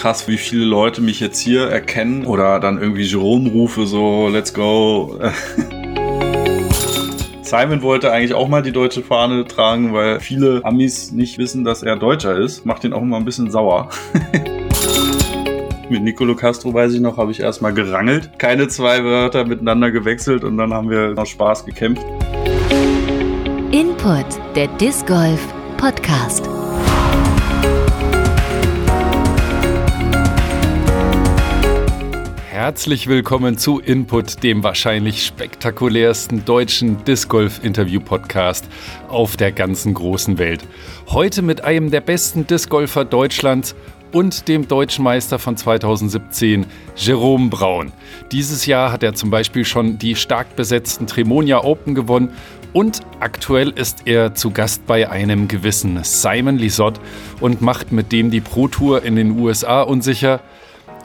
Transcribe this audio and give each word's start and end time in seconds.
krass, 0.00 0.26
wie 0.28 0.38
viele 0.38 0.64
Leute 0.64 1.02
mich 1.02 1.20
jetzt 1.20 1.38
hier 1.38 1.68
erkennen 1.68 2.24
oder 2.24 2.58
dann 2.58 2.80
irgendwie 2.80 3.02
Jerome 3.02 3.50
rufe, 3.50 3.86
so, 3.86 4.30
let's 4.32 4.54
go. 4.54 5.20
Simon 7.42 7.82
wollte 7.82 8.10
eigentlich 8.10 8.32
auch 8.32 8.48
mal 8.48 8.62
die 8.62 8.72
deutsche 8.72 9.02
Fahne 9.02 9.46
tragen, 9.46 9.92
weil 9.92 10.18
viele 10.20 10.64
Amis 10.64 11.12
nicht 11.12 11.36
wissen, 11.36 11.64
dass 11.64 11.82
er 11.82 11.96
Deutscher 11.96 12.34
ist. 12.34 12.64
Macht 12.64 12.82
ihn 12.84 12.94
auch 12.94 13.02
immer 13.02 13.18
ein 13.18 13.26
bisschen 13.26 13.50
sauer. 13.50 13.90
Mit 15.90 16.02
Nicolo 16.02 16.34
Castro, 16.34 16.72
weiß 16.72 16.94
ich 16.94 17.00
noch, 17.00 17.18
habe 17.18 17.32
ich 17.32 17.40
erstmal 17.40 17.74
gerangelt. 17.74 18.38
Keine 18.38 18.68
zwei 18.68 19.04
Wörter 19.04 19.44
miteinander 19.44 19.90
gewechselt 19.90 20.44
und 20.44 20.56
dann 20.56 20.72
haben 20.72 20.88
wir 20.88 21.10
noch 21.10 21.26
Spaß 21.26 21.66
gekämpft. 21.66 22.06
Input, 23.70 24.24
der 24.54 24.68
Disc 24.78 25.06
Golf 25.06 25.46
Podcast. 25.76 26.48
Herzlich 32.60 33.06
willkommen 33.06 33.56
zu 33.56 33.80
Input, 33.80 34.42
dem 34.42 34.62
wahrscheinlich 34.62 35.24
spektakulärsten 35.24 36.44
deutschen 36.44 37.02
Disc 37.04 37.26
Golf 37.30 37.64
Interview 37.64 38.00
Podcast 38.00 38.68
auf 39.08 39.38
der 39.38 39.50
ganzen 39.50 39.94
großen 39.94 40.36
Welt. 40.36 40.60
Heute 41.08 41.40
mit 41.40 41.64
einem 41.64 41.90
der 41.90 42.02
besten 42.02 42.46
Disc 42.46 42.68
Golfer 42.68 43.06
Deutschlands 43.06 43.74
und 44.12 44.46
dem 44.46 44.68
deutschen 44.68 45.04
Meister 45.04 45.38
von 45.38 45.56
2017, 45.56 46.66
Jerome 46.96 47.48
Braun. 47.48 47.92
Dieses 48.30 48.66
Jahr 48.66 48.92
hat 48.92 49.02
er 49.02 49.14
zum 49.14 49.30
Beispiel 49.30 49.64
schon 49.64 49.96
die 49.96 50.14
stark 50.14 50.54
besetzten 50.54 51.06
Tremonia 51.06 51.64
Open 51.64 51.94
gewonnen 51.94 52.28
und 52.74 53.00
aktuell 53.20 53.70
ist 53.70 54.02
er 54.04 54.34
zu 54.34 54.50
Gast 54.50 54.86
bei 54.86 55.08
einem 55.08 55.48
gewissen 55.48 55.98
Simon 56.04 56.58
Lisott 56.58 57.00
und 57.40 57.62
macht 57.62 57.90
mit 57.90 58.12
dem 58.12 58.30
die 58.30 58.42
Pro 58.42 58.68
Tour 58.68 59.02
in 59.02 59.16
den 59.16 59.40
USA 59.40 59.80
unsicher. 59.80 60.42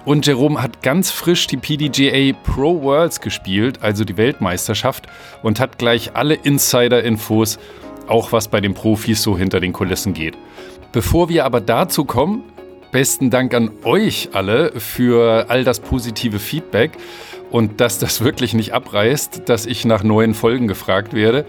Und 0.06 0.28
Jerome 0.28 0.62
hat 0.62 0.84
ganz 0.84 1.10
frisch 1.10 1.48
die 1.48 1.58
PDGA 1.58 2.38
Pro 2.44 2.84
Worlds 2.84 3.22
gespielt, 3.22 3.80
also 3.82 4.06
die 4.06 4.18
Weltmeisterschaft, 4.18 5.08
und 5.42 5.60
hat 5.60 5.80
gleich 5.80 6.12
alle 6.16 6.36
Insider-Infos, 6.36 7.58
auch 8.08 8.32
was 8.32 8.48
bei 8.48 8.62
den 8.62 8.76
Profis 8.76 9.24
so 9.24 9.36
hinter 9.36 9.60
den 9.60 9.74
Kulissen 9.74 10.14
geht. 10.14 10.38
Bevor 10.92 11.28
wir 11.30 11.44
aber 11.44 11.60
dazu 11.60 12.06
kommen, 12.06 12.44
besten 12.92 13.32
Dank 13.32 13.56
an 13.56 13.72
euch 13.84 14.30
alle 14.34 14.80
für 14.80 15.50
all 15.50 15.64
das 15.64 15.80
positive 15.80 16.38
Feedback 16.38 16.92
und 17.50 17.82
dass 17.82 17.98
das 17.98 18.22
wirklich 18.24 18.54
nicht 18.54 18.74
abreißt, 18.74 19.50
dass 19.50 19.66
ich 19.66 19.86
nach 19.86 20.04
neuen 20.04 20.36
Folgen 20.36 20.68
gefragt 20.68 21.14
werde. 21.14 21.46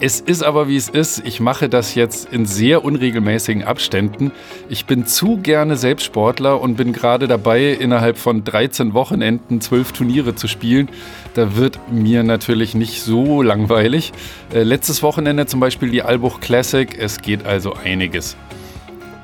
Es 0.00 0.20
ist 0.20 0.44
aber 0.44 0.68
wie 0.68 0.76
es 0.76 0.88
ist. 0.88 1.22
Ich 1.26 1.40
mache 1.40 1.68
das 1.68 1.96
jetzt 1.96 2.32
in 2.32 2.46
sehr 2.46 2.84
unregelmäßigen 2.84 3.64
Abständen. 3.64 4.30
Ich 4.68 4.86
bin 4.86 5.06
zu 5.06 5.38
gerne 5.38 5.76
Selbstsportler 5.76 6.60
und 6.60 6.76
bin 6.76 6.92
gerade 6.92 7.26
dabei, 7.26 7.72
innerhalb 7.72 8.16
von 8.16 8.44
13 8.44 8.94
Wochenenden 8.94 9.60
12 9.60 9.90
Turniere 9.92 10.36
zu 10.36 10.46
spielen. 10.46 10.88
Da 11.34 11.56
wird 11.56 11.80
mir 11.90 12.22
natürlich 12.22 12.76
nicht 12.76 13.02
so 13.02 13.42
langweilig. 13.42 14.12
Äh, 14.54 14.62
letztes 14.62 15.02
Wochenende 15.02 15.46
zum 15.46 15.58
Beispiel 15.58 15.90
die 15.90 16.02
Albuch 16.02 16.38
Classic. 16.38 16.96
Es 16.96 17.20
geht 17.20 17.44
also 17.44 17.74
einiges. 17.74 18.36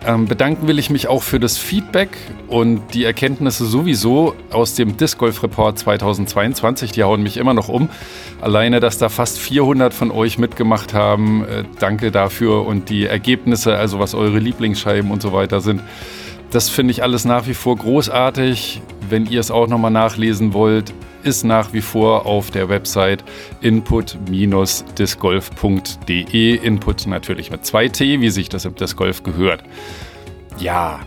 Ähm, 0.06 0.26
bedanken 0.26 0.68
will 0.68 0.78
ich 0.78 0.90
mich 0.90 1.08
auch 1.08 1.22
für 1.22 1.40
das 1.40 1.56
Feedback 1.56 2.10
und 2.48 2.82
die 2.92 3.04
Erkenntnisse 3.04 3.64
sowieso 3.64 4.34
aus 4.50 4.74
dem 4.74 4.98
Disc 4.98 5.18
Golf 5.18 5.42
Report 5.42 5.78
2022. 5.78 6.92
Die 6.92 7.02
hauen 7.02 7.22
mich 7.22 7.38
immer 7.38 7.54
noch 7.54 7.68
um. 7.68 7.88
Alleine, 8.42 8.80
dass 8.80 8.98
da 8.98 9.08
fast 9.08 9.38
400 9.38 9.94
von 9.94 10.10
euch 10.10 10.36
mitgemacht 10.36 10.92
haben, 10.92 11.44
äh, 11.44 11.64
danke 11.78 12.10
dafür 12.10 12.66
und 12.66 12.90
die 12.90 13.06
Ergebnisse, 13.06 13.76
also 13.76 13.98
was 13.98 14.14
eure 14.14 14.38
Lieblingsscheiben 14.38 15.10
und 15.10 15.22
so 15.22 15.32
weiter 15.32 15.60
sind. 15.60 15.80
Das 16.50 16.68
finde 16.68 16.90
ich 16.90 17.02
alles 17.02 17.24
nach 17.24 17.46
wie 17.46 17.54
vor 17.54 17.76
großartig. 17.76 18.82
Wenn 19.08 19.26
ihr 19.26 19.40
es 19.40 19.50
auch 19.50 19.68
nochmal 19.68 19.90
nachlesen 19.90 20.52
wollt, 20.52 20.92
ist 21.24 21.44
nach 21.44 21.72
wie 21.72 21.80
vor 21.80 22.26
auf 22.26 22.50
der 22.50 22.68
Website 22.68 23.24
input-discgolf.de. 23.60 26.56
Input 26.56 27.06
natürlich 27.06 27.50
mit 27.50 27.62
2T, 27.62 28.20
wie 28.20 28.30
sich 28.30 28.48
das 28.48 28.64
im 28.64 28.74
Disc 28.74 28.96
Golf 28.96 29.22
gehört. 29.22 29.62
Ja, 30.58 31.00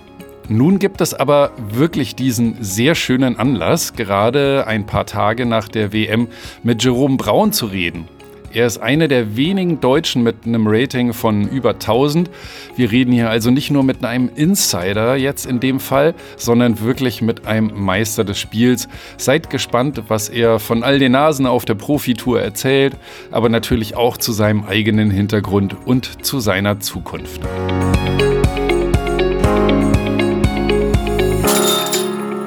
nun 0.50 0.80
gibt 0.80 1.02
es 1.02 1.14
aber 1.14 1.52
wirklich 1.58 2.16
diesen 2.16 2.64
sehr 2.64 2.96
schönen 2.96 3.38
Anlass, 3.38 3.94
gerade 3.94 4.66
ein 4.66 4.86
paar 4.86 5.06
Tage 5.06 5.46
nach 5.46 5.68
der 5.68 5.92
WM 5.92 6.30
mit 6.64 6.84
Jerome 6.84 7.18
Braun 7.18 7.52
zu 7.52 7.66
reden. 7.66 8.08
Er 8.54 8.66
ist 8.66 8.78
einer 8.78 9.08
der 9.08 9.36
wenigen 9.36 9.82
Deutschen 9.82 10.24
mit 10.24 10.46
einem 10.46 10.68
Rating 10.68 11.14
von 11.14 11.50
über 11.50 11.72
1000. 11.72 12.30
Wir 12.76 12.92
reden 12.92 13.12
hier 13.12 13.30
also 13.30 13.52
nicht 13.52 13.72
nur 13.72 13.84
mit 13.84 14.06
einem 14.06 14.30
Insider 14.36 15.16
jetzt 15.16 15.46
in 15.46 15.60
dem 15.60 15.80
Fall, 15.80 16.16
sondern 16.38 16.80
wirklich 16.80 17.22
mit 17.22 17.46
einem 17.46 17.72
Meister 17.76 18.24
des 18.24 18.40
Spiels. 18.40 18.88
Seid 19.18 19.50
gespannt, 19.50 20.04
was 20.08 20.30
er 20.30 20.60
von 20.60 20.84
all 20.84 20.98
den 20.98 21.12
Nasen 21.12 21.46
auf 21.46 21.66
der 21.66 21.76
Profitour 21.76 22.42
erzählt, 22.42 22.96
aber 23.32 23.50
natürlich 23.50 23.96
auch 23.96 24.18
zu 24.18 24.32
seinem 24.32 24.64
eigenen 24.64 25.12
Hintergrund 25.12 25.76
und 25.86 26.26
zu 26.26 26.40
seiner 26.40 26.80
Zukunft. 26.80 27.42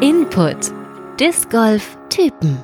Input. 0.00 0.72
Disc 1.20 1.50
Golf 1.50 1.98
Typen. 2.08 2.56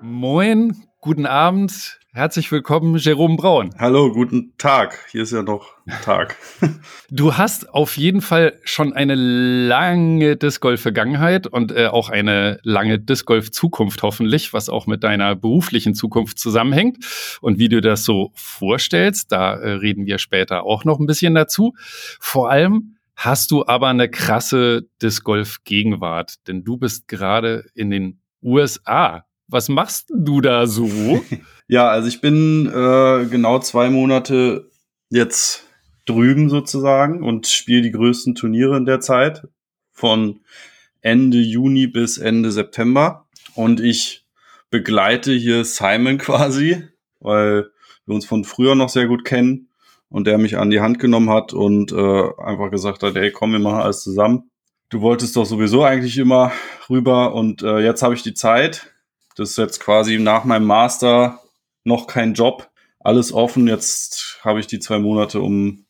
Moin, 0.00 0.76
guten 1.00 1.26
Abend. 1.26 1.98
Herzlich 2.16 2.50
willkommen, 2.50 2.96
Jerome 2.96 3.36
Braun. 3.36 3.74
Hallo, 3.78 4.10
guten 4.10 4.54
Tag. 4.56 5.04
Hier 5.10 5.24
ist 5.24 5.32
ja 5.32 5.42
noch 5.42 5.74
Tag. 6.02 6.38
du 7.10 7.36
hast 7.36 7.68
auf 7.68 7.98
jeden 7.98 8.22
Fall 8.22 8.58
schon 8.64 8.94
eine 8.94 9.14
lange 9.14 10.38
Disc 10.38 10.62
Golf 10.62 10.80
Vergangenheit 10.80 11.46
und 11.46 11.72
äh, 11.72 11.88
auch 11.88 12.08
eine 12.08 12.58
lange 12.62 12.98
Disc 12.98 13.26
Golf 13.26 13.50
Zukunft 13.50 14.02
hoffentlich, 14.02 14.54
was 14.54 14.70
auch 14.70 14.86
mit 14.86 15.04
deiner 15.04 15.36
beruflichen 15.36 15.92
Zukunft 15.92 16.38
zusammenhängt 16.38 17.04
und 17.42 17.58
wie 17.58 17.68
du 17.68 17.82
das 17.82 18.04
so 18.04 18.30
vorstellst. 18.32 19.30
Da 19.30 19.52
äh, 19.52 19.72
reden 19.72 20.06
wir 20.06 20.16
später 20.16 20.62
auch 20.62 20.86
noch 20.86 20.98
ein 20.98 21.06
bisschen 21.06 21.34
dazu. 21.34 21.74
Vor 22.18 22.50
allem 22.50 22.96
hast 23.14 23.50
du 23.50 23.66
aber 23.66 23.88
eine 23.88 24.08
krasse 24.08 24.88
Disc 25.02 25.22
Golf 25.22 25.58
Gegenwart, 25.64 26.36
denn 26.48 26.64
du 26.64 26.78
bist 26.78 27.08
gerade 27.08 27.66
in 27.74 27.90
den 27.90 28.22
USA. 28.42 29.26
Was 29.48 29.68
machst 29.68 30.10
du 30.14 30.40
da 30.40 30.66
so? 30.66 31.22
Ja, 31.68 31.88
also 31.88 32.06
ich 32.06 32.20
bin 32.20 32.66
äh, 32.68 33.26
genau 33.28 33.58
zwei 33.58 33.90
Monate 33.90 34.70
jetzt 35.10 35.64
drüben 36.04 36.48
sozusagen 36.48 37.24
und 37.24 37.48
spiele 37.48 37.82
die 37.82 37.90
größten 37.90 38.36
Turniere 38.36 38.76
in 38.76 38.84
der 38.84 39.00
Zeit 39.00 39.48
von 39.90 40.40
Ende 41.00 41.38
Juni 41.38 41.88
bis 41.88 42.18
Ende 42.18 42.52
September. 42.52 43.26
Und 43.56 43.80
ich 43.80 44.24
begleite 44.70 45.32
hier 45.32 45.64
Simon 45.64 46.18
quasi, 46.18 46.84
weil 47.20 47.70
wir 48.06 48.14
uns 48.14 48.26
von 48.26 48.44
früher 48.44 48.74
noch 48.74 48.88
sehr 48.88 49.08
gut 49.08 49.24
kennen 49.24 49.68
und 50.08 50.26
der 50.26 50.38
mich 50.38 50.58
an 50.58 50.70
die 50.70 50.80
Hand 50.80 50.98
genommen 50.98 51.30
hat 51.30 51.52
und 51.52 51.92
äh, 51.92 52.22
einfach 52.38 52.70
gesagt 52.70 53.02
hat, 53.02 53.16
hey, 53.16 53.32
komm, 53.32 53.52
wir 53.52 53.58
machen 53.58 53.80
alles 53.80 54.02
zusammen. 54.02 54.50
Du 54.88 55.00
wolltest 55.00 55.34
doch 55.34 55.46
sowieso 55.46 55.82
eigentlich 55.82 56.16
immer 56.16 56.52
rüber 56.88 57.34
und 57.34 57.62
äh, 57.62 57.80
jetzt 57.80 58.02
habe 58.02 58.14
ich 58.14 58.22
die 58.22 58.34
Zeit. 58.34 58.92
Das 59.36 59.50
ist 59.50 59.58
jetzt 59.58 59.80
quasi 59.80 60.18
nach 60.18 60.44
meinem 60.44 60.66
Master 60.66 61.40
noch 61.84 62.06
kein 62.06 62.34
Job, 62.34 62.70
alles 62.98 63.32
offen. 63.32 63.68
Jetzt 63.68 64.40
habe 64.42 64.60
ich 64.60 64.66
die 64.66 64.78
zwei 64.78 64.98
Monate, 64.98 65.40
um 65.40 65.84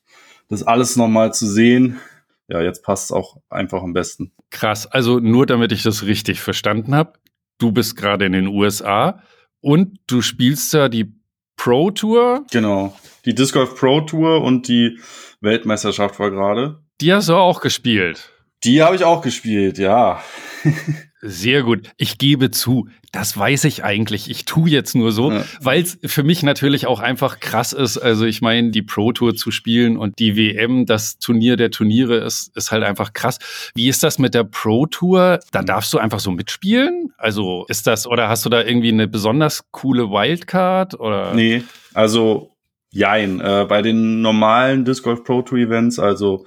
das 0.48 0.64
alles 0.64 0.96
nochmal 0.96 1.32
zu 1.32 1.46
sehen. 1.46 2.00
Ja, 2.48 2.60
jetzt 2.60 2.82
passt 2.82 3.06
es 3.06 3.12
auch 3.12 3.38
einfach 3.48 3.82
am 3.82 3.92
besten. 3.92 4.32
Krass. 4.50 4.86
Also 4.86 5.20
nur 5.20 5.46
damit 5.46 5.72
ich 5.72 5.82
das 5.82 6.04
richtig 6.04 6.40
verstanden 6.40 6.94
habe. 6.94 7.14
Du 7.58 7.72
bist 7.72 7.96
gerade 7.96 8.26
in 8.26 8.32
den 8.32 8.48
USA 8.48 9.22
und 9.60 9.98
du 10.06 10.22
spielst 10.22 10.74
da 10.74 10.88
die 10.88 11.14
Pro 11.56 11.90
Tour. 11.90 12.44
Genau. 12.50 12.96
Die 13.24 13.34
Disc 13.34 13.54
Golf 13.54 13.76
Pro 13.76 14.02
Tour 14.02 14.42
und 14.42 14.68
die 14.68 14.98
Weltmeisterschaft 15.40 16.18
war 16.18 16.30
gerade. 16.30 16.80
Die 17.00 17.12
hast 17.12 17.28
du 17.28 17.34
auch 17.34 17.60
gespielt. 17.60 18.30
Die 18.64 18.82
habe 18.82 18.96
ich 18.96 19.04
auch 19.04 19.22
gespielt, 19.22 19.78
ja. 19.78 20.20
Sehr 21.28 21.62
gut. 21.64 21.88
Ich 21.96 22.18
gebe 22.18 22.52
zu, 22.52 22.88
das 23.10 23.36
weiß 23.36 23.64
ich 23.64 23.82
eigentlich. 23.82 24.30
Ich 24.30 24.44
tue 24.44 24.70
jetzt 24.70 24.94
nur 24.94 25.10
so, 25.10 25.32
ja. 25.32 25.44
weil 25.60 25.82
es 25.82 25.98
für 26.04 26.22
mich 26.22 26.42
natürlich 26.42 26.86
auch 26.86 27.00
einfach 27.00 27.40
krass 27.40 27.72
ist. 27.72 27.98
Also 27.98 28.24
ich 28.26 28.42
meine, 28.42 28.70
die 28.70 28.82
Pro 28.82 29.12
Tour 29.12 29.34
zu 29.34 29.50
spielen 29.50 29.96
und 29.96 30.18
die 30.20 30.36
WM, 30.36 30.86
das 30.86 31.18
Turnier 31.18 31.56
der 31.56 31.70
Turniere 31.70 32.18
ist, 32.18 32.56
ist 32.56 32.70
halt 32.70 32.84
einfach 32.84 33.12
krass. 33.12 33.38
Wie 33.74 33.88
ist 33.88 34.02
das 34.02 34.18
mit 34.18 34.34
der 34.34 34.44
Pro 34.44 34.86
Tour? 34.86 35.40
Da 35.50 35.62
darfst 35.62 35.92
du 35.92 35.98
einfach 35.98 36.20
so 36.20 36.30
mitspielen? 36.30 37.12
Also 37.18 37.64
ist 37.68 37.86
das, 37.86 38.06
oder 38.06 38.28
hast 38.28 38.44
du 38.46 38.48
da 38.48 38.62
irgendwie 38.62 38.90
eine 38.90 39.08
besonders 39.08 39.64
coole 39.72 40.10
Wildcard? 40.10 40.98
Oder? 41.00 41.34
Nee, 41.34 41.64
also 41.92 42.52
jein. 42.90 43.40
Äh, 43.40 43.66
bei 43.68 43.82
den 43.82 44.20
normalen 44.20 44.84
Disc 44.84 45.02
Golf 45.02 45.24
Pro 45.24 45.42
Tour 45.42 45.58
Events, 45.58 45.98
also 45.98 46.46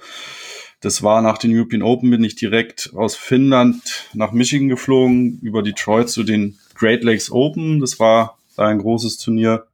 das 0.80 1.02
war 1.02 1.20
nach 1.20 1.38
den 1.38 1.54
European 1.54 1.82
Open, 1.82 2.10
bin 2.10 2.24
ich 2.24 2.36
direkt 2.36 2.90
aus 2.94 3.14
Finnland 3.14 4.08
nach 4.14 4.32
Michigan 4.32 4.68
geflogen, 4.68 5.38
über 5.42 5.62
Detroit 5.62 6.08
zu 6.08 6.22
den 6.22 6.58
Great 6.74 7.04
Lakes 7.04 7.30
Open. 7.30 7.80
Das 7.80 8.00
war 8.00 8.38
da 8.56 8.66
ein 8.66 8.78
großes 8.78 9.18
Turnier. 9.18 9.66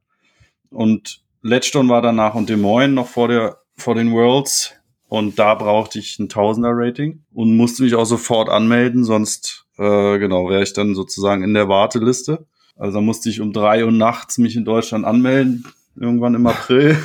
Und 0.71 1.23
Ledgestone 1.43 1.89
war 1.89 2.03
danach 2.03 2.35
und 2.35 2.49
Des 2.49 2.59
Moines 2.59 2.95
noch 2.95 3.07
vor 3.07 3.29
der, 3.29 3.59
vor 3.77 3.95
den 3.95 4.13
Worlds. 4.13 4.75
Und 5.09 5.39
da 5.39 5.55
brauchte 5.55 6.01
ich 6.01 6.19
ein 6.19 6.29
Tausender-Rating 6.29 7.23
und 7.33 7.57
musste 7.57 7.85
mich 7.85 7.95
auch 7.95 8.05
sofort 8.05 8.49
anmelden, 8.49 9.05
sonst 9.05 9.67
äh, 9.79 10.19
genau 10.19 10.51
wäre 10.51 10.65
ich 10.65 10.73
dann 10.73 10.97
sozusagen 10.97 11.45
in 11.45 11.55
der 11.55 11.69
Warteliste. 11.69 12.47
Also 12.75 13.01
musste 13.01 13.31
ich 13.31 13.41
um 13.41 13.53
drei 13.53 13.85
Uhr 13.85 13.93
nachts 13.93 14.39
mich 14.39 14.57
in 14.57 14.65
Deutschland 14.65 15.05
anmelden, 15.05 15.65
irgendwann 15.95 16.35
im 16.35 16.47
April. 16.49 16.99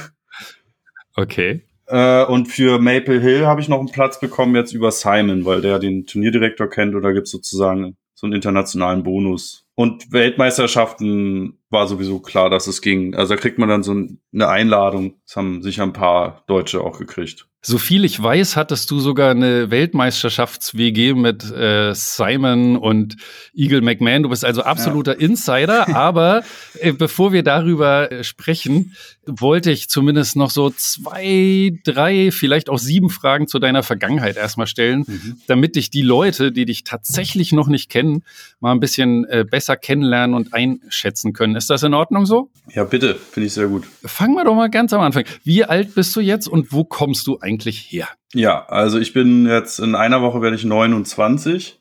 Okay. 1.15 1.62
Äh, 1.91 2.23
und 2.23 2.47
für 2.47 2.79
Maple 2.79 3.19
Hill 3.19 3.45
habe 3.45 3.59
ich 3.59 3.67
noch 3.67 3.79
einen 3.79 3.91
Platz 3.91 4.19
bekommen 4.19 4.55
jetzt 4.55 4.73
über 4.73 4.91
Simon, 4.91 5.43
weil 5.43 5.61
der 5.61 5.77
den 5.77 6.05
Turnierdirektor 6.05 6.67
kennt 6.67 6.95
oder 6.95 7.13
gibt 7.13 7.27
sozusagen 7.27 7.97
so 8.13 8.27
einen 8.27 8.33
internationalen 8.33 9.03
Bonus. 9.03 9.65
Und 9.75 10.11
Weltmeisterschaften 10.11 11.59
war 11.69 11.88
sowieso 11.88 12.19
klar, 12.19 12.49
dass 12.49 12.67
es 12.67 12.81
ging. 12.81 13.13
Also 13.15 13.33
da 13.33 13.41
kriegt 13.41 13.57
man 13.57 13.67
dann 13.67 13.83
so 13.83 13.91
eine 13.91 14.47
Einladung. 14.47 15.15
Das 15.25 15.35
haben 15.35 15.61
sicher 15.63 15.83
ein 15.83 15.91
paar 15.91 16.43
Deutsche 16.47 16.81
auch 16.81 16.97
gekriegt. 16.97 17.47
So 17.63 17.78
viel 17.78 18.06
ich 18.06 18.22
weiß, 18.22 18.56
hattest 18.56 18.90
du 18.90 19.00
sogar 19.00 19.30
eine 19.30 19.69
Weltmeisterschafts-WG 19.69 21.13
mit 21.13 21.44
äh, 21.52 21.94
Simon 21.94 22.75
und 22.75 23.18
Eagle 23.54 23.81
McMahon. 23.81 24.24
Du 24.24 24.30
bist 24.30 24.44
also 24.44 24.63
absoluter 24.63 25.22
ja. 25.22 25.28
Insider. 25.28 25.88
Aber 25.96 26.42
äh, 26.80 26.92
bevor 26.92 27.34
wir 27.34 27.44
darüber 27.44 28.12
äh, 28.12 28.24
sprechen, 28.24 28.96
wollte 29.28 29.69
ich 29.69 29.90
zumindest 29.90 30.36
noch 30.36 30.50
so 30.50 30.72
zwei, 30.72 31.78
drei, 31.84 32.31
vielleicht 32.31 32.68
auch 32.68 32.80
sieben 32.80 33.12
Fragen 33.12 33.48
zu 33.48 33.60
deiner 33.60 33.84
Vergangenheit 33.84 34.38
erstmal 34.38 34.66
stellen, 34.66 35.04
mhm. 35.06 35.38
damit 35.46 35.75
dich 35.75 35.92
die 35.92 36.02
Leute, 36.02 36.52
die 36.52 36.66
dich 36.66 36.84
tatsächlich 36.84 37.52
noch 37.52 37.68
nicht 37.68 37.92
kennen, 37.92 38.24
mal 38.60 38.72
ein 38.72 38.80
bisschen 38.80 39.25
äh, 39.25 39.46
besser 39.48 39.78
kennenlernen 39.78 40.36
und 40.36 40.56
einschätzen 40.56 41.34
können. 41.34 41.56
Ist 41.56 41.69
das 41.69 41.84
in 41.84 41.94
Ordnung 41.94 42.25
so? 42.25 42.50
Ja, 42.74 42.86
bitte. 42.86 43.13
Finde 43.13 43.46
ich 43.46 43.54
sehr 43.54 43.68
gut. 43.68 43.84
Fangen 44.04 44.34
wir 44.34 44.46
doch 44.46 44.56
mal 44.56 44.72
ganz 44.72 44.94
am 44.94 45.02
Anfang. 45.02 45.25
Wie 45.44 45.63
alt 45.63 45.94
bist 45.94 46.16
du 46.16 46.22
jetzt 46.22 46.48
und 46.48 46.72
wo 46.72 46.84
kommst 46.84 47.28
du 47.28 47.38
eigentlich? 47.40 47.50
Eigentlich 47.51 47.92
her? 47.92 48.07
Ja, 48.33 48.65
also 48.68 48.98
ich 48.98 49.13
bin 49.13 49.45
jetzt 49.45 49.80
in 49.80 49.95
einer 49.95 50.21
Woche 50.21 50.42
werde 50.42 50.56
ich 50.56 50.63
29 50.63 51.80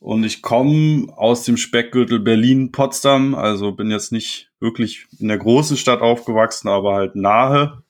und 0.00 0.24
ich 0.24 0.42
komme 0.42 1.06
aus 1.16 1.44
dem 1.44 1.56
Speckgürtel 1.56 2.20
Berlin-Potsdam. 2.20 3.34
Also 3.34 3.72
bin 3.72 3.90
jetzt 3.90 4.12
nicht 4.12 4.50
wirklich 4.60 5.06
in 5.18 5.28
der 5.28 5.38
großen 5.38 5.76
Stadt 5.76 6.00
aufgewachsen, 6.00 6.68
aber 6.68 6.94
halt 6.94 7.14
nahe. 7.14 7.82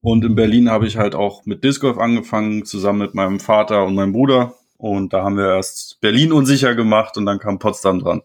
Und 0.00 0.24
in 0.24 0.34
Berlin 0.34 0.68
habe 0.68 0.86
ich 0.86 0.96
halt 0.96 1.14
auch 1.14 1.46
mit 1.46 1.62
Disc 1.62 1.80
Golf 1.80 1.98
angefangen, 1.98 2.64
zusammen 2.64 2.98
mit 2.98 3.14
meinem 3.14 3.38
Vater 3.38 3.84
und 3.84 3.94
meinem 3.94 4.12
Bruder. 4.12 4.56
Und 4.76 5.12
da 5.12 5.22
haben 5.22 5.36
wir 5.36 5.54
erst 5.54 6.00
Berlin 6.00 6.32
unsicher 6.32 6.74
gemacht 6.74 7.16
und 7.16 7.24
dann 7.24 7.38
kam 7.38 7.60
Potsdam 7.60 8.00
dran. 8.00 8.22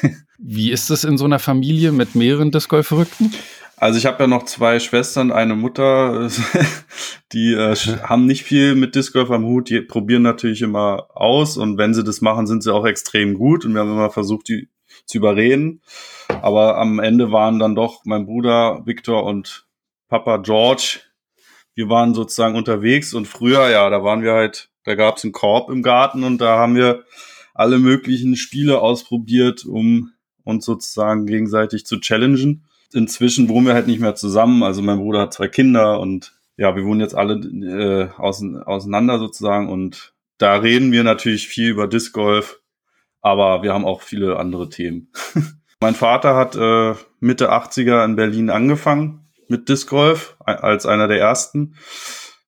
Wie 0.38 0.70
ist 0.70 0.90
es 0.90 1.04
in 1.04 1.18
so 1.18 1.24
einer 1.24 1.40
Familie 1.40 1.90
mit 1.90 2.14
mehreren 2.14 2.52
Disc 2.52 2.68
Golf-Verrückten? 2.68 3.32
Also 3.76 3.98
ich 3.98 4.06
habe 4.06 4.24
ja 4.24 4.26
noch 4.26 4.44
zwei 4.44 4.80
Schwestern, 4.80 5.30
eine 5.30 5.54
Mutter, 5.54 6.28
die 7.32 7.52
äh, 7.52 7.76
haben 7.76 8.26
nicht 8.26 8.44
viel 8.44 8.74
mit 8.74 8.94
Disc 8.94 9.12
Golf 9.12 9.30
am 9.30 9.44
Hut, 9.44 9.70
die 9.70 9.80
probieren 9.80 10.22
natürlich 10.22 10.62
immer 10.62 11.08
aus 11.14 11.56
und 11.56 11.78
wenn 11.78 11.94
sie 11.94 12.02
das 12.02 12.20
machen, 12.20 12.48
sind 12.48 12.62
sie 12.62 12.72
auch 12.72 12.86
extrem 12.86 13.34
gut 13.34 13.64
und 13.64 13.74
wir 13.74 13.80
haben 13.80 13.92
immer 13.92 14.10
versucht, 14.10 14.48
die 14.48 14.68
zu 15.06 15.18
überreden. 15.18 15.80
Aber 16.42 16.78
am 16.78 16.98
Ende 16.98 17.30
waren 17.30 17.58
dann 17.58 17.76
doch 17.76 18.04
mein 18.04 18.26
Bruder 18.26 18.82
Victor 18.84 19.24
und 19.24 19.66
Papa 20.08 20.38
George, 20.38 21.00
wir 21.74 21.88
waren 21.88 22.14
sozusagen 22.14 22.56
unterwegs 22.56 23.14
und 23.14 23.26
früher, 23.26 23.70
ja, 23.70 23.88
da 23.90 24.02
waren 24.02 24.22
wir 24.22 24.32
halt, 24.32 24.70
da 24.84 24.96
gab 24.96 25.18
es 25.18 25.24
einen 25.24 25.32
Korb 25.32 25.70
im 25.70 25.82
Garten 25.82 26.24
und 26.24 26.40
da 26.40 26.58
haben 26.58 26.74
wir 26.74 27.04
alle 27.54 27.78
möglichen 27.78 28.34
Spiele 28.34 28.80
ausprobiert, 28.80 29.64
um 29.64 30.12
uns 30.48 30.64
sozusagen 30.64 31.26
gegenseitig 31.26 31.86
zu 31.86 32.00
challengen 32.00 32.64
inzwischen 32.92 33.48
wohnen 33.48 33.66
wir 33.66 33.74
halt 33.74 33.86
nicht 33.86 34.00
mehr 34.00 34.14
zusammen. 34.14 34.62
Also 34.62 34.82
mein 34.82 34.98
Bruder 34.98 35.20
hat 35.20 35.34
zwei 35.34 35.48
Kinder 35.48 36.00
und 36.00 36.34
ja, 36.56 36.74
wir 36.74 36.84
wohnen 36.84 37.00
jetzt 37.00 37.14
alle 37.14 37.34
äh, 37.34 38.08
auseinander 38.16 39.18
sozusagen 39.18 39.68
und 39.68 40.14
da 40.38 40.56
reden 40.56 40.92
wir 40.92 41.04
natürlich 41.04 41.48
viel 41.48 41.70
über 41.70 41.86
Disc 41.86 42.12
Golf, 42.12 42.60
aber 43.20 43.62
wir 43.62 43.72
haben 43.72 43.84
auch 43.84 44.02
viele 44.02 44.38
andere 44.38 44.68
Themen. 44.68 45.12
mein 45.80 45.94
Vater 45.94 46.34
hat 46.34 46.56
äh, 46.56 46.94
Mitte 47.20 47.52
80er 47.52 48.04
in 48.04 48.16
Berlin 48.16 48.50
angefangen 48.50 49.28
mit 49.48 49.68
Disc 49.68 49.88
Golf 49.88 50.36
als 50.40 50.86
einer 50.86 51.08
der 51.08 51.20
ersten. 51.20 51.76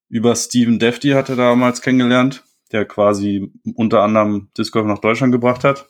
Über 0.08 0.35
Steven 0.35 0.79
Defty 0.79 1.11
hat 1.11 1.29
er 1.29 1.37
damals 1.37 1.82
kennengelernt, 1.82 2.44
der 2.73 2.85
quasi 2.85 3.52
unter 3.75 4.02
anderem 4.02 4.50
Disc 4.58 4.73
Golf 4.73 4.87
nach 4.87 4.99
Deutschland 4.99 5.32
gebracht 5.32 5.62
hat. 5.62 5.88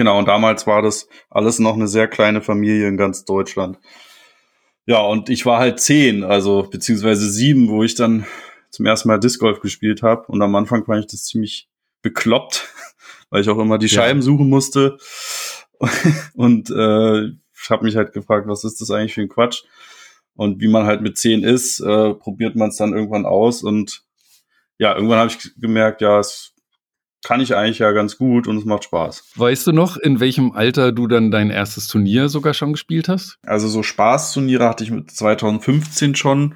Genau, 0.00 0.18
und 0.18 0.28
damals 0.28 0.66
war 0.66 0.80
das 0.80 1.08
alles 1.28 1.58
noch 1.58 1.74
eine 1.74 1.86
sehr 1.86 2.08
kleine 2.08 2.40
Familie 2.40 2.88
in 2.88 2.96
ganz 2.96 3.26
Deutschland. 3.26 3.78
Ja, 4.86 5.02
und 5.02 5.28
ich 5.28 5.44
war 5.44 5.58
halt 5.58 5.78
zehn, 5.78 6.24
also 6.24 6.62
beziehungsweise 6.62 7.30
sieben, 7.30 7.68
wo 7.68 7.84
ich 7.84 7.96
dann 7.96 8.24
zum 8.70 8.86
ersten 8.86 9.08
Mal 9.08 9.20
Disc 9.20 9.38
Golf 9.38 9.60
gespielt 9.60 10.02
habe. 10.02 10.24
Und 10.28 10.40
am 10.40 10.54
Anfang 10.54 10.86
fand 10.86 11.00
ich 11.00 11.10
das 11.10 11.24
ziemlich 11.24 11.68
bekloppt, 12.00 12.66
weil 13.28 13.42
ich 13.42 13.50
auch 13.50 13.58
immer 13.58 13.76
die 13.76 13.90
Scheiben 13.90 14.20
ja. 14.20 14.24
suchen 14.24 14.48
musste. 14.48 14.96
und 16.32 16.70
äh, 16.70 17.32
habe 17.68 17.84
mich 17.84 17.96
halt 17.96 18.14
gefragt, 18.14 18.48
was 18.48 18.64
ist 18.64 18.80
das 18.80 18.90
eigentlich 18.90 19.12
für 19.12 19.20
ein 19.20 19.28
Quatsch? 19.28 19.64
Und 20.34 20.62
wie 20.62 20.68
man 20.68 20.86
halt 20.86 21.02
mit 21.02 21.18
zehn 21.18 21.44
ist, 21.44 21.80
äh, 21.80 22.14
probiert 22.14 22.56
man 22.56 22.70
es 22.70 22.76
dann 22.76 22.94
irgendwann 22.94 23.26
aus. 23.26 23.62
Und 23.62 24.02
ja, 24.78 24.94
irgendwann 24.94 25.18
habe 25.18 25.30
ich 25.30 25.60
gemerkt, 25.60 26.00
ja, 26.00 26.20
es 26.20 26.49
kann 27.22 27.40
ich 27.40 27.54
eigentlich 27.54 27.78
ja 27.78 27.92
ganz 27.92 28.16
gut 28.16 28.46
und 28.46 28.56
es 28.56 28.64
macht 28.64 28.84
Spaß. 28.84 29.24
Weißt 29.36 29.66
du 29.66 29.72
noch, 29.72 29.96
in 29.96 30.20
welchem 30.20 30.52
Alter 30.52 30.92
du 30.92 31.06
dann 31.06 31.30
dein 31.30 31.50
erstes 31.50 31.86
Turnier 31.86 32.28
sogar 32.28 32.54
schon 32.54 32.72
gespielt 32.72 33.08
hast? 33.08 33.38
Also 33.44 33.68
so 33.68 33.82
Spaßturniere 33.82 34.68
hatte 34.68 34.84
ich 34.84 34.90
mit 34.90 35.10
2015 35.10 36.14
schon. 36.14 36.54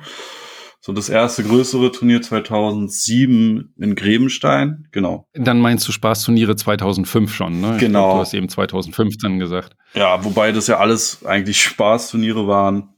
So 0.81 0.93
das 0.93 1.09
erste 1.09 1.43
größere 1.43 1.93
Turnier 1.93 2.21
2007 2.21 3.73
in 3.79 3.95
Grebenstein, 3.95 4.87
genau. 4.93 5.27
Dann 5.33 5.59
meinst 5.59 5.89
du 5.89 5.93
Spaßturniere 5.93 6.57
2005 6.57 7.33
schon, 7.35 7.59
ne? 7.61 7.79
Genau. 7.81 8.01
Glaub, 8.01 8.15
du 8.17 8.21
hast 8.21 8.35
eben 8.35 8.51
2015 8.51 9.39
gesagt. 9.39 9.77
Ja, 9.95 10.23
wobei 10.25 10.53
das 10.53 10.67
ja 10.67 10.77
alles 10.79 11.25
eigentlich 11.25 11.63
Spaßturniere 11.63 12.47
waren. 12.47 12.91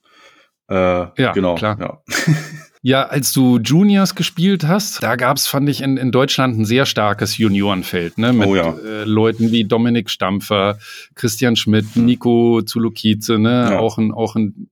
Äh, 0.68 0.74
ja, 0.74 1.32
genau. 1.32 1.54
Klar. 1.54 1.78
Ja. 1.78 1.98
Ja, 2.86 3.02
als 3.02 3.32
du 3.32 3.58
Juniors 3.58 4.14
gespielt 4.14 4.62
hast, 4.62 5.02
da 5.02 5.16
gab's, 5.16 5.48
fand 5.48 5.68
ich, 5.68 5.80
in, 5.80 5.96
in 5.96 6.12
Deutschland 6.12 6.56
ein 6.56 6.64
sehr 6.64 6.86
starkes 6.86 7.36
Juniorenfeld, 7.36 8.16
ne? 8.16 8.32
Mit 8.32 8.46
oh 8.46 8.54
ja. 8.54 8.76
äh, 8.78 9.02
Leuten 9.02 9.50
wie 9.50 9.64
Dominik 9.64 10.08
Stampfer, 10.08 10.78
Christian 11.16 11.56
Schmidt, 11.56 11.96
Nico 11.96 12.62
Zulukize, 12.62 13.40
ne? 13.40 13.70
Ja. 13.72 13.78
Auch 13.80 13.98
ein, 13.98 14.12
auch 14.12 14.36
ein 14.36 14.68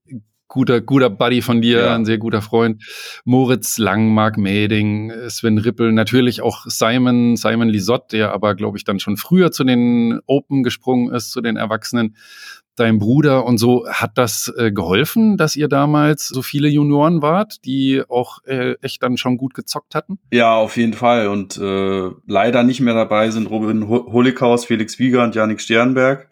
guter, 0.47 0.81
guter 0.81 1.11
Buddy 1.11 1.43
von 1.43 1.61
dir, 1.61 1.81
ja. 1.81 1.95
ein 1.97 2.05
sehr 2.05 2.19
guter 2.19 2.41
Freund. 2.41 2.85
Moritz 3.25 3.79
Lang, 3.79 4.15
Mark 4.15 4.39
Meding, 4.39 5.13
Sven 5.29 5.59
Rippel, 5.59 5.91
natürlich 5.91 6.41
auch 6.41 6.67
Simon, 6.67 7.35
Simon 7.35 7.69
Lisott, 7.69 8.13
der 8.13 8.31
aber, 8.31 8.55
glaube 8.55 8.79
ich, 8.79 8.85
dann 8.85 9.01
schon 9.01 9.17
früher 9.17 9.51
zu 9.51 9.65
den 9.65 10.21
Open 10.27 10.63
gesprungen 10.63 11.13
ist, 11.13 11.33
zu 11.33 11.41
den 11.41 11.57
Erwachsenen 11.57 12.15
dein 12.77 12.99
Bruder 12.99 13.45
und 13.45 13.59
so, 13.59 13.87
hat 13.89 14.13
das 14.17 14.53
äh, 14.57 14.73
geholfen, 14.73 15.37
dass 15.37 15.57
ihr 15.57 15.69
damals 15.69 16.29
so 16.29 16.43
viele 16.43 16.69
Junioren 16.69 17.23
wart, 17.23 17.65
die 17.65 18.03
auch 18.09 18.39
äh, 18.45 18.75
echt 18.83 19.03
dann 19.03 19.17
schon 19.17 19.37
gut 19.37 19.55
gezockt 19.55 19.95
hatten? 19.95 20.19
Ja, 20.33 20.57
auf 20.57 20.77
jeden 20.77 20.95
Fall. 20.95 21.29
Und 21.29 21.57
äh, 21.57 22.11
leider 22.27 22.63
nicht 22.63 22.81
mehr 22.81 22.95
dabei 22.95 23.31
sind 23.31 23.51
Robin 23.51 23.89
Holikaus, 23.89 24.65
Felix 24.65 24.99
Wieger 24.99 25.25
und 25.25 25.35
Janik 25.35 25.61
Sternberg. 25.61 26.29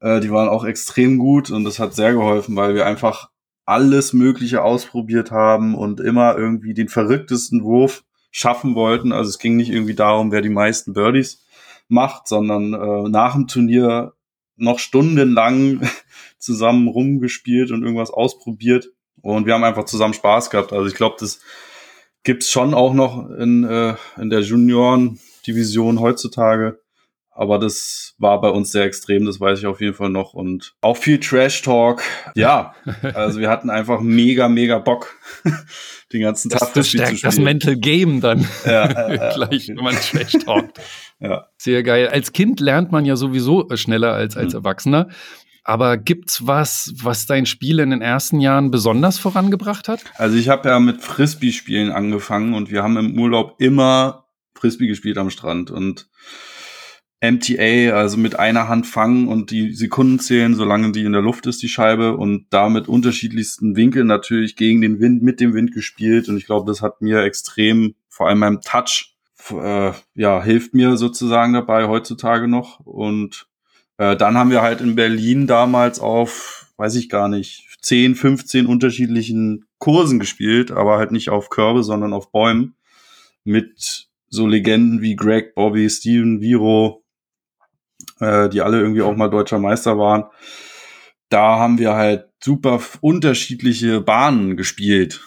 Äh, 0.00 0.20
die 0.20 0.30
waren 0.30 0.48
auch 0.48 0.64
extrem 0.64 1.18
gut 1.18 1.50
und 1.50 1.64
das 1.64 1.78
hat 1.78 1.94
sehr 1.94 2.12
geholfen, 2.12 2.56
weil 2.56 2.74
wir 2.74 2.86
einfach 2.86 3.30
alles 3.66 4.12
Mögliche 4.12 4.62
ausprobiert 4.62 5.30
haben 5.30 5.74
und 5.74 6.00
immer 6.00 6.36
irgendwie 6.36 6.74
den 6.74 6.88
verrücktesten 6.88 7.62
Wurf 7.62 8.02
schaffen 8.32 8.74
wollten. 8.74 9.12
Also 9.12 9.28
es 9.28 9.38
ging 9.38 9.56
nicht 9.56 9.70
irgendwie 9.70 9.94
darum, 9.94 10.32
wer 10.32 10.42
die 10.42 10.48
meisten 10.48 10.92
Birdies 10.92 11.44
macht, 11.88 12.28
sondern 12.28 12.74
äh, 12.74 13.08
nach 13.08 13.34
dem 13.34 13.46
Turnier 13.46 14.14
noch 14.60 14.78
stundenlang 14.78 15.80
zusammen 16.38 16.88
rumgespielt 16.88 17.70
und 17.70 17.82
irgendwas 17.82 18.10
ausprobiert. 18.10 18.88
Und 19.22 19.46
wir 19.46 19.54
haben 19.54 19.64
einfach 19.64 19.84
zusammen 19.84 20.14
Spaß 20.14 20.50
gehabt. 20.50 20.72
Also 20.72 20.86
ich 20.86 20.94
glaube, 20.94 21.16
das 21.20 21.40
gibt's 22.22 22.50
schon 22.50 22.74
auch 22.74 22.94
noch 22.94 23.30
in, 23.30 23.64
äh, 23.64 23.94
in 24.16 24.30
der 24.30 24.40
Junioren-Division 24.40 26.00
heutzutage. 26.00 26.80
Aber 27.32 27.58
das 27.58 28.14
war 28.18 28.40
bei 28.40 28.50
uns 28.50 28.72
sehr 28.72 28.84
extrem, 28.84 29.24
das 29.24 29.40
weiß 29.40 29.60
ich 29.60 29.66
auf 29.66 29.80
jeden 29.80 29.94
Fall 29.94 30.10
noch. 30.10 30.34
Und 30.34 30.74
auch 30.80 30.96
viel 30.96 31.20
Trash-Talk. 31.20 32.02
Ja, 32.34 32.74
also 33.14 33.38
wir 33.38 33.48
hatten 33.48 33.70
einfach 33.70 34.00
mega, 34.00 34.48
mega 34.48 34.78
Bock, 34.78 35.16
den 36.12 36.22
ganzen 36.22 36.50
Tag 36.50 36.60
das, 36.60 36.72
das 36.72 36.88
stärkt 36.88 37.24
das 37.24 37.38
Mental 37.38 37.76
Game 37.76 38.20
dann 38.20 38.46
ja, 38.66 39.08
äh, 39.08 39.32
gleich, 39.34 39.68
wenn 39.68 39.76
man 39.76 39.94
Trash-Talkt. 39.94 40.80
ja. 41.20 41.46
Sehr 41.56 41.82
geil. 41.82 42.08
Als 42.08 42.32
Kind 42.32 42.60
lernt 42.60 42.90
man 42.90 43.04
ja 43.04 43.16
sowieso 43.16 43.68
schneller 43.76 44.12
als 44.12 44.36
als 44.36 44.52
mhm. 44.52 44.58
Erwachsener. 44.58 45.08
Aber 45.62 45.98
gibt's 45.98 46.46
was, 46.46 46.92
was 47.00 47.26
dein 47.26 47.46
Spiel 47.46 47.78
in 47.78 47.90
den 47.90 48.02
ersten 48.02 48.40
Jahren 48.40 48.70
besonders 48.70 49.18
vorangebracht 49.18 49.88
hat? 49.88 50.00
Also 50.16 50.36
ich 50.36 50.48
habe 50.48 50.68
ja 50.68 50.80
mit 50.80 51.00
Frisbee-Spielen 51.00 51.92
angefangen 51.92 52.54
und 52.54 52.70
wir 52.70 52.82
haben 52.82 52.96
im 52.96 53.18
Urlaub 53.18 53.56
immer 53.60 54.26
Frisbee 54.54 54.88
gespielt 54.88 55.16
am 55.16 55.30
Strand 55.30 55.70
und 55.70 56.08
MTA, 57.22 57.94
also 57.94 58.16
mit 58.16 58.38
einer 58.38 58.68
Hand 58.68 58.86
fangen 58.86 59.28
und 59.28 59.50
die 59.50 59.74
Sekunden 59.74 60.18
zählen, 60.20 60.54
solange 60.54 60.92
die 60.92 61.04
in 61.04 61.12
der 61.12 61.20
Luft 61.20 61.46
ist, 61.46 61.62
die 61.62 61.68
Scheibe 61.68 62.16
und 62.16 62.46
da 62.50 62.70
mit 62.70 62.88
unterschiedlichsten 62.88 63.76
Winkeln 63.76 64.06
natürlich 64.06 64.56
gegen 64.56 64.80
den 64.80 65.00
Wind, 65.00 65.22
mit 65.22 65.38
dem 65.38 65.52
Wind 65.52 65.72
gespielt. 65.72 66.28
Und 66.28 66.38
ich 66.38 66.46
glaube, 66.46 66.70
das 66.70 66.80
hat 66.80 67.02
mir 67.02 67.22
extrem, 67.22 67.94
vor 68.08 68.28
allem 68.28 68.40
beim 68.40 68.60
Touch, 68.62 69.16
äh, 69.50 69.92
ja, 70.14 70.42
hilft 70.42 70.72
mir 70.72 70.96
sozusagen 70.96 71.52
dabei 71.52 71.88
heutzutage 71.88 72.48
noch. 72.48 72.80
Und 72.80 73.46
äh, 73.98 74.16
dann 74.16 74.38
haben 74.38 74.50
wir 74.50 74.62
halt 74.62 74.80
in 74.80 74.94
Berlin 74.94 75.46
damals 75.46 76.00
auf, 76.00 76.72
weiß 76.78 76.94
ich 76.96 77.10
gar 77.10 77.28
nicht, 77.28 77.66
10, 77.82 78.14
15 78.14 78.66
unterschiedlichen 78.66 79.66
Kursen 79.78 80.18
gespielt, 80.18 80.70
aber 80.70 80.96
halt 80.96 81.12
nicht 81.12 81.28
auf 81.28 81.50
Körbe, 81.50 81.82
sondern 81.82 82.14
auf 82.14 82.32
Bäumen 82.32 82.76
mit 83.44 84.08
so 84.28 84.46
Legenden 84.46 85.02
wie 85.02 85.16
Greg, 85.16 85.54
Bobby, 85.54 85.90
Steven, 85.90 86.40
Viro, 86.40 87.02
äh, 88.20 88.48
die 88.48 88.60
alle 88.60 88.80
irgendwie 88.80 89.02
auch 89.02 89.16
mal 89.16 89.28
deutscher 89.28 89.58
Meister 89.58 89.98
waren. 89.98 90.24
Da 91.28 91.58
haben 91.58 91.78
wir 91.78 91.94
halt 91.94 92.26
super 92.42 92.80
unterschiedliche 93.00 94.00
Bahnen 94.00 94.56
gespielt 94.56 95.20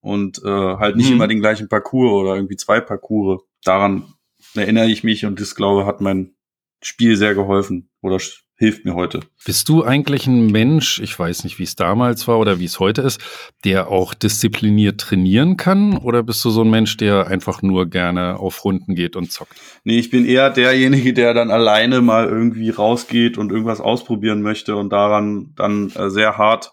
und 0.00 0.42
äh, 0.44 0.48
halt 0.48 0.96
nicht 0.96 1.08
mhm. 1.08 1.16
immer 1.16 1.28
den 1.28 1.40
gleichen 1.40 1.68
Parcours 1.68 2.12
oder 2.12 2.34
irgendwie 2.34 2.56
zwei 2.56 2.80
Parcours. 2.80 3.42
Daran 3.64 4.14
erinnere 4.54 4.86
ich 4.86 5.04
mich 5.04 5.24
und 5.24 5.40
das 5.40 5.54
glaube 5.54 5.86
hat 5.86 6.00
mein 6.00 6.34
Spiel 6.82 7.16
sehr 7.16 7.34
geholfen 7.34 7.90
oder 8.00 8.18
hilft 8.62 8.84
mir 8.84 8.94
heute. 8.94 9.18
Bist 9.44 9.68
du 9.68 9.82
eigentlich 9.82 10.28
ein 10.28 10.46
Mensch, 10.46 11.00
ich 11.00 11.18
weiß 11.18 11.42
nicht, 11.42 11.58
wie 11.58 11.64
es 11.64 11.74
damals 11.74 12.28
war 12.28 12.38
oder 12.38 12.60
wie 12.60 12.64
es 12.66 12.78
heute 12.78 13.02
ist, 13.02 13.20
der 13.64 13.88
auch 13.88 14.14
diszipliniert 14.14 15.00
trainieren 15.00 15.56
kann? 15.56 15.96
Oder 15.96 16.22
bist 16.22 16.44
du 16.44 16.50
so 16.50 16.62
ein 16.62 16.70
Mensch, 16.70 16.96
der 16.96 17.26
einfach 17.26 17.62
nur 17.62 17.90
gerne 17.90 18.38
auf 18.38 18.64
Runden 18.64 18.94
geht 18.94 19.16
und 19.16 19.32
zockt? 19.32 19.56
Nee, 19.82 19.98
ich 19.98 20.10
bin 20.10 20.24
eher 20.24 20.48
derjenige, 20.48 21.12
der 21.12 21.34
dann 21.34 21.50
alleine 21.50 22.02
mal 22.02 22.28
irgendwie 22.28 22.70
rausgeht 22.70 23.36
und 23.36 23.50
irgendwas 23.50 23.80
ausprobieren 23.80 24.42
möchte 24.42 24.76
und 24.76 24.90
daran 24.90 25.54
dann 25.56 25.90
äh, 25.96 26.08
sehr 26.08 26.38
hart 26.38 26.72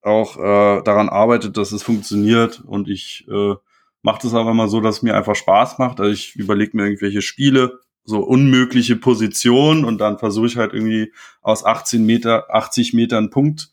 auch 0.00 0.38
äh, 0.38 0.82
daran 0.84 1.10
arbeitet, 1.10 1.58
dass 1.58 1.72
es 1.72 1.82
funktioniert. 1.82 2.62
Und 2.64 2.88
ich 2.88 3.26
äh, 3.30 3.54
mache 4.00 4.20
das 4.22 4.32
aber 4.32 4.52
immer 4.52 4.68
so, 4.68 4.80
dass 4.80 4.96
es 4.96 5.02
mir 5.02 5.14
einfach 5.14 5.36
Spaß 5.36 5.76
macht. 5.76 6.00
Also 6.00 6.10
ich 6.10 6.34
überlege 6.34 6.74
mir 6.74 6.84
irgendwelche 6.84 7.20
Spiele 7.20 7.80
so 8.04 8.20
unmögliche 8.20 8.96
Position 8.96 9.84
und 9.84 9.98
dann 9.98 10.18
versuche 10.18 10.46
ich 10.46 10.56
halt 10.56 10.74
irgendwie 10.74 11.12
aus 11.40 11.64
18 11.64 12.04
Meter, 12.04 12.54
80 12.54 12.92
Metern 12.92 13.30
Punkt 13.30 13.70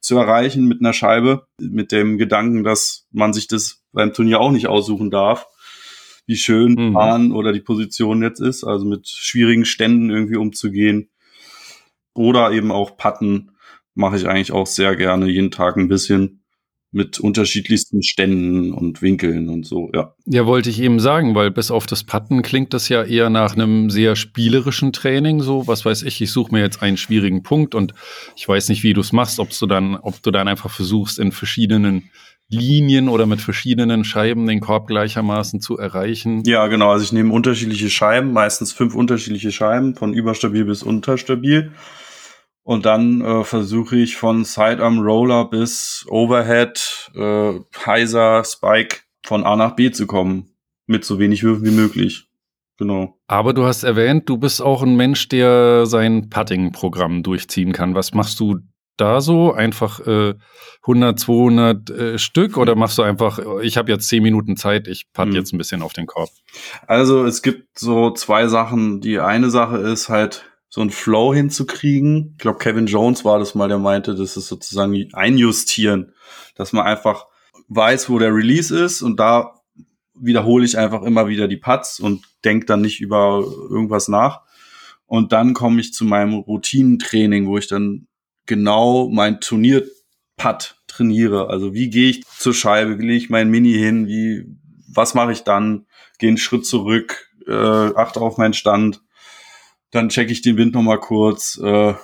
zu 0.00 0.16
erreichen 0.16 0.66
mit 0.66 0.80
einer 0.80 0.92
Scheibe, 0.92 1.46
mit 1.58 1.90
dem 1.90 2.16
Gedanken, 2.16 2.62
dass 2.62 3.06
man 3.10 3.32
sich 3.32 3.48
das 3.48 3.82
beim 3.92 4.12
Turnier 4.12 4.40
auch 4.40 4.52
nicht 4.52 4.68
aussuchen 4.68 5.10
darf, 5.10 5.46
wie 6.26 6.36
schön 6.36 6.74
mhm. 6.74 6.92
Bahn 6.92 7.32
oder 7.32 7.52
die 7.52 7.60
Position 7.60 8.22
jetzt 8.22 8.40
ist, 8.40 8.62
also 8.62 8.84
mit 8.84 9.08
schwierigen 9.08 9.64
Ständen 9.64 10.10
irgendwie 10.10 10.36
umzugehen. 10.36 11.10
Oder 12.14 12.52
eben 12.52 12.70
auch 12.70 12.96
Patten 12.96 13.52
mache 13.94 14.16
ich 14.16 14.28
eigentlich 14.28 14.52
auch 14.52 14.66
sehr 14.66 14.96
gerne, 14.96 15.26
jeden 15.26 15.50
Tag 15.50 15.76
ein 15.76 15.88
bisschen 15.88 16.41
mit 16.92 17.18
unterschiedlichsten 17.18 18.02
Ständen 18.02 18.72
und 18.72 19.00
Winkeln 19.00 19.48
und 19.48 19.66
so, 19.66 19.90
ja. 19.94 20.14
Ja, 20.26 20.46
wollte 20.46 20.68
ich 20.68 20.80
eben 20.80 21.00
sagen, 21.00 21.34
weil 21.34 21.50
bis 21.50 21.70
auf 21.70 21.86
das 21.86 22.04
Patten 22.04 22.42
klingt 22.42 22.74
das 22.74 22.90
ja 22.90 23.02
eher 23.02 23.30
nach 23.30 23.54
einem 23.54 23.88
sehr 23.88 24.14
spielerischen 24.14 24.92
Training, 24.92 25.40
so, 25.40 25.66
was 25.66 25.84
weiß 25.86 26.02
ich, 26.02 26.20
ich 26.20 26.30
suche 26.30 26.52
mir 26.52 26.60
jetzt 26.60 26.82
einen 26.82 26.98
schwierigen 26.98 27.42
Punkt 27.42 27.74
und 27.74 27.94
ich 28.36 28.46
weiß 28.46 28.68
nicht, 28.68 28.82
wie 28.82 28.92
du 28.92 29.00
es 29.00 29.12
machst, 29.12 29.38
ob 29.38 29.48
du 29.58 29.66
dann, 29.66 29.96
ob 29.96 30.22
du 30.22 30.30
dann 30.30 30.48
einfach 30.48 30.70
versuchst, 30.70 31.18
in 31.18 31.32
verschiedenen 31.32 32.10
Linien 32.52 33.08
oder 33.08 33.24
mit 33.24 33.40
verschiedenen 33.40 34.04
Scheiben 34.04 34.46
den 34.46 34.60
Korb 34.60 34.86
gleichermaßen 34.86 35.62
zu 35.62 35.78
erreichen. 35.78 36.42
Ja, 36.44 36.66
genau. 36.66 36.90
Also 36.90 37.04
ich 37.04 37.12
nehme 37.12 37.32
unterschiedliche 37.32 37.88
Scheiben, 37.88 38.32
meistens 38.32 38.72
fünf 38.72 38.94
unterschiedliche 38.94 39.50
Scheiben, 39.50 39.94
von 39.94 40.12
überstabil 40.12 40.66
bis 40.66 40.82
unterstabil. 40.82 41.72
Und 42.64 42.86
dann 42.86 43.20
äh, 43.20 43.44
versuche 43.44 43.96
ich 43.96 44.16
von 44.16 44.44
Sidearm 44.44 45.00
Roller 45.00 45.46
bis 45.46 46.06
Overhead, 46.08 47.10
äh, 47.14 47.54
Heiser, 47.86 48.44
Spike 48.44 48.98
von 49.24 49.44
A 49.44 49.56
nach 49.56 49.74
B 49.74 49.90
zu 49.90 50.06
kommen. 50.06 50.54
Mit 50.86 51.04
so 51.04 51.18
wenig 51.18 51.42
Würfen 51.42 51.64
wie 51.64 51.70
möglich. 51.70 52.28
Genau. 52.78 53.18
Aber 53.26 53.52
du 53.52 53.64
hast 53.64 53.82
erwähnt, 53.82 54.28
du 54.28 54.38
bist 54.38 54.62
auch 54.62 54.82
ein 54.82 54.96
Mensch, 54.96 55.28
der 55.28 55.86
sein 55.86 56.30
Putting-Programm 56.30 57.22
durchziehen 57.22 57.72
kann. 57.72 57.94
Was 57.94 58.14
machst 58.14 58.40
du 58.40 58.58
da 58.96 59.20
so? 59.20 59.52
Einfach 59.52 60.00
äh, 60.00 60.34
100, 60.82 61.18
200 61.18 61.90
äh, 61.90 62.18
Stück 62.18 62.56
oder 62.56 62.74
machst 62.74 62.98
du 62.98 63.02
einfach, 63.02 63.38
ich 63.62 63.76
habe 63.76 63.90
jetzt 63.90 64.08
10 64.08 64.22
Minuten 64.22 64.56
Zeit, 64.56 64.88
ich 64.88 65.12
putt 65.12 65.28
hm. 65.28 65.34
jetzt 65.34 65.52
ein 65.52 65.58
bisschen 65.58 65.82
auf 65.82 65.92
den 65.92 66.06
Korb? 66.06 66.30
Also 66.86 67.24
es 67.24 67.42
gibt 67.42 67.78
so 67.78 68.10
zwei 68.12 68.48
Sachen. 68.48 69.00
Die 69.00 69.18
eine 69.18 69.50
Sache 69.50 69.76
ist 69.78 70.08
halt 70.08 70.44
so 70.74 70.80
einen 70.80 70.90
Flow 70.90 71.34
hinzukriegen. 71.34 72.30
Ich 72.32 72.38
glaube, 72.38 72.56
Kevin 72.56 72.86
Jones 72.86 73.26
war 73.26 73.38
das 73.38 73.54
mal, 73.54 73.68
der 73.68 73.76
meinte, 73.76 74.14
das 74.14 74.38
ist 74.38 74.48
sozusagen 74.48 75.06
einjustieren, 75.12 76.14
dass 76.54 76.72
man 76.72 76.86
einfach 76.86 77.26
weiß, 77.68 78.08
wo 78.08 78.18
der 78.18 78.34
Release 78.34 78.74
ist 78.74 79.02
und 79.02 79.20
da 79.20 79.60
wiederhole 80.14 80.64
ich 80.64 80.78
einfach 80.78 81.02
immer 81.02 81.28
wieder 81.28 81.46
die 81.46 81.58
Putts 81.58 82.00
und 82.00 82.24
denke 82.42 82.64
dann 82.64 82.80
nicht 82.80 83.02
über 83.02 83.44
irgendwas 83.68 84.08
nach. 84.08 84.40
Und 85.04 85.32
dann 85.32 85.52
komme 85.52 85.78
ich 85.78 85.92
zu 85.92 86.06
meinem 86.06 86.36
Routinentraining, 86.36 87.48
wo 87.48 87.58
ich 87.58 87.66
dann 87.66 88.06
genau 88.46 89.10
mein 89.10 89.42
Turnier-Putt 89.42 90.76
trainiere. 90.86 91.50
Also 91.50 91.74
wie 91.74 91.90
gehe 91.90 92.08
ich 92.08 92.24
zur 92.26 92.54
Scheibe, 92.54 92.98
wie 92.98 93.06
lege 93.06 93.18
ich 93.18 93.28
mein 93.28 93.50
Mini 93.50 93.74
hin, 93.74 94.06
wie, 94.06 94.46
was 94.88 95.12
mache 95.12 95.32
ich 95.32 95.42
dann, 95.42 95.84
gehe 96.18 96.30
einen 96.30 96.38
Schritt 96.38 96.64
zurück, 96.64 97.28
äh, 97.46 97.52
achte 97.52 98.22
auf 98.22 98.38
meinen 98.38 98.54
Stand 98.54 99.02
dann 99.92 100.08
checke 100.08 100.32
ich 100.32 100.42
den 100.42 100.56
Wind 100.56 100.74
nochmal 100.74 100.98
kurz. 100.98 101.58
Äh, 101.62 101.94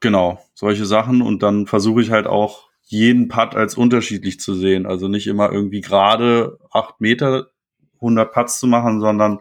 genau, 0.00 0.38
solche 0.54 0.86
Sachen. 0.86 1.22
Und 1.22 1.42
dann 1.42 1.66
versuche 1.66 2.02
ich 2.02 2.10
halt 2.10 2.28
auch 2.28 2.68
jeden 2.84 3.28
Putt 3.28 3.56
als 3.56 3.74
unterschiedlich 3.74 4.38
zu 4.38 4.54
sehen. 4.54 4.86
Also 4.86 5.08
nicht 5.08 5.26
immer 5.26 5.50
irgendwie 5.50 5.80
gerade 5.80 6.58
acht 6.70 7.00
Meter 7.00 7.48
100 7.96 8.32
Putts 8.32 8.60
zu 8.60 8.66
machen, 8.66 9.00
sondern 9.00 9.40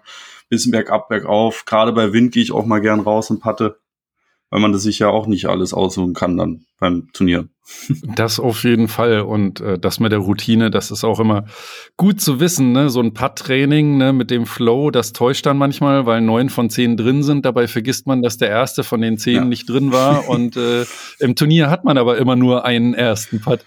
bisschen 0.50 0.72
bergab, 0.72 1.10
bergauf. 1.10 1.66
Gerade 1.66 1.92
bei 1.92 2.14
Wind 2.14 2.34
gehe 2.34 2.44
ich 2.44 2.52
auch 2.52 2.66
mal 2.66 2.80
gern 2.80 3.02
raus 3.02 3.30
und 3.30 3.42
patte 3.42 3.81
weil 4.52 4.60
man 4.60 4.74
das 4.74 4.84
sich 4.84 5.00
ja 5.00 5.10
auch 5.10 5.28
nicht 5.28 5.48
alles 5.48 5.74
aussuchen 5.74 6.14
kann 6.14 6.38
dann 6.38 6.66
beim 6.80 7.08
Turnier. 7.14 7.48
Das 8.16 8.40
auf 8.40 8.66
jeden 8.66 8.90
Fall. 8.90 9.22
Und 9.22 9.62
äh, 9.62 9.80
das 9.80 10.02
mit 10.02 10.12
der 10.12 10.20
Routine, 10.20 10.70
das 10.72 10.92
ist 10.92 11.06
auch 11.06 11.22
immer 11.22 11.46
gut 11.96 12.20
zu 12.20 12.42
wissen. 12.42 12.74
Ne? 12.74 12.90
So 12.90 13.00
ein 13.00 13.14
Putt-Training 13.14 13.98
ne, 13.98 14.12
mit 14.12 14.30
dem 14.30 14.46
Flow, 14.46 14.92
das 14.92 15.14
täuscht 15.14 15.46
dann 15.46 15.58
manchmal, 15.58 16.06
weil 16.06 16.20
neun 16.20 16.50
von 16.50 16.70
zehn 16.70 16.98
drin 16.98 17.24
sind. 17.24 17.46
Dabei 17.46 17.70
vergisst 17.70 18.08
man, 18.08 18.22
dass 18.22 18.38
der 18.38 18.50
erste 18.50 18.84
von 18.84 19.00
den 19.00 19.18
zehn 19.18 19.36
ja. 19.36 19.46
nicht 19.46 19.70
drin 19.70 19.94
war. 19.94 20.28
Und 20.30 20.58
äh, 20.58 20.86
im 21.20 21.36
Turnier 21.36 21.70
hat 21.70 21.86
man 21.86 21.98
aber 21.98 22.18
immer 22.18 22.36
nur 22.36 22.66
einen 22.66 22.94
ersten 22.94 23.40
Putt. 23.40 23.62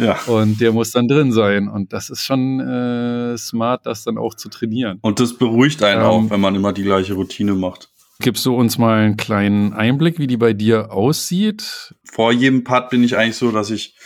Ja. 0.00 0.18
Und 0.26 0.60
der 0.60 0.72
muss 0.72 0.90
dann 0.90 1.06
drin 1.06 1.30
sein. 1.30 1.68
Und 1.68 1.92
das 1.92 2.10
ist 2.10 2.24
schon 2.24 2.58
äh, 2.58 3.38
smart, 3.38 3.86
das 3.86 4.02
dann 4.02 4.18
auch 4.18 4.34
zu 4.34 4.48
trainieren. 4.48 4.98
Und 5.02 5.20
das 5.20 5.34
beruhigt 5.34 5.82
einen 5.84 6.00
ähm, 6.00 6.06
auch, 6.06 6.30
wenn 6.30 6.40
man 6.40 6.56
immer 6.56 6.72
die 6.72 6.82
gleiche 6.82 7.14
Routine 7.14 7.54
macht. 7.54 7.90
Gibst 8.20 8.46
du 8.46 8.54
uns 8.54 8.78
mal 8.78 9.00
einen 9.00 9.16
kleinen 9.16 9.72
Einblick, 9.72 10.18
wie 10.18 10.26
die 10.26 10.36
bei 10.36 10.52
dir 10.52 10.92
aussieht? 10.92 11.94
Vor 12.04 12.32
jedem 12.32 12.62
Part 12.62 12.90
bin 12.90 13.02
ich 13.02 13.16
eigentlich 13.16 13.36
so, 13.36 13.50
dass 13.50 13.70
ich 13.70 13.96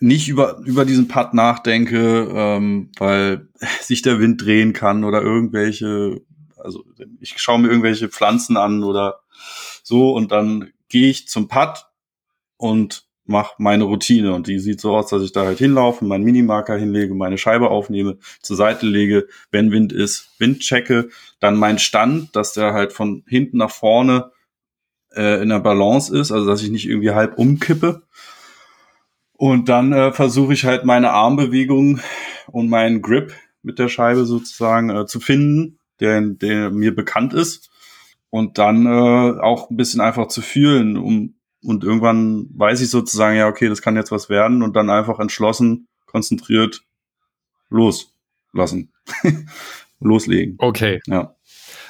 nicht 0.00 0.28
über, 0.28 0.58
über 0.64 0.84
diesen 0.84 1.08
Part 1.08 1.34
nachdenke, 1.34 2.28
ähm, 2.32 2.90
weil 2.98 3.48
sich 3.80 4.02
der 4.02 4.18
Wind 4.18 4.42
drehen 4.42 4.72
kann 4.72 5.04
oder 5.04 5.22
irgendwelche, 5.22 6.22
also 6.56 6.84
ich 7.20 7.34
schaue 7.38 7.58
mir 7.58 7.68
irgendwelche 7.68 8.08
Pflanzen 8.08 8.56
an 8.56 8.82
oder 8.82 9.20
so 9.82 10.12
und 10.12 10.32
dann 10.32 10.72
gehe 10.88 11.10
ich 11.10 11.28
zum 11.28 11.48
Putt 11.48 11.86
und 12.56 13.03
mache 13.26 13.54
meine 13.58 13.84
Routine 13.84 14.34
und 14.34 14.46
die 14.46 14.58
sieht 14.58 14.80
so 14.80 14.94
aus, 14.94 15.08
dass 15.08 15.22
ich 15.22 15.32
da 15.32 15.44
halt 15.44 15.58
hinlaufe, 15.58 16.04
meinen 16.04 16.24
Minimarker 16.24 16.76
hinlege, 16.76 17.14
meine 17.14 17.38
Scheibe 17.38 17.70
aufnehme, 17.70 18.18
zur 18.42 18.56
Seite 18.56 18.86
lege, 18.86 19.26
wenn 19.50 19.72
Wind 19.72 19.92
ist, 19.92 20.30
Wind 20.38 20.60
checke, 20.60 21.08
dann 21.40 21.56
mein 21.56 21.78
Stand, 21.78 22.36
dass 22.36 22.52
der 22.52 22.74
halt 22.74 22.92
von 22.92 23.24
hinten 23.26 23.58
nach 23.58 23.70
vorne 23.70 24.30
äh, 25.14 25.42
in 25.42 25.48
der 25.48 25.60
Balance 25.60 26.16
ist, 26.16 26.32
also 26.32 26.46
dass 26.46 26.62
ich 26.62 26.70
nicht 26.70 26.88
irgendwie 26.88 27.12
halb 27.12 27.38
umkippe. 27.38 28.02
Und 29.36 29.68
dann 29.68 29.92
äh, 29.92 30.12
versuche 30.12 30.52
ich 30.52 30.64
halt 30.64 30.84
meine 30.84 31.10
Armbewegung 31.10 32.00
und 32.46 32.68
meinen 32.68 33.02
Grip 33.02 33.32
mit 33.62 33.78
der 33.78 33.88
Scheibe 33.88 34.26
sozusagen 34.26 34.90
äh, 34.90 35.06
zu 35.06 35.18
finden, 35.18 35.78
der, 36.00 36.20
der 36.20 36.70
mir 36.70 36.94
bekannt 36.94 37.34
ist. 37.34 37.70
Und 38.30 38.58
dann 38.58 38.86
äh, 38.86 39.40
auch 39.40 39.70
ein 39.70 39.76
bisschen 39.76 40.00
einfach 40.00 40.28
zu 40.28 40.42
fühlen, 40.42 40.96
um 40.96 41.34
und 41.64 41.84
irgendwann 41.84 42.46
weiß 42.54 42.80
ich 42.80 42.90
sozusagen, 42.90 43.36
ja, 43.36 43.48
okay, 43.48 43.68
das 43.68 43.82
kann 43.82 43.96
jetzt 43.96 44.12
was 44.12 44.28
werden 44.28 44.62
und 44.62 44.76
dann 44.76 44.90
einfach 44.90 45.18
entschlossen, 45.18 45.88
konzentriert 46.06 46.82
loslassen. 47.70 48.92
Loslegen. 50.00 50.56
Okay. 50.58 51.00
Ja. 51.06 51.34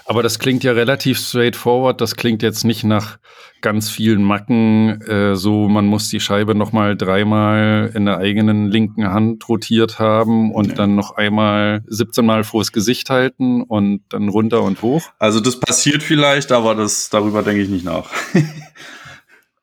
Aber 0.06 0.22
das 0.22 0.38
klingt 0.38 0.62
ja 0.64 0.72
relativ 0.72 1.18
straightforward. 1.18 2.00
Das 2.00 2.16
klingt 2.16 2.42
jetzt 2.42 2.64
nicht 2.64 2.84
nach 2.84 3.18
ganz 3.62 3.88
vielen 3.88 4.22
Macken. 4.22 5.00
Äh, 5.00 5.34
so, 5.34 5.66
man 5.68 5.86
muss 5.86 6.10
die 6.10 6.20
Scheibe 6.20 6.54
noch 6.54 6.72
mal 6.72 6.96
dreimal 6.96 7.90
in 7.94 8.04
der 8.04 8.18
eigenen 8.18 8.70
linken 8.70 9.08
Hand 9.08 9.48
rotiert 9.48 9.98
haben 9.98 10.52
und 10.52 10.68
ja. 10.68 10.74
dann 10.74 10.94
noch 10.94 11.16
einmal 11.16 11.82
17 11.86 12.24
Mal 12.24 12.44
vors 12.44 12.72
Gesicht 12.72 13.08
halten 13.08 13.62
und 13.62 14.02
dann 14.10 14.28
runter 14.28 14.62
und 14.62 14.82
hoch. 14.82 15.02
Also 15.18 15.40
das 15.40 15.58
passiert 15.58 16.02
vielleicht, 16.02 16.52
aber 16.52 16.74
das 16.74 17.08
darüber 17.08 17.42
denke 17.42 17.62
ich 17.62 17.70
nicht 17.70 17.84
nach. 17.84 18.10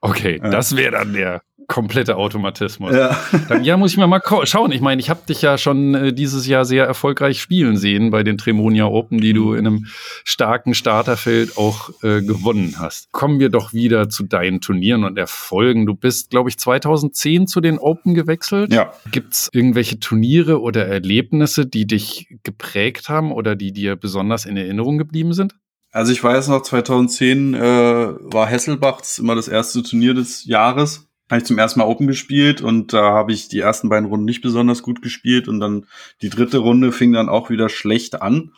okay, 0.01 0.39
ja. 0.43 0.49
das 0.49 0.75
wäre 0.75 0.91
dann 0.91 1.13
der 1.13 1.41
komplette 1.71 2.17
Automatismus. 2.17 2.93
Ja. 2.93 3.17
Dann 3.47 3.63
ja, 3.63 3.77
muss 3.77 3.91
ich 3.91 3.97
mir 3.97 4.05
mal 4.05 4.21
schauen. 4.43 4.73
Ich 4.73 4.81
meine, 4.81 4.99
ich 4.99 5.09
habe 5.09 5.21
dich 5.27 5.41
ja 5.41 5.57
schon 5.57 5.95
äh, 5.95 6.13
dieses 6.13 6.45
Jahr 6.45 6.65
sehr 6.65 6.85
erfolgreich 6.85 7.41
spielen 7.41 7.77
sehen 7.77 8.11
bei 8.11 8.23
den 8.23 8.37
Tremonia 8.37 8.87
Open, 8.87 9.21
die 9.21 9.31
du 9.31 9.53
in 9.53 9.65
einem 9.65 9.85
starken 10.25 10.73
Starterfeld 10.73 11.57
auch 11.57 11.91
äh, 12.03 12.21
gewonnen 12.21 12.75
hast. 12.77 13.09
Kommen 13.13 13.39
wir 13.39 13.47
doch 13.47 13.71
wieder 13.71 14.09
zu 14.09 14.23
deinen 14.23 14.59
Turnieren 14.59 15.05
und 15.05 15.17
Erfolgen. 15.17 15.85
Du 15.85 15.95
bist, 15.95 16.29
glaube 16.29 16.49
ich, 16.49 16.57
2010 16.57 17.47
zu 17.47 17.61
den 17.61 17.79
Open 17.79 18.15
gewechselt. 18.15 18.73
Ja. 18.73 18.91
Gibt's 19.09 19.49
irgendwelche 19.53 19.97
Turniere 19.97 20.59
oder 20.59 20.85
Erlebnisse, 20.87 21.65
die 21.65 21.87
dich 21.87 22.35
geprägt 22.43 23.07
haben 23.07 23.31
oder 23.31 23.55
die 23.55 23.71
dir 23.71 23.95
besonders 23.95 24.45
in 24.45 24.57
Erinnerung 24.57 24.97
geblieben 24.97 25.33
sind? 25.33 25.55
Also 25.91 26.11
ich 26.11 26.23
weiß 26.23 26.47
noch, 26.47 26.61
2010 26.61 27.53
äh, 27.53 27.59
war 27.61 28.47
Hesselbachs 28.47 29.19
immer 29.19 29.35
das 29.35 29.47
erste 29.47 29.83
Turnier 29.83 30.13
des 30.13 30.45
Jahres 30.45 31.11
habe 31.31 31.39
ich 31.39 31.47
zum 31.47 31.57
ersten 31.57 31.79
Mal 31.79 31.85
Open 31.85 32.07
gespielt 32.07 32.61
und 32.61 32.91
da 32.91 33.13
habe 33.13 33.31
ich 33.31 33.47
die 33.47 33.59
ersten 33.59 33.87
beiden 33.87 34.09
Runden 34.09 34.25
nicht 34.25 34.41
besonders 34.41 34.83
gut 34.83 35.01
gespielt 35.01 35.47
und 35.47 35.61
dann 35.61 35.85
die 36.21 36.29
dritte 36.29 36.57
Runde 36.57 36.91
fing 36.91 37.13
dann 37.13 37.29
auch 37.29 37.49
wieder 37.49 37.69
schlecht 37.69 38.21
an. 38.21 38.51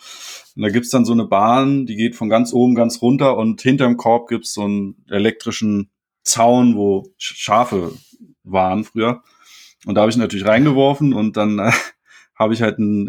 Und 0.55 0.63
da 0.63 0.69
gibt's 0.69 0.89
dann 0.89 1.05
so 1.05 1.13
eine 1.13 1.25
Bahn, 1.25 1.85
die 1.85 1.95
geht 1.95 2.15
von 2.15 2.29
ganz 2.29 2.51
oben 2.51 2.73
ganz 2.73 3.03
runter 3.03 3.37
und 3.37 3.61
hinterm 3.61 3.95
Korb 3.95 4.27
gibt's 4.27 4.55
so 4.55 4.63
einen 4.63 5.05
elektrischen 5.07 5.91
Zaun, 6.23 6.75
wo 6.75 7.13
Schafe 7.17 7.93
waren 8.43 8.83
früher. 8.83 9.21
Und 9.85 9.93
da 9.93 10.01
habe 10.01 10.09
ich 10.09 10.17
natürlich 10.17 10.47
reingeworfen 10.47 11.13
und 11.13 11.37
dann 11.37 11.59
äh, 11.59 11.71
habe 12.35 12.55
ich 12.55 12.63
halt 12.63 12.79
einen 12.79 13.07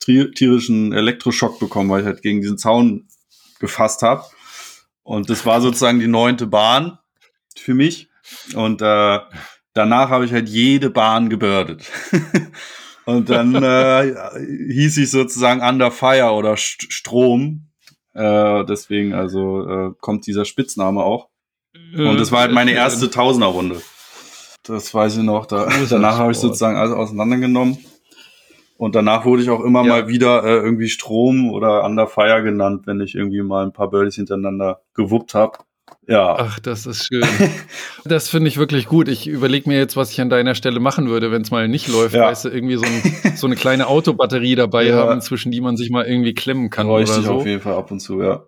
tierischen 0.00 0.94
Elektroschock 0.94 1.58
bekommen, 1.58 1.90
weil 1.90 2.00
ich 2.00 2.06
halt 2.06 2.22
gegen 2.22 2.40
diesen 2.40 2.56
Zaun 2.56 3.08
gefasst 3.62 4.02
habe. 4.02 4.24
Und 5.02 5.30
das 5.30 5.46
war 5.46 5.62
sozusagen 5.62 6.00
die 6.00 6.06
neunte 6.06 6.46
Bahn 6.46 6.98
für 7.56 7.72
mich. 7.72 8.10
Und 8.54 8.82
äh, 8.82 9.20
danach 9.72 10.10
habe 10.10 10.26
ich 10.26 10.32
halt 10.32 10.48
jede 10.48 10.90
Bahn 10.90 11.30
gebürdet. 11.30 11.90
und 13.06 13.30
dann 13.30 13.54
äh, 13.62 14.14
hieß 14.70 14.98
ich 14.98 15.10
sozusagen 15.10 15.62
Under 15.62 15.90
Fire 15.90 16.32
oder 16.32 16.56
St 16.58 16.92
Strom. 16.92 17.68
Äh, 18.12 18.64
deswegen 18.66 19.14
also 19.14 19.66
äh, 19.66 19.90
kommt 20.00 20.26
dieser 20.26 20.44
Spitzname 20.44 21.02
auch. 21.02 21.30
Und 21.94 22.18
das 22.18 22.30
war 22.30 22.40
halt 22.40 22.52
meine 22.52 22.72
erste 22.72 23.08
Tausenderrunde. 23.10 23.80
Das 24.62 24.92
weiß 24.92 25.16
ich 25.16 25.22
noch. 25.22 25.46
Da, 25.46 25.68
danach 25.88 26.18
habe 26.18 26.32
ich 26.32 26.38
sozusagen 26.38 26.76
alles 26.76 26.92
auseinandergenommen. 26.92 27.78
Und 28.82 28.96
danach 28.96 29.24
wurde 29.24 29.44
ich 29.44 29.48
auch 29.48 29.60
immer 29.60 29.84
ja. 29.84 29.88
mal 29.90 30.08
wieder 30.08 30.42
äh, 30.42 30.56
irgendwie 30.56 30.88
Strom 30.88 31.52
oder 31.52 31.84
Under 31.84 32.08
Fire 32.08 32.42
genannt, 32.42 32.82
wenn 32.86 33.00
ich 33.00 33.14
irgendwie 33.14 33.40
mal 33.40 33.64
ein 33.64 33.72
paar 33.72 33.88
Birdies 33.88 34.16
hintereinander 34.16 34.80
gewuppt 34.94 35.34
habe. 35.34 35.58
Ja. 36.08 36.34
Ach, 36.36 36.58
das 36.58 36.86
ist 36.86 37.06
schön. 37.06 37.22
das 38.04 38.28
finde 38.28 38.48
ich 38.48 38.58
wirklich 38.58 38.86
gut. 38.86 39.06
Ich 39.06 39.28
überlege 39.28 39.70
mir 39.70 39.78
jetzt, 39.78 39.96
was 39.96 40.10
ich 40.10 40.20
an 40.20 40.30
deiner 40.30 40.56
Stelle 40.56 40.80
machen 40.80 41.08
würde, 41.08 41.30
wenn 41.30 41.42
es 41.42 41.52
mal 41.52 41.68
nicht 41.68 41.86
läuft. 41.86 42.16
Ja. 42.16 42.22
Weißt 42.22 42.46
du, 42.46 42.48
irgendwie 42.48 42.74
so, 42.74 42.84
ein, 42.84 43.36
so 43.36 43.46
eine 43.46 43.54
kleine 43.54 43.86
Autobatterie 43.86 44.56
dabei 44.56 44.82
ja. 44.88 44.96
haben, 44.96 45.20
zwischen 45.20 45.52
die 45.52 45.60
man 45.60 45.76
sich 45.76 45.90
mal 45.90 46.04
irgendwie 46.04 46.34
klemmen 46.34 46.68
kann. 46.68 46.88
Bräuchte 46.88 47.12
oder 47.12 47.22
so. 47.22 47.30
ich 47.34 47.38
auf 47.38 47.46
jeden 47.46 47.60
Fall 47.60 47.76
ab 47.76 47.92
und 47.92 48.00
zu, 48.00 48.20
ja. 48.20 48.42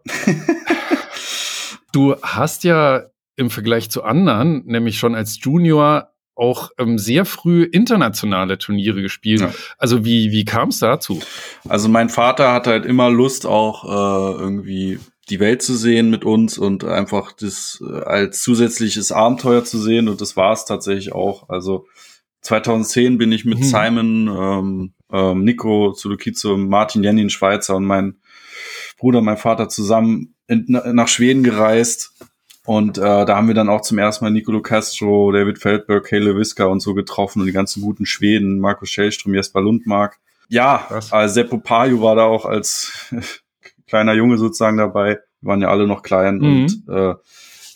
du 1.92 2.16
hast 2.22 2.64
ja 2.64 3.04
im 3.36 3.50
Vergleich 3.50 3.88
zu 3.88 4.02
anderen, 4.02 4.64
nämlich 4.66 4.98
schon 4.98 5.14
als 5.14 5.38
Junior, 5.40 6.08
auch 6.36 6.70
ähm, 6.78 6.98
sehr 6.98 7.24
früh 7.24 7.62
internationale 7.62 8.58
Turniere 8.58 9.02
gespielt. 9.02 9.40
Ja. 9.40 9.54
Also 9.78 10.04
wie, 10.04 10.32
wie 10.32 10.44
kam 10.44 10.70
es 10.70 10.78
dazu? 10.78 11.20
Also 11.68 11.88
mein 11.88 12.08
Vater 12.08 12.52
hatte 12.52 12.70
halt 12.70 12.86
immer 12.86 13.10
Lust, 13.10 13.46
auch 13.46 13.84
äh, 13.84 14.40
irgendwie 14.40 14.98
die 15.30 15.40
Welt 15.40 15.62
zu 15.62 15.74
sehen 15.74 16.10
mit 16.10 16.24
uns 16.24 16.58
und 16.58 16.84
einfach 16.84 17.32
das 17.32 17.82
äh, 17.86 18.00
als 18.00 18.42
zusätzliches 18.42 19.12
Abenteuer 19.12 19.64
zu 19.64 19.78
sehen. 19.78 20.08
Und 20.08 20.20
das 20.20 20.36
war 20.36 20.52
es 20.52 20.64
tatsächlich 20.64 21.12
auch. 21.12 21.48
Also 21.48 21.86
2010 22.42 23.16
bin 23.16 23.32
ich 23.32 23.44
mit 23.44 23.58
hm. 23.58 23.64
Simon, 23.64 24.28
ähm, 24.28 24.94
ähm, 25.12 25.44
Nico 25.44 25.92
Zulukizo, 25.92 26.56
Martin 26.56 27.02
Jennin, 27.02 27.30
Schweizer 27.30 27.76
und 27.76 27.84
mein 27.84 28.16
Bruder, 28.98 29.22
mein 29.22 29.38
Vater 29.38 29.68
zusammen 29.68 30.34
in, 30.46 30.66
nach 30.68 31.08
Schweden 31.08 31.42
gereist. 31.42 32.12
Und 32.66 32.96
äh, 32.96 33.02
da 33.02 33.36
haben 33.36 33.48
wir 33.48 33.54
dann 33.54 33.68
auch 33.68 33.82
zum 33.82 33.98
ersten 33.98 34.24
Mal 34.24 34.30
Nicolo 34.30 34.62
Castro, 34.62 35.30
David 35.32 35.58
Feldberg, 35.58 36.04
Kale 36.06 36.36
Wiska 36.36 36.64
und 36.64 36.80
so 36.80 36.94
getroffen 36.94 37.40
und 37.40 37.46
die 37.46 37.52
ganzen 37.52 37.82
guten 37.82 38.06
Schweden, 38.06 38.58
Markus 38.58 38.88
Schellström, 38.88 39.34
Jesper 39.34 39.60
Lundmark. 39.60 40.18
Ja, 40.48 40.88
äh, 41.12 41.28
Seppo 41.28 41.58
Pajo 41.58 42.00
war 42.00 42.16
da 42.16 42.24
auch 42.24 42.46
als 42.46 43.12
kleiner 43.86 44.14
Junge 44.14 44.38
sozusagen 44.38 44.78
dabei. 44.78 45.18
Wir 45.40 45.48
waren 45.48 45.60
ja 45.60 45.68
alle 45.68 45.86
noch 45.86 46.02
klein 46.02 46.38
mhm. 46.38 46.62
und 46.62 46.88
äh, 46.88 47.14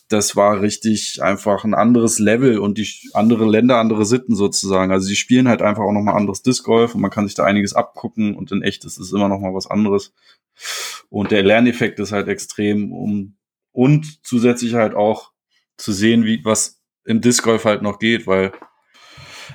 das 0.09 0.37
war 0.37 0.63
richtig 0.63 1.23
einfach 1.23 1.65
ein 1.65 1.75
anderes 1.75 2.19
Level 2.19 2.59
und 2.59 2.79
die 2.79 2.89
andere 3.13 3.45
Länder, 3.45 3.77
andere 3.77 4.07
Sitten 4.07 4.35
sozusagen. 4.35 4.91
Also 4.91 5.07
die 5.07 5.17
spielen 5.17 5.49
halt 5.49 5.61
einfach 5.61 5.83
auch 5.83 5.93
nochmal 5.93 6.17
anderes 6.17 6.43
Disc 6.43 6.65
Golf 6.65 6.95
und 6.95 7.03
man 7.03 7.11
kann 7.11 7.27
sich 7.27 7.35
da 7.35 7.45
einiges 7.45 7.75
abgucken 7.75 8.35
und 8.35 8.51
in 8.53 8.63
echt 8.63 8.87
ist 8.87 8.99
es 8.99 9.13
immer 9.13 9.29
nochmal 9.29 9.53
was 9.53 9.67
anderes. 9.67 10.15
Und 11.11 11.31
der 11.31 11.43
Lerneffekt 11.43 12.01
ist 12.01 12.13
halt 12.13 12.29
extrem 12.29 12.91
um 12.91 13.38
und 13.79 14.27
zusätzlich 14.27 14.75
halt 14.75 14.97
auch 14.97 15.31
zu 15.77 15.93
sehen, 15.93 16.25
wie 16.25 16.45
was 16.45 16.83
im 17.05 17.21
Disc 17.21 17.45
Golf 17.45 17.65
halt 17.65 17.81
noch 17.81 18.01
geht, 18.01 18.27
weil 18.27 18.51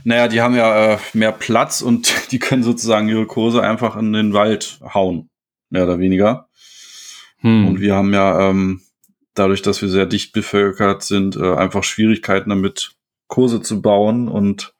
naja, 0.06 0.30
die 0.30 0.40
haben 0.40 0.56
ja 0.56 0.94
äh, 0.94 0.98
mehr 1.12 1.34
Platz 1.34 1.82
und 1.82 2.14
die 2.32 2.40
können 2.40 2.64
sozusagen 2.64 3.10
ihre 3.10 3.26
Kurse 3.26 3.62
einfach 3.62 3.98
in 3.98 4.14
den 4.14 4.32
Wald 4.32 4.80
hauen 4.94 5.30
mehr 5.70 5.84
oder 5.84 6.00
weniger. 6.00 6.48
Hm. 7.40 7.68
Und 7.68 7.82
wir 7.82 7.96
haben 7.96 8.14
ja 8.14 8.50
ähm, 8.50 8.84
dadurch, 9.34 9.62
dass 9.62 9.82
wir 9.82 9.90
sehr 9.90 10.06
dicht 10.06 10.32
bevölkert 10.32 11.04
sind, 11.04 11.36
äh, 11.36 11.56
einfach 11.56 11.84
Schwierigkeiten 11.84 12.50
damit, 12.50 12.96
Kurse 13.28 13.62
zu 13.62 13.82
bauen 13.82 14.30
und 14.30 14.74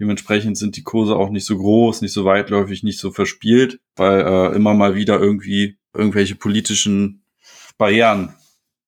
dementsprechend 0.00 0.56
sind 0.56 0.76
die 0.76 0.82
Kurse 0.82 1.14
auch 1.14 1.28
nicht 1.28 1.44
so 1.44 1.58
groß, 1.58 2.00
nicht 2.00 2.12
so 2.12 2.24
weitläufig, 2.24 2.84
nicht 2.84 3.00
so 3.00 3.10
verspielt, 3.10 3.80
weil 3.96 4.20
äh, 4.20 4.56
immer 4.56 4.72
mal 4.72 4.94
wieder 4.94 5.20
irgendwie 5.20 5.76
irgendwelche 5.92 6.36
politischen 6.36 7.22
Barrieren 7.76 8.34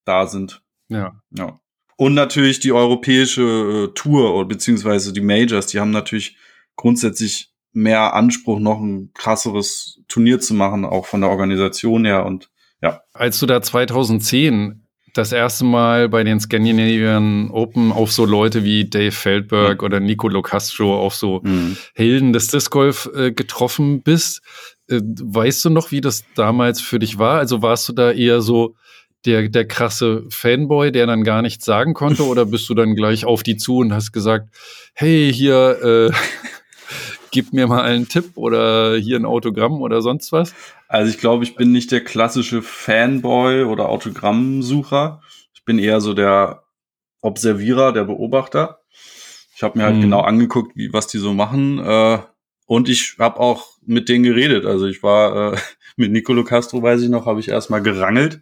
da 0.04 0.26
sind. 0.26 0.62
Ja. 0.88 1.20
ja. 1.30 1.58
Und 1.96 2.14
natürlich 2.14 2.60
die 2.60 2.72
europäische 2.72 3.88
äh, 3.90 3.94
Tour 3.94 4.46
beziehungsweise 4.48 5.12
die 5.12 5.20
Majors, 5.20 5.66
die 5.66 5.80
haben 5.80 5.90
natürlich 5.90 6.36
grundsätzlich 6.76 7.52
mehr 7.72 8.14
Anspruch, 8.14 8.58
noch 8.58 8.80
ein 8.80 9.10
krasseres 9.14 10.00
Turnier 10.08 10.40
zu 10.40 10.54
machen, 10.54 10.84
auch 10.84 11.06
von 11.06 11.20
der 11.20 11.30
Organisation 11.30 12.04
her 12.04 12.26
und 12.26 12.50
ja. 12.82 13.02
Als 13.12 13.38
du 13.38 13.44
da 13.46 13.60
2010 13.60 14.86
das 15.12 15.32
erste 15.32 15.64
Mal 15.64 16.08
bei 16.08 16.24
den 16.24 16.40
Scandinavian 16.40 17.50
Open 17.50 17.92
auf 17.92 18.12
so 18.12 18.24
Leute 18.24 18.64
wie 18.64 18.88
Dave 18.88 19.12
Feldberg 19.12 19.80
mhm. 19.80 19.84
oder 19.84 20.00
Nicolo 20.00 20.42
Castro, 20.42 20.98
auf 20.98 21.14
so 21.14 21.40
mhm. 21.42 21.76
Helden 21.94 22.32
des 22.32 22.46
Disc 22.46 22.70
Golf 22.70 23.10
äh, 23.14 23.32
getroffen 23.32 24.02
bist, 24.02 24.40
äh, 24.88 25.00
weißt 25.02 25.64
du 25.64 25.70
noch, 25.70 25.90
wie 25.90 26.00
das 26.00 26.24
damals 26.34 26.80
für 26.80 26.98
dich 26.98 27.18
war? 27.18 27.38
Also 27.38 27.62
warst 27.62 27.88
du 27.88 27.92
da 27.92 28.12
eher 28.12 28.40
so 28.40 28.76
der, 29.26 29.48
der 29.48 29.66
krasse 29.66 30.24
Fanboy, 30.30 30.92
der 30.92 31.06
dann 31.06 31.24
gar 31.24 31.42
nichts 31.42 31.64
sagen 31.64 31.94
konnte, 31.94 32.26
oder 32.26 32.46
bist 32.46 32.68
du 32.68 32.74
dann 32.74 32.94
gleich 32.94 33.24
auf 33.24 33.42
die 33.42 33.56
zu 33.56 33.78
und 33.78 33.92
hast 33.92 34.12
gesagt, 34.12 34.48
hey, 34.94 35.32
hier, 35.32 36.10
äh, 36.10 36.12
gib 37.30 37.52
mir 37.52 37.66
mal 37.66 37.82
einen 37.82 38.08
Tipp 38.08 38.32
oder 38.34 38.96
hier 38.96 39.16
ein 39.16 39.24
Autogramm 39.24 39.82
oder 39.82 40.02
sonst 40.02 40.32
was? 40.32 40.54
Also 40.88 41.10
ich 41.10 41.18
glaube, 41.18 41.44
ich 41.44 41.54
bin 41.54 41.70
nicht 41.72 41.92
der 41.92 42.02
klassische 42.02 42.62
Fanboy 42.62 43.62
oder 43.64 43.88
Autogrammsucher. 43.88 45.22
Ich 45.54 45.64
bin 45.64 45.78
eher 45.78 46.00
so 46.00 46.14
der 46.14 46.64
Observierer, 47.20 47.92
der 47.92 48.04
Beobachter. 48.04 48.80
Ich 49.54 49.62
habe 49.62 49.78
mir 49.78 49.84
halt 49.84 49.96
hm. 49.96 50.02
genau 50.02 50.20
angeguckt, 50.20 50.74
wie 50.74 50.92
was 50.92 51.06
die 51.06 51.18
so 51.18 51.34
machen. 51.34 51.78
Äh, 51.78 52.18
und 52.66 52.88
ich 52.88 53.16
habe 53.18 53.38
auch 53.38 53.76
mit 53.84 54.08
denen 54.08 54.24
geredet. 54.24 54.64
Also 54.64 54.86
ich 54.86 55.02
war 55.02 55.52
äh, 55.52 55.58
mit 55.96 56.12
Nicolo 56.12 56.44
Castro, 56.44 56.82
weiß 56.82 57.02
ich 57.02 57.08
noch, 57.08 57.26
habe 57.26 57.40
ich 57.40 57.48
erstmal 57.48 57.82
gerangelt. 57.82 58.40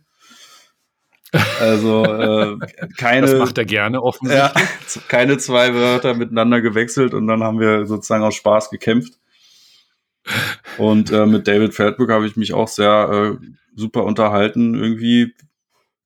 Also 1.60 2.04
äh, 2.04 2.56
keine. 2.96 3.26
Das 3.26 3.38
macht 3.38 3.58
er 3.58 3.64
gerne 3.64 4.02
offensichtlich. 4.02 4.54
Ja, 4.54 5.00
keine 5.08 5.38
zwei 5.38 5.74
Wörter 5.74 6.14
miteinander 6.14 6.60
gewechselt 6.60 7.12
und 7.14 7.26
dann 7.26 7.42
haben 7.42 7.60
wir 7.60 7.86
sozusagen 7.86 8.24
aus 8.24 8.34
Spaß 8.34 8.70
gekämpft. 8.70 9.14
Und 10.78 11.10
äh, 11.10 11.26
mit 11.26 11.48
David 11.48 11.74
Feldberg 11.74 12.10
habe 12.10 12.26
ich 12.26 12.36
mich 12.36 12.52
auch 12.54 12.68
sehr 12.68 13.38
äh, 13.42 13.46
super 13.74 14.04
unterhalten 14.04 14.74
irgendwie. 14.74 15.34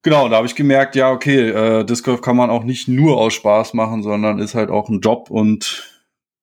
Genau, 0.02 0.28
da 0.28 0.36
habe 0.36 0.46
ich 0.46 0.56
gemerkt, 0.56 0.96
ja, 0.96 1.10
okay, 1.10 1.50
äh, 1.50 1.84
Disc 1.84 2.04
Golf 2.04 2.20
kann 2.20 2.36
man 2.36 2.50
auch 2.50 2.64
nicht 2.64 2.88
nur 2.88 3.18
aus 3.18 3.34
Spaß 3.34 3.74
machen, 3.74 4.02
sondern 4.02 4.40
ist 4.40 4.54
halt 4.54 4.70
auch 4.70 4.88
ein 4.88 5.00
Job 5.00 5.30
und 5.30 5.88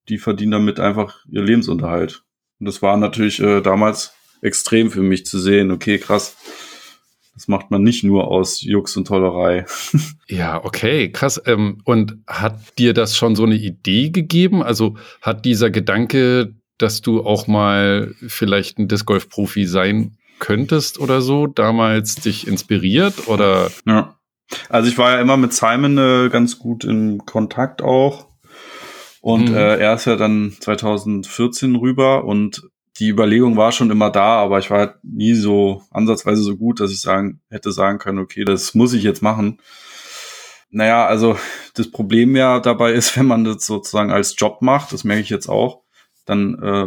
die 0.08 0.18
verdienen 0.18 0.52
damit 0.52 0.80
einfach 0.80 1.24
ihr 1.30 1.42
Lebensunterhalt. 1.42 2.22
Und 2.58 2.66
das 2.66 2.80
war 2.80 2.96
natürlich 2.96 3.40
äh, 3.40 3.60
damals 3.60 4.14
extrem 4.42 4.90
für 4.90 5.02
mich 5.02 5.26
zu 5.26 5.38
sehen, 5.38 5.70
okay, 5.70 5.98
krass, 5.98 6.36
Das 7.40 7.48
macht 7.48 7.70
man 7.70 7.82
nicht 7.82 8.04
nur 8.04 8.28
aus 8.28 8.60
Jux 8.60 8.98
und 8.98 9.06
Tollerei. 9.08 9.64
Ja, 10.28 10.62
okay, 10.62 11.10
krass. 11.10 11.40
Ähm, 11.46 11.80
und 11.84 12.18
hat 12.26 12.78
dir 12.78 12.92
das 12.92 13.16
schon 13.16 13.34
so 13.34 13.44
eine 13.44 13.54
Idee 13.56 14.10
gegeben? 14.10 14.62
Also 14.62 14.96
hat 15.22 15.46
dieser 15.46 15.70
Gedanke, 15.70 16.54
dass 16.76 17.00
du 17.00 17.24
auch 17.24 17.46
mal 17.46 18.14
vielleicht 18.28 18.78
ein 18.78 18.86
Disc 18.88 19.06
Golf 19.06 19.30
Profi 19.30 19.64
sein 19.64 20.18
könntest 20.38 21.00
oder 21.00 21.22
so, 21.22 21.46
damals 21.46 22.16
dich 22.16 22.46
inspiriert 22.46 23.26
oder? 23.26 23.70
Ja. 23.86 24.16
Also 24.68 24.90
ich 24.90 24.98
war 24.98 25.12
ja 25.12 25.20
immer 25.20 25.38
mit 25.38 25.54
Simon 25.54 25.96
äh, 25.96 26.28
ganz 26.28 26.58
gut 26.58 26.84
in 26.84 27.24
Kontakt 27.24 27.80
auch. 27.80 28.26
Und 29.22 29.48
Mhm. 29.48 29.56
äh, 29.56 29.76
er 29.78 29.94
ist 29.94 30.04
ja 30.04 30.16
dann 30.16 30.52
2014 30.60 31.74
rüber 31.74 32.24
und 32.24 32.68
die 33.00 33.08
Überlegung 33.08 33.56
war 33.56 33.72
schon 33.72 33.90
immer 33.90 34.10
da, 34.10 34.36
aber 34.36 34.58
ich 34.58 34.70
war 34.70 34.78
halt 34.78 34.94
nie 35.02 35.32
so 35.32 35.82
ansatzweise 35.90 36.42
so 36.42 36.56
gut, 36.56 36.80
dass 36.80 36.92
ich 36.92 37.00
sagen, 37.00 37.40
hätte 37.48 37.72
sagen 37.72 37.98
können, 37.98 38.18
okay, 38.18 38.44
das 38.44 38.74
muss 38.74 38.92
ich 38.92 39.02
jetzt 39.02 39.22
machen. 39.22 39.58
Naja, 40.68 41.06
also 41.06 41.36
das 41.74 41.90
Problem 41.90 42.36
ja 42.36 42.60
dabei 42.60 42.92
ist, 42.92 43.16
wenn 43.16 43.26
man 43.26 43.44
das 43.44 43.64
sozusagen 43.66 44.12
als 44.12 44.34
Job 44.38 44.60
macht, 44.60 44.92
das 44.92 45.04
merke 45.04 45.22
ich 45.22 45.30
jetzt 45.30 45.48
auch, 45.48 45.82
dann 46.26 46.62
äh, 46.62 46.86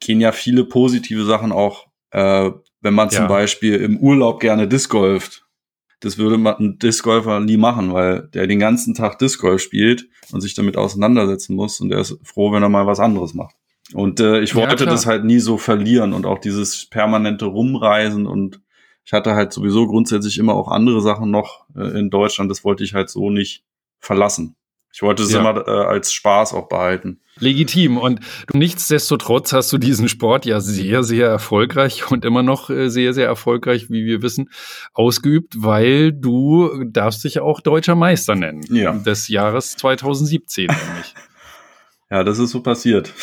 gehen 0.00 0.20
ja 0.20 0.32
viele 0.32 0.64
positive 0.64 1.24
Sachen 1.24 1.52
auch, 1.52 1.86
äh, 2.10 2.50
wenn 2.80 2.94
man 2.94 3.10
zum 3.10 3.22
Ja. 3.22 3.28
Beispiel 3.28 3.76
im 3.76 3.98
Urlaub 3.98 4.40
gerne 4.40 4.66
Disc 4.66 4.90
golft. 4.90 5.46
Das 6.00 6.18
würde 6.18 6.36
man 6.36 6.56
ein 6.58 6.78
Disc 6.80 7.04
Golfer 7.04 7.38
nie 7.38 7.56
machen, 7.56 7.92
weil 7.92 8.28
der 8.34 8.48
den 8.48 8.58
ganzen 8.58 8.92
Tag 8.94 9.20
Disc 9.20 9.40
Golf 9.40 9.62
spielt 9.62 10.08
und 10.32 10.40
sich 10.40 10.54
damit 10.54 10.76
auseinandersetzen 10.76 11.54
muss 11.54 11.80
und 11.80 11.92
er 11.92 12.00
ist 12.00 12.18
froh, 12.24 12.50
wenn 12.50 12.64
er 12.64 12.68
mal 12.68 12.88
was 12.88 12.98
anderes 12.98 13.34
macht. 13.34 13.54
Und 13.94 14.20
äh, 14.20 14.40
ich 14.40 14.50
Ja, 14.50 14.56
wollte 14.56 14.76
klar. 14.84 14.90
das 14.94 15.06
halt 15.06 15.24
nie 15.24 15.38
so 15.38 15.58
verlieren 15.58 16.12
und 16.12 16.26
auch 16.26 16.38
dieses 16.38 16.86
permanente 16.86 17.44
Rumreisen 17.46 18.26
und 18.26 18.60
ich 19.04 19.12
hatte 19.12 19.34
halt 19.34 19.52
sowieso 19.52 19.86
grundsätzlich 19.88 20.38
immer 20.38 20.54
auch 20.54 20.68
andere 20.68 21.00
Sachen 21.02 21.30
noch 21.30 21.66
äh, 21.76 21.98
in 21.98 22.08
Deutschland, 22.10 22.50
das 22.50 22.64
wollte 22.64 22.84
ich 22.84 22.94
halt 22.94 23.10
so 23.10 23.30
nicht 23.30 23.64
verlassen. 23.98 24.54
Ich 24.94 25.00
wollte 25.02 25.22
es 25.22 25.32
Ja. 25.32 25.40
immer 25.40 25.66
äh, 25.66 25.70
als 25.70 26.12
Spaß 26.12 26.52
auch 26.52 26.68
behalten. 26.68 27.18
Legitim. 27.38 27.96
Und 27.96 28.20
du, 28.48 28.58
nichtsdestotrotz 28.58 29.52
hast 29.54 29.72
du 29.72 29.78
diesen 29.78 30.06
Sport 30.08 30.44
ja 30.44 30.60
sehr, 30.60 31.02
sehr 31.02 31.28
erfolgreich 31.28 32.10
und 32.10 32.26
immer 32.26 32.42
noch 32.42 32.68
äh, 32.68 32.90
sehr, 32.90 33.14
sehr 33.14 33.26
erfolgreich, 33.26 33.88
wie 33.90 34.04
wir 34.04 34.20
wissen, 34.20 34.50
ausgeübt, 34.92 35.54
weil 35.56 36.12
du 36.12 36.84
darfst 36.84 37.24
dich 37.24 37.34
ja 37.34 37.42
auch 37.42 37.60
deutscher 37.62 37.94
Meister 37.94 38.34
nennen. 38.34 38.62
Ja. 38.68 38.92
Des 38.92 39.28
Jahres 39.28 39.76
2017 39.76 40.66
nämlich. 40.66 41.14
Ja, 42.12 42.22
das 42.24 42.38
ist 42.38 42.50
so 42.50 42.60
passiert. 42.62 43.12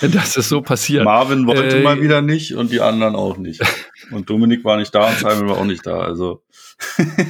Das 0.00 0.36
ist 0.36 0.48
so 0.48 0.60
passiert. 0.62 1.04
Marvin 1.04 1.46
wollte 1.46 1.78
Äh, 1.78 1.82
mal 1.84 2.00
wieder 2.00 2.22
nicht 2.22 2.54
und 2.56 2.72
die 2.72 2.80
anderen 2.80 3.14
auch 3.14 3.36
nicht. 3.36 3.60
Und 4.10 4.28
Dominik 4.28 4.64
war 4.64 4.76
nicht 4.76 4.92
da 4.92 5.06
und 5.10 5.16
Simon 5.18 5.48
war 5.48 5.58
auch 5.58 5.64
nicht 5.64 5.86
da. 5.86 6.00
Also, 6.00 6.42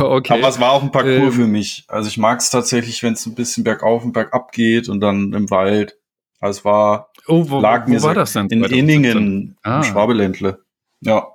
Okay. 0.00 0.32
aber 0.32 0.48
es 0.48 0.58
war 0.58 0.72
auch 0.72 0.82
ein 0.82 0.90
Parcours 0.90 1.12
Ähm, 1.14 1.32
für 1.32 1.46
mich. 1.46 1.84
Also 1.86 2.08
ich 2.08 2.16
mag 2.18 2.40
es 2.40 2.50
tatsächlich, 2.50 3.02
wenn 3.04 3.12
es 3.12 3.24
ein 3.26 3.34
bisschen 3.36 3.62
bergauf 3.62 4.02
und 4.04 4.12
bergab 4.14 4.50
geht 4.50 4.88
und 4.88 5.00
dann 5.00 5.32
im 5.32 5.48
Wald. 5.50 5.96
Also 6.40 6.58
es 6.60 6.64
war 6.64 7.10
oh, 7.28 7.44
wo, 7.48 7.60
lag 7.60 7.86
wo 7.86 7.90
mir 7.90 8.02
war 8.02 8.14
das 8.14 8.32
denn? 8.32 8.46
in 8.48 8.60
2017? 8.64 8.78
Inningen, 8.78 9.56
Ah. 9.62 9.76
im 9.78 9.82
Schwabeländle. 9.84 10.58
Ja. 11.02 11.28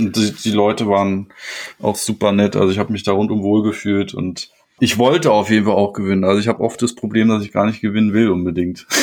Und 0.00 0.16
die, 0.16 0.32
die 0.32 0.50
Leute 0.50 0.88
waren 0.88 1.32
auch 1.80 1.96
super 1.96 2.32
nett. 2.32 2.56
Also 2.56 2.70
ich 2.72 2.78
habe 2.78 2.92
mich 2.92 3.02
da 3.04 3.12
rundum 3.12 3.42
wohl 3.42 3.62
gefühlt 3.62 4.14
und 4.14 4.50
ich 4.80 4.98
wollte 4.98 5.30
auf 5.32 5.50
jeden 5.50 5.64
Fall 5.64 5.74
auch 5.74 5.92
gewinnen. 5.92 6.24
Also 6.24 6.40
ich 6.40 6.48
habe 6.48 6.60
oft 6.60 6.80
das 6.82 6.94
Problem, 6.94 7.28
dass 7.28 7.42
ich 7.44 7.52
gar 7.52 7.66
nicht 7.66 7.80
gewinnen 7.80 8.12
will 8.12 8.30
unbedingt. 8.30 8.86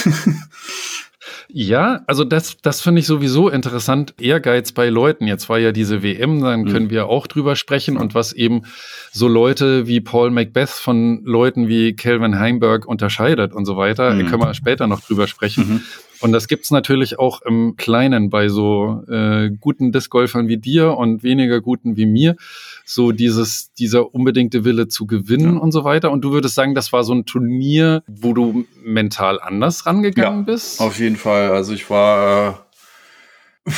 Ja, 1.48 2.02
also 2.08 2.24
das, 2.24 2.58
das 2.62 2.82
finde 2.82 3.00
ich 3.00 3.06
sowieso 3.06 3.48
interessant. 3.48 4.14
Ehrgeiz 4.20 4.72
bei 4.72 4.90
Leuten. 4.90 5.28
Jetzt 5.28 5.50
war 5.50 5.60
ja 5.60 5.72
diese 5.72 6.02
WM, 6.02 6.42
dann 6.42 6.62
Mhm. 6.64 6.70
können 6.70 6.90
wir 6.90 7.08
auch 7.08 7.28
drüber 7.28 7.56
sprechen 7.56 7.96
und 7.96 8.16
was 8.16 8.34
eben 8.34 8.64
so 9.12 9.28
Leute 9.28 9.88
wie 9.88 10.02
Paul 10.02 10.32
Macbeth 10.32 10.70
von 10.70 11.24
Leuten 11.24 11.68
wie 11.68 11.96
Calvin 11.96 12.40
Heimberg 12.40 12.86
unterscheidet 12.88 13.54
und 13.54 13.66
so 13.66 13.78
weiter. 13.78 14.14
Mhm. 14.14 14.28
Können 14.28 14.42
wir 14.42 14.54
später 14.54 14.88
noch 14.88 15.02
drüber 15.02 15.28
sprechen. 15.28 15.66
Mhm. 15.76 15.82
Und 16.24 16.32
das 16.32 16.48
gibt's 16.48 16.72
natürlich 16.72 17.20
auch 17.20 17.42
im 17.42 17.76
Kleinen 17.76 18.30
bei 18.30 18.48
so 18.48 19.04
äh, 19.10 19.50
guten 19.60 19.92
Discgolfern 19.92 20.48
wie 20.48 20.58
dir 20.58 20.96
und 20.98 21.22
weniger 21.24 21.62
guten 21.62 21.98
wie 21.98 22.06
mir. 22.06 22.36
So 22.86 23.12
dieses, 23.12 23.74
dieser 23.74 24.14
unbedingte 24.16 24.64
Wille 24.66 24.88
zu 24.88 25.06
gewinnen 25.06 25.56
Ja. 25.56 25.60
und 25.62 25.72
so 25.72 25.84
weiter. 25.84 26.12
Und 26.12 26.22
du 26.22 26.32
würdest 26.32 26.56
sagen, 26.56 26.76
das 26.76 26.94
war 26.94 27.04
so 27.04 27.14
ein 27.14 27.26
Turnier, 27.26 28.04
wo 28.08 28.34
du 28.34 28.66
mental 28.84 29.40
anders 29.42 29.86
rangegangen 29.86 30.40
Ja, 30.40 30.46
bist? 30.46 30.80
Auf 30.80 30.98
jeden 31.00 31.18
Fall. 31.18 31.52
Also 31.52 31.74
ich 31.74 31.90
war, 31.90 32.68
äh, 33.66 33.72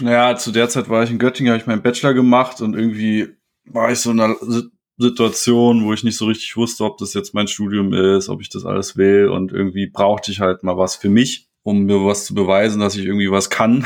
naja, 0.00 0.36
zu 0.36 0.50
der 0.52 0.68
Zeit 0.68 0.88
war 0.88 1.02
ich 1.02 1.10
in 1.10 1.18
Göttingen, 1.18 1.52
habe 1.52 1.60
ich 1.60 1.66
meinen 1.66 1.82
Bachelor 1.82 2.14
gemacht 2.14 2.60
und 2.60 2.74
irgendwie 2.74 3.28
war 3.66 3.90
ich 3.92 3.98
so 4.00 4.10
in 4.10 4.20
einer 4.20 4.36
Si- 4.40 4.70
Situation, 4.96 5.84
wo 5.84 5.94
ich 5.94 6.04
nicht 6.04 6.16
so 6.18 6.26
richtig 6.26 6.56
wusste, 6.58 6.84
ob 6.84 6.98
das 6.98 7.14
jetzt 7.14 7.32
mein 7.32 7.48
Studium 7.48 7.94
ist, 7.94 8.28
ob 8.28 8.42
ich 8.42 8.50
das 8.50 8.66
alles 8.66 8.96
will 8.98 9.28
und 9.28 9.50
irgendwie 9.52 9.86
brauchte 9.86 10.30
ich 10.30 10.40
halt 10.40 10.62
mal 10.62 10.76
was 10.76 10.94
für 10.96 11.08
mich, 11.08 11.48
um 11.62 11.84
mir 11.84 12.04
was 12.04 12.26
zu 12.26 12.34
beweisen, 12.34 12.80
dass 12.80 12.96
ich 12.96 13.04
irgendwie 13.04 13.30
was 13.30 13.50
kann. 13.50 13.84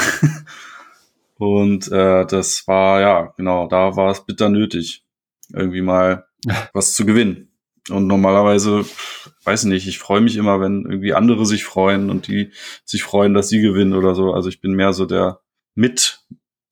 und 1.36 1.90
äh, 1.90 2.26
das 2.26 2.66
war, 2.66 3.00
ja, 3.00 3.34
genau, 3.36 3.68
da 3.68 3.96
war 3.96 4.10
es 4.10 4.24
bitter 4.24 4.48
nötig, 4.48 5.04
irgendwie 5.52 5.82
mal 5.82 6.26
was 6.72 6.94
zu 6.94 7.04
gewinnen. 7.04 7.50
Und 7.90 8.06
normalerweise, 8.06 8.84
weiß 9.44 9.64
nicht, 9.64 9.86
ich 9.86 9.98
freue 9.98 10.22
mich 10.22 10.36
immer, 10.36 10.58
wenn 10.60 10.86
irgendwie 10.86 11.12
andere 11.12 11.44
sich 11.44 11.64
freuen 11.64 12.08
und 12.08 12.28
die 12.28 12.50
sich 12.84 13.02
freuen, 13.02 13.34
dass 13.34 13.50
sie 13.50 13.60
gewinnen 13.60 13.92
oder 13.92 14.14
so. 14.14 14.32
Also 14.32 14.48
ich 14.48 14.62
bin 14.62 14.72
mehr 14.72 14.94
so 14.94 15.04
der 15.04 15.40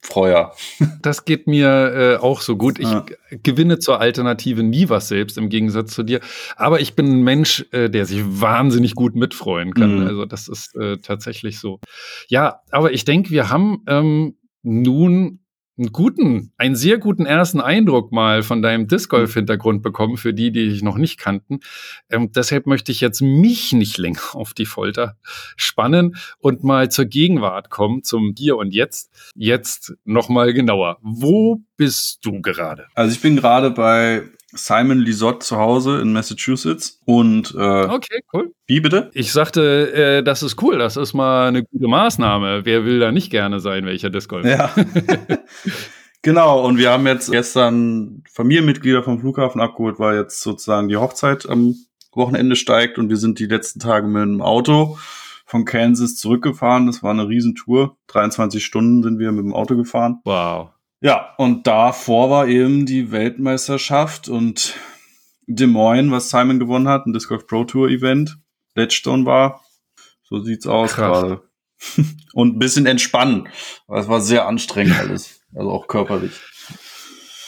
Mitfreuer. 0.03 0.53
Das 1.01 1.25
geht 1.25 1.47
mir 1.47 1.69
äh, 1.69 2.17
auch 2.17 2.41
so 2.41 2.57
gut. 2.57 2.79
Ich 2.79 2.91
Ja. 2.91 3.05
gewinne 3.43 3.79
zur 3.79 4.01
Alternative 4.01 4.63
nie 4.63 4.89
was 4.89 5.09
selbst, 5.09 5.39
im 5.39 5.49
Gegensatz 5.49 5.95
zu 5.95 6.03
dir. 6.03 6.21
Aber 6.57 6.81
ich 6.81 6.95
bin 6.95 7.07
ein 7.07 7.23
Mensch, 7.23 7.67
äh, 7.73 7.89
der 7.89 8.05
sich 8.07 8.23
wahnsinnig 8.25 8.95
gut 8.95 9.15
mitfreuen 9.15 9.75
kann. 9.75 10.01
Mhm. 10.01 10.07
Also 10.07 10.25
das 10.25 10.49
ist 10.49 10.75
äh, 10.77 10.99
tatsächlich 10.99 11.61
so. 11.61 11.81
Ja, 12.29 12.61
aber 12.71 12.93
ich 12.93 13.05
denke, 13.05 13.31
wir 13.31 13.49
haben 13.49 13.83
ähm, 13.87 14.37
nun 14.63 15.41
einen 15.83 15.93
guten, 15.93 16.53
einen 16.59 16.77
sehr 16.77 16.99
guten 16.99 17.27
ersten 17.27 17.61
Eindruck 17.61 18.13
mal 18.13 18.43
von 18.43 18.63
deinem 18.63 18.87
Disc 18.87 19.11
Golf 19.11 19.35
Hintergrund 19.35 19.83
bekommen 19.83 20.17
für 20.17 20.33
die, 20.33 20.53
die 20.53 20.69
dich 20.69 20.83
noch 20.83 20.97
nicht 20.97 21.19
kannten. 21.19 21.61
Ähm, 22.09 22.31
deshalb 22.33 22.67
möchte 22.67 22.93
ich 22.93 23.01
jetzt 23.01 23.21
mich 23.21 23.73
nicht 23.73 23.99
länger 23.99 24.21
auf 24.35 24.55
die 24.55 24.67
Folter 24.67 25.17
spannen 25.57 26.17
und 26.39 26.63
mal 26.63 26.91
zur 26.91 27.07
Gegenwart 27.07 27.69
kommen, 27.69 28.05
zum 28.05 28.35
Hier 28.39 28.57
und 28.57 28.73
Jetzt. 28.73 29.11
Jetzt 29.35 29.95
noch 30.05 30.29
mal 30.29 30.53
genauer. 30.55 30.99
Wo 31.03 31.63
bist 31.77 32.25
du 32.25 32.41
gerade? 32.41 32.87
Also 32.95 33.13
ich 33.13 33.21
bin 33.21 33.37
gerade 33.37 33.71
bei 33.71 34.23
Simon 34.55 34.99
Lisotte 34.99 35.41
zu 35.41 35.57
Hause 35.57 36.01
in 36.01 36.13
Massachusetts 36.13 37.01
und 37.05 37.55
äh, 37.57 37.59
Okay, 37.87 38.21
cool. 38.33 38.53
wie 38.67 38.81
bitte? 38.81 39.11
Ich 39.15 39.33
sagte, 39.33 39.93
äh, 39.93 40.23
das 40.23 40.43
ist 40.43 40.61
cool, 40.63 40.79
das 40.79 40.97
ist 40.97 41.15
mal 41.15 41.49
eine 41.49 41.65
gute 41.65 41.89
Maßnahme. 41.89 42.65
Wer 42.65 42.85
will 42.85 42.99
da 43.01 43.13
nicht 43.13 43.31
gerne 43.31 43.61
sein, 43.61 43.87
welcher 43.87 44.11
Disc 44.11 44.29
Golf? 44.29 44.45
Ja. 44.47 44.71
genau, 46.23 46.65
und 46.67 46.79
wir 46.79 46.91
haben 46.91 47.07
jetzt 47.07 47.31
gestern 47.31 48.23
Familienmitglieder 48.31 49.03
vom 49.03 49.21
Flughafen 49.21 49.61
abgeholt, 49.61 49.99
weil 49.99 50.17
jetzt 50.19 50.41
sozusagen 50.41 50.89
die 50.89 50.97
Hochzeit 50.97 51.49
am 51.49 51.75
Wochenende 52.13 52.57
steigt 52.57 52.99
und 52.99 53.09
wir 53.09 53.17
sind 53.17 53.39
die 53.39 53.47
letzten 53.47 53.81
Tage 53.81 54.07
mit 54.07 54.23
dem 54.23 54.43
Auto 54.43 54.99
von 55.47 55.65
Kansas 55.65 56.17
zurückgefahren. 56.17 56.87
Das 56.87 57.03
war 57.03 57.11
eine 57.11 57.29
Riesentour. 57.29 57.97
23 58.09 58.65
Stunden 58.65 59.03
sind 59.03 59.19
wir 59.19 59.33
mit 59.33 59.45
dem 59.45 59.55
Auto 59.55 59.77
gefahren. 59.77 60.21
Wow. 60.25 60.72
Ja, 61.03 61.35
und 61.37 61.67
davor 61.67 62.31
war 62.31 62.47
eben 62.47 62.87
die 62.87 63.11
Weltmeisterschaft 63.11 64.29
und 64.29 64.77
Des 65.49 65.67
Moines, 65.67 66.13
was 66.13 66.31
Simon 66.31 66.61
gewonnen 66.61 66.87
hat, 66.87 67.07
ein 67.07 67.13
Disc 67.13 67.29
Golf 67.29 67.49
Pro 67.49 67.65
Tour 67.65 67.89
Event. 67.89 68.39
Ledgestone 68.77 69.27
war. 69.27 69.63
So 70.23 70.41
sieht's 70.41 70.65
aus 70.69 70.93
Krass. 70.93 71.21
gerade. 71.21 71.43
und 72.35 72.55
ein 72.55 72.59
bisschen 72.61 72.87
entspannen. 72.87 73.49
weil 73.89 74.01
es 74.01 74.09
war 74.09 74.21
sehr 74.21 74.47
anstrengend 74.47 74.97
alles. 74.97 75.41
Also 75.53 75.73
auch 75.73 75.89
körperlich. 75.89 76.41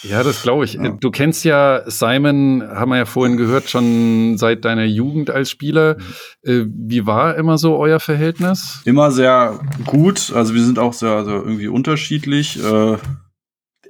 Ja, 0.03 0.21
das 0.21 0.43
glaube 0.43 0.65
ich. 0.65 0.73
Ja. 0.73 0.89
Du 0.89 1.09
kennst 1.09 1.45
ja 1.45 1.81
Simon, 1.89 2.61
haben 2.61 2.91
wir 2.91 2.97
ja 2.97 3.05
vorhin 3.05 3.37
gehört, 3.37 3.69
schon 3.69 4.37
seit 4.37 4.65
deiner 4.65 4.83
Jugend 4.83 5.29
als 5.29 5.49
Spieler. 5.49 5.95
Äh, 6.43 6.65
Wie 6.67 7.07
war 7.07 7.35
immer 7.37 7.57
so 7.57 7.77
euer 7.77 8.01
Verhältnis? 8.01 8.81
Immer 8.83 9.11
sehr 9.11 9.61
gut. 9.85 10.33
Also 10.35 10.53
wir 10.53 10.63
sind 10.63 10.77
auch 10.77 10.93
sehr, 10.93 11.23
sehr 11.23 11.35
irgendwie 11.35 11.69
unterschiedlich. 11.69 12.59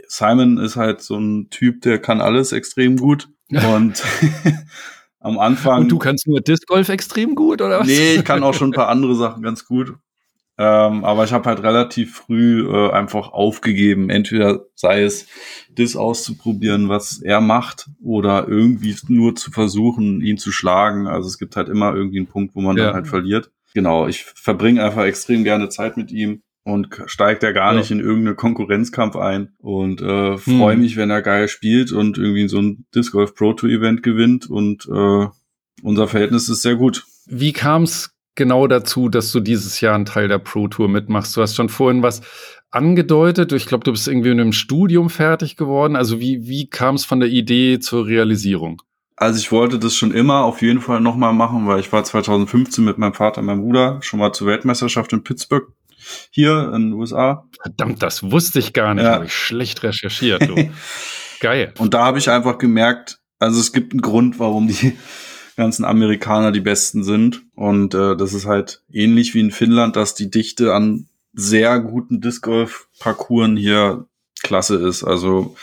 Simon 0.08 0.58
ist 0.58 0.76
halt 0.76 1.02
so 1.02 1.18
ein 1.18 1.50
Typ, 1.50 1.82
der 1.82 2.00
kann 2.00 2.22
alles 2.22 2.52
extrem 2.52 2.98
gut. 2.98 3.30
Und 3.50 4.04
am 5.20 5.38
Anfang. 5.40 5.82
Und 5.82 5.92
du 5.92 5.98
kannst 6.00 6.28
nur 6.28 6.42
Disc 6.42 6.66
Golf 6.68 6.90
extrem 6.90 7.36
gut, 7.36 7.62
oder 7.62 7.80
was? 7.80 7.88
Nee, 7.88 8.16
ich 8.16 8.26
kann 8.26 8.44
auch 8.44 8.54
schon 8.54 8.70
ein 8.70 8.74
paar 8.76 8.90
andere 8.90 9.16
Sachen 9.16 9.42
ganz 9.44 9.66
gut. 9.66 9.94
Ähm, 10.58 11.04
aber 11.04 11.26
ich 11.26 11.34
habe 11.34 11.50
halt 11.50 11.62
relativ 11.64 12.16
früh 12.16 12.66
äh, 12.66 12.90
einfach 12.92 13.34
aufgegeben. 13.34 14.10
Entweder 14.10 14.62
sei 14.74 15.04
es, 15.04 15.28
das 15.76 15.98
auszuprobieren, 15.98 16.88
was 16.88 17.22
er 17.22 17.42
macht, 17.42 17.90
oder 18.02 18.48
irgendwie 18.48 18.96
nur 19.10 19.36
zu 19.36 19.52
versuchen, 19.52 20.22
ihn 20.22 20.38
zu 20.38 20.54
schlagen. 20.54 21.08
Also 21.08 21.28
es 21.28 21.38
gibt 21.38 21.58
halt 21.58 21.68
immer 21.68 21.94
irgendwie 21.94 22.20
einen 22.20 22.28
Punkt, 22.28 22.56
wo 22.56 22.62
man 22.62 22.78
Ja. 22.78 22.86
dann 22.86 22.94
halt 22.94 23.08
verliert. 23.08 23.52
Genau, 23.74 24.08
ich 24.08 24.24
verbringe 24.24 24.82
einfach 24.82 25.04
extrem 25.04 25.44
gerne 25.44 25.68
Zeit 25.68 25.98
mit 25.98 26.10
ihm. 26.12 26.42
Und 26.66 26.90
steigt 27.06 27.44
ja 27.44 27.52
gar 27.52 27.72
Ja. 27.74 27.80
nicht 27.80 27.92
in 27.92 28.00
irgendeinen 28.02 28.36
Konkurrenzkampf 28.36 29.16
ein 29.16 29.54
und 29.60 30.02
äh, 30.02 30.38
freue 30.38 30.74
Hm. 30.74 30.82
mich, 30.82 30.98
wenn 30.98 31.10
er 31.12 31.22
geil 31.22 31.48
spielt 31.48 31.92
und 31.94 32.18
irgendwie 32.18 32.48
so 32.50 32.60
ein 32.60 32.86
Disc 32.94 33.14
Golf 33.14 33.34
Pro 33.36 33.54
Tour 33.54 33.70
Event 33.70 34.04
gewinnt 34.04 34.50
und 34.50 34.86
äh, 34.92 35.28
unser 35.84 36.08
Verhältnis 36.08 36.50
ist 36.50 36.64
sehr 36.64 36.76
gut. 36.76 37.06
Wie 37.28 37.54
kam 37.54 37.84
es 37.84 38.12
genau 38.34 38.68
dazu, 38.68 39.08
dass 39.10 39.32
du 39.32 39.40
dieses 39.40 39.80
Jahr 39.80 39.96
einen 39.96 40.06
Teil 40.06 40.28
der 40.28 40.40
Pro 40.40 40.68
Tour 40.68 40.90
mitmachst? 40.90 41.38
Du 41.38 41.42
hast 41.42 41.56
schon 41.56 41.70
vorhin 41.70 42.02
was 42.04 42.22
angedeutet. 42.72 43.54
Ich 43.54 43.68
glaube, 43.68 43.84
du 43.84 43.92
bist 43.92 44.08
irgendwie 44.08 44.32
in 44.32 44.40
einem 44.40 44.52
Studium 44.54 45.10
fertig 45.10 45.56
geworden. 45.56 45.96
Also 45.96 46.20
wie, 46.20 46.48
wie 46.48 46.68
kam 46.68 46.96
es 46.96 47.06
von 47.06 47.20
der 47.20 47.30
Idee 47.30 47.80
zur 47.80 48.06
Realisierung? 48.08 48.82
Also 49.18 49.40
ich 49.40 49.52
wollte 49.52 49.80
das 49.80 49.96
schon 49.96 50.12
immer 50.12 50.44
auf 50.44 50.62
jeden 50.62 50.82
Fall 50.82 51.00
nochmal 51.00 51.32
machen, 51.34 51.68
weil 51.68 51.80
ich 51.80 51.92
war 51.94 52.04
2015 52.04 52.84
mit 52.84 52.98
meinem 52.98 53.14
Vater 53.14 53.40
und 53.40 53.46
meinem 53.46 53.62
Bruder 53.62 54.00
schon 54.02 54.20
mal 54.20 54.34
zur 54.34 54.48
Weltmeisterschaft 54.48 55.14
in 55.14 55.24
Pittsburgh 55.24 55.68
hier 56.30 56.72
in 56.74 56.90
den 56.90 56.94
USA. 56.94 57.48
Verdammt, 57.62 58.02
das 58.04 58.24
wusste 58.32 58.60
ich 58.60 58.74
gar 58.74 58.94
nicht. 58.94 59.04
Ja. 59.04 59.14
Habe 59.14 59.26
ich 59.26 59.34
schlecht 59.34 59.84
recherchiert. 59.84 60.48
Du. 60.48 60.56
Geil. 61.40 61.74
Und 61.78 61.94
da 61.94 62.06
habe 62.06 62.18
ich 62.18 62.30
einfach 62.30 62.58
gemerkt, 62.58 63.20
also 63.40 63.60
es 63.60 63.74
gibt 63.74 63.94
einen 63.94 64.02
Grund, 64.02 64.40
warum 64.40 64.68
die 64.68 64.96
ganzen 65.58 65.86
Amerikaner 65.86 66.52
die 66.52 66.62
Besten 66.62 67.04
sind. 67.04 67.44
Und 67.56 67.94
äh, 67.94 68.16
das 68.16 68.34
ist 68.34 68.46
halt 68.46 68.82
ähnlich 68.92 69.34
wie 69.34 69.42
in 69.42 69.52
Finnland, 69.52 69.96
dass 69.96 70.16
die 70.16 70.30
Dichte 70.32 70.74
an 70.74 71.08
sehr 71.34 71.80
guten 71.80 72.22
Disc 72.22 72.42
Golf 72.44 72.88
Parcours 73.00 73.52
hier 73.58 74.06
klasse 74.42 74.76
ist. 74.76 75.04
Also 75.04 75.56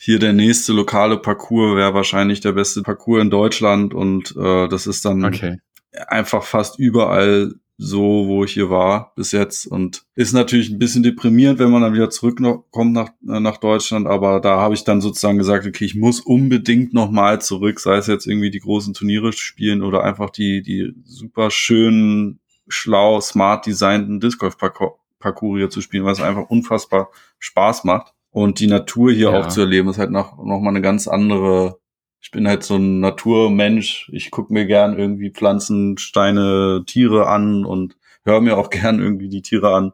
hier 0.00 0.18
der 0.18 0.32
nächste 0.32 0.72
lokale 0.72 1.18
Parcours 1.18 1.76
wäre 1.76 1.92
wahrscheinlich 1.92 2.40
der 2.40 2.52
beste 2.52 2.82
Parcours 2.82 3.20
in 3.22 3.30
Deutschland 3.30 3.92
und 3.92 4.34
äh, 4.36 4.68
das 4.68 4.86
ist 4.86 5.04
dann 5.04 5.24
Okay. 5.24 5.58
einfach 6.06 6.44
fast 6.44 6.78
überall 6.78 7.54
so, 7.80 8.26
wo 8.26 8.42
ich 8.42 8.52
hier 8.52 8.70
war 8.70 9.12
bis 9.14 9.30
jetzt 9.30 9.64
und 9.66 10.02
ist 10.16 10.32
natürlich 10.32 10.68
ein 10.68 10.80
bisschen 10.80 11.04
deprimierend, 11.04 11.60
wenn 11.60 11.70
man 11.70 11.80
dann 11.80 11.94
wieder 11.94 12.10
zurückkommt 12.10 12.92
nach, 12.92 13.10
äh, 13.28 13.38
nach 13.38 13.58
Deutschland, 13.58 14.08
aber 14.08 14.40
da 14.40 14.58
habe 14.60 14.74
ich 14.74 14.82
dann 14.82 15.00
sozusagen 15.00 15.38
gesagt, 15.38 15.64
okay, 15.64 15.84
ich 15.84 15.94
muss 15.94 16.20
unbedingt 16.20 16.92
nochmal 16.92 17.40
zurück, 17.40 17.78
sei 17.78 17.96
es 17.96 18.08
jetzt 18.08 18.26
irgendwie 18.26 18.50
die 18.50 18.58
großen 18.58 18.94
Turniere 18.94 19.32
spielen 19.32 19.82
oder 19.82 20.02
einfach 20.02 20.30
die, 20.30 20.60
die 20.60 20.92
super 21.04 21.52
schönen, 21.52 22.40
schlau, 22.66 23.20
smart 23.20 23.64
designten 23.66 24.18
Disc 24.18 24.40
Golf 24.40 24.58
Parcours 24.58 25.56
hier 25.58 25.70
zu 25.70 25.80
spielen, 25.80 26.04
weil 26.04 26.12
es 26.12 26.20
einfach 26.20 26.50
unfassbar 26.50 27.10
Spaß 27.38 27.84
macht. 27.84 28.12
Und 28.30 28.60
die 28.60 28.66
Natur 28.66 29.10
hier 29.12 29.30
Ja. 29.30 29.38
auch 29.40 29.48
zu 29.48 29.60
erleben, 29.60 29.88
ist 29.88 29.98
halt 29.98 30.10
noch, 30.10 30.36
noch 30.36 30.60
mal 30.60 30.68
eine 30.70 30.82
ganz 30.82 31.08
andere 31.08 31.78
ich 32.20 32.30
bin 32.30 32.48
halt 32.48 32.62
so 32.62 32.76
ein 32.76 33.00
Naturmensch. 33.00 34.10
Ich 34.12 34.30
gucke 34.30 34.52
mir 34.52 34.66
gern 34.66 34.98
irgendwie 34.98 35.30
Pflanzen, 35.30 35.98
Steine, 35.98 36.82
Tiere 36.86 37.28
an 37.28 37.64
und 37.64 37.96
höre 38.24 38.40
mir 38.40 38.56
auch 38.58 38.70
gern 38.70 39.00
irgendwie 39.00 39.28
die 39.28 39.42
Tiere 39.42 39.74
an. 39.74 39.92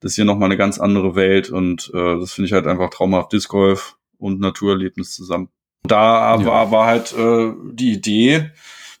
Das 0.00 0.12
ist 0.12 0.16
hier 0.16 0.24
nochmal 0.24 0.46
eine 0.46 0.56
ganz 0.56 0.78
andere 0.80 1.14
Welt 1.14 1.50
und 1.50 1.90
äh, 1.94 2.18
das 2.18 2.32
finde 2.32 2.46
ich 2.46 2.52
halt 2.54 2.66
einfach 2.66 2.88
traumhaft. 2.90 3.32
Disc 3.32 3.50
Golf 3.50 3.96
und 4.18 4.40
Naturerlebnis 4.40 5.14
zusammen. 5.14 5.48
Da 5.82 6.36
Ja. 6.38 6.44
war, 6.46 6.70
war 6.70 6.86
halt 6.86 7.12
äh, 7.16 7.52
die 7.72 7.92
Idee, 7.92 8.50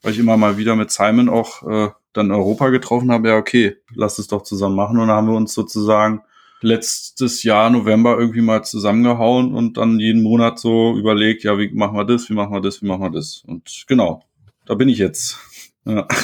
weil 0.02 0.12
ich 0.12 0.18
immer 0.18 0.36
mal 0.36 0.58
wieder 0.58 0.76
mit 0.76 0.90
Simon 0.90 1.28
auch 1.28 1.62
äh, 1.66 1.88
dann 2.12 2.30
Europa 2.32 2.68
getroffen 2.70 3.12
habe, 3.12 3.28
ja 3.28 3.36
okay, 3.36 3.76
lass 3.94 4.18
es 4.18 4.26
doch 4.26 4.42
zusammen 4.42 4.74
machen 4.76 4.98
und 4.98 5.08
dann 5.08 5.16
haben 5.16 5.28
wir 5.28 5.36
uns 5.36 5.54
sozusagen 5.54 6.22
letztes 6.62 7.42
Jahr 7.42 7.70
November 7.70 8.18
irgendwie 8.18 8.40
mal 8.42 8.62
zusammengehauen 8.62 9.54
und 9.54 9.76
dann 9.76 9.98
jeden 9.98 10.22
Monat 10.22 10.58
so 10.58 10.96
überlegt, 10.96 11.42
ja, 11.44 11.58
wie 11.58 11.70
machen 11.72 11.96
wir 11.96 12.04
das, 12.04 12.28
wie 12.28 12.34
machen 12.34 12.52
wir 12.52 12.60
das, 12.60 12.82
wie 12.82 12.86
machen 12.86 13.02
wir 13.02 13.10
das. 13.10 13.42
Und 13.46 13.84
genau, 13.86 14.22
da 14.66 14.74
bin 14.74 14.88
ich 14.88 14.98
jetzt. 14.98 15.38
Ja. 15.86 16.06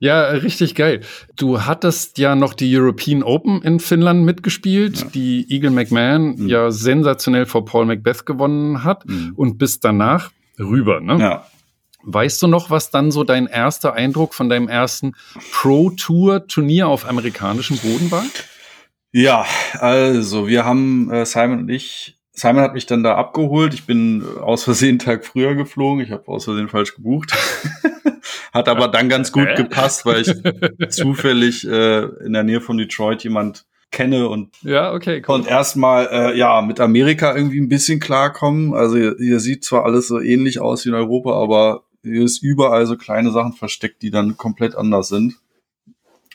Ja, 0.00 0.28
richtig 0.30 0.74
geil. 0.74 1.00
Du 1.36 1.60
hattest 1.62 2.16
ja 2.18 2.34
noch 2.34 2.54
die 2.54 2.74
European 2.76 3.22
Open 3.22 3.60
in 3.62 3.80
Finnland 3.80 4.24
mitgespielt, 4.24 5.00
Ja. 5.00 5.06
die 5.14 5.46
Eagle 5.50 5.70
McMahon 5.70 6.36
Mhm. 6.36 6.48
ja 6.48 6.70
sensationell 6.70 7.44
vor 7.46 7.64
Paul 7.66 7.84
Macbeth 7.86 8.24
gewonnen 8.24 8.82
hat 8.82 9.06
Mhm. 9.06 9.32
und 9.36 9.58
bist 9.58 9.84
danach 9.84 10.30
rüber. 10.58 11.00
Ne? 11.00 11.18
ja. 11.20 11.46
Weißt 12.02 12.40
du 12.42 12.46
noch, 12.46 12.70
was 12.70 12.90
dann 12.90 13.10
so 13.10 13.24
dein 13.24 13.46
erster 13.46 13.94
Eindruck 13.94 14.34
von 14.34 14.48
deinem 14.48 14.68
ersten 14.68 15.14
Pro-Tour-Turnier 15.52 16.88
auf 16.88 17.08
amerikanischem 17.08 17.78
Boden 17.78 18.10
war? 18.10 18.24
Ja, 19.12 19.44
also 19.74 20.46
wir 20.46 20.64
haben 20.64 21.10
äh, 21.10 21.26
Simon 21.26 21.60
und 21.60 21.68
ich, 21.68 22.16
Simon 22.32 22.62
hat 22.62 22.74
mich 22.74 22.86
dann 22.86 23.02
da 23.02 23.16
abgeholt. 23.16 23.74
Ich 23.74 23.84
bin 23.86 24.24
aus 24.40 24.64
Versehen 24.64 24.90
einen 24.90 24.98
Tag 25.00 25.26
früher 25.26 25.54
geflogen. 25.54 26.04
Ich 26.04 26.10
habe 26.10 26.28
aus 26.28 26.44
Versehen 26.44 26.68
falsch 26.68 26.94
gebucht. 26.94 27.32
hat 28.52 28.68
aber 28.68 28.88
dann 28.88 29.08
ganz 29.08 29.32
gut 29.32 29.54
gepasst, 29.56 30.06
weil 30.06 30.22
ich 30.22 30.88
zufällig 30.90 31.66
äh, 31.66 32.04
in 32.24 32.32
der 32.32 32.44
Nähe 32.44 32.60
von 32.60 32.78
Detroit 32.78 33.24
jemand 33.24 33.64
kenne 33.90 34.28
und 34.28 34.50
Ja, 34.62 34.92
okay, 34.92 35.20
cool. 35.26 35.34
und 35.34 35.48
erstmal 35.48 36.08
äh, 36.12 36.38
ja 36.38 36.62
mit 36.62 36.78
Amerika 36.78 37.34
irgendwie 37.34 37.60
ein 37.60 37.68
bisschen 37.68 37.98
klarkommen. 37.98 38.72
Also 38.74 38.96
hier, 38.96 39.16
hier 39.18 39.40
sieht 39.40 39.64
zwar 39.64 39.84
alles 39.84 40.06
so 40.06 40.20
ähnlich 40.20 40.60
aus 40.60 40.84
wie 40.84 40.90
in 40.90 40.94
Europa, 40.94 41.32
aber 41.32 41.82
ist 42.02 42.42
überall 42.42 42.86
so 42.86 42.96
kleine 42.96 43.30
Sachen 43.30 43.52
versteckt, 43.52 44.02
die 44.02 44.10
dann 44.10 44.36
komplett 44.36 44.74
anders 44.76 45.08
sind. 45.08 45.34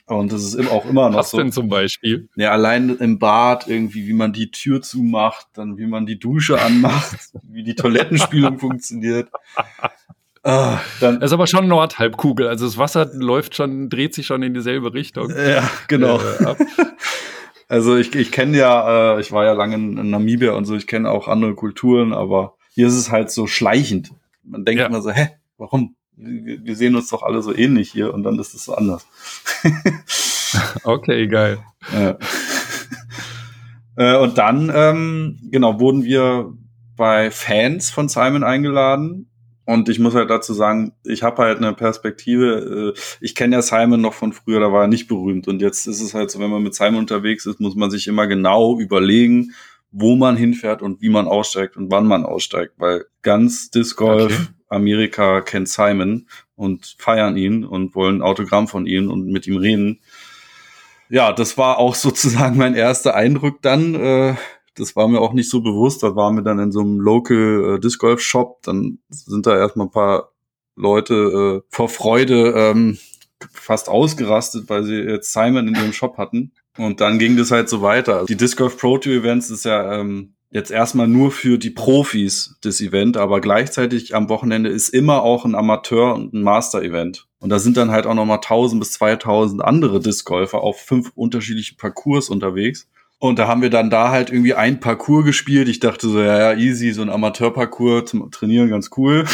Und 0.07 0.31
das 0.31 0.43
ist 0.43 0.69
auch 0.71 0.85
immer 0.85 1.09
noch 1.09 1.17
Was 1.17 1.31
so. 1.31 1.37
denn 1.37 1.51
zum 1.51 1.67
Beispiel? 1.67 2.29
Ja, 2.35 2.51
allein 2.51 2.95
im 2.97 3.17
Bad 3.17 3.67
irgendwie, 3.67 4.05
wie 4.07 4.13
man 4.13 4.33
die 4.33 4.51
Tür 4.51 4.83
zumacht, 4.83 5.47
dann 5.53 5.77
wie 5.79 5.87
man 5.87 6.05
die 6.05 6.19
Dusche 6.19 6.61
anmacht, 6.61 7.31
wie 7.43 7.63
die 7.63 7.73
Toilettenspülung 7.73 8.59
funktioniert. 8.59 9.29
Ah, 10.43 10.77
dann, 10.99 11.19
Das 11.19 11.29
ist 11.31 11.33
aber 11.33 11.47
schon 11.47 11.67
Nordhalbkugel. 11.67 12.47
Also 12.47 12.65
das 12.65 12.77
Wasser 12.77 13.09
läuft 13.13 13.55
schon, 13.55 13.89
dreht 13.89 14.13
sich 14.13 14.27
schon 14.27 14.43
in 14.43 14.53
dieselbe 14.53 14.93
Richtung. 14.93 15.31
ja, 15.31 15.67
genau. 15.87 16.19
Äh. 16.19 16.55
Also 17.67 17.95
ich, 17.97 18.13
ich 18.13 18.31
kenne 18.31 18.55
ja, 18.59 19.15
äh, 19.17 19.21
ich 19.21 19.31
war 19.31 19.43
ja 19.43 19.53
lange 19.53 19.73
in, 19.73 19.97
in 19.97 20.09
Namibia 20.11 20.51
und 20.51 20.65
so, 20.65 20.75
ich 20.75 20.85
kenne 20.85 21.09
auch 21.09 21.27
andere 21.27 21.55
Kulturen, 21.55 22.13
aber 22.13 22.53
hier 22.69 22.85
ist 22.85 22.93
es 22.93 23.09
halt 23.09 23.31
so 23.31 23.47
schleichend. 23.47 24.11
Man 24.43 24.65
denkt 24.65 24.81
Ja. 24.81 24.85
immer 24.85 25.01
so, 25.01 25.09
hä, 25.09 25.29
warum? 25.57 25.95
Wir 26.17 26.75
sehen 26.75 26.95
uns 26.95 27.09
doch 27.09 27.23
alle 27.23 27.41
so 27.41 27.53
ähnlich 27.53 27.91
hier 27.91 28.13
und 28.13 28.23
dann 28.23 28.39
ist 28.39 28.53
es 28.53 28.63
so 28.63 28.75
anders. 28.75 29.05
Okay, 30.83 31.27
geil. 31.27 31.59
Ja. 31.93 32.17
äh, 33.97 34.17
und 34.17 34.37
dann, 34.37 34.71
ähm, 34.73 35.39
genau, 35.51 35.79
wurden 35.79 36.03
wir 36.03 36.53
bei 36.95 37.31
Fans 37.31 37.89
von 37.89 38.09
Simon 38.09 38.43
eingeladen. 38.43 39.29
Und 39.67 39.89
ich 39.89 39.97
muss 39.97 40.13
halt 40.13 40.29
dazu 40.29 40.53
sagen, 40.53 40.93
ich 41.03 41.23
habe 41.23 41.41
halt 41.41 41.57
eine 41.57 41.73
Perspektive. 41.73 42.93
Äh, 42.95 42.99
ich 43.19 43.33
kenne 43.33 43.55
ja 43.55 43.61
Simon 43.61 43.99
noch 43.99 44.13
von 44.13 44.31
früher, 44.31 44.59
da 44.59 44.71
war 44.71 44.83
er 44.83 44.87
nicht 44.87 45.07
berühmt. 45.07 45.47
Und 45.47 45.61
jetzt 45.61 45.87
ist 45.87 46.01
es 46.01 46.13
halt 46.13 46.29
so, 46.29 46.39
wenn 46.39 46.51
man 46.51 46.61
mit 46.63 46.75
Simon 46.75 46.99
unterwegs 46.99 47.45
ist, 47.45 47.59
muss 47.59 47.75
man 47.75 47.89
sich 47.89 48.07
immer 48.07 48.27
genau 48.27 48.79
überlegen, 48.79 49.53
wo 49.91 50.15
man 50.15 50.37
hinfährt 50.37 50.81
und 50.81 51.01
wie 51.01 51.09
man 51.09 51.27
aussteigt 51.27 51.77
und 51.77 51.89
wann 51.89 52.05
man 52.05 52.25
aussteigt. 52.25 52.73
Weil 52.77 53.05
ganz 53.23 53.71
Disc 53.71 53.97
Golf 53.97 54.33
Okay. 54.33 54.54
Amerika 54.67 55.41
kennt 55.41 55.69
Simon 55.69 56.27
und 56.55 56.95
feiern 56.97 57.37
ihn 57.37 57.65
und 57.65 57.95
wollen 57.95 58.17
ein 58.17 58.21
Autogramm 58.21 58.67
von 58.67 58.85
ihm 58.85 59.09
und 59.09 59.27
mit 59.27 59.47
ihm 59.47 59.57
reden 59.57 60.01
ja, 61.09 61.33
das 61.33 61.57
war 61.57 61.77
auch 61.77 61.95
sozusagen 61.95 62.57
mein 62.57 62.75
erster 62.75 63.15
Eindruck 63.15 63.61
dann. 63.61 63.95
Äh, 63.95 64.35
das 64.75 64.95
war 64.95 65.07
mir 65.07 65.21
auch 65.21 65.33
nicht 65.33 65.49
so 65.49 65.61
bewusst. 65.61 66.03
Da 66.03 66.15
waren 66.15 66.35
wir 66.35 66.43
dann 66.43 66.59
in 66.59 66.71
so 66.71 66.81
einem 66.81 66.99
Local 66.99 67.75
äh, 67.75 67.79
Disc 67.79 67.99
Golf 67.99 68.21
Shop. 68.21 68.61
Dann 68.63 68.99
sind 69.09 69.45
da 69.45 69.57
erstmal 69.57 69.87
ein 69.87 69.91
paar 69.91 70.31
Leute 70.75 71.61
äh, 71.63 71.67
vor 71.69 71.87
Freude 71.89 72.53
ähm, 72.55 72.97
fast 73.53 73.87
ausgerastet, 73.87 74.69
weil 74.69 74.83
sie 74.83 74.95
jetzt 74.95 75.31
Simon 75.31 75.67
in 75.67 75.75
ihrem 75.75 75.93
Shop 75.93 76.17
hatten. 76.17 76.51
Und 76.77 76.99
dann 76.99 77.19
ging 77.19 77.37
das 77.37 77.51
halt 77.51 77.69
so 77.69 77.81
weiter. 77.81 78.25
Die 78.25 78.35
Disc 78.35 78.57
Golf 78.57 78.77
Pro 78.77 78.97
Tour 78.97 79.13
Events 79.13 79.49
ist 79.49 79.63
ja 79.63 79.99
ähm, 79.99 80.33
jetzt 80.55 80.71
erstmal 80.71 81.09
nur 81.09 81.31
für 81.31 81.57
die 81.57 81.69
Profis 81.69 82.55
das 82.61 82.79
Event, 82.79 83.17
aber 83.17 83.41
gleichzeitig 83.41 84.15
am 84.15 84.29
Wochenende 84.29 84.69
ist 84.69 84.87
immer 84.87 85.21
auch 85.21 85.43
ein 85.43 85.53
Amateur- 85.53 86.15
und 86.15 86.33
ein 86.33 86.43
Master-Event. 86.43 87.27
Und 87.39 87.49
da 87.49 87.59
sind 87.59 87.75
dann 87.75 87.91
halt 87.91 88.05
auch 88.05 88.13
nochmal 88.13 88.37
1000 88.37 88.79
bis 88.79 88.93
2000 88.93 89.61
andere 89.61 89.99
Disc-Golfer 89.99 90.61
auf 90.61 90.79
fünf 90.79 91.11
unterschiedlichen 91.13 91.75
Parcours 91.75 92.29
unterwegs. 92.29 92.87
Und 93.19 93.37
da 93.37 93.49
haben 93.49 93.61
wir 93.61 93.69
dann 93.69 93.89
da 93.89 94.11
halt 94.11 94.29
irgendwie 94.29 94.53
ein 94.53 94.79
Parcours 94.79 95.25
gespielt. 95.25 95.67
Ich 95.67 95.81
dachte 95.81 96.07
so, 96.07 96.21
ja, 96.21 96.53
ja, 96.53 96.57
easy, 96.57 96.93
so 96.93 97.01
ein 97.01 97.09
Amateur-Parcours 97.09 98.11
zum 98.11 98.31
Trainieren, 98.31 98.69
ganz 98.69 98.91
cool. 98.95 99.25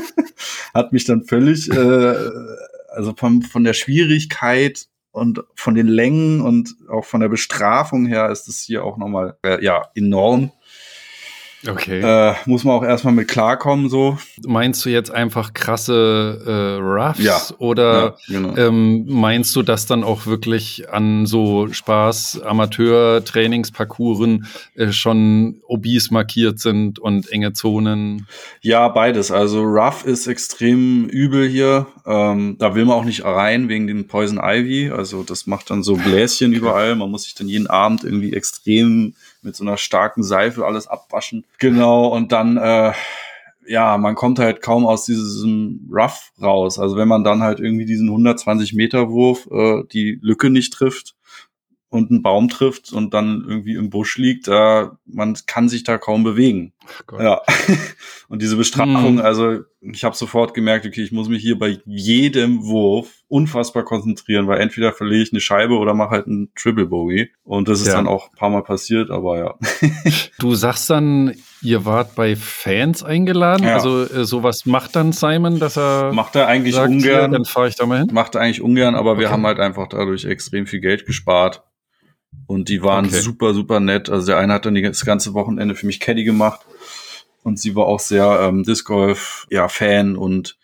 Hat 0.74 0.92
mich 0.92 1.06
dann 1.06 1.24
völlig, 1.24 1.70
äh, 1.70 2.14
also 2.90 3.14
von, 3.16 3.40
von 3.40 3.64
der 3.64 3.72
Schwierigkeit 3.72 4.89
und 5.12 5.42
von 5.54 5.74
den 5.74 5.88
Längen 5.88 6.40
und 6.40 6.76
auch 6.88 7.04
von 7.04 7.20
der 7.20 7.28
Bestrafung 7.28 8.06
her 8.06 8.30
ist 8.30 8.48
es 8.48 8.60
hier 8.60 8.84
auch 8.84 8.96
nochmal, 8.96 9.36
äh, 9.42 9.62
ja, 9.64 9.88
enorm. 9.94 10.52
Okay. 11.68 12.00
Äh, 12.00 12.34
muss 12.46 12.64
man 12.64 12.74
auch 12.74 12.82
erstmal 12.82 13.12
mit 13.12 13.28
klarkommen, 13.28 13.90
so. 13.90 14.16
Meinst 14.46 14.82
du 14.84 14.88
jetzt 14.88 15.10
einfach 15.10 15.52
krasse 15.52 16.42
äh, 16.46 16.80
Roughs 16.82 17.18
Ja. 17.18 17.38
oder 17.58 18.16
Ja, 18.28 18.38
genau. 18.40 18.56
ähm, 18.56 19.04
meinst 19.06 19.54
du, 19.56 19.62
dass 19.62 19.86
dann 19.86 20.02
auch 20.02 20.26
wirklich 20.26 20.90
an 20.90 21.26
so 21.26 21.68
Spaß 21.70 22.40
Amateur 22.44 23.22
Trainingsparcours 23.24 24.40
äh, 24.74 24.90
schon 24.92 25.60
obese 25.66 26.14
markiert 26.14 26.60
sind 26.60 26.98
und 26.98 27.30
enge 27.30 27.52
Zonen? 27.52 28.26
Ja, 28.62 28.88
beides. 28.88 29.30
Also 29.30 29.62
Rough 29.62 30.04
ist 30.06 30.26
extrem 30.28 31.08
übel 31.08 31.46
hier. 31.46 31.86
Ähm, 32.06 32.56
da 32.58 32.74
will 32.74 32.86
man 32.86 32.96
auch 32.96 33.04
nicht 33.04 33.24
rein 33.24 33.68
wegen 33.68 33.86
dem 33.86 34.06
Poison 34.06 34.40
Ivy. 34.42 34.90
Also 34.90 35.22
das 35.24 35.46
macht 35.46 35.70
dann 35.70 35.82
so 35.82 35.94
Bläschen 35.96 36.52
überall. 36.54 36.96
Man 36.96 37.10
muss 37.10 37.24
sich 37.24 37.34
dann 37.34 37.48
jeden 37.48 37.66
Abend 37.66 38.02
irgendwie 38.04 38.32
extrem 38.32 39.14
mit 39.42 39.56
so 39.56 39.64
einer 39.64 39.76
starken 39.76 40.22
Seife 40.22 40.66
alles 40.66 40.86
abwaschen. 40.86 41.44
Genau. 41.58 42.08
Und 42.08 42.32
dann, 42.32 42.56
äh, 42.56 42.92
ja, 43.66 43.96
man 43.98 44.14
kommt 44.14 44.38
halt 44.38 44.62
kaum 44.62 44.86
aus 44.86 45.04
diesem 45.04 45.88
Rough 45.92 46.32
raus. 46.40 46.78
Also 46.78 46.96
wenn 46.96 47.08
man 47.08 47.24
dann 47.24 47.42
halt 47.42 47.60
irgendwie 47.60 47.84
diesen 47.84 48.08
120 48.08 48.74
Meter 48.74 49.10
Wurf, 49.10 49.48
äh, 49.50 49.84
die 49.92 50.18
Lücke 50.22 50.50
nicht 50.50 50.72
trifft, 50.72 51.14
und 51.90 52.10
einen 52.10 52.22
Baum 52.22 52.48
trifft 52.48 52.92
und 52.92 53.12
dann 53.14 53.44
irgendwie 53.46 53.74
im 53.74 53.90
Busch 53.90 54.16
liegt, 54.16 54.46
da 54.48 54.96
man 55.06 55.36
kann 55.46 55.68
sich 55.68 55.82
da 55.84 55.98
kaum 55.98 56.22
bewegen. 56.24 56.72
Gott. 57.06 57.20
Ja. 57.20 57.42
Und 58.28 58.42
diese 58.42 58.56
Bestrafung, 58.56 59.18
Hm. 59.18 59.20
also 59.20 59.58
ich 59.80 60.02
habe 60.04 60.16
sofort 60.16 60.54
gemerkt, 60.54 60.86
okay, 60.86 61.02
ich 61.02 61.12
muss 61.12 61.28
mich 61.28 61.42
hier 61.42 61.58
bei 61.58 61.78
jedem 61.84 62.64
Wurf 62.64 63.08
unfassbar 63.28 63.84
konzentrieren, 63.84 64.46
weil 64.46 64.60
entweder 64.60 64.92
verliere 64.92 65.22
ich 65.22 65.32
eine 65.32 65.40
Scheibe 65.40 65.74
oder 65.78 65.94
mache 65.94 66.10
halt 66.10 66.26
einen 66.26 66.50
Triple 66.56 66.86
Bogey. 66.86 67.30
Und 67.44 67.68
das 67.68 67.80
ist 67.80 67.88
Ja. 67.88 67.94
dann 67.94 68.06
auch 68.08 68.30
ein 68.30 68.36
paar 68.36 68.50
Mal 68.50 68.62
passiert, 68.62 69.10
aber 69.10 69.38
ja. 69.38 69.54
Du 70.38 70.54
sagst 70.54 70.88
dann, 70.90 71.34
ihr 71.60 71.84
wart 71.84 72.14
bei 72.14 72.34
Fans 72.36 73.02
eingeladen. 73.04 73.64
Ja. 73.66 73.74
Also 73.74 74.02
äh, 74.04 74.24
sowas 74.24 74.64
macht 74.66 74.94
dann 74.96 75.12
Simon, 75.12 75.58
dass 75.58 75.76
er 75.76 76.12
Macht 76.12 76.34
er 76.36 76.46
eigentlich 76.46 76.74
sagt, 76.76 76.90
ungern. 76.90 77.32
dann 77.32 77.44
fahre 77.44 77.68
ich 77.68 77.74
da 77.76 77.86
mal 77.86 77.98
hin. 78.00 78.08
macht 78.12 78.34
er 78.36 78.40
eigentlich 78.42 78.62
ungern, 78.62 78.94
aber 78.94 79.18
wir 79.18 79.26
Okay. 79.26 79.32
haben 79.34 79.46
halt 79.46 79.58
einfach 79.60 79.88
dadurch 79.88 80.24
extrem 80.24 80.66
viel 80.66 80.80
Geld 80.80 81.04
gespart. 81.04 81.62
Und 82.46 82.68
die 82.68 82.82
waren 82.82 83.06
Okay. 83.06 83.20
super, 83.20 83.54
super 83.54 83.80
nett. 83.80 84.08
Also 84.08 84.26
der 84.26 84.38
eine 84.38 84.54
hat 84.54 84.66
dann 84.66 84.74
das 84.74 85.04
ganze 85.04 85.34
Wochenende 85.34 85.74
für 85.74 85.86
mich 85.86 86.00
Caddy 86.00 86.24
gemacht. 86.24 86.60
Und 87.42 87.58
sie 87.58 87.74
war 87.74 87.86
auch 87.86 88.00
sehr 88.00 88.40
ähm, 88.42 88.64
Disc 88.64 88.84
Golf, 88.86 89.46
ja, 89.50 89.68
Fan 89.68 90.16
und 90.16 90.58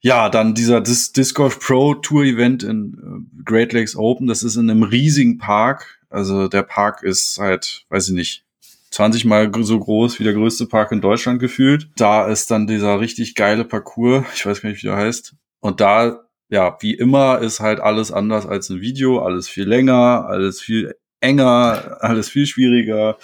ja, 0.00 0.28
dann 0.28 0.54
dieser 0.54 0.80
Dis 0.80 1.12
Disc 1.12 1.34
Golf 1.34 1.60
Pro 1.60 1.94
Tour 1.94 2.24
Event 2.24 2.62
in 2.62 2.94
äh, 3.38 3.42
Great 3.44 3.72
Lakes 3.72 3.96
Open. 3.96 4.26
Das 4.26 4.42
ist 4.42 4.56
in 4.56 4.70
einem 4.70 4.82
riesigen 4.82 5.38
Park. 5.38 6.00
Also 6.10 6.48
der 6.48 6.62
Park 6.62 7.02
ist 7.02 7.38
halt, 7.38 7.84
weiß 7.90 8.08
ich 8.08 8.14
nicht, 8.14 8.44
20 8.90 9.24
mal 9.24 9.50
so 9.60 9.78
groß 9.78 10.18
wie 10.18 10.24
der 10.24 10.32
größte 10.32 10.66
Park 10.66 10.92
in 10.92 11.00
Deutschland 11.00 11.40
gefühlt. 11.40 11.90
Da 11.96 12.26
ist 12.26 12.50
dann 12.50 12.66
dieser 12.66 13.00
richtig 13.00 13.34
geile 13.34 13.64
Parcours. 13.64 14.24
Ich 14.34 14.46
weiß 14.46 14.62
gar 14.62 14.70
nicht, 14.70 14.82
wie 14.82 14.86
der 14.86 14.96
heißt. 14.96 15.34
Und 15.60 15.80
da, 15.80 16.24
ja, 16.50 16.76
wie 16.80 16.94
immer 16.94 17.38
ist 17.38 17.60
halt 17.60 17.80
alles 17.80 18.10
anders 18.10 18.46
als 18.46 18.70
ein 18.70 18.80
Video. 18.80 19.20
Alles 19.20 19.48
viel 19.48 19.64
länger, 19.68 20.26
alles 20.26 20.60
viel 20.60 20.94
enger, 21.20 21.98
alles 22.00 22.28
viel 22.28 22.46
schwieriger. 22.46 23.18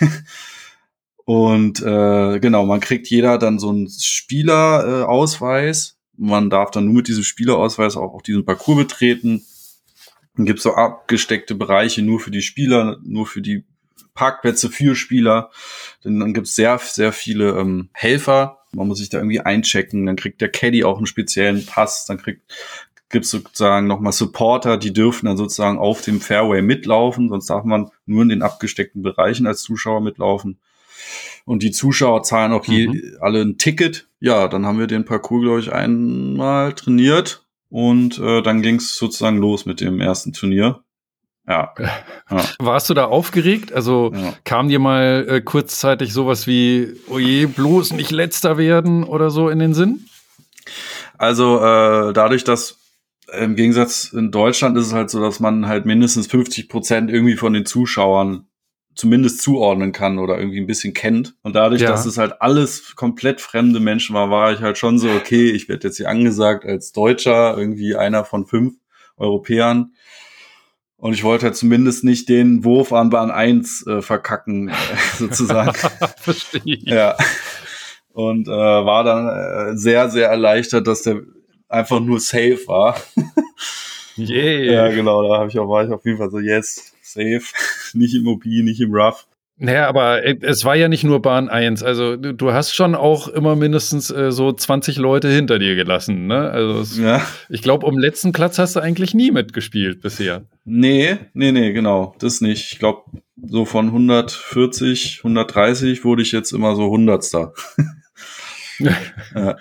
Und 1.24 1.80
äh, 1.82 2.40
genau, 2.40 2.66
man 2.66 2.80
kriegt 2.80 3.08
jeder 3.08 3.38
dann 3.38 3.58
so 3.58 3.70
einen 3.70 3.88
Spielerausweis. 3.88 5.06
Ausweis. 5.06 5.98
man 6.16 6.50
darf 6.50 6.70
dann 6.72 6.86
nur 6.86 6.94
mit 6.94 7.08
diesem 7.08 7.22
Spielerausweis 7.22 7.96
auch, 7.96 8.14
auch 8.14 8.22
diesen 8.22 8.44
Parcours 8.44 8.78
betreten. 8.78 9.44
Dann 10.36 10.46
gibt's 10.46 10.62
so 10.62 10.74
abgesteckte 10.74 11.54
Bereiche 11.54 12.02
nur 12.02 12.18
für 12.20 12.30
die 12.30 12.42
Spieler, 12.42 12.98
nur 13.02 13.26
für 13.26 13.42
die 13.42 13.64
Parkplätze 14.14 14.70
für 14.70 14.96
Spieler. 14.96 15.50
Denn 16.04 16.18
dann 16.18 16.34
gibt's 16.34 16.54
sehr, 16.54 16.78
sehr 16.78 17.12
viele 17.12 17.58
ähm, 17.58 17.90
Helfer. 17.92 18.59
Man 18.74 18.88
muss 18.88 18.98
sich 18.98 19.08
da 19.08 19.18
irgendwie 19.18 19.40
einchecken. 19.40 20.06
Dann 20.06 20.16
kriegt 20.16 20.40
der 20.40 20.50
Caddy 20.50 20.84
auch 20.84 20.98
einen 20.98 21.06
speziellen 21.06 21.66
Pass. 21.66 22.06
Dann 22.06 22.18
kriegt 22.18 22.42
gibt's 23.08 23.30
sozusagen 23.30 23.88
nochmal 23.88 24.12
Supporter, 24.12 24.76
die 24.76 24.92
dürfen 24.92 25.26
dann 25.26 25.36
sozusagen 25.36 25.78
auf 25.78 26.00
dem 26.02 26.20
Fairway 26.20 26.62
mitlaufen. 26.62 27.28
Sonst 27.28 27.50
darf 27.50 27.64
man 27.64 27.90
nur 28.06 28.22
in 28.22 28.28
den 28.28 28.42
abgesteckten 28.42 29.02
Bereichen 29.02 29.46
als 29.48 29.62
Zuschauer 29.62 30.00
mitlaufen. 30.00 30.58
Und 31.44 31.62
die 31.64 31.72
Zuschauer 31.72 32.22
zahlen 32.22 32.52
auch 32.52 32.64
je, 32.66 32.86
Mhm. 32.86 33.16
alle 33.20 33.40
ein 33.42 33.58
Ticket. 33.58 34.06
Ja, 34.20 34.46
dann 34.46 34.64
haben 34.64 34.78
wir 34.78 34.86
den 34.86 35.04
Parcours, 35.04 35.42
glaube 35.42 35.60
ich, 35.60 35.72
einmal 35.72 36.72
trainiert. 36.74 37.44
Und 37.68 38.18
äh, 38.18 38.42
dann 38.42 38.62
ging's 38.62 38.96
sozusagen 38.96 39.38
los 39.38 39.66
mit 39.66 39.80
dem 39.80 40.00
ersten 40.00 40.32
Turnier. 40.32 40.82
Ja. 41.48 41.74
ja, 42.30 42.44
Warst 42.58 42.90
du 42.90 42.94
da 42.94 43.06
aufgeregt? 43.06 43.72
Also 43.72 44.12
ja. 44.14 44.34
kam 44.44 44.68
dir 44.68 44.78
mal 44.78 45.26
äh, 45.28 45.40
kurzzeitig 45.40 46.12
sowas 46.12 46.46
wie, 46.46 46.94
oje, 47.08 47.48
bloß 47.48 47.92
nicht 47.92 48.10
letzter 48.10 48.58
werden 48.58 49.04
oder 49.04 49.30
so 49.30 49.48
in 49.48 49.58
den 49.58 49.74
Sinn? 49.74 50.06
Also 51.18 51.58
äh, 51.58 52.12
dadurch, 52.12 52.44
dass 52.44 52.78
im 53.38 53.54
Gegensatz 53.54 54.12
in 54.12 54.30
Deutschland 54.30 54.76
ist 54.76 54.86
es 54.86 54.92
halt 54.92 55.10
so, 55.10 55.20
dass 55.20 55.40
man 55.40 55.66
halt 55.66 55.86
mindestens 55.86 56.26
50 56.26 56.68
Prozent 56.68 57.10
irgendwie 57.10 57.36
von 57.36 57.52
den 57.52 57.64
Zuschauern 57.66 58.46
zumindest 58.94 59.40
zuordnen 59.42 59.92
kann 59.92 60.18
oder 60.18 60.38
irgendwie 60.38 60.60
ein 60.60 60.66
bisschen 60.66 60.94
kennt. 60.94 61.34
Und 61.42 61.54
dadurch, 61.54 61.80
Ja. 61.80 61.90
dass 61.90 62.06
es 62.06 62.18
halt 62.18 62.42
alles 62.42 62.96
komplett 62.96 63.40
fremde 63.40 63.80
Menschen 63.80 64.14
war, 64.14 64.30
war 64.30 64.52
ich 64.52 64.60
halt 64.60 64.78
schon 64.78 64.98
so, 64.98 65.08
okay, 65.10 65.50
ich 65.50 65.68
werde 65.68 65.88
jetzt 65.88 65.96
hier 65.96 66.08
angesagt 66.08 66.64
als 66.64 66.92
Deutscher, 66.92 67.56
irgendwie 67.56 67.94
einer 67.96 68.24
von 68.24 68.46
fünf 68.46 68.74
Europäern. 69.16 69.92
Und 71.00 71.14
ich 71.14 71.24
wollte 71.24 71.46
halt 71.46 71.56
zumindest 71.56 72.04
nicht 72.04 72.28
den 72.28 72.62
Wurf 72.62 72.92
an 72.92 73.08
Bahn 73.08 73.30
1 73.30 73.86
äh, 73.86 74.02
verkacken, 74.02 74.68
äh, 74.68 74.74
sozusagen. 75.16 75.72
Verstehe 76.18 76.62
ich. 76.64 76.82
Ja. 76.84 77.16
Und 78.12 78.48
äh, 78.48 78.50
war 78.50 79.04
dann 79.04 79.28
äh, 79.28 79.76
sehr, 79.76 80.10
sehr 80.10 80.28
erleichtert, 80.28 80.86
dass 80.86 81.02
der 81.02 81.22
einfach 81.68 82.00
nur 82.00 82.20
safe 82.20 82.60
war. 82.66 82.96
Yeah. 84.18 84.72
Ja, 84.72 84.88
genau, 84.88 85.26
da 85.26 85.38
hab 85.38 85.48
ich 85.48 85.58
auch, 85.58 85.68
war 85.68 85.84
ich 85.84 85.90
auf 85.90 86.04
jeden 86.04 86.18
Fall 86.18 86.30
so, 86.30 86.38
yes, 86.38 86.92
safe. 87.00 87.42
nicht 87.94 88.14
im 88.14 88.26
OP, 88.26 88.44
nicht 88.44 88.80
im 88.80 88.92
Rough. 88.92 89.26
Naja, 89.62 89.88
aber 89.88 90.24
äh, 90.24 90.38
es 90.40 90.64
war 90.64 90.74
ja 90.74 90.88
nicht 90.88 91.04
nur 91.04 91.20
Bahn 91.20 91.50
1. 91.50 91.82
Also 91.82 92.16
du, 92.16 92.52
hast 92.52 92.74
schon 92.74 92.94
auch 92.94 93.28
immer 93.28 93.56
mindestens 93.56 94.10
äh, 94.10 94.32
so 94.32 94.52
20 94.52 94.96
Leute 94.96 95.28
hinter 95.28 95.58
dir 95.58 95.74
gelassen. 95.74 96.26
Ne? 96.26 96.50
Also 96.50 96.80
es, 96.80 96.96
Ja. 96.96 97.20
ich 97.50 97.60
glaube, 97.60 97.84
um 97.84 97.98
letzten 97.98 98.32
Platz 98.32 98.58
hast 98.58 98.76
du 98.76 98.80
eigentlich 98.80 99.12
nie 99.12 99.30
mitgespielt 99.30 100.00
bisher. 100.00 100.46
Nee, 100.64 101.18
nee, 101.34 101.52
nee, 101.52 101.74
genau, 101.74 102.14
das 102.20 102.40
nicht. 102.40 102.72
Ich 102.72 102.78
glaube, 102.78 103.02
so 103.36 103.66
von 103.66 103.88
140, 103.88 105.18
130 105.24 106.04
wurde 106.04 106.22
ich 106.22 106.32
jetzt 106.32 106.52
immer 106.52 106.74
so 106.74 106.88
Hundertster. 106.88 107.52
ja. 108.78 109.56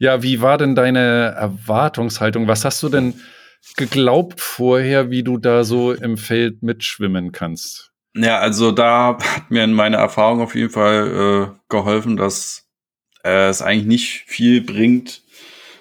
Ja, 0.00 0.24
wie 0.24 0.40
war 0.40 0.58
denn 0.58 0.74
deine 0.74 1.36
Erwartungshaltung? 1.38 2.48
Was 2.48 2.64
hast 2.64 2.82
du 2.82 2.88
denn 2.88 3.14
geglaubt 3.76 4.40
vorher, 4.40 5.10
wie 5.10 5.22
du 5.22 5.38
da 5.38 5.62
so 5.62 5.92
im 5.92 6.16
Feld 6.16 6.64
mitschwimmen 6.64 7.30
kannst? 7.30 7.91
Ja, 8.14 8.38
also 8.40 8.72
da 8.72 9.18
hat 9.18 9.50
mir 9.50 9.64
in 9.64 9.72
meiner 9.72 9.98
Erfahrung 9.98 10.40
auf 10.40 10.54
jeden 10.54 10.70
Fall 10.70 11.52
äh, 11.54 11.58
geholfen, 11.68 12.16
dass 12.16 12.68
äh, 13.24 13.48
es 13.48 13.62
eigentlich 13.62 13.86
nicht 13.86 14.24
viel 14.26 14.60
bringt, 14.60 15.22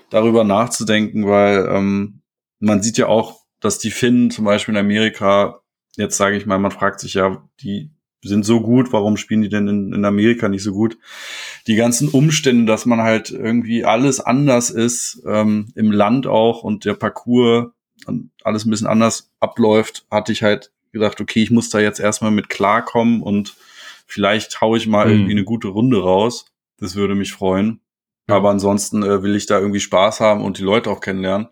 darüber 0.09 0.43
nachzudenken, 0.43 1.27
weil 1.27 1.67
ähm, 1.69 2.21
man 2.59 2.81
sieht 2.81 2.97
ja 2.97 3.07
auch, 3.07 3.41
dass 3.59 3.79
die 3.79 3.91
Finnen 3.91 4.31
zum 4.31 4.45
Beispiel 4.45 4.73
in 4.73 4.79
Amerika, 4.79 5.61
jetzt 5.97 6.17
sage 6.17 6.37
ich 6.37 6.45
mal, 6.45 6.57
man 6.57 6.71
fragt 6.71 7.01
sich 7.01 7.15
ja, 7.15 7.43
die 7.61 7.91
sind 8.23 8.45
so 8.45 8.61
gut, 8.61 8.93
warum 8.93 9.17
spielen 9.17 9.41
die 9.41 9.49
denn 9.49 9.67
in, 9.67 9.93
in 9.93 10.05
Amerika 10.05 10.47
nicht 10.47 10.63
so 10.63 10.73
gut? 10.73 10.97
Die 11.67 11.75
ganzen 11.75 12.07
Umstände, 12.07 12.65
dass 12.65 12.85
man 12.85 13.01
halt 13.01 13.31
irgendwie 13.31 13.83
alles 13.83 14.19
anders 14.19 14.69
ist, 14.69 15.21
ähm, 15.25 15.71
im 15.75 15.91
Land 15.91 16.27
auch 16.27 16.63
und 16.63 16.85
der 16.85 16.93
Parcours 16.93 17.71
und 18.05 18.31
alles 18.43 18.65
ein 18.65 18.69
bisschen 18.69 18.87
anders 18.87 19.31
abläuft, 19.39 20.05
hatte 20.09 20.31
ich 20.31 20.43
halt 20.43 20.71
gedacht, 20.91 21.19
okay, 21.21 21.41
ich 21.43 21.51
muss 21.51 21.69
da 21.69 21.79
jetzt 21.79 21.99
erstmal 21.99 22.31
mit 22.31 22.49
klarkommen 22.49 23.21
und 23.21 23.55
vielleicht 24.07 24.61
haue 24.61 24.77
ich 24.77 24.87
mal 24.87 25.05
Mhm. 25.07 25.11
irgendwie 25.13 25.31
eine 25.31 25.43
gute 25.43 25.67
Runde 25.69 26.01
raus. 26.01 26.45
Das 26.79 26.95
würde 26.95 27.15
mich 27.15 27.33
freuen. 27.33 27.79
Ja. 28.29 28.35
Aber 28.37 28.49
ansonsten 28.49 29.03
äh, 29.03 29.23
will 29.23 29.35
ich 29.35 29.45
da 29.45 29.59
irgendwie 29.59 29.79
Spaß 29.79 30.19
haben 30.19 30.43
und 30.43 30.57
die 30.57 30.63
Leute 30.63 30.89
auch 30.89 30.99
kennenlernen. 30.99 31.47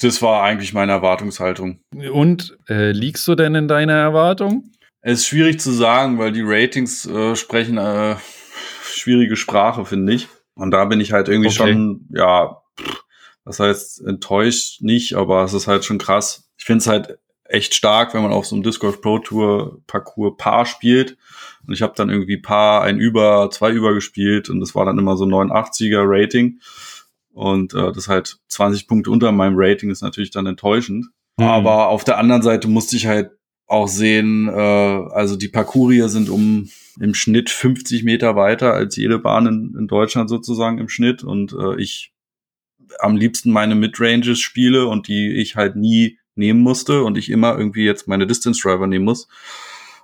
Das 0.00 0.20
war 0.22 0.42
eigentlich 0.42 0.72
meine 0.72 0.92
Erwartungshaltung. 0.92 1.80
Und 2.12 2.56
äh, 2.68 2.90
liegst 2.90 3.26
du 3.28 3.34
denn 3.36 3.54
in 3.54 3.68
deiner 3.68 3.92
Erwartung? 3.94 4.72
Es 5.02 5.20
ist 5.20 5.26
schwierig 5.26 5.60
zu 5.60 5.70
sagen, 5.70 6.18
weil 6.18 6.32
die 6.32 6.42
Ratings 6.42 7.06
äh, 7.06 7.36
sprechen 7.36 7.78
äh, 7.78 8.16
schwierige 8.92 9.36
Sprache, 9.36 9.84
finde 9.84 10.14
ich. 10.14 10.28
Und 10.54 10.70
da 10.70 10.84
bin 10.86 11.00
ich 11.00 11.12
halt 11.12 11.28
irgendwie 11.28 11.48
Okay. 11.48 11.56
schon, 11.72 12.08
ja, 12.10 12.56
das 13.44 13.60
heißt 13.60 14.00
enttäuscht 14.06 14.80
nicht, 14.80 15.14
aber 15.14 15.44
es 15.44 15.52
ist 15.52 15.66
halt 15.66 15.84
schon 15.84 15.98
krass. 15.98 16.48
Ich 16.56 16.64
finde 16.64 16.78
es 16.78 16.86
halt 16.86 17.18
echt 17.44 17.74
stark, 17.74 18.14
wenn 18.14 18.22
man 18.22 18.32
auf 18.32 18.46
so 18.46 18.56
einem 18.56 18.62
Disc 18.62 18.80
Golf 18.80 19.00
Pro 19.00 19.18
Tour 19.18 19.82
Parcours 19.86 20.36
Paar 20.38 20.66
spielt. 20.66 21.16
Und 21.66 21.74
ich 21.74 21.82
habe 21.82 21.94
dann 21.96 22.10
irgendwie 22.10 22.38
Paar, 22.38 22.82
ein 22.82 22.98
Über, 22.98 23.50
zwei 23.50 23.70
Über 23.70 23.94
gespielt 23.94 24.50
und 24.50 24.60
das 24.60 24.74
war 24.74 24.84
dann 24.84 24.98
immer 24.98 25.16
so 25.16 25.24
89er 25.24 26.02
Rating. 26.04 26.60
Und 27.32 27.74
äh, 27.74 27.92
das 27.92 28.08
halt 28.08 28.38
20 28.48 28.86
Punkte 28.86 29.10
unter 29.10 29.32
meinem 29.32 29.54
Rating 29.56 29.90
ist 29.90 30.02
natürlich 30.02 30.30
dann 30.30 30.46
enttäuschend. 30.46 31.06
Mhm. 31.36 31.44
Aber 31.44 31.88
auf 31.88 32.04
der 32.04 32.18
anderen 32.18 32.42
Seite 32.42 32.68
musste 32.68 32.96
ich 32.96 33.06
halt 33.06 33.30
auch 33.66 33.88
sehen, 33.88 34.48
äh, 34.48 34.52
also 34.52 35.36
die 35.36 35.48
Parcours 35.48 35.92
hier 35.92 36.08
sind 36.08 36.28
um 36.28 36.70
im 37.00 37.14
Schnitt 37.14 37.50
50 37.50 38.04
Meter 38.04 38.36
weiter 38.36 38.72
als 38.72 38.96
jede 38.96 39.18
Bahn 39.18 39.46
in, 39.46 39.76
in 39.78 39.88
Deutschland 39.88 40.30
sozusagen 40.30 40.78
im 40.78 40.88
Schnitt 40.88 41.24
und 41.24 41.52
äh, 41.52 41.80
ich 41.80 42.12
am 43.00 43.16
liebsten 43.16 43.50
meine 43.50 43.74
Midranges 43.74 44.38
spiele 44.38 44.86
und 44.86 45.08
die 45.08 45.32
ich 45.32 45.56
halt 45.56 45.74
nie 45.74 46.18
nehmen 46.36 46.60
musste 46.60 47.02
und 47.02 47.18
ich 47.18 47.30
immer 47.30 47.56
irgendwie 47.56 47.84
jetzt 47.84 48.08
meine 48.08 48.26
Distance 48.26 48.60
Driver 48.62 48.86
nehmen 48.86 49.04
muss 49.04 49.28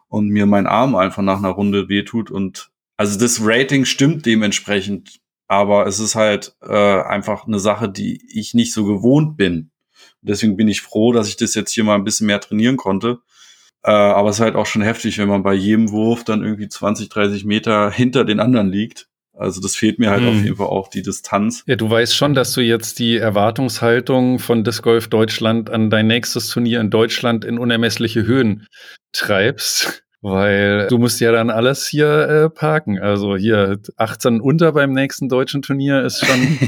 und 0.09 0.29
mir 0.29 0.47
mein 0.47 0.67
Arm 0.67 0.95
einfach 0.95 1.23
nach 1.23 1.39
einer 1.39 1.51
Runde 1.51 1.89
wehtut 1.89 2.31
und 2.31 2.71
also 2.97 3.19
das 3.19 3.41
Rating 3.43 3.87
stimmt 3.87 4.27
dementsprechend, 4.27 5.21
aber 5.49 5.87
es 5.87 6.01
ist 6.01 6.17
halt 6.17 6.55
äh, 6.61 7.03
einfach 7.03 7.47
eine 7.47 7.59
Sache, 7.59 7.89
die 7.89 8.21
ich 8.31 8.53
nicht 8.53 8.75
so 8.75 8.85
gewohnt 8.85 9.39
bin. 9.39 9.71
Deswegen 10.23 10.57
bin 10.57 10.69
ich 10.69 10.83
froh, 10.83 11.13
dass 11.13 11.29
ich 11.29 11.37
das 11.37 11.55
jetzt 11.55 11.73
hier 11.73 11.85
mal 11.85 11.95
ein 11.95 12.05
bisschen 12.05 12.27
mehr 12.27 12.41
trainieren 12.41 12.77
konnte. 12.77 13.21
Äh, 13.83 13.91
aber 13.91 14.29
es 14.29 14.37
ist 14.37 14.43
halt 14.43 14.55
auch 14.55 14.67
schon 14.67 14.83
heftig, 14.83 15.19
wenn 15.19 15.29
man 15.29 15.43
bei 15.43 15.55
jedem 15.55 15.91
Wurf 15.91 16.25
dann 16.25 16.45
irgendwie 16.45 16.69
20, 16.69 17.09
30 17.09 17.45
Meter 17.45 17.91
hinter 17.91 18.25
den 18.25 18.41
anderen 18.41 18.71
liegt. 18.71 19.09
Also 19.41 19.61
das 19.61 19.75
fehlt 19.75 19.99
mir 19.99 20.11
halt 20.11 20.21
hm. 20.21 20.29
auf 20.29 20.45
jeden 20.45 20.57
Fall 20.57 20.67
auch 20.67 20.89
die 20.89 21.03
Distanz. 21.03 21.65
Ja, 21.67 21.77
du 21.77 21.89
weißt 21.89 22.15
schon, 22.15 22.35
dass 22.35 22.53
du 22.53 22.61
jetzt 22.61 22.99
die 22.99 23.17
Erwartungshaltung 23.17 24.39
von 24.39 24.65
Disc 24.65 24.83
Golf 24.83 25.09
Deutschland 25.09 25.71
an 25.71 25.89
dein 25.89 26.07
nächstes 26.07 26.49
Turnier 26.49 26.81
in 26.81 26.91
Deutschland 26.91 27.45
in 27.45 27.59
unermessliche 27.59 28.27
Höhen 28.27 28.67
treibst. 29.13 30.05
Weil 30.23 30.89
du 30.89 30.99
musst 30.99 31.21
ja 31.21 31.33
dann 31.33 31.49
alles 31.49 31.87
hier 31.89 32.29
äh, 32.29 32.51
parken. 32.51 32.99
Also 32.99 33.37
hier 33.37 33.79
18 33.97 34.43
unter 34.43 34.73
beim 34.73 34.93
nächsten 34.93 35.31
deutschen 35.31 35.63
Turnier 35.63 36.03
ist 36.03 36.25
schon, 36.25 36.59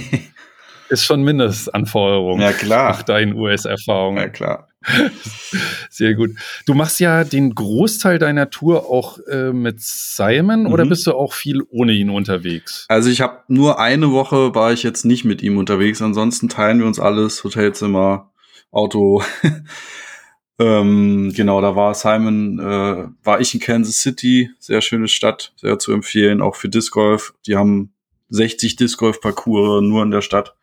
ist 0.89 1.05
schon 1.05 1.23
Mindestanforderung. 1.23 2.41
Ja, 2.41 2.53
klar. 2.53 2.93
Nach 2.93 3.03
deinen 3.03 3.35
US-Erfahrungen. 3.35 4.17
Ja, 4.17 4.29
klar. 4.31 4.72
Sehr 5.91 6.15
gut. 6.15 6.33
Du 6.67 6.75
machst 6.75 7.01
ja 7.01 7.25
den 7.25 7.55
Großteil 7.55 8.19
deiner 8.19 8.51
Tour 8.51 8.91
auch 8.91 9.19
äh, 9.29 9.53
mit 9.53 9.81
Simon 9.81 10.65
mhm. 10.65 10.73
oder 10.73 10.85
bist 10.87 11.07
du 11.07 11.13
auch 11.13 11.33
viel 11.33 11.63
ohne 11.71 11.93
ihn 11.93 12.11
unterwegs? 12.11 12.87
Also 12.89 13.11
ich 13.11 13.21
habe 13.21 13.41
nur 13.49 13.79
eine 13.79 14.13
Woche 14.13 14.55
war 14.55 14.73
ich 14.73 14.83
jetzt 14.83 15.05
nicht 15.05 15.25
mit 15.25 15.43
ihm 15.43 15.59
unterwegs. 15.59 16.03
Ansonsten 16.03 16.49
teilen 16.49 16.79
wir 16.79 16.87
uns 16.87 17.01
alles, 17.01 17.45
Hotelzimmer, 17.45 18.31
Auto. 18.71 19.23
ähm, 20.59 21.33
genau, 21.35 21.61
da 21.61 21.77
war 21.77 21.95
Simon, 21.95 22.59
äh, 22.59 23.09
war 23.23 23.41
ich 23.41 23.55
in 23.55 23.61
Kansas 23.61 24.01
City, 24.01 24.51
sehr 24.59 24.81
schöne 24.81 25.09
Stadt, 25.09 25.53
sehr 25.57 25.79
zu 25.79 25.93
empfehlen, 25.93 26.41
auch 26.41 26.57
für 26.57 26.69
Disc 26.69 26.93
Golf. 26.93 27.35
Die 27.47 27.57
haben 27.57 27.93
60 28.31 28.77
Disc 28.77 28.99
Golf 28.99 29.21
Parcours 29.21 29.83
nur 29.83 30.03
in 30.03 30.11
der 30.11 30.23
Stadt 30.23 30.55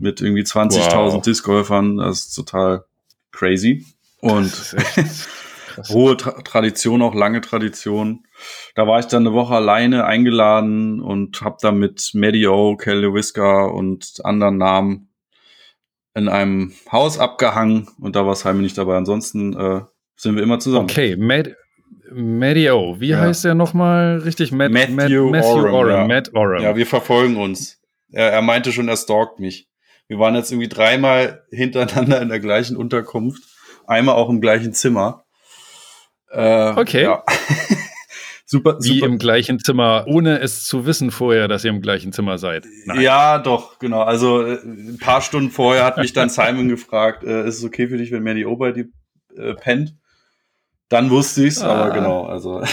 mit 0.00 0.20
irgendwie 0.20 0.42
20.000 0.42 0.94
wow. 0.94 1.22
Disc 1.22 1.44
Golfern. 1.44 1.98
Das 1.98 2.26
ist 2.26 2.34
total 2.34 2.84
crazy. 3.32 3.86
Und 4.20 4.52
hohe 5.88 6.16
Tra 6.16 6.42
Tradition, 6.42 7.02
auch 7.02 7.14
lange 7.14 7.40
Tradition. 7.40 8.24
Da 8.74 8.86
war 8.86 9.00
ich 9.00 9.06
dann 9.06 9.26
eine 9.26 9.34
Woche 9.34 9.54
alleine 9.54 10.04
eingeladen 10.04 11.00
und 11.00 11.42
habe 11.42 11.56
da 11.60 11.72
mit 11.72 12.10
Medio, 12.14 12.76
Kelly 12.76 13.12
Whisker 13.12 13.72
und 13.72 14.20
anderen 14.24 14.58
Namen 14.58 15.10
in 16.14 16.28
einem 16.28 16.72
Haus 16.90 17.18
abgehangen 17.18 17.88
und 18.00 18.16
da 18.16 18.26
war 18.26 18.34
Simon 18.34 18.62
nicht 18.62 18.76
dabei. 18.76 18.96
Ansonsten 18.96 19.54
äh, 19.54 19.80
sind 20.16 20.36
wir 20.36 20.42
immer 20.42 20.58
zusammen. 20.58 20.90
Okay, 20.90 21.16
Med 21.16 21.56
Medio, 22.12 22.96
wie 22.98 23.08
ja. 23.08 23.20
heißt 23.20 23.44
der 23.44 23.54
nochmal 23.54 24.18
richtig? 24.18 24.50
Matt, 24.50 24.72
Matthew, 24.72 25.30
Matt, 25.30 25.44
Matthew 25.44 25.48
Oram, 25.48 25.74
Oram, 25.74 25.90
ja. 25.90 26.06
Matt 26.06 26.34
Oram. 26.34 26.62
Ja, 26.62 26.76
wir 26.76 26.86
verfolgen 26.86 27.36
uns. 27.36 27.80
Er, 28.10 28.32
er 28.32 28.42
meinte 28.42 28.72
schon, 28.72 28.88
er 28.88 28.96
stalkt 28.96 29.38
mich. 29.38 29.69
Wir 30.10 30.18
waren 30.18 30.34
jetzt 30.34 30.50
irgendwie 30.50 30.68
dreimal 30.68 31.44
hintereinander 31.52 32.20
in 32.20 32.28
der 32.28 32.40
gleichen 32.40 32.76
Unterkunft, 32.76 33.44
einmal 33.86 34.16
auch 34.16 34.28
im 34.28 34.40
gleichen 34.40 34.72
Zimmer. 34.72 35.24
Äh, 36.32 36.70
okay. 36.70 37.04
Ja. 37.04 37.22
super, 38.44 38.78
Wie 38.80 38.94
super. 38.94 39.06
im 39.06 39.18
gleichen 39.18 39.60
Zimmer, 39.60 40.06
ohne 40.08 40.40
es 40.40 40.64
zu 40.64 40.84
wissen 40.84 41.12
vorher, 41.12 41.46
dass 41.46 41.64
ihr 41.64 41.70
im 41.70 41.80
gleichen 41.80 42.12
Zimmer 42.12 42.38
seid. 42.38 42.66
Nein. 42.86 43.00
Ja, 43.02 43.38
doch, 43.38 43.78
genau. 43.78 44.02
Also 44.02 44.44
äh, 44.44 44.58
ein 44.64 44.98
paar 45.00 45.20
Stunden 45.20 45.50
vorher 45.50 45.84
hat 45.84 45.96
mich 45.96 46.12
dann 46.12 46.28
Simon 46.28 46.68
gefragt, 46.68 47.22
äh, 47.22 47.46
ist 47.46 47.58
es 47.58 47.64
okay 47.64 47.86
für 47.86 47.96
dich, 47.96 48.10
wenn 48.10 48.24
Mandy 48.24 48.44
O 48.46 48.56
bei 48.56 48.72
dir 48.72 48.86
äh, 49.36 49.54
pennt? 49.54 49.94
Dann 50.88 51.10
wusste 51.10 51.44
ich's, 51.46 51.62
ah. 51.62 51.72
aber 51.72 51.94
genau, 51.94 52.24
also. 52.24 52.64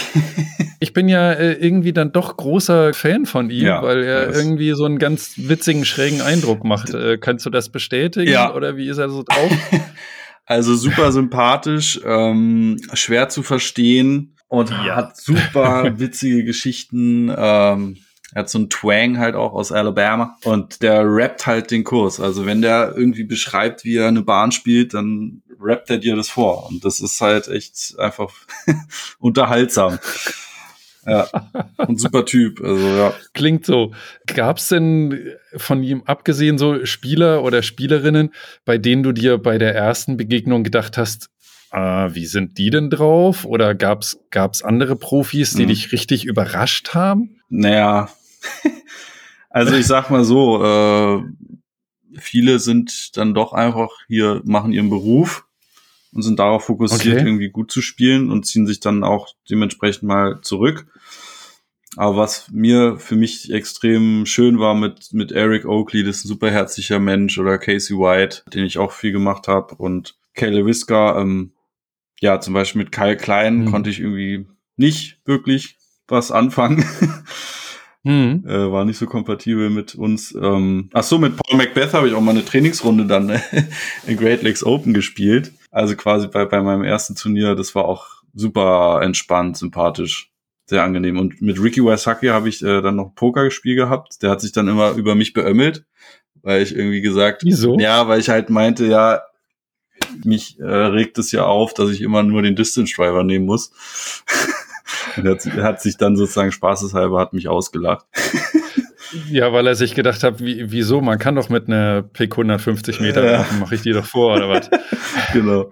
Ich 0.80 0.92
bin 0.92 1.08
ja 1.08 1.32
äh, 1.32 1.54
irgendwie 1.54 1.92
dann 1.92 2.12
doch 2.12 2.36
großer 2.36 2.94
Fan 2.94 3.26
von 3.26 3.50
ihm, 3.50 3.66
ja, 3.66 3.82
weil 3.82 4.02
er 4.02 4.34
irgendwie 4.34 4.72
so 4.72 4.84
einen 4.84 4.98
ganz 4.98 5.34
witzigen, 5.36 5.84
schrägen 5.84 6.20
Eindruck 6.20 6.64
macht. 6.64 6.94
Äh, 6.94 7.18
kannst 7.18 7.44
du 7.46 7.50
das 7.50 7.68
bestätigen? 7.70 8.30
Ja. 8.30 8.54
Oder 8.54 8.76
wie 8.76 8.88
ist 8.88 8.98
er 8.98 9.10
so 9.10 9.24
drauf? 9.24 9.50
also 10.46 10.74
super 10.76 11.10
sympathisch, 11.12 12.00
ähm, 12.04 12.76
schwer 12.92 13.28
zu 13.28 13.42
verstehen 13.42 14.36
und 14.46 14.70
ja. 14.70 14.96
hat 14.96 15.16
super 15.16 15.92
witzige 15.98 16.44
Geschichten. 16.44 17.32
Ähm, 17.36 17.96
er 18.34 18.40
hat 18.40 18.50
so 18.50 18.58
einen 18.58 18.70
Twang 18.70 19.18
halt 19.18 19.34
auch 19.34 19.54
aus 19.54 19.72
Alabama 19.72 20.36
und 20.44 20.82
der 20.82 21.02
rappt 21.04 21.46
halt 21.46 21.70
den 21.70 21.82
Kurs. 21.82 22.20
Also 22.20 22.46
wenn 22.46 22.62
der 22.62 22.94
irgendwie 22.96 23.24
beschreibt, 23.24 23.84
wie 23.84 23.96
er 23.96 24.08
eine 24.08 24.22
Bahn 24.22 24.52
spielt, 24.52 24.94
dann 24.94 25.42
rappt 25.60 25.90
er 25.90 25.98
dir 25.98 26.14
das 26.14 26.28
vor. 26.28 26.68
Und 26.68 26.84
das 26.84 27.00
ist 27.00 27.20
halt 27.20 27.48
echt 27.48 27.98
einfach 27.98 28.32
unterhaltsam. 29.18 29.98
Ja, 31.06 31.28
ein 31.78 31.96
super 31.96 32.24
Typ. 32.24 32.60
Also, 32.62 32.86
ja. 32.86 33.14
Klingt 33.34 33.64
so. 33.66 33.92
Gab 34.26 34.58
es 34.58 34.68
denn 34.68 35.34
von 35.56 35.82
ihm 35.82 36.02
abgesehen 36.04 36.58
so 36.58 36.84
Spieler 36.84 37.42
oder 37.42 37.62
Spielerinnen, 37.62 38.32
bei 38.64 38.78
denen 38.78 39.02
du 39.02 39.12
dir 39.12 39.38
bei 39.38 39.58
der 39.58 39.74
ersten 39.74 40.16
Begegnung 40.16 40.64
gedacht 40.64 40.98
hast, 40.98 41.30
ah, 41.70 42.10
wie 42.12 42.26
sind 42.26 42.58
die 42.58 42.70
denn 42.70 42.90
drauf? 42.90 43.44
Oder 43.44 43.74
gab 43.74 44.02
es 44.02 44.62
andere 44.62 44.96
Profis, 44.96 45.54
die 45.54 45.64
mhm. 45.64 45.68
dich 45.68 45.92
richtig 45.92 46.24
überrascht 46.24 46.94
haben? 46.94 47.40
Naja, 47.48 48.10
also 49.50 49.74
ich 49.74 49.86
sag 49.86 50.10
mal 50.10 50.24
so, 50.24 50.62
äh, 50.64 51.22
viele 52.18 52.58
sind 52.58 53.16
dann 53.16 53.34
doch 53.34 53.52
einfach 53.52 53.90
hier, 54.08 54.42
machen 54.44 54.72
ihren 54.72 54.90
Beruf 54.90 55.47
und 56.12 56.22
sind 56.22 56.38
darauf 56.38 56.64
fokussiert, 56.64 57.18
okay. 57.18 57.26
irgendwie 57.26 57.50
gut 57.50 57.70
zu 57.70 57.82
spielen 57.82 58.30
und 58.30 58.46
ziehen 58.46 58.66
sich 58.66 58.80
dann 58.80 59.04
auch 59.04 59.34
dementsprechend 59.50 60.04
mal 60.04 60.40
zurück. 60.42 60.86
Aber 61.96 62.16
was 62.16 62.48
mir 62.50 62.98
für 62.98 63.16
mich 63.16 63.52
extrem 63.52 64.24
schön 64.26 64.58
war 64.58 64.74
mit, 64.74 65.12
mit 65.12 65.32
Eric 65.32 65.64
Oakley, 65.64 66.04
das 66.04 66.18
ist 66.18 66.24
ein 66.26 66.28
super 66.28 66.50
herzlicher 66.50 66.98
Mensch, 67.00 67.38
oder 67.38 67.58
Casey 67.58 67.96
White, 67.96 68.42
den 68.52 68.64
ich 68.64 68.78
auch 68.78 68.92
viel 68.92 69.12
gemacht 69.12 69.48
habe, 69.48 69.74
und 69.74 70.16
Kayla 70.34 70.64
Whisker, 70.64 71.16
ähm, 71.18 71.52
ja, 72.20 72.40
zum 72.40 72.54
Beispiel 72.54 72.82
mit 72.82 72.92
Kyle 72.92 73.16
Klein 73.16 73.60
mhm. 73.60 73.70
konnte 73.70 73.90
ich 73.90 74.00
irgendwie 74.00 74.46
nicht 74.76 75.20
wirklich 75.24 75.76
was 76.06 76.30
anfangen. 76.30 76.84
Mhm. 78.04 78.44
Äh, 78.46 78.70
war 78.70 78.84
nicht 78.84 78.96
so 78.96 79.06
kompatibel 79.06 79.70
mit 79.70 79.96
uns. 79.96 80.34
Ähm, 80.34 80.88
ach 80.94 81.02
so, 81.02 81.18
mit 81.18 81.36
Paul 81.36 81.58
Macbeth 81.58 81.92
habe 81.92 82.08
ich 82.08 82.14
auch 82.14 82.20
mal 82.20 82.30
eine 82.30 82.44
Trainingsrunde 82.44 83.06
dann 83.06 83.28
in 84.06 84.16
Great 84.16 84.42
Lakes 84.42 84.64
Open 84.64 84.94
gespielt. 84.94 85.52
Also 85.70 85.96
quasi 85.96 86.28
bei, 86.28 86.44
bei 86.44 86.62
meinem 86.62 86.84
ersten 86.84 87.14
Turnier. 87.14 87.54
Das 87.54 87.74
war 87.74 87.84
auch 87.84 88.22
super 88.34 89.00
entspannt, 89.02 89.56
sympathisch, 89.56 90.30
sehr 90.66 90.82
angenehm. 90.82 91.18
Und 91.18 91.40
mit 91.42 91.60
Ricky 91.60 91.82
Wysocki 91.82 92.28
habe 92.28 92.48
ich 92.48 92.62
äh, 92.62 92.80
dann 92.80 92.96
noch 92.96 93.14
Poker 93.14 93.44
gespielt 93.44 93.78
gehabt. 93.78 94.22
Der 94.22 94.30
hat 94.30 94.40
sich 94.40 94.52
dann 94.52 94.68
immer 94.68 94.92
über 94.92 95.14
mich 95.14 95.32
beömmelt, 95.32 95.84
weil 96.42 96.62
ich 96.62 96.74
irgendwie 96.74 97.00
gesagt, 97.00 97.42
wieso? 97.44 97.78
Ja, 97.78 98.08
weil 98.08 98.20
ich 98.20 98.28
halt 98.28 98.50
meinte, 98.50 98.86
ja, 98.86 99.22
mich 100.24 100.58
äh, 100.60 100.64
regt 100.64 101.18
es 101.18 101.32
ja 101.32 101.44
auf, 101.44 101.74
dass 101.74 101.90
ich 101.90 102.00
immer 102.00 102.22
nur 102.22 102.42
den 102.42 102.56
Distance 102.56 102.94
Driver 102.94 103.24
nehmen 103.24 103.46
muss. 103.46 103.72
er, 105.16 105.32
hat, 105.32 105.46
er 105.46 105.64
hat 105.64 105.82
sich 105.82 105.96
dann 105.96 106.16
sozusagen 106.16 106.52
spaßeshalber 106.52 107.18
hat 107.18 107.32
mich 107.32 107.48
ausgelacht. 107.48 108.06
Ja, 109.30 109.52
weil 109.52 109.66
er 109.66 109.74
sich 109.74 109.94
gedacht 109.94 110.22
hat, 110.22 110.42
wie, 110.42 110.70
wieso, 110.70 111.00
man 111.00 111.18
kann 111.18 111.34
doch 111.34 111.48
mit 111.48 111.68
einer 111.68 112.02
Pick 112.02 112.32
150 112.32 113.00
Meter 113.00 113.24
ja. 113.24 113.38
machen, 113.38 113.60
mache 113.60 113.74
ich 113.74 113.82
die 113.82 113.92
doch 113.92 114.04
vor, 114.04 114.36
oder 114.36 114.48
was? 114.48 114.70
genau. 115.32 115.70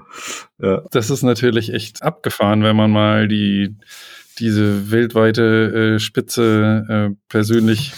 Ja. 0.61 0.83
Das 0.91 1.11
ist 1.11 1.23
natürlich 1.23 1.73
echt 1.73 2.03
abgefahren, 2.03 2.63
wenn 2.63 2.77
man 2.77 2.91
mal 2.91 3.29
die, 3.29 3.77
diese 4.39 4.91
weltweite 4.91 5.95
äh, 5.97 5.99
Spitze 5.99 6.85
äh, 6.89 7.17
persönlich 7.29 7.93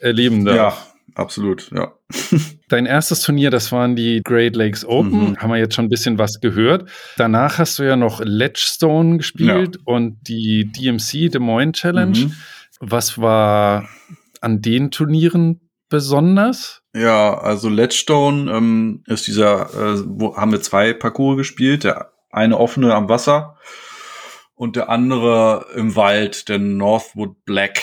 erleben 0.00 0.44
darf. 0.44 0.56
Ja, 0.56 1.22
absolut, 1.22 1.70
ja. 1.74 1.92
Dein 2.68 2.86
erstes 2.86 3.22
Turnier, 3.22 3.50
das 3.50 3.72
waren 3.72 3.96
die 3.96 4.22
Great 4.22 4.56
Lakes 4.56 4.84
Open. 4.84 5.30
Mhm. 5.30 5.36
Haben 5.38 5.50
wir 5.50 5.58
jetzt 5.58 5.74
schon 5.74 5.86
ein 5.86 5.90
bisschen 5.90 6.18
was 6.18 6.40
gehört. 6.40 6.88
Danach 7.16 7.58
hast 7.58 7.78
du 7.78 7.82
ja 7.82 7.96
noch 7.96 8.20
Ledgestone 8.22 9.18
gespielt 9.18 9.76
ja. 9.76 9.82
und 9.84 10.18
die 10.28 10.70
DMC 10.70 11.30
Des 11.30 11.40
Moines 11.40 11.78
Challenge. 11.78 12.18
Mhm. 12.18 12.32
Was 12.80 13.18
war 13.18 13.88
an 14.42 14.62
den 14.62 14.90
Turnieren 14.90 15.68
besonders? 15.88 16.82
Ja, 16.94 17.38
also 17.38 17.68
Ledgestone 17.68 18.50
ähm, 18.50 19.02
ist 19.06 19.26
dieser, 19.26 19.70
äh, 19.74 20.02
wo 20.06 20.36
haben 20.36 20.52
wir 20.52 20.60
zwei 20.60 20.92
Parcours 20.92 21.36
gespielt. 21.36 21.84
Der 21.84 22.12
eine 22.30 22.58
offene 22.58 22.94
am 22.94 23.08
Wasser 23.08 23.56
und 24.54 24.76
der 24.76 24.88
andere 24.88 25.66
im 25.74 25.96
Wald, 25.96 26.48
der 26.48 26.58
Northwood 26.58 27.44
Black. 27.44 27.80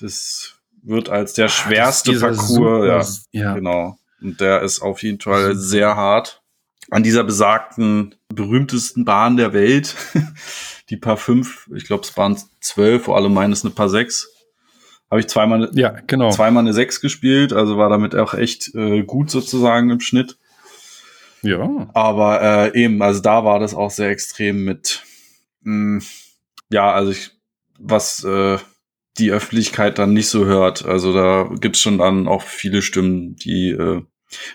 Das 0.00 0.54
wird 0.82 1.08
als 1.08 1.32
der 1.34 1.46
ah, 1.46 1.48
schwerste 1.48 2.18
Parcours, 2.18 3.26
ja, 3.32 3.42
ja, 3.42 3.54
genau. 3.54 3.98
Und 4.20 4.40
der 4.40 4.62
ist 4.62 4.80
auf 4.80 5.02
jeden 5.02 5.20
Fall 5.20 5.54
sehr 5.56 5.96
hart. 5.96 6.42
an 6.90 7.02
dieser 7.02 7.24
besagten 7.24 8.14
berühmtesten 8.28 9.04
Bahn 9.04 9.36
der 9.36 9.52
Welt, 9.52 9.94
die 10.90 10.96
Paar 10.96 11.16
5, 11.16 11.70
ich 11.74 11.84
glaube 11.84 12.04
es 12.04 12.16
waren 12.16 12.38
12, 12.60 13.04
vor 13.04 13.16
allem 13.16 13.34
meines 13.34 13.64
eine 13.64 13.74
Paar 13.74 13.88
6, 13.88 14.28
habe 15.10 15.20
ich 15.20 15.28
zweimal, 15.28 15.70
ja, 15.74 15.96
genau. 16.06 16.30
zweimal 16.30 16.62
eine 16.62 16.72
6 16.72 17.00
gespielt, 17.00 17.52
also 17.52 17.78
war 17.78 17.88
damit 17.88 18.14
auch 18.14 18.34
echt 18.34 18.74
äh, 18.74 19.02
gut 19.02 19.30
sozusagen 19.30 19.90
im 19.90 20.00
Schnitt. 20.00 20.38
Ja. 21.42 21.88
Aber 21.94 22.42
äh, 22.42 22.82
eben, 22.82 23.00
also 23.02 23.20
da 23.20 23.44
war 23.44 23.58
das 23.58 23.74
auch 23.74 23.90
sehr 23.90 24.10
extrem 24.10 24.64
mit, 24.64 25.04
mh, 25.62 26.02
ja, 26.70 26.92
also 26.92 27.12
ich, 27.12 27.30
was 27.78 28.24
äh, 28.24 28.58
die 29.18 29.32
Öffentlichkeit 29.32 29.98
dann 29.98 30.12
nicht 30.12 30.28
so 30.28 30.44
hört. 30.44 30.84
Also 30.84 31.12
da 31.12 31.48
gibt's 31.60 31.80
schon 31.80 31.98
dann 31.98 32.28
auch 32.28 32.42
viele 32.42 32.82
Stimmen, 32.82 33.36
die 33.36 33.70
äh, 33.70 34.02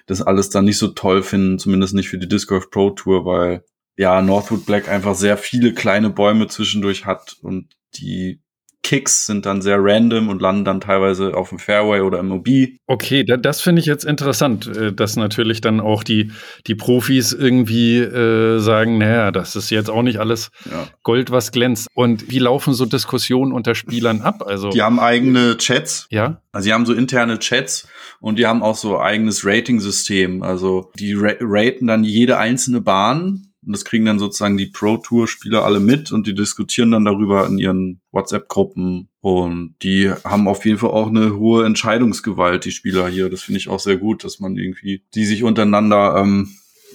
das 0.06 0.22
alles 0.22 0.50
dann 0.50 0.66
nicht 0.66 0.78
so 0.78 0.90
toll 0.90 1.24
finden, 1.24 1.60
zumindest 1.60 1.94
nicht 1.94 2.10
für 2.10 2.18
die 2.18 2.28
Disc 2.28 2.48
Golf 2.48 2.70
Pro 2.70 2.92
Tour, 2.92 3.26
weil 3.26 3.64
ja 3.98 4.22
Northwood 4.22 4.66
Black 4.66 4.88
einfach 4.90 5.16
sehr 5.16 5.38
viele 5.38 5.74
kleine 5.74 6.10
Bäume 6.10 6.48
zwischendurch 6.48 7.06
hat 7.06 7.38
und 7.42 7.76
die 7.96 8.42
Kicks 8.84 9.26
sind 9.26 9.46
dann 9.46 9.62
sehr 9.62 9.78
random 9.80 10.28
und 10.28 10.42
landen 10.42 10.66
dann 10.66 10.82
teilweise 10.82 11.36
auf 11.36 11.50
dem 11.50 11.58
Fairway 11.58 12.02
oder 12.02 12.20
im 12.20 12.32
OB. 12.32 12.48
Okay, 12.86 13.24
da, 13.24 13.38
das 13.38 13.62
finde 13.62 13.80
ich 13.80 13.86
jetzt 13.86 14.04
interessant, 14.04 14.68
äh, 14.68 14.94
dass 14.94 15.16
natürlich 15.16 15.62
dann 15.62 15.80
auch 15.80 16.04
die, 16.04 16.32
die 16.68 16.76
Profis 16.76 17.32
irgendwie 17.32 17.98
äh, 18.00 18.60
sagen, 18.60 18.98
naja, 18.98 19.32
das 19.32 19.56
ist 19.56 19.70
jetzt 19.70 19.90
auch 19.90 20.04
nicht 20.04 20.20
alles 20.20 20.52
ja. 20.70 20.88
Gold, 21.02 21.32
was 21.32 21.52
glänzt. 21.52 21.88
Und 21.96 22.30
wie 22.30 22.40
laufen 22.40 22.74
so 22.74 22.86
Diskussionen 22.86 23.54
unter 23.54 23.74
Spielern 23.74 24.22
ab? 24.22 24.44
Also 24.46 24.70
die 24.70 24.82
haben 24.82 25.00
eigene 25.00 25.58
Chats. 25.58 26.08
Ja. 26.10 26.42
Also 26.52 26.68
die 26.68 26.74
haben 26.74 26.86
so 26.86 26.94
interne 26.94 27.40
Chats 27.40 27.88
und 28.20 28.38
die 28.38 28.46
haben 28.46 28.62
auch 28.62 28.76
so 28.76 29.00
eigenes 29.00 29.46
Rating-System. 29.46 30.44
Also 30.44 30.92
die 31.00 31.14
ra 31.14 31.34
raten 31.40 31.88
dann 31.88 32.04
jede 32.04 32.38
einzelne 32.38 32.82
Bahn 32.82 33.53
und 33.66 33.74
das 33.74 33.86
kriegen 33.86 34.06
dann 34.06 34.20
sozusagen 34.20 34.58
die 34.58 34.68
Pro-Tour-Spieler 34.68 35.64
alle 35.64 35.80
mit 35.80 36.12
und 36.12 36.28
die 36.28 36.34
diskutieren 36.34 36.92
dann 36.92 37.06
darüber 37.06 37.48
in 37.48 37.58
ihren 37.58 38.02
WhatsApp-Gruppen. 38.12 39.10
Und 39.22 39.76
die 39.82 40.12
haben 40.12 40.48
auf 40.48 40.66
jeden 40.66 40.78
Fall 40.78 40.90
auch 40.90 41.08
eine 41.08 41.38
hohe 41.38 41.66
Entscheidungsgewalt, 41.66 42.66
die 42.66 42.72
Spieler 42.72 43.08
hier. 43.08 43.30
Das 43.30 43.42
finde 43.42 43.60
ich 43.60 43.70
auch 43.70 43.80
sehr 43.80 43.98
gut, 43.98 44.24
dass 44.24 44.40
man 44.40 44.58
irgendwie, 44.58 45.04
die 45.16 45.26
sich 45.26 45.44
untereinander 45.44 46.16
ähm, 46.18 46.50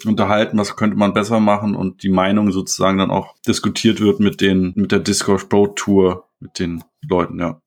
unterhalten, 0.04 0.58
was 0.58 0.76
könnte 0.76 0.96
man 0.96 1.14
besser 1.14 1.40
machen 1.40 1.74
und 1.74 2.02
die 2.02 2.08
Meinung 2.08 2.52
sozusagen 2.52 2.98
dann 2.98 3.10
auch 3.10 3.34
diskutiert 3.46 4.00
wird 4.00 4.20
mit 4.20 4.40
den, 4.40 4.72
mit 4.76 4.92
der 4.92 5.00
Discord 5.00 5.48
Pro 5.48 5.68
Tour, 5.68 6.28
mit 6.40 6.58
den 6.58 6.84
Leuten, 7.08 7.38
ja. 7.38 7.60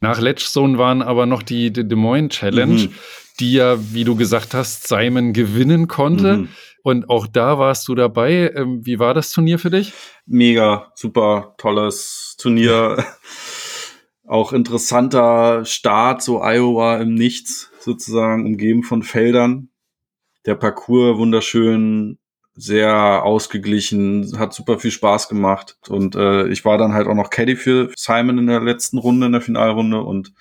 Nach 0.00 0.20
Ledgestone 0.20 0.78
waren 0.78 1.02
aber 1.02 1.26
noch 1.26 1.42
die, 1.42 1.72
die 1.72 1.86
Des 1.86 1.98
Moines 1.98 2.36
Challenge, 2.36 2.82
mhm. 2.82 2.92
Die 3.40 3.52
ja, 3.52 3.78
wie 3.92 4.04
du 4.04 4.16
gesagt 4.16 4.54
hast, 4.54 4.88
Simon 4.88 5.32
gewinnen 5.32 5.88
konnte. 5.88 6.38
Mhm. 6.38 6.48
Und 6.82 7.10
auch 7.10 7.26
da 7.26 7.58
warst 7.58 7.88
du 7.88 7.94
dabei. 7.94 8.52
Ähm, 8.54 8.84
wie 8.84 8.98
war 8.98 9.14
das 9.14 9.30
Turnier 9.30 9.58
für 9.58 9.70
dich? 9.70 9.92
Mega, 10.26 10.92
super, 10.94 11.54
tolles 11.58 12.36
Turnier. 12.38 13.04
auch 14.26 14.52
interessanter 14.52 15.64
Start, 15.64 16.22
so 16.22 16.42
Iowa 16.42 16.98
im 16.98 17.14
Nichts 17.14 17.70
sozusagen, 17.80 18.46
umgeben 18.46 18.82
von 18.82 19.02
Feldern. 19.02 19.70
Der 20.46 20.54
Parcours 20.54 21.18
wunderschön, 21.18 22.18
sehr 22.54 23.22
ausgeglichen, 23.24 24.38
hat 24.38 24.52
super 24.52 24.78
viel 24.78 24.90
Spaß 24.90 25.28
gemacht. 25.28 25.78
Und 25.88 26.14
äh, 26.14 26.48
ich 26.48 26.64
war 26.64 26.76
dann 26.76 26.92
halt 26.92 27.06
auch 27.06 27.14
noch 27.14 27.30
Caddy 27.30 27.56
für 27.56 27.90
Simon 27.96 28.38
in 28.38 28.46
der 28.46 28.60
letzten 28.60 28.98
Runde, 28.98 29.26
in 29.26 29.32
der 29.32 29.40
Finalrunde. 29.40 30.02
Und 30.02 30.32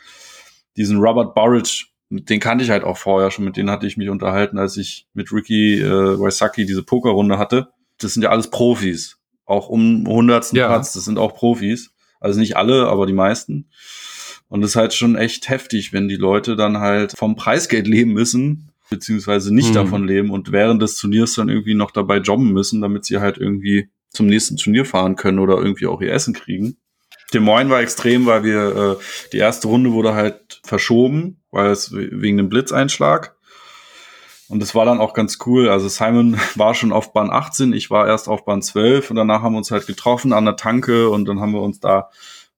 diesen 0.76 1.00
Robert 1.00 1.34
Burridge 1.34 1.86
den 2.10 2.40
kannte 2.40 2.64
ich 2.64 2.70
halt 2.70 2.84
auch 2.84 2.98
vorher 2.98 3.32
schon, 3.32 3.46
mit 3.46 3.58
denen 3.58 3.70
hatte 3.70 3.88
ich 3.88 3.98
mich 3.98 4.10
unterhalten, 4.10 4.58
als 4.58 4.78
ich 4.78 5.08
mit 5.14 5.32
Ricky 5.32 5.82
äh, 5.82 6.20
Waisaki 6.20 6.66
diese 6.66 6.84
Pokerrunde 6.84 7.38
hatte. 7.38 7.70
Das 8.00 8.14
sind 8.14 8.24
ja 8.24 8.30
alles 8.30 8.50
Profis. 8.50 9.18
Auch 9.46 9.70
um 9.70 10.06
hundertsten 10.08 10.58
ja. 10.58 10.68
Platz, 10.68 10.94
das 10.94 11.06
sind 11.06 11.18
auch 11.18 11.36
Profis. 11.36 11.94
Also 12.20 12.40
nicht 12.40 12.58
alle, 12.58 12.88
aber 12.88 13.06
die 13.06 13.14
meisten. 13.14 13.70
Und 14.50 14.62
das 14.62 14.72
ist 14.72 14.76
halt 14.76 14.94
schon 14.94 15.16
echt 15.16 15.50
heftig, 15.50 15.94
wenn 15.94 16.08
die 16.08 16.16
Leute 16.16 16.56
dann 16.56 16.80
halt 16.80 17.14
vom 17.18 17.36
Preisgeld 17.36 17.88
leben 17.88 18.14
müssen, 18.14 18.72
beziehungsweise 18.90 19.54
nicht 19.54 19.70
mhm. 19.70 19.76
davon 19.76 20.08
leben 20.08 20.32
und 20.32 20.52
während 20.52 20.82
des 20.82 20.98
Turniers 20.98 21.36
dann 21.36 21.50
irgendwie 21.50 21.76
noch 21.76 21.92
dabei 21.92 22.18
jobben 22.18 22.54
müssen, 22.54 22.82
damit 22.82 23.06
sie 23.06 23.20
halt 23.20 23.38
irgendwie 23.38 23.90
zum 24.10 24.28
nächsten 24.28 24.56
Turnier 24.56 24.86
fahren 24.86 25.16
können 25.16 25.40
oder 25.40 25.58
irgendwie 25.58 25.88
auch 25.88 26.02
ihr 26.02 26.14
Essen 26.14 26.34
kriegen. 26.34 26.78
Des 27.34 27.42
Moines 27.42 27.72
war 27.72 27.82
extrem, 27.82 28.26
weil 28.26 28.44
wir 28.44 28.76
äh, 28.76 29.04
die 29.34 29.38
erste 29.38 29.68
Runde 29.68 29.92
wurde 29.92 30.14
halt 30.14 30.62
verschoben, 30.64 31.42
weil 31.52 31.72
es 31.72 31.92
wegen 31.94 32.38
dem 32.38 32.50
Blitzeinschlag. 32.50 33.36
Und 34.50 34.62
das 34.62 34.74
war 34.76 34.86
dann 34.86 35.00
auch 35.00 35.14
ganz 35.14 35.38
cool. 35.46 35.70
Also 35.70 35.90
Simon 35.90 36.40
war 36.56 36.74
schon 36.74 36.94
auf 36.94 37.14
Bahn 37.14 37.30
18, 37.30 37.74
ich 37.74 37.90
war 37.92 38.08
erst 38.08 38.30
auf 38.30 38.46
Bahn 38.46 38.62
12 38.62 39.10
und 39.10 39.18
danach 39.18 39.42
haben 39.42 39.54
wir 39.54 39.58
uns 39.58 39.72
halt 39.72 39.88
getroffen 39.88 40.32
an 40.34 40.46
der 40.46 40.56
Tanke 40.56 41.10
und 41.10 41.26
dann 41.26 41.40
haben 41.40 41.54
wir 41.54 41.62
uns 41.62 41.80
da 41.80 42.10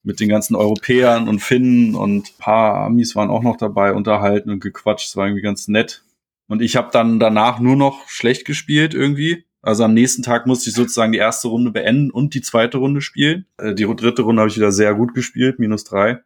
mit 0.04 0.20
den 0.20 0.30
ganzen 0.30 0.56
Europäern 0.56 1.28
und 1.28 1.40
Finnen 1.40 1.96
und 1.96 2.38
paar 2.38 2.86
Amis 2.86 3.16
waren 3.16 3.30
auch 3.30 3.42
noch 3.42 3.58
dabei 3.58 3.94
unterhalten 3.94 4.50
und 4.50 4.62
gequatscht. 4.62 5.10
Es 5.10 5.18
war 5.18 5.26
irgendwie 5.26 5.42
ganz 5.42 5.68
nett. 5.68 6.04
Und 6.48 6.62
ich 6.62 6.76
habe 6.76 6.90
dann 6.92 7.20
danach 7.20 7.60
nur 7.60 7.76
noch 7.76 8.08
schlecht 8.08 8.46
gespielt 8.46 8.94
irgendwie. 8.94 9.46
Also 9.62 9.84
am 9.84 9.94
nächsten 9.94 10.24
Tag 10.24 10.48
musste 10.48 10.70
ich 10.70 10.76
sozusagen 10.76 11.12
die 11.12 11.18
erste 11.18 11.50
Runde 11.50 11.72
beenden 11.72 12.12
und 12.12 12.34
die 12.34 12.42
zweite 12.42 12.78
Runde 12.78 13.02
spielen. 13.02 13.46
Äh, 13.58 13.74
die 13.74 13.84
dritte 13.84 14.22
Runde 14.22 14.42
habe 14.42 14.50
ich 14.50 14.58
wieder 14.58 14.72
sehr 14.72 14.94
gut 14.96 15.14
gespielt, 15.14 15.60
minus 15.60 15.84
drei. 15.84 16.20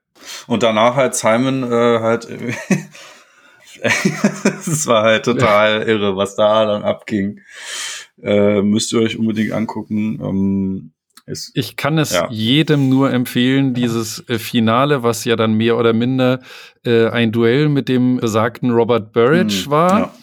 Und 0.47 0.63
danach 0.63 0.95
halt 0.95 1.15
Simon 1.15 1.63
äh, 1.63 1.99
halt. 1.99 2.27
Es 3.83 4.87
war 4.87 5.03
halt 5.03 5.25
total 5.25 5.83
irre, 5.83 6.15
was 6.15 6.37
da 6.37 6.65
dann 6.65 6.83
abging. 6.83 7.41
Äh, 8.21 8.61
müsst 8.61 8.93
ihr 8.93 8.99
euch 8.99 9.17
unbedingt 9.17 9.51
angucken. 9.51 10.21
Ähm, 10.23 10.93
ist, 11.25 11.51
ich 11.53 11.77
kann 11.77 11.97
es 11.97 12.11
ja. 12.11 12.29
jedem 12.29 12.89
nur 12.89 13.11
empfehlen, 13.11 13.73
dieses 13.73 14.27
äh, 14.27 14.39
Finale, 14.39 15.03
was 15.03 15.23
ja 15.23 15.35
dann 15.35 15.53
mehr 15.53 15.77
oder 15.77 15.93
minder 15.93 16.39
äh, 16.85 17.07
ein 17.07 17.31
Duell 17.31 17.69
mit 17.69 17.87
dem 17.87 18.17
besagten 18.17 18.71
Robert 18.71 19.13
Burridge 19.13 19.65
hm, 19.65 19.71
war. 19.71 19.99
Ja. 19.99 20.13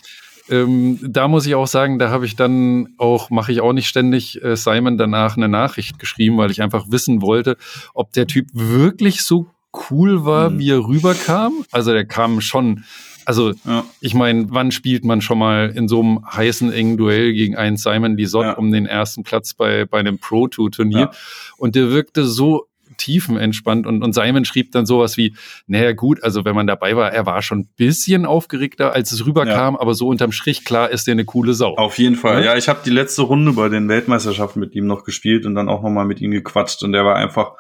Ähm, 0.51 0.99
da 1.03 1.29
muss 1.29 1.47
ich 1.47 1.55
auch 1.55 1.67
sagen, 1.67 1.99
da 1.99 2.11
habe 2.11 2.27
ich 2.27 2.37
dann 2.37 2.89
auch, 2.99 3.31
mache 3.31 3.53
ich 3.53 3.61
auch 3.61 3.73
nicht 3.73 3.89
ständig 3.89 4.43
äh, 4.43 4.57
Simon 4.57 4.99
danach 4.99 5.37
eine 5.37 5.49
Nachricht 5.49 5.99
geschrieben, 5.99 6.37
weil 6.39 6.51
ich 6.51 6.61
einfach 6.61 6.87
wissen 6.91 7.23
wollte, 7.23 7.57
ob 7.95 8.13
der 8.13 8.27
Typ 8.27 8.49
wirklich 8.53 9.23
so 9.23 9.47
cool 9.91 10.25
war, 10.25 10.51
mhm. 10.51 10.59
wie 10.59 10.71
er 10.71 10.87
rüberkam. 10.87 11.65
Also 11.71 11.93
der 11.93 12.05
kam 12.05 12.41
schon, 12.41 12.85
also 13.25 13.53
ja. 13.65 13.85
ich 14.01 14.15
meine, 14.15 14.47
wann 14.51 14.73
spielt 14.73 15.05
man 15.05 15.21
schon 15.21 15.39
mal 15.39 15.71
in 15.75 15.87
so 15.87 16.01
einem 16.01 16.27
heißen, 16.27 16.73
engen 16.73 16.97
Duell 16.97 17.33
gegen 17.33 17.57
einen 17.57 17.77
Simon 17.77 18.17
Lisott 18.17 18.47
ja. 18.47 18.53
um 18.55 18.73
den 18.73 18.87
ersten 18.87 19.23
Platz 19.23 19.55
bei, 19.55 19.85
bei 19.85 20.01
einem 20.01 20.19
Pro-Tour-Turnier? 20.19 20.99
Ja. 20.99 21.11
Und 21.57 21.77
der 21.77 21.91
wirkte 21.91 22.25
so 22.25 22.67
tiefenentspannt. 22.97 23.87
Und, 23.87 24.03
und 24.03 24.15
Simon 24.15 24.45
schrieb 24.45 24.73
dann 24.73 24.87
sowas 24.87 25.17
wie, 25.17 25.37
naja 25.67 25.93
gut, 25.93 26.23
also 26.23 26.45
wenn 26.45 26.55
man 26.55 26.67
dabei 26.67 26.97
war, 26.97 27.13
er 27.13 27.27
war 27.27 27.43
schon 27.43 27.61
ein 27.61 27.69
bisschen 27.77 28.27
aufgeregter, 28.27 28.93
als 28.93 29.13
es 29.13 29.27
rüberkam, 29.27 29.75
ja. 29.75 29.81
aber 29.81 29.95
so 29.95 30.09
unterm 30.09 30.33
Strich, 30.33 30.65
klar, 30.65 30.91
ist 30.91 31.07
der 31.07 31.13
eine 31.13 31.25
coole 31.25 31.55
Sau. 31.55 31.77
Auf 31.77 31.99
jeden 31.99 32.17
Fall, 32.17 32.45
ja, 32.45 32.53
ja. 32.53 32.57
Ich 32.57 32.69
habe 32.69 32.81
die 32.85 32.91
letzte 32.91 33.23
Runde 33.23 33.53
bei 33.53 33.69
den 33.69 33.89
Weltmeisterschaften 33.89 34.61
mit 34.61 34.75
ihm 34.75 34.87
noch 34.87 35.05
gespielt 35.05 35.47
und 35.47 35.55
dann 35.55 35.69
auch 35.69 35.83
nochmal 35.83 36.05
mit 36.05 36.21
ihm 36.21 36.31
gequatscht. 36.31 36.83
Und 36.83 36.93
der 36.93 37.05
war 37.05 37.17
einfach 37.17 37.53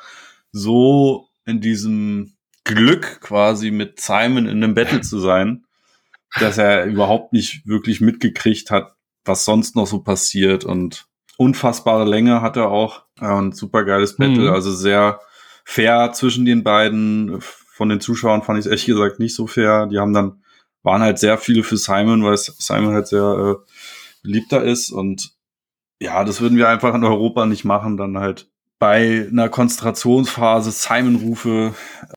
so 0.52 1.28
in 1.46 1.60
diesem 1.60 2.34
Glück 2.64 3.20
quasi 3.20 3.70
mit 3.70 4.00
Simon 4.00 4.46
in 4.46 4.62
einem 4.62 4.74
Battle 4.74 5.00
zu 5.00 5.18
sein, 5.18 5.64
dass 6.38 6.58
er 6.58 6.84
überhaupt 6.84 7.32
nicht 7.32 7.66
wirklich 7.66 8.00
mitgekriegt 8.00 8.70
hat, 8.70 8.94
was 9.24 9.44
sonst 9.44 9.76
noch 9.76 9.86
so 9.86 10.00
passiert. 10.00 10.64
Und 10.64 11.06
unfassbare 11.36 12.04
Länge 12.04 12.42
hat 12.42 12.56
er 12.56 12.70
auch 12.70 13.04
und 13.20 13.56
super 13.56 13.84
geiles 13.84 14.16
Battle, 14.16 14.48
mhm. 14.48 14.54
also 14.54 14.72
sehr 14.72 15.20
fair 15.64 16.12
zwischen 16.12 16.44
den 16.44 16.62
beiden. 16.62 17.40
Von 17.40 17.88
den 17.88 18.00
Zuschauern 18.00 18.42
fand 18.42 18.58
ich 18.58 18.66
es 18.66 18.70
ehrlich 18.70 18.86
gesagt 18.86 19.18
nicht 19.20 19.34
so 19.34 19.46
fair. 19.46 19.86
Die 19.86 19.98
haben 19.98 20.12
dann, 20.12 20.42
waren 20.82 21.02
halt 21.02 21.18
sehr 21.18 21.38
viele 21.38 21.62
für 21.62 21.76
Simon, 21.76 22.24
weil 22.24 22.36
Simon 22.36 22.94
halt 22.94 23.06
sehr 23.06 23.22
äh, 23.22 23.70
beliebter 24.22 24.62
ist 24.62 24.90
und 24.90 25.32
ja, 26.00 26.24
das 26.24 26.40
würden 26.40 26.56
wir 26.56 26.68
einfach 26.68 26.94
in 26.94 27.04
Europa 27.04 27.44
nicht 27.46 27.64
machen, 27.64 27.96
dann 27.98 28.18
halt 28.18 28.48
bei 28.78 29.28
einer 29.30 29.50
Konzentrationsphase 29.50 30.70
Simon-Rufe. 30.70 31.74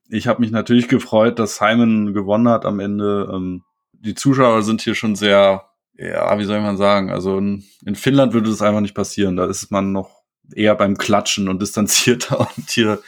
Ich 0.08 0.28
habe 0.28 0.40
mich 0.40 0.52
natürlich 0.52 0.88
gefreut, 0.88 1.38
dass 1.38 1.58
Simon 1.58 2.14
gewonnen 2.14 2.48
hat 2.48 2.66
am 2.66 2.80
Ende. 2.80 3.30
Ähm, 3.32 3.64
die 3.92 4.16
Zuschauer 4.16 4.64
sind 4.64 4.82
hier 4.82 4.96
schon 4.96 5.16
sehr, 5.16 5.66
ja, 5.98 6.40
wie 6.40 6.46
soll 6.46 6.62
man 6.62 6.78
sagen, 6.78 7.12
also 7.12 7.38
in, 7.38 7.66
in 7.86 7.96
Finnland 7.96 8.34
würde 8.34 8.50
das 8.50 8.62
einfach 8.62 8.80
nicht 8.80 8.96
passieren. 8.96 9.36
Da 9.36 9.46
ist 9.46 9.72
man 9.72 9.92
noch 9.92 10.23
eher 10.54 10.76
beim 10.76 10.98
Klatschen 10.98 11.50
und 11.50 11.62
distanzierter 11.62 12.40
und 12.58 12.70
hier 12.70 13.00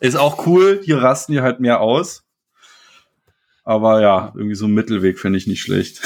ist 0.00 0.16
auch 0.16 0.46
cool, 0.46 0.80
hier 0.82 1.02
rasten 1.02 1.32
die 1.32 1.40
halt 1.40 1.60
mehr 1.60 1.80
aus. 1.80 2.24
Aber 3.62 4.00
ja, 4.00 4.32
irgendwie 4.34 4.54
so 4.54 4.66
ein 4.66 4.72
Mittelweg 4.72 5.18
finde 5.18 5.38
ich 5.38 5.46
nicht 5.46 5.60
schlecht. 5.60 6.00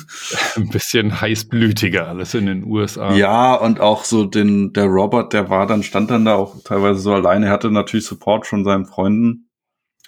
ein 0.56 0.68
bisschen 0.68 1.20
heißblütiger 1.20 2.08
alles 2.08 2.34
in 2.34 2.46
den 2.46 2.64
USA. 2.64 3.14
Ja, 3.14 3.54
und 3.54 3.80
auch 3.80 4.04
so 4.04 4.24
den, 4.24 4.72
der 4.72 4.86
Robert, 4.86 5.32
der 5.32 5.48
war 5.48 5.66
dann, 5.66 5.84
stand 5.84 6.10
dann 6.10 6.24
da 6.24 6.34
auch 6.34 6.62
teilweise 6.64 6.98
so 6.98 7.14
alleine. 7.14 7.46
Er 7.46 7.52
hatte 7.52 7.70
natürlich 7.70 8.04
Support 8.04 8.46
von 8.46 8.64
seinen 8.64 8.84
Freunden. 8.84 9.47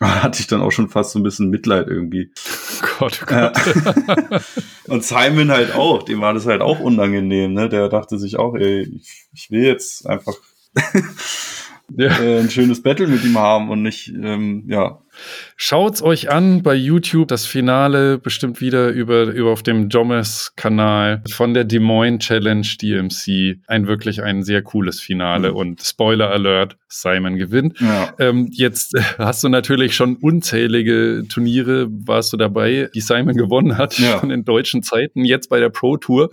hatte 0.23 0.41
ich 0.41 0.47
dann 0.47 0.63
auch 0.63 0.73
schon 0.73 0.89
fast 0.89 1.13
so 1.13 1.19
ein 1.19 1.23
bisschen 1.23 1.51
Mitleid 1.51 1.87
irgendwie. 1.89 2.33
Gott, 2.99 3.21
oh 3.23 3.27
Gott. 3.27 3.57
Und 4.87 5.05
Simon 5.05 5.51
halt 5.51 5.75
auch, 5.75 6.03
dem 6.03 6.21
war 6.21 6.35
das 6.35 6.47
halt 6.47 6.63
auch 6.63 6.81
unangenehm, 6.81 7.53
ne? 7.53 7.69
Der 7.69 7.89
dachte 7.89 8.19
sich 8.19 8.39
auch, 8.39 8.55
ey, 8.55 8.83
ich, 8.83 9.29
ich 9.33 9.51
will 9.51 9.65
jetzt 9.65 10.07
einfach 10.07 10.35
Ja. 11.97 12.19
äh, 12.21 12.41
ein 12.41 12.51
schönes 12.51 12.83
Battle 12.83 13.07
mit 13.09 13.25
ihm 13.25 13.39
haben 13.39 13.69
und 13.71 13.83
nicht, 13.83 14.09
ähm, 14.09 14.65
ja. 14.69 15.03
Schaut's 15.65 16.01
euch 16.03 16.31
an 16.31 16.63
bei 16.63 16.75
YouTube. 16.75 17.29
Das 17.29 17.45
Finale 17.45 18.17
bestimmt 18.17 18.63
wieder 18.63 18.89
über, 18.89 19.25
über 19.25 19.51
auf 19.51 19.63
dem 19.63 19.91
Jomes-Kanal 19.91 21.23
von 21.31 21.53
der 21.53 21.65
Des 21.65 21.81
Moines 21.81 22.25
Challenge 22.25 22.67
DMC. 22.81 23.59
Ein 23.67 23.87
wirklich 23.87 24.23
ein 24.23 24.43
sehr 24.43 24.63
cooles 24.63 25.03
Finale 25.03 25.51
Mhm. 25.51 25.57
und 25.57 25.83
Spoiler 25.83 26.31
Alert, 26.31 26.79
Simon 26.89 27.37
gewinnt. 27.37 27.79
ja. 27.79 28.09
Ähm, 28.19 28.49
jetzt 28.53 28.95
äh, 28.95 29.01
hast 29.19 29.45
du 29.45 29.51
natürlich 29.51 29.95
schon 29.95 30.17
unzählige 30.17 31.25
Turniere, 31.29 31.89
warst 31.91 32.33
du 32.33 32.39
dabei, 32.39 32.89
die 32.95 33.03
Simon 33.03 33.35
gewonnen 33.37 33.77
hat, 33.77 33.99
Ja. 33.99 34.19
schon 34.19 34.31
in 34.31 34.47
deutschen 34.47 34.83
Zeiten. 34.83 35.27
Jetzt 35.27 35.51
bei 35.51 35.61
der 35.61 35.69
Pro 35.69 35.99
Tour 35.99 36.31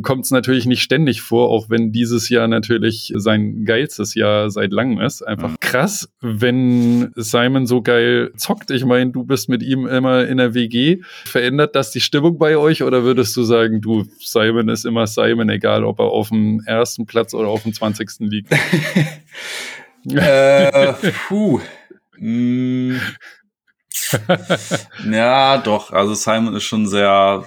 kommt 0.00 0.24
es 0.24 0.30
natürlich 0.30 0.64
nicht 0.64 0.80
ständig 0.82 1.20
vor, 1.20 1.50
auch 1.50 1.68
wenn 1.68 1.92
dieses 1.92 2.30
Jahr 2.30 2.48
natürlich 2.48 3.12
sein 3.14 3.66
geilstes 3.66 4.14
Jahr 4.14 4.48
seit 4.48 4.72
langem 4.72 5.02
ist. 5.02 5.20
Einfach 5.20 5.50
Mhm. 5.50 5.56
krass, 5.60 6.08
wenn 6.22 7.12
Simon 7.14 7.66
so 7.66 7.82
geil 7.82 8.32
zockt. 8.38 8.53
Ich 8.70 8.84
meine, 8.84 9.10
du 9.10 9.24
bist 9.24 9.48
mit 9.48 9.62
ihm 9.62 9.86
immer 9.86 10.26
in 10.26 10.38
der 10.38 10.54
WG. 10.54 11.02
Verändert 11.24 11.74
das 11.76 11.90
die 11.90 12.00
Stimmung 12.00 12.38
bei 12.38 12.56
euch 12.56 12.82
oder 12.82 13.04
würdest 13.04 13.36
du 13.36 13.42
sagen, 13.42 13.80
du, 13.80 14.04
Simon 14.18 14.68
ist 14.68 14.84
immer 14.84 15.06
Simon, 15.06 15.48
egal 15.48 15.84
ob 15.84 16.00
er 16.00 16.06
auf 16.06 16.28
dem 16.28 16.62
ersten 16.66 17.06
Platz 17.06 17.34
oder 17.34 17.48
auf 17.48 17.62
dem 17.62 17.72
20. 17.72 18.10
liegt? 18.20 18.52
äh, 20.10 20.92
puh. 21.28 21.60
Mm. 22.18 22.96
ja, 25.10 25.58
doch. 25.58 25.90
Also 25.90 26.14
Simon 26.14 26.56
ist 26.56 26.64
schon 26.64 26.86
sehr 26.86 27.44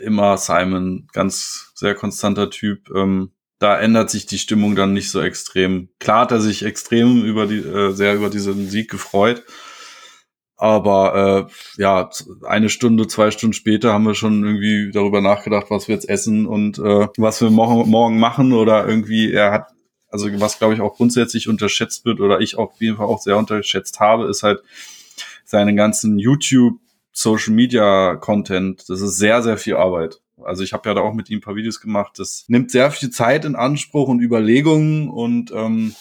immer 0.00 0.36
Simon, 0.38 1.08
ganz 1.12 1.72
sehr 1.74 1.94
konstanter 1.94 2.50
Typ. 2.50 2.90
Ähm, 2.94 3.30
da 3.58 3.78
ändert 3.78 4.10
sich 4.10 4.26
die 4.26 4.38
Stimmung 4.38 4.74
dann 4.74 4.94
nicht 4.94 5.10
so 5.10 5.20
extrem. 5.20 5.90
Klar 5.98 6.22
hat 6.22 6.32
er 6.32 6.40
sich 6.40 6.64
extrem 6.64 7.24
über 7.24 7.46
die, 7.46 7.58
äh, 7.58 7.92
sehr 7.92 8.14
über 8.14 8.30
diesen 8.30 8.68
Sieg 8.68 8.90
gefreut. 8.90 9.44
Aber 10.60 11.48
äh, 11.48 11.80
ja, 11.80 12.10
eine 12.46 12.68
Stunde, 12.68 13.06
zwei 13.06 13.30
Stunden 13.30 13.54
später 13.54 13.94
haben 13.94 14.04
wir 14.04 14.14
schon 14.14 14.44
irgendwie 14.44 14.90
darüber 14.92 15.22
nachgedacht, 15.22 15.70
was 15.70 15.88
wir 15.88 15.94
jetzt 15.94 16.06
essen 16.06 16.44
und 16.44 16.78
äh, 16.78 17.08
was 17.16 17.40
wir 17.40 17.48
morgen, 17.48 17.88
morgen 17.88 18.20
machen. 18.20 18.52
Oder 18.52 18.86
irgendwie, 18.86 19.32
er 19.32 19.52
hat, 19.52 19.68
also 20.10 20.28
was 20.38 20.58
glaube 20.58 20.74
ich 20.74 20.82
auch 20.82 20.96
grundsätzlich 20.96 21.48
unterschätzt 21.48 22.04
wird 22.04 22.20
oder 22.20 22.40
ich 22.40 22.58
auf 22.58 22.72
jeden 22.78 22.98
Fall 22.98 23.06
auch 23.06 23.22
sehr 23.22 23.38
unterschätzt 23.38 24.00
habe, 24.00 24.26
ist 24.26 24.42
halt 24.42 24.60
seinen 25.46 25.76
ganzen 25.76 26.18
YouTube, 26.18 26.78
Social 27.10 27.54
Media 27.54 28.16
Content. 28.16 28.84
Das 28.86 29.00
ist 29.00 29.16
sehr, 29.16 29.42
sehr 29.42 29.56
viel 29.56 29.76
Arbeit. 29.76 30.20
Also 30.44 30.62
ich 30.62 30.74
habe 30.74 30.86
ja 30.90 30.94
da 30.94 31.00
auch 31.00 31.14
mit 31.14 31.30
ihm 31.30 31.38
ein 31.38 31.42
paar 31.42 31.56
Videos 31.56 31.80
gemacht. 31.80 32.18
Das 32.18 32.44
nimmt 32.48 32.70
sehr 32.70 32.90
viel 32.90 33.08
Zeit 33.08 33.46
in 33.46 33.56
Anspruch 33.56 34.08
und 34.08 34.20
Überlegungen 34.20 35.08
und 35.08 35.52
ähm, 35.52 35.94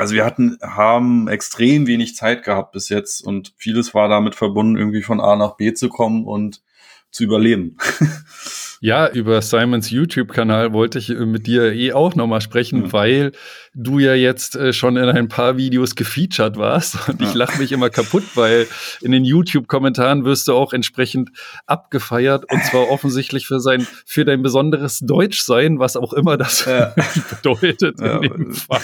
also 0.00 0.14
wir 0.14 0.24
hatten, 0.24 0.58
haben 0.62 1.28
extrem 1.28 1.86
wenig 1.86 2.16
Zeit 2.16 2.42
gehabt 2.42 2.72
bis 2.72 2.88
jetzt 2.88 3.20
und 3.20 3.52
vieles 3.58 3.92
war 3.92 4.08
damit 4.08 4.34
verbunden, 4.34 4.78
irgendwie 4.78 5.02
von 5.02 5.20
A 5.20 5.36
nach 5.36 5.56
B 5.56 5.74
zu 5.74 5.90
kommen 5.90 6.24
und 6.24 6.62
zu 7.10 7.22
überleben. 7.22 7.76
Ja, 8.82 9.08
über 9.10 9.42
Simons 9.42 9.90
YouTube-Kanal 9.90 10.72
wollte 10.72 10.98
ich 10.98 11.10
äh, 11.10 11.26
mit 11.26 11.46
dir 11.46 11.70
eh 11.74 11.92
auch 11.92 12.14
nochmal 12.14 12.40
sprechen, 12.40 12.86
Ja. 12.86 12.92
weil 12.94 13.32
du 13.74 13.98
ja 13.98 14.14
jetzt 14.14 14.56
äh, 14.56 14.72
schon 14.72 14.96
in 14.96 15.04
ein 15.04 15.28
paar 15.28 15.58
Videos 15.58 15.94
gefeatured 15.94 16.56
warst. 16.56 16.96
Und 17.08 17.20
ich 17.20 17.28
Ja. 17.28 17.34
lache 17.34 17.58
mich 17.58 17.72
immer 17.72 17.90
kaputt, 17.90 18.22
weil 18.36 18.66
in 19.02 19.12
den 19.12 19.24
YouTube-Kommentaren 19.26 20.24
wirst 20.24 20.48
du 20.48 20.54
auch 20.54 20.72
entsprechend 20.72 21.28
abgefeiert 21.66 22.50
und 22.50 22.64
zwar 22.64 22.88
offensichtlich 22.90 23.46
für 23.46 23.60
sein, 23.60 23.86
für 24.06 24.24
dein 24.24 24.40
besonderes 24.42 25.00
Deutschsein, 25.00 25.78
was 25.78 25.96
auch 25.98 26.14
immer 26.14 26.38
das 26.38 26.64
Ja. 26.64 26.94
bedeutet 27.30 28.00
Ja, 28.00 28.16
in 28.16 28.22
dem 28.32 28.52
Fall. 28.54 28.80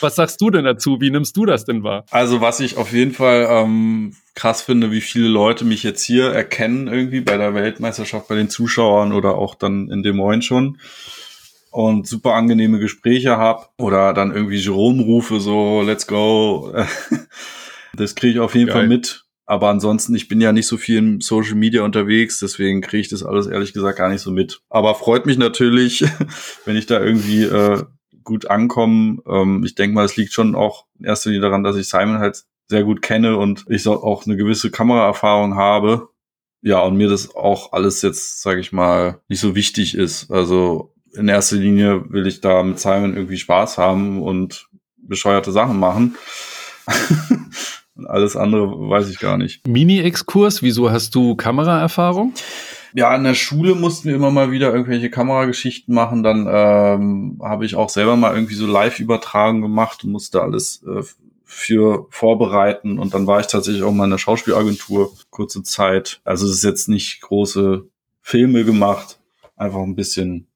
was 0.00 0.14
sagst 0.16 0.42
du 0.42 0.50
denn 0.50 0.66
dazu? 0.66 1.00
Wie 1.00 1.10
nimmst 1.10 1.34
du 1.38 1.46
das 1.46 1.64
denn 1.64 1.84
wahr? 1.84 2.04
Also 2.10 2.42
was 2.42 2.60
ich 2.60 2.76
auf 2.76 2.92
jeden 2.92 3.12
Fall 3.14 3.46
ähm, 3.50 4.14
krass 4.34 4.62
finde, 4.62 4.92
wie 4.92 5.00
viele 5.00 5.26
Leute 5.26 5.64
mich 5.64 5.82
jetzt 5.82 6.02
hier 6.04 6.26
erkennen 6.30 6.86
irgendwie 6.86 7.20
bei 7.22 7.36
der 7.36 7.54
Weltmeisterschaft, 7.54 8.28
bei 8.28 8.36
den 8.36 8.48
Zuschauern 8.48 8.57
oder 8.60 9.36
auch 9.36 9.54
dann 9.54 9.90
in 9.90 10.02
Des 10.02 10.14
Moines 10.14 10.44
schon 10.44 10.78
und 11.70 12.06
super 12.06 12.34
angenehme 12.34 12.78
Gespräche 12.78 13.36
hab 13.36 13.72
oder 13.78 14.12
dann 14.12 14.34
irgendwie 14.34 14.56
Jerome 14.56 15.02
rufe 15.02 15.40
so 15.40 15.82
Let's 15.82 16.06
go. 16.06 16.72
Das 17.96 18.14
kriege 18.14 18.34
ich 18.34 18.40
auf 18.40 18.54
jeden 18.54 18.66
Geil. 18.66 18.74
Fall 18.76 18.86
mit. 18.86 19.24
Aber 19.46 19.70
ansonsten, 19.70 20.14
ich 20.14 20.28
bin 20.28 20.42
ja 20.42 20.52
nicht 20.52 20.66
so 20.66 20.76
viel 20.76 20.98
im 20.98 21.20
Social 21.22 21.54
Media 21.54 21.82
unterwegs, 21.82 22.38
deswegen 22.38 22.82
kriege 22.82 23.00
ich 23.00 23.08
das 23.08 23.22
alles 23.22 23.46
ehrlich 23.46 23.72
gesagt 23.72 23.96
gar 23.96 24.10
nicht 24.10 24.20
so 24.20 24.30
mit. 24.30 24.60
Aber 24.68 24.94
freut 24.94 25.24
mich 25.24 25.38
natürlich, 25.38 26.04
wenn 26.66 26.76
ich 26.76 26.84
da 26.84 27.00
irgendwie 27.00 27.44
äh, 27.44 27.82
gut 28.24 28.50
ankomme. 28.50 29.22
Ähm, 29.26 29.64
ich 29.64 29.74
denke 29.74 29.94
mal, 29.94 30.04
es 30.04 30.16
liegt 30.16 30.34
schon 30.34 30.54
auch 30.54 30.84
in 30.98 31.06
erster 31.06 31.30
Linie 31.30 31.48
daran, 31.48 31.64
dass 31.64 31.76
ich 31.76 31.88
Simon 31.88 32.18
halt 32.18 32.44
sehr 32.66 32.84
gut 32.84 33.00
kenne 33.00 33.38
und 33.38 33.64
ich 33.68 33.88
auch 33.88 34.26
eine 34.26 34.36
gewisse 34.36 34.70
Kameraerfahrung 34.70 35.56
habe. 35.56 36.10
Ja, 36.62 36.80
und 36.80 36.96
mir 36.96 37.08
das 37.08 37.34
auch 37.34 37.72
alles 37.72 38.02
jetzt, 38.02 38.42
sage 38.42 38.60
ich 38.60 38.72
mal, 38.72 39.20
nicht 39.28 39.40
so 39.40 39.54
wichtig 39.54 39.94
ist. 39.94 40.30
Also 40.30 40.92
in 41.14 41.28
erster 41.28 41.56
Linie 41.56 42.10
will 42.10 42.26
ich 42.26 42.40
da 42.40 42.62
mit 42.62 42.78
Simon 42.78 43.14
irgendwie 43.14 43.36
Spaß 43.36 43.78
haben 43.78 44.22
und 44.22 44.68
bescheuerte 44.96 45.52
Sachen 45.52 45.78
machen. 45.78 46.16
und 47.94 48.06
alles 48.06 48.36
andere 48.36 48.68
weiß 48.68 49.08
ich 49.08 49.18
gar 49.18 49.38
nicht. 49.38 49.66
Mini-Exkurs, 49.66 50.62
wieso 50.62 50.90
hast 50.90 51.14
du 51.14 51.36
Kameraerfahrung? 51.36 52.34
Ja, 52.94 53.14
in 53.14 53.24
der 53.24 53.34
Schule 53.34 53.74
mussten 53.74 54.08
wir 54.08 54.16
immer 54.16 54.30
mal 54.30 54.50
wieder 54.50 54.72
irgendwelche 54.72 55.10
Kamerageschichten 55.10 55.94
machen. 55.94 56.22
Dann 56.22 56.48
ähm, 56.50 57.38
habe 57.42 57.66
ich 57.66 57.76
auch 57.76 57.90
selber 57.90 58.16
mal 58.16 58.34
irgendwie 58.34 58.54
so 58.54 58.66
Live-Übertragung 58.66 59.60
gemacht 59.60 60.04
und 60.04 60.10
musste 60.10 60.42
alles 60.42 60.82
äh, 60.84 61.02
für 61.50 62.06
vorbereiten. 62.10 62.98
Und 62.98 63.14
dann 63.14 63.26
war 63.26 63.40
ich 63.40 63.46
tatsächlich 63.46 63.82
auch 63.82 63.90
mal 63.90 64.04
in 64.04 64.10
der 64.10 64.18
Schauspielagentur 64.18 65.10
kurze 65.30 65.62
Zeit. 65.62 66.20
Also 66.22 66.46
es 66.46 66.52
ist 66.52 66.64
jetzt 66.64 66.88
nicht 66.90 67.22
große 67.22 67.86
Filme 68.20 68.64
gemacht, 68.66 69.18
einfach 69.56 69.80
ein 69.80 69.96
bisschen 69.96 70.46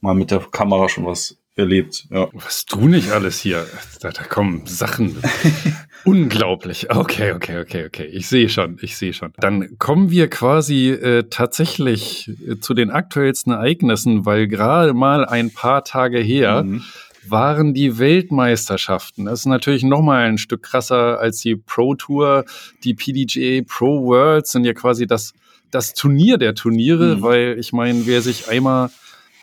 mal 0.00 0.14
mit 0.14 0.32
der 0.32 0.40
Kamera 0.40 0.88
schon 0.88 1.06
was 1.06 1.38
erlebt. 1.54 2.08
Ja. 2.10 2.28
Was 2.32 2.66
du 2.66 2.88
nicht 2.88 3.12
alles 3.12 3.38
hier? 3.38 3.66
Da, 4.00 4.10
da 4.10 4.24
kommen 4.24 4.66
Sachen. 4.66 5.16
Unglaublich. 6.04 6.90
Okay, 6.90 7.32
okay, 7.32 7.60
okay, 7.60 7.86
okay. 7.86 8.06
Ich 8.06 8.26
sehe 8.26 8.48
schon, 8.48 8.78
ich 8.82 8.96
sehe 8.96 9.12
schon. 9.12 9.32
Dann 9.38 9.78
kommen 9.78 10.10
wir 10.10 10.28
quasi 10.28 10.88
äh, 10.88 11.24
tatsächlich 11.30 12.28
äh, 12.48 12.58
zu 12.58 12.74
den 12.74 12.90
aktuellsten 12.90 13.52
Ereignissen, 13.52 14.26
weil 14.26 14.48
gerade 14.48 14.92
mal 14.92 15.24
ein 15.24 15.52
paar 15.52 15.84
Tage 15.84 16.18
her 16.18 16.64
Mhm. 16.64 16.82
Waren 17.28 17.74
die 17.74 17.98
Weltmeisterschaften. 17.98 19.26
Das 19.26 19.40
ist 19.40 19.46
natürlich 19.46 19.82
noch 19.84 20.02
mal 20.02 20.24
ein 20.24 20.38
Stück 20.38 20.62
krasser 20.62 21.18
als 21.20 21.40
die 21.40 21.56
Pro 21.56 21.94
Tour. 21.94 22.44
Die 22.84 22.94
PDGA 22.94 23.62
Pro 23.66 24.04
Worlds 24.04 24.52
sind 24.52 24.64
ja 24.64 24.72
quasi 24.74 25.06
das, 25.06 25.32
das 25.70 25.94
Turnier 25.94 26.38
der 26.38 26.54
Turniere, 26.54 27.16
Mhm. 27.16 27.22
weil 27.22 27.56
ich 27.58 27.72
meine, 27.72 28.06
wer 28.06 28.22
sich 28.22 28.48
einmal 28.48 28.90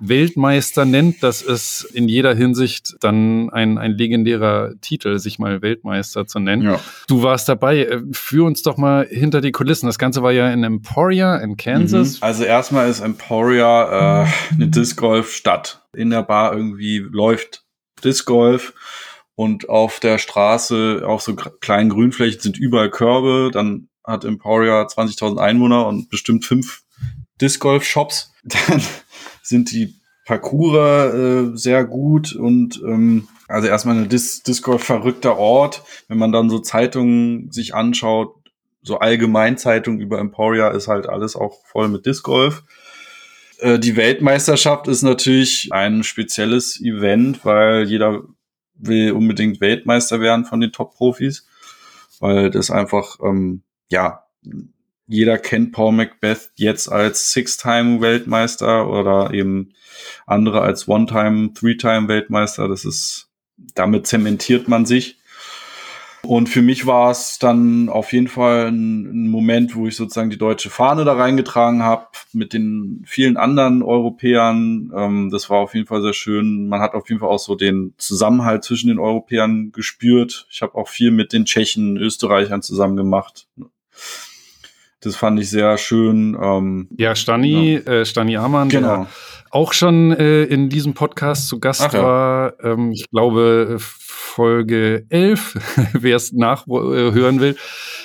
Weltmeister 0.02 0.86
nennt, 0.86 1.22
das 1.24 1.42
ist 1.42 1.84
in 1.94 2.08
jeder 2.08 2.34
Hinsicht 2.34 2.96
dann 3.02 3.50
ein, 3.50 3.78
ein 3.78 3.92
legendärer 3.98 4.72
Titel, 4.80 5.20
sich 5.20 5.40
mal 5.40 5.62
Weltmeister 5.62 6.26
zu 6.26 6.40
nennen. 6.40 6.64
Ja. 6.64 6.80
Du 7.10 7.22
warst 7.22 7.50
dabei. 7.50 7.80
Äh, 7.84 8.02
Führ 8.14 8.46
uns 8.46 8.64
doch 8.64 8.78
mal 8.78 9.06
hinter 9.10 9.42
die 9.42 9.52
Kulissen. 9.52 9.88
Das 9.88 10.00
Ganze 10.00 10.24
war 10.24 10.32
ja 10.32 10.50
in 10.52 10.64
Emporia 10.64 11.36
in 11.38 11.58
Kansas. 11.58 12.22
Also 12.22 12.46
erstmal 12.46 12.90
ist 12.90 13.02
Emporia 13.02 14.24
äh, 14.24 14.28
eine 14.54 14.68
Disc 14.70 14.98
Golf 14.98 15.34
Stadt. 15.34 15.82
In 15.94 16.12
der 16.12 16.24
Bar 16.24 16.56
irgendwie 16.56 17.00
läuft 17.00 17.64
Disc 18.00 18.26
Golf 18.26 18.74
und 19.36 19.70
auf 19.70 20.00
der 20.00 20.18
Straße 20.18 21.04
auf 21.06 21.22
so 21.22 21.36
kleinen 21.36 21.90
Grünflächen 21.90 22.42
sind 22.42 22.58
überall 22.58 22.90
Körbe. 22.90 23.52
Dann 23.54 23.90
hat 24.04 24.26
Emporia 24.26 24.82
20.000 24.84 25.38
Einwohner 25.38 25.88
und 25.88 26.10
bestimmt 26.10 26.46
fünf 26.46 26.82
Disc 27.40 27.60
Golf 27.60 27.86
Shops. 27.86 28.34
Dann 28.44 28.82
sind 29.42 29.72
die 29.72 29.96
Parcours 30.26 31.14
äh, 31.14 31.58
sehr 31.58 31.86
gut 31.86 32.36
und 32.36 32.82
ähm, 32.86 33.28
also 33.48 33.68
erstmal 33.68 33.98
eine 33.98 34.08
Dis 34.08 34.44
Disc 34.44 34.64
Golf 34.64 34.84
verrückter 34.84 35.38
Ort. 35.38 35.84
Wenn 36.08 36.20
man 36.20 36.32
dann 36.32 36.52
so 36.52 36.60
Zeitungen 36.60 37.52
sich 37.52 37.74
anschaut, 37.74 38.36
so 38.84 39.00
Allgemeinzeitung 39.00 40.00
über 40.00 40.20
Emporia 40.20 40.70
ist 40.70 40.88
halt 40.88 41.10
alles 41.10 41.36
auch 41.36 41.66
voll 41.66 41.88
mit 41.88 42.06
Disc 42.06 42.24
Golf. 42.24 42.64
Äh, 43.60 43.80
Die 43.80 43.96
Weltmeisterschaft 43.96 44.88
ist 44.88 45.04
natürlich 45.04 45.70
ein 45.72 46.04
spezielles 46.04 46.80
Event, 46.82 47.46
weil 47.46 47.84
jeder 47.88 48.24
will 48.76 49.12
unbedingt 49.12 49.62
Weltmeister 49.62 50.22
werden 50.22 50.46
von 50.46 50.62
den 50.62 50.72
Top-Profis, 50.72 51.46
weil 52.20 52.50
das 52.50 52.72
einfach, 52.72 53.18
ähm, 53.24 53.64
ja, 53.90 54.24
jeder 55.08 55.38
kennt 55.38 55.74
Paul 55.74 55.92
Macbeth 55.92 56.52
jetzt 56.56 56.88
als 56.90 57.34
Six-Time-Weltmeister 57.34 58.88
oder 58.88 59.34
eben 59.34 59.74
andere 60.28 60.62
als 60.62 60.88
One-Time, 60.88 61.54
Three-Time-Weltmeister. 61.54 62.68
Das 62.68 62.86
ist, 62.86 63.30
damit 63.74 64.08
zementiert 64.08 64.68
man 64.68 64.86
sich. 64.86 65.19
Und 66.30 66.48
für 66.48 66.62
mich 66.62 66.86
war 66.86 67.10
es 67.10 67.40
dann 67.40 67.90
auf 67.90 68.14
jeden 68.14 68.28
Fall 68.28 68.68
ein, 68.68 69.06
ein, 69.08 69.28
Moment, 69.30 69.76
wo 69.76 69.88
ich 69.88 69.96
sozusagen 69.96 70.30
die 70.30 70.38
deutsche 70.38 70.70
Fahne 70.70 71.04
da 71.04 71.14
reingetragen 71.14 71.82
habe 71.82 72.06
mit 72.34 72.54
den 72.54 73.04
vielen 73.08 73.36
anderen 73.36 73.82
Europäern. 73.82 74.92
Ähm, 74.96 75.32
das 75.32 75.50
war 75.50 75.58
auf 75.58 75.74
jeden 75.74 75.88
Fall 75.88 76.04
sehr 76.04 76.14
schön. 76.14 76.68
Man 76.68 76.82
hat 76.82 76.94
auf 76.94 77.10
jeden 77.10 77.20
Fall 77.20 77.30
auch 77.30 77.40
so 77.40 77.56
den 77.56 77.96
Zusammenhalt 77.98 78.64
zwischen 78.64 78.90
den 78.90 79.00
Europäern 79.00 79.72
gespürt. 79.72 80.46
Ich 80.52 80.62
habe 80.62 80.76
auch 80.76 80.88
viel 80.88 81.10
mit 81.10 81.34
den 81.34 81.46
Tschechen, 81.46 81.98
Österreichern 81.98 82.62
zusammen 82.62 82.96
gemacht. 82.96 83.48
Das 85.02 85.16
fand 85.16 85.40
ich 85.40 85.50
sehr 85.50 85.80
schön. 85.80 86.38
Ähm, 86.40 86.90
ja, 86.96 87.16
Stani, 87.16 87.82
ja. 87.84 87.92
Äh, 87.92 88.06
Stani 88.06 88.38
Amann, 88.38 88.70
genau. 88.70 89.08
auch 89.50 89.74
schon 89.74 90.12
äh, 90.12 90.44
in 90.44 90.70
diesem 90.70 90.94
Podcast 90.94 91.48
zu 91.48 91.60
Gast 91.60 91.82
Ach, 91.82 91.94
ja. 91.94 92.04
war. 92.04 92.54
Ähm, 92.64 92.92
ich 92.92 93.10
glaube, 93.10 93.80
Folge 94.40 95.06
11, 95.10 95.90
wer 96.00 96.16
es 96.16 96.32
nachhören 96.32 97.42
will. 97.42 97.58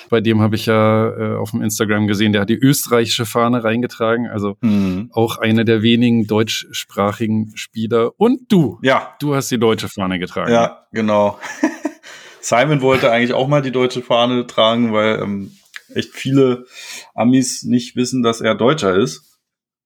Bei 0.09 0.19
dem 0.19 0.41
habe 0.41 0.57
ich 0.57 0.65
ja 0.65 1.07
äh, 1.07 1.37
auf 1.37 1.51
dem 1.51 1.61
Instagram 1.61 2.07
gesehen, 2.07 2.33
der 2.33 2.41
hat 2.41 2.49
die 2.49 2.59
österreichische 2.59 3.25
Fahne 3.25 3.63
reingetragen. 3.63 4.27
Also 4.27 4.57
mhm. 4.59 5.11
auch 5.13 5.37
einer 5.37 5.63
der 5.63 5.81
wenigen 5.81 6.27
deutschsprachigen 6.27 7.53
Spieler. 7.55 8.11
Und 8.19 8.51
du, 8.51 8.79
ja. 8.81 9.15
du 9.21 9.33
hast 9.33 9.49
die 9.49 9.57
deutsche 9.57 9.87
Fahne 9.87 10.19
getragen. 10.19 10.51
Ja, 10.51 10.85
genau. 10.91 11.39
Simon 12.41 12.81
wollte 12.81 13.13
eigentlich 13.13 13.31
auch 13.31 13.47
mal 13.47 13.61
die 13.61 13.71
deutsche 13.71 14.01
Fahne 14.01 14.45
tragen, 14.45 14.91
weil 14.91 15.21
ähm, 15.21 15.53
echt 15.93 16.11
viele 16.11 16.65
Amis 17.13 17.63
nicht 17.63 17.95
wissen, 17.95 18.23
dass 18.23 18.41
er 18.41 18.55
Deutscher 18.55 18.93
ist. 18.93 19.39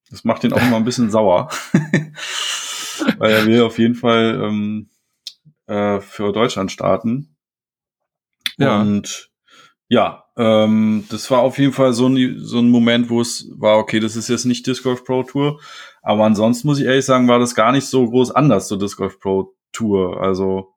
Das 0.10 0.24
macht 0.24 0.44
ihn 0.44 0.54
auch 0.54 0.62
immer 0.64 0.78
ein 0.78 0.84
bisschen 0.84 1.12
sauer. 1.12 1.52
Weil 3.20 3.32
er 3.32 3.46
will 3.46 3.62
auf 3.62 3.78
jeden 3.78 3.94
Fall 3.96 4.42
ähm, 4.44 4.90
äh, 5.70 6.02
für 6.02 6.34
Deutschland 6.34 6.72
starten. 6.72 7.36
Ja. 8.58 8.82
Und 8.82 9.30
ja, 9.88 10.26
ähm, 10.38 11.06
das 11.10 11.30
war 11.32 11.40
auf 11.40 11.58
jeden 11.58 11.74
Fall 11.74 11.94
so 11.94 12.08
ein, 12.08 12.40
so 12.40 12.60
ein 12.60 12.70
Moment, 12.70 13.10
wo 13.10 13.22
es 13.22 13.50
war, 13.56 13.78
okay, 13.78 14.00
das 14.00 14.16
ist 14.16 14.30
jetzt 14.30 14.46
nicht 14.46 14.68
Disc 14.68 14.84
Golf 14.84 15.04
Pro 15.04 15.24
Tour. 15.24 15.60
Aber 16.02 16.26
ansonsten 16.26 16.68
muss 16.68 16.80
ich 16.80 16.86
ehrlich 16.86 17.06
sagen, 17.06 17.28
war 17.28 17.40
das 17.40 17.56
gar 17.56 17.72
nicht 17.72 17.86
so 17.86 18.08
groß 18.10 18.32
anders 18.32 18.68
zur 18.68 18.80
Disc 18.80 18.98
Golf 18.98 19.20
Pro 19.20 19.56
Tour. 19.72 20.22
Also 20.22 20.74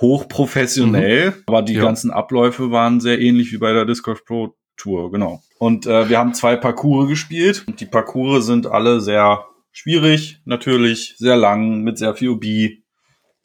hochprofessionell, 0.00 1.30
mhm. 1.30 1.42
aber 1.46 1.62
die 1.62 1.74
ja. 1.74 1.82
ganzen 1.82 2.10
Abläufe 2.10 2.72
waren 2.72 3.00
sehr 3.00 3.20
ähnlich 3.20 3.52
wie 3.52 3.58
bei 3.58 3.72
der 3.72 3.84
Disc 3.84 4.04
Golf 4.04 4.24
Pro 4.24 4.56
Tour, 4.76 5.12
genau. 5.12 5.40
Und 5.58 5.86
äh, 5.86 6.08
wir 6.08 6.18
haben 6.18 6.34
zwei 6.34 6.56
Parcours 6.56 7.08
gespielt. 7.08 7.64
Und 7.68 7.80
die 7.80 7.86
Parcours 7.86 8.46
sind 8.46 8.66
alle 8.66 9.00
sehr 9.00 9.44
schwierig, 9.70 10.40
natürlich, 10.44 11.14
sehr 11.18 11.36
lang, 11.36 11.82
mit 11.82 11.98
sehr 11.98 12.14
viel 12.14 12.30
OB. 12.30 12.44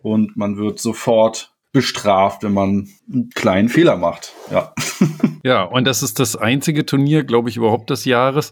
Und 0.02 0.38
man 0.38 0.58
wird 0.58 0.80
sofort 0.80 1.54
bestraft, 1.72 2.44
wenn 2.44 2.54
man 2.54 2.90
einen 3.12 3.30
kleinen 3.30 3.70
Fehler 3.70 3.96
macht. 3.96 4.34
Ja. 4.52 4.74
ja, 5.44 5.64
und 5.64 5.86
das 5.86 6.02
ist 6.02 6.20
das 6.20 6.36
einzige 6.36 6.86
Turnier, 6.86 7.24
glaube 7.24 7.50
ich, 7.50 7.58
überhaupt 7.58 7.92
des 7.92 8.06
Jahres, 8.06 8.52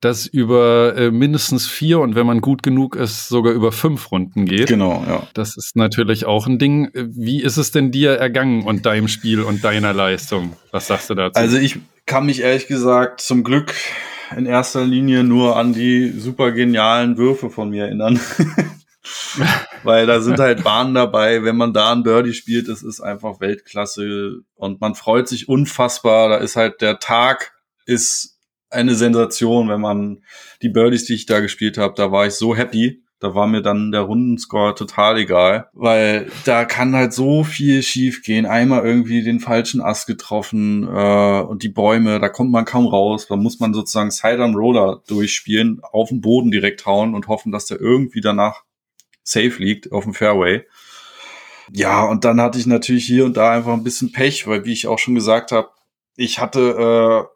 das 0.00 0.26
über 0.26 0.94
äh, 0.96 1.10
mindestens 1.10 1.66
vier 1.66 2.00
und 2.00 2.14
wenn 2.14 2.26
man 2.26 2.40
gut 2.40 2.62
genug 2.62 2.96
ist, 2.96 3.28
sogar 3.28 3.52
über 3.52 3.72
fünf 3.72 4.10
Runden 4.12 4.44
geht. 4.44 4.68
Genau, 4.68 5.04
ja. 5.08 5.26
Das 5.32 5.56
ist 5.56 5.74
natürlich 5.74 6.26
auch 6.26 6.46
ein 6.46 6.58
Ding. 6.58 6.90
Wie 6.94 7.42
ist 7.42 7.56
es 7.56 7.70
denn 7.70 7.92
dir 7.92 8.12
ergangen 8.12 8.64
und 8.64 8.84
deinem 8.84 9.08
Spiel 9.08 9.40
und 9.40 9.64
deiner 9.64 9.94
Leistung? 9.94 10.54
Was 10.70 10.86
sagst 10.86 11.08
du 11.08 11.14
dazu? 11.14 11.38
Also 11.38 11.56
ich 11.56 11.78
kann 12.04 12.26
mich 12.26 12.40
ehrlich 12.40 12.66
gesagt 12.66 13.22
zum 13.22 13.42
Glück 13.42 13.74
in 14.36 14.46
erster 14.46 14.84
Linie 14.84 15.24
nur 15.24 15.56
an 15.56 15.72
die 15.72 16.10
super 16.10 16.52
genialen 16.52 17.16
Würfe 17.16 17.50
von 17.50 17.70
mir 17.70 17.84
erinnern. 17.84 18.20
Weil 19.82 20.06
da 20.06 20.20
sind 20.20 20.38
halt 20.38 20.62
Bahnen 20.62 20.94
dabei, 20.94 21.42
wenn 21.42 21.56
man 21.56 21.72
da 21.72 21.92
ein 21.92 22.02
Birdie 22.02 22.34
spielt, 22.34 22.68
das 22.68 22.82
ist 22.82 23.00
einfach 23.00 23.40
Weltklasse 23.40 24.40
und 24.56 24.80
man 24.80 24.94
freut 24.94 25.28
sich 25.28 25.48
unfassbar. 25.48 26.28
Da 26.28 26.36
ist 26.36 26.56
halt 26.56 26.80
der 26.80 26.98
Tag 26.98 27.52
ist 27.86 28.38
eine 28.70 28.94
Sensation, 28.94 29.68
wenn 29.68 29.80
man 29.80 30.22
die 30.62 30.68
Birdies, 30.68 31.04
die 31.04 31.14
ich 31.14 31.26
da 31.26 31.40
gespielt 31.40 31.78
habe, 31.78 31.94
da 31.96 32.12
war 32.12 32.26
ich 32.26 32.34
so 32.34 32.54
happy. 32.54 33.02
Da 33.22 33.34
war 33.34 33.46
mir 33.46 33.60
dann 33.60 33.92
der 33.92 34.00
Rundenscore 34.00 34.74
total 34.74 35.18
egal, 35.18 35.68
weil 35.74 36.30
da 36.46 36.64
kann 36.64 36.96
halt 36.96 37.12
so 37.12 37.44
viel 37.44 37.82
schief 37.82 38.22
gehen. 38.22 38.46
Einmal 38.46 38.82
irgendwie 38.82 39.22
den 39.22 39.40
falschen 39.40 39.82
Ast 39.82 40.06
getroffen 40.06 40.84
äh, 40.84 41.40
und 41.42 41.62
die 41.62 41.68
Bäume, 41.68 42.18
da 42.18 42.30
kommt 42.30 42.50
man 42.50 42.64
kaum 42.64 42.86
raus. 42.86 43.26
Da 43.26 43.36
muss 43.36 43.60
man 43.60 43.74
sozusagen 43.74 44.10
Side 44.10 44.40
on 44.42 44.54
Roller 44.54 45.02
durchspielen, 45.06 45.82
auf 45.82 46.08
den 46.08 46.22
Boden 46.22 46.50
direkt 46.50 46.86
hauen 46.86 47.14
und 47.14 47.28
hoffen, 47.28 47.52
dass 47.52 47.66
der 47.66 47.78
irgendwie 47.78 48.22
danach 48.22 48.62
safe 49.30 49.62
liegt 49.62 49.92
auf 49.92 50.04
dem 50.04 50.14
Fairway. 50.14 50.64
Ja, 51.72 52.04
und 52.04 52.24
dann 52.24 52.40
hatte 52.40 52.58
ich 52.58 52.66
natürlich 52.66 53.06
hier 53.06 53.24
und 53.24 53.36
da 53.36 53.52
einfach 53.52 53.72
ein 53.72 53.84
bisschen 53.84 54.12
Pech, 54.12 54.46
weil 54.46 54.64
wie 54.64 54.72
ich 54.72 54.86
auch 54.86 54.98
schon 54.98 55.14
gesagt 55.14 55.52
habe, 55.52 55.68
ich 56.16 56.40
hatte 56.40 57.28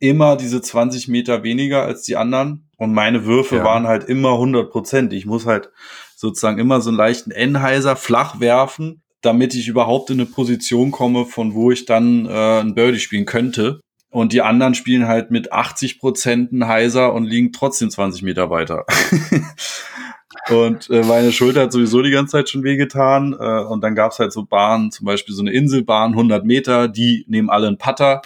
äh, 0.00 0.06
immer 0.06 0.36
diese 0.36 0.60
20 0.60 1.08
Meter 1.08 1.42
weniger 1.42 1.82
als 1.84 2.02
die 2.02 2.16
anderen 2.16 2.68
und 2.76 2.92
meine 2.92 3.24
Würfe 3.24 3.56
ja. 3.56 3.64
waren 3.64 3.86
halt 3.86 4.04
immer 4.04 4.32
100 4.32 4.70
Prozent. 4.70 5.12
Ich 5.12 5.26
muss 5.26 5.46
halt 5.46 5.70
sozusagen 6.16 6.58
immer 6.58 6.80
so 6.80 6.90
einen 6.90 6.98
leichten 6.98 7.30
Enheiser 7.30 7.96
flach 7.96 8.40
werfen, 8.40 9.02
damit 9.22 9.54
ich 9.54 9.68
überhaupt 9.68 10.10
in 10.10 10.20
eine 10.20 10.26
Position 10.26 10.90
komme, 10.90 11.26
von 11.26 11.54
wo 11.54 11.70
ich 11.70 11.86
dann 11.86 12.26
äh, 12.26 12.60
ein 12.60 12.74
Birdie 12.74 13.00
spielen 13.00 13.26
könnte. 13.26 13.80
Und 14.10 14.32
die 14.32 14.42
anderen 14.42 14.74
spielen 14.74 15.06
halt 15.06 15.30
mit 15.30 15.52
80 15.52 16.00
Prozent 16.00 16.52
einen 16.52 16.66
Heiser 16.66 17.12
und 17.12 17.24
liegen 17.24 17.52
trotzdem 17.52 17.90
20 17.90 18.22
Meter 18.22 18.50
weiter. 18.50 18.84
und 20.48 20.88
äh, 20.90 21.02
meine 21.04 21.32
Schulter 21.32 21.62
hat 21.62 21.72
sowieso 21.72 22.02
die 22.02 22.10
ganze 22.10 22.32
Zeit 22.32 22.48
schon 22.48 22.62
wehgetan. 22.62 23.36
Äh, 23.38 23.64
und 23.64 23.82
dann 23.82 23.94
gab's 23.94 24.18
halt 24.18 24.32
so 24.32 24.44
Bahnen, 24.44 24.90
zum 24.90 25.04
Beispiel 25.06 25.34
so 25.34 25.42
eine 25.42 25.52
Inselbahn, 25.52 26.12
100 26.12 26.44
Meter, 26.44 26.88
die 26.88 27.24
nehmen 27.28 27.50
alle 27.50 27.68
einen 27.68 27.78
Putter 27.78 28.22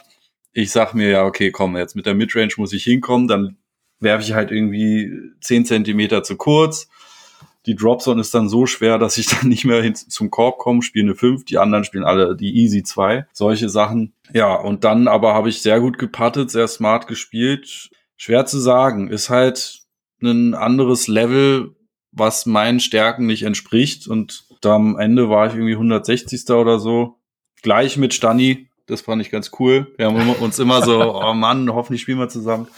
ich 0.54 0.70
sag 0.70 0.94
mir 0.94 1.10
ja, 1.10 1.24
okay, 1.24 1.50
komm, 1.50 1.76
jetzt 1.76 1.96
mit 1.96 2.06
der 2.06 2.14
Midrange 2.14 2.52
muss 2.56 2.72
ich 2.72 2.84
hinkommen, 2.84 3.28
dann 3.28 3.56
werfe 4.00 4.24
ich 4.24 4.32
halt 4.32 4.50
irgendwie 4.50 5.12
zehn 5.40 5.66
Zentimeter 5.66 6.22
zu 6.22 6.36
kurz. 6.36 6.88
Die 7.66 7.74
Dropzone 7.74 8.20
ist 8.20 8.34
dann 8.34 8.48
so 8.48 8.66
schwer, 8.66 8.98
dass 8.98 9.18
ich 9.18 9.26
dann 9.40 9.48
nicht 9.48 9.64
mehr 9.64 9.82
hin 9.82 9.94
zum 9.94 10.30
Korb 10.30 10.58
komme, 10.58 10.82
spiele 10.82 11.06
eine 11.06 11.14
5, 11.14 11.44
die 11.44 11.58
anderen 11.58 11.84
spielen 11.84 12.04
alle 12.04 12.36
die 12.36 12.56
Easy 12.56 12.82
2. 12.82 13.26
Solche 13.32 13.68
Sachen. 13.68 14.14
Ja, 14.32 14.54
und 14.54 14.84
dann 14.84 15.08
aber 15.08 15.34
habe 15.34 15.48
ich 15.48 15.60
sehr 15.60 15.80
gut 15.80 15.98
gepattet, 15.98 16.50
sehr 16.50 16.68
smart 16.68 17.08
gespielt. 17.08 17.90
Schwer 18.16 18.46
zu 18.46 18.58
sagen, 18.58 19.08
ist 19.08 19.30
halt 19.30 19.80
ein 20.22 20.54
anderes 20.54 21.08
Level, 21.08 21.74
was 22.14 22.46
meinen 22.46 22.80
Stärken 22.80 23.26
nicht 23.26 23.42
entspricht. 23.42 24.06
Und 24.08 24.44
da 24.60 24.74
am 24.74 24.98
Ende 24.98 25.28
war 25.28 25.46
ich 25.46 25.54
irgendwie 25.54 25.74
160. 25.74 26.48
oder 26.50 26.78
so. 26.78 27.18
Gleich 27.62 27.96
mit 27.96 28.14
Stani, 28.14 28.68
das 28.86 29.02
fand 29.02 29.22
ich 29.22 29.30
ganz 29.30 29.50
cool. 29.58 29.92
Wir 29.96 30.06
haben 30.06 30.30
uns 30.30 30.58
immer 30.58 30.82
so, 30.82 31.00
oh 31.24 31.34
Mann, 31.34 31.72
hoffentlich 31.72 32.02
spielen 32.02 32.18
wir 32.18 32.28
zusammen. 32.28 32.68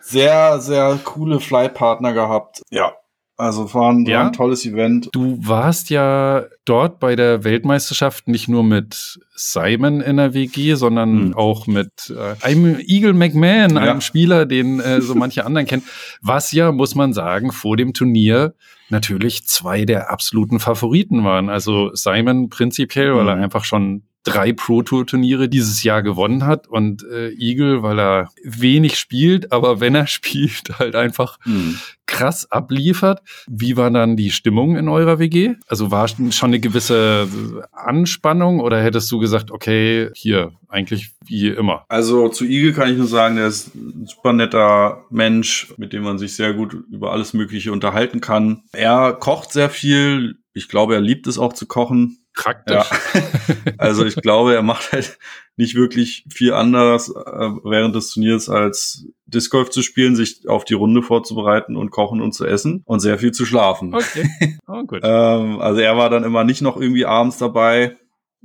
Sehr, 0.00 0.60
sehr 0.60 0.98
coole 1.02 1.40
Fly-Partner 1.40 2.12
gehabt. 2.12 2.62
Ja, 2.70 2.92
also 3.36 3.72
war 3.74 3.90
ein, 3.90 4.04
ja? 4.04 4.18
war 4.18 4.26
ein, 4.26 4.32
tolles 4.32 4.64
Event. 4.64 5.08
Du 5.12 5.38
warst 5.40 5.90
ja 5.90 6.44
dort 6.64 7.00
bei 7.00 7.16
der 7.16 7.42
Weltmeisterschaft 7.42 8.28
nicht 8.28 8.48
nur 8.48 8.62
mit 8.62 9.18
Simon 9.34 10.00
in 10.00 10.18
der 10.18 10.34
WG, 10.34 10.74
sondern 10.74 11.18
hm. 11.18 11.34
auch 11.34 11.66
mit 11.66 12.14
äh, 12.16 12.36
einem 12.44 12.78
Eagle 12.78 13.12
McMahon, 13.12 13.74
ja. 13.74 13.82
einem 13.82 14.00
Spieler, 14.02 14.46
den 14.46 14.78
äh, 14.78 15.00
so 15.00 15.16
manche 15.16 15.44
anderen 15.44 15.66
kennen. 15.66 15.82
Was 16.22 16.52
ja, 16.52 16.70
muss 16.70 16.94
man 16.94 17.12
sagen, 17.12 17.50
vor 17.50 17.76
dem 17.76 17.92
Turnier 17.92 18.54
natürlich 18.88 19.46
zwei 19.46 19.84
der 19.84 20.10
absoluten 20.10 20.60
Favoriten 20.60 21.24
waren. 21.24 21.48
Also 21.48 21.94
Simon 21.94 22.48
prinzipiell, 22.48 23.14
weil 23.14 23.28
er 23.28 23.36
hm. 23.36 23.42
einfach 23.42 23.64
schon 23.64 24.04
drei 24.24 24.52
Pro 24.52 24.82
Tour 24.82 25.06
Turniere 25.06 25.48
dieses 25.48 25.84
Jahr 25.84 26.02
gewonnen 26.02 26.46
hat 26.46 26.66
und 26.66 27.04
äh, 27.04 27.30
Eagle, 27.34 27.82
weil 27.82 28.00
er 28.00 28.30
wenig 28.42 28.98
spielt, 28.98 29.52
aber 29.52 29.80
wenn 29.80 29.94
er 29.94 30.06
spielt, 30.14 30.78
halt 30.78 30.96
einfach 30.96 31.38
mhm. 31.44 31.78
krass 32.06 32.50
abliefert. 32.50 33.22
Wie 33.46 33.76
war 33.76 33.90
dann 33.90 34.16
die 34.16 34.30
Stimmung 34.30 34.76
in 34.76 34.88
eurer 34.88 35.18
WG? 35.18 35.54
Also 35.68 35.90
war 35.90 36.08
schon 36.08 36.32
eine 36.42 36.60
gewisse 36.60 37.28
Anspannung 37.72 38.60
oder 38.60 38.82
hättest 38.82 39.12
du 39.12 39.18
gesagt, 39.18 39.50
okay, 39.50 40.08
hier 40.14 40.52
eigentlich 40.68 41.12
wie 41.26 41.48
immer? 41.48 41.84
Also 41.88 42.28
zu 42.28 42.44
Eagle 42.44 42.72
kann 42.72 42.90
ich 42.90 42.96
nur 42.96 43.06
sagen, 43.06 43.36
der 43.36 43.46
ist 43.46 43.74
ein 43.74 44.06
super 44.06 44.32
netter 44.32 45.04
Mensch, 45.10 45.72
mit 45.76 45.92
dem 45.92 46.02
man 46.02 46.18
sich 46.18 46.34
sehr 46.34 46.54
gut 46.54 46.74
über 46.90 47.12
alles 47.12 47.34
Mögliche 47.34 47.72
unterhalten 47.72 48.20
kann. 48.20 48.62
Er 48.72 49.12
kocht 49.12 49.52
sehr 49.52 49.70
viel. 49.70 50.38
Ich 50.54 50.68
glaube, 50.68 50.94
er 50.94 51.00
liebt 51.00 51.26
es 51.26 51.38
auch 51.38 51.52
zu 51.52 51.66
kochen 51.66 52.23
Praktisch. 52.34 52.74
Ja. 52.74 53.22
Also 53.78 54.04
ich 54.04 54.16
glaube, 54.16 54.54
er 54.54 54.62
macht 54.62 54.92
halt 54.92 55.18
nicht 55.56 55.74
wirklich 55.74 56.24
viel 56.32 56.52
anderes 56.52 57.08
äh, 57.10 57.50
während 57.64 57.94
des 57.94 58.10
Turniers 58.10 58.48
als 58.48 59.06
Disc 59.26 59.50
Golf 59.50 59.70
zu 59.70 59.82
spielen, 59.82 60.16
sich 60.16 60.48
auf 60.48 60.64
die 60.64 60.74
Runde 60.74 61.02
vorzubereiten 61.02 61.76
und 61.76 61.90
kochen 61.90 62.20
und 62.20 62.32
zu 62.32 62.46
essen 62.46 62.82
und 62.86 63.00
sehr 63.00 63.18
viel 63.18 63.32
zu 63.32 63.44
schlafen. 63.44 63.94
Okay. 63.94 64.28
Oh, 64.66 64.82
gut. 64.84 65.00
ähm, 65.02 65.60
also 65.60 65.80
er 65.80 65.96
war 65.96 66.08
dann 66.08 66.24
immer 66.24 66.44
nicht 66.44 66.62
noch 66.62 66.80
irgendwie 66.80 67.04
abends 67.04 67.38
dabei 67.38 67.96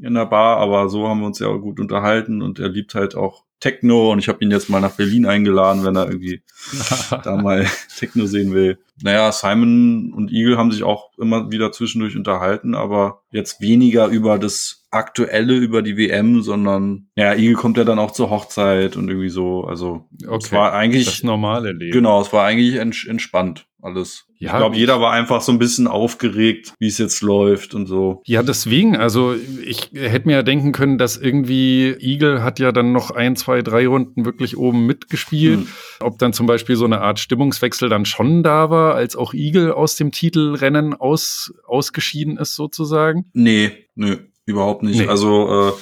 in 0.02 0.14
der 0.14 0.26
Bar, 0.26 0.58
aber 0.58 0.90
so 0.90 1.08
haben 1.08 1.22
wir 1.22 1.28
uns 1.28 1.40
ja 1.40 1.48
auch 1.48 1.60
gut 1.60 1.80
unterhalten 1.80 2.42
und 2.42 2.60
er 2.60 2.70
liebt 2.70 2.96
halt 2.96 3.16
auch 3.16 3.46
Techno 3.60 4.12
und 4.12 4.20
ich 4.20 4.28
habe 4.28 4.44
ihn 4.44 4.52
jetzt 4.52 4.70
mal 4.70 4.80
nach 4.80 4.94
Berlin 4.94 5.26
eingeladen, 5.26 5.84
wenn 5.84 5.96
er 5.96 6.08
irgendwie 6.08 6.42
da 7.24 7.36
mal 7.36 7.68
Techno 7.98 8.26
sehen 8.26 8.54
will. 8.54 8.80
Naja, 9.02 9.32
Simon 9.32 10.14
und 10.14 10.32
Eagle 10.32 10.58
haben 10.58 10.72
sich 10.72 10.84
auch 10.84 11.18
immer 11.18 11.52
wieder 11.52 11.72
zwischendurch 11.72 12.16
unterhalten, 12.16 12.76
aber 12.76 13.22
jetzt 13.32 13.62
weniger 13.62 14.08
über 14.08 14.40
das 14.40 14.86
Aktuelle, 14.92 15.56
über 15.56 15.82
die 15.82 15.98
WM, 15.98 16.42
sondern 16.42 17.08
ja, 17.16 17.34
Eagle 17.34 17.56
kommt 17.56 17.78
ja 17.78 17.84
dann 17.84 18.00
auch 18.00 18.12
zur 18.12 18.30
Hochzeit 18.30 18.98
und 18.98 19.08
irgendwie 19.08 19.30
so. 19.30 19.64
Also 19.66 20.08
Okay, 20.26 20.38
es 20.44 20.52
war 20.52 20.74
eigentlich 20.74 21.06
Das 21.06 21.24
normale 21.24 21.72
Leben. 21.72 21.92
Genau, 21.92 22.22
es 22.22 22.34
war 22.34 22.46
eigentlich 22.46 22.76
ents 22.76 23.06
entspannt 23.06 23.69
alles. 23.82 24.26
Ja, 24.38 24.52
ich 24.52 24.58
glaube, 24.58 24.76
jeder 24.76 25.02
war 25.02 25.12
einfach 25.12 25.42
so 25.42 25.52
ein 25.52 25.60
bisschen 25.60 25.88
aufgeregt, 25.88 26.74
wie 26.80 26.88
es 26.88 26.98
jetzt 26.98 27.22
läuft 27.22 27.74
und 27.74 27.88
so. 27.88 28.22
Ja, 28.26 28.44
deswegen, 28.44 28.96
also 28.96 29.36
ich 29.64 29.92
hätte 29.94 30.28
mir 30.28 30.38
ja 30.38 30.44
denken 30.44 30.72
können, 30.72 30.98
dass 30.98 31.18
irgendwie 31.18 31.96
Eagle 32.00 32.44
hat 32.44 32.60
ja 32.60 32.72
dann 32.72 32.92
noch 32.92 33.12
ein, 33.12 33.36
zwei, 33.36 33.62
drei 33.62 33.88
Runden 33.88 34.26
wirklich 34.26 34.58
oben 34.58 34.86
mitgespielt. 34.86 35.60
Hm. 35.60 35.68
Ob 36.00 36.18
dann 36.20 36.34
zum 36.34 36.48
Beispiel 36.48 36.76
so 36.76 36.86
eine 36.86 37.02
Art 37.02 37.20
Stimmungswechsel 37.20 37.90
dann 37.90 38.06
schon 38.06 38.44
da 38.44 38.70
war, 38.70 38.96
als 38.96 39.16
auch 39.16 39.34
Eagle 39.34 39.74
aus 39.74 39.96
dem 39.96 40.12
Titelrennen 40.12 40.94
aus, 40.94 41.54
ausgeschieden 41.66 42.38
ist 42.38 42.56
sozusagen. 42.56 43.26
Nee, 43.34 43.72
nö, 43.96 44.18
überhaupt 44.46 44.84
nicht. 44.84 45.00
Nee. 45.00 45.08
Also 45.08 45.70
äh, 45.70 45.74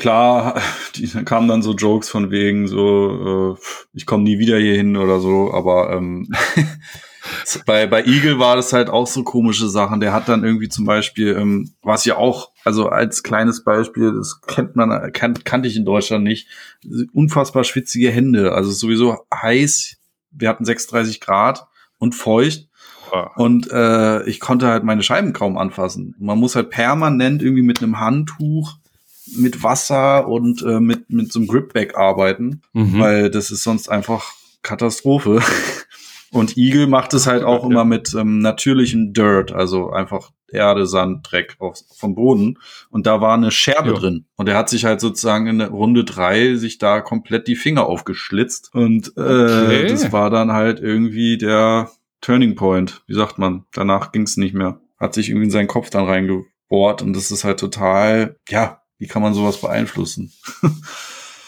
klar, 0.00 0.60
die, 0.96 1.06
da 1.06 1.22
kamen 1.22 1.46
dann 1.46 1.62
so 1.62 1.74
Jokes 1.74 2.08
von 2.08 2.30
wegen 2.30 2.66
so, 2.66 3.54
äh, 3.54 3.60
ich 3.92 4.06
komme 4.06 4.24
nie 4.24 4.38
wieder 4.38 4.58
hier 4.58 4.74
hin 4.74 4.96
oder 4.96 5.20
so, 5.20 5.52
aber 5.52 5.92
ähm, 5.92 6.28
bei, 7.66 7.86
bei 7.86 8.04
Eagle 8.04 8.38
war 8.38 8.56
das 8.56 8.72
halt 8.72 8.88
auch 8.88 9.06
so 9.06 9.22
komische 9.22 9.68
Sachen. 9.68 10.00
Der 10.00 10.12
hat 10.12 10.28
dann 10.28 10.42
irgendwie 10.42 10.68
zum 10.68 10.86
Beispiel, 10.86 11.36
ähm, 11.36 11.74
was 11.82 12.04
ja 12.06 12.16
auch, 12.16 12.50
also 12.64 12.88
als 12.88 13.22
kleines 13.22 13.62
Beispiel, 13.62 14.12
das 14.12 14.40
kennt 14.40 14.74
man, 14.74 15.12
kan 15.12 15.34
kannte 15.44 15.68
ich 15.68 15.76
in 15.76 15.84
Deutschland 15.84 16.24
nicht, 16.24 16.48
unfassbar 17.12 17.62
schwitzige 17.62 18.10
Hände, 18.10 18.52
also 18.52 18.70
sowieso 18.70 19.18
heiß. 19.32 19.96
Wir 20.32 20.48
hatten 20.48 20.64
36 20.64 21.20
Grad 21.20 21.66
und 21.98 22.14
feucht. 22.14 22.68
Und 23.34 23.68
äh, 23.72 24.22
ich 24.28 24.38
konnte 24.38 24.68
halt 24.68 24.84
meine 24.84 25.02
Scheiben 25.02 25.32
kaum 25.32 25.58
anfassen. 25.58 26.14
Man 26.20 26.38
muss 26.38 26.54
halt 26.54 26.70
permanent 26.70 27.42
irgendwie 27.42 27.64
mit 27.64 27.82
einem 27.82 27.98
Handtuch, 27.98 28.76
mit 29.36 29.62
Wasser 29.62 30.26
und 30.28 30.62
äh, 30.62 30.80
mit, 30.80 31.10
mit 31.10 31.32
so 31.32 31.38
einem 31.40 31.48
Gripback 31.48 31.96
arbeiten, 31.96 32.62
Mhm. 32.72 32.98
weil 33.00 33.30
das 33.30 33.50
ist 33.50 33.62
sonst 33.62 33.88
einfach 33.90 34.32
Katastrophe. 34.62 35.40
Und 36.32 36.56
Eagle 36.56 36.86
macht 36.86 37.12
es 37.12 37.26
halt 37.26 37.42
auch 37.42 37.64
Ja. 37.64 37.70
immer 37.70 37.84
mit 37.84 38.14
ähm, 38.14 38.38
natürlichem 38.38 39.12
Dirt, 39.12 39.50
also 39.50 39.90
einfach 39.90 40.30
Erde, 40.52 40.86
Sand, 40.86 41.26
Dreck 41.28 41.56
auf, 41.58 41.80
vom 41.98 42.14
Boden. 42.14 42.56
Und 42.88 43.06
da 43.08 43.20
war 43.20 43.34
eine 43.34 43.50
Scherbe 43.50 43.88
Ja. 43.90 43.96
drin. 43.98 44.26
Und 44.36 44.48
er 44.48 44.56
hat 44.56 44.68
sich 44.68 44.84
halt 44.84 45.00
sozusagen 45.00 45.48
in 45.48 45.60
Runde 45.60 46.04
drei 46.04 46.54
sich 46.54 46.78
da 46.78 47.00
komplett 47.00 47.48
die 47.48 47.56
Finger 47.56 47.86
aufgeschlitzt. 47.86 48.70
Und 48.72 49.12
äh, 49.16 49.20
Okay. 49.20 49.86
das 49.88 50.12
war 50.12 50.30
dann 50.30 50.52
halt 50.52 50.78
irgendwie 50.78 51.36
der 51.36 51.90
Turning 52.20 52.54
Point, 52.54 53.02
wie 53.08 53.14
sagt 53.14 53.38
man. 53.38 53.64
Danach 53.72 54.12
ging 54.12 54.22
es 54.22 54.36
nicht 54.36 54.54
mehr. 54.54 54.78
Hat 55.00 55.14
sich 55.14 55.30
irgendwie 55.30 55.46
in 55.46 55.50
seinen 55.50 55.66
Kopf 55.66 55.90
dann 55.90 56.04
reingebohrt 56.04 57.02
und 57.02 57.12
das 57.16 57.32
ist 57.32 57.42
halt 57.42 57.58
total, 57.58 58.36
ja, 58.48 58.79
wie 59.00 59.08
kann 59.08 59.22
man 59.22 59.34
sowas 59.34 59.60
beeinflussen? 59.60 60.32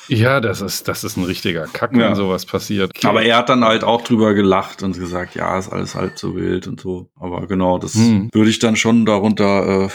Ja, 0.09 0.41
das 0.41 0.61
ist, 0.61 0.89
das 0.89 1.05
ist 1.05 1.17
ein 1.17 1.25
richtiger 1.25 1.67
Kack, 1.69 1.93
Ja. 1.97 2.09
wenn 2.09 2.15
sowas 2.17 2.45
passiert. 2.45 2.93
Aber 3.05 3.23
er 3.23 3.37
hat 3.37 3.49
dann 3.49 3.65
halt 3.65 3.85
auch 3.85 4.03
drüber 4.03 4.35
gelacht 4.35 4.83
und 4.83 4.99
gesagt, 4.99 5.37
ja, 5.37 5.57
ist 5.57 5.69
alles 5.73 5.95
halb 5.95 6.19
so 6.19 6.35
wild 6.35 6.67
und 6.67 6.81
so. 6.81 7.09
Aber 7.19 7.47
genau, 7.47 7.79
das 7.79 7.95
Hm. 7.95 8.29
würde 8.33 8.51
ich 8.51 8.59
dann 8.59 8.75
schon 8.75 9.07
darunter 9.07 9.85
äh, 9.85 9.89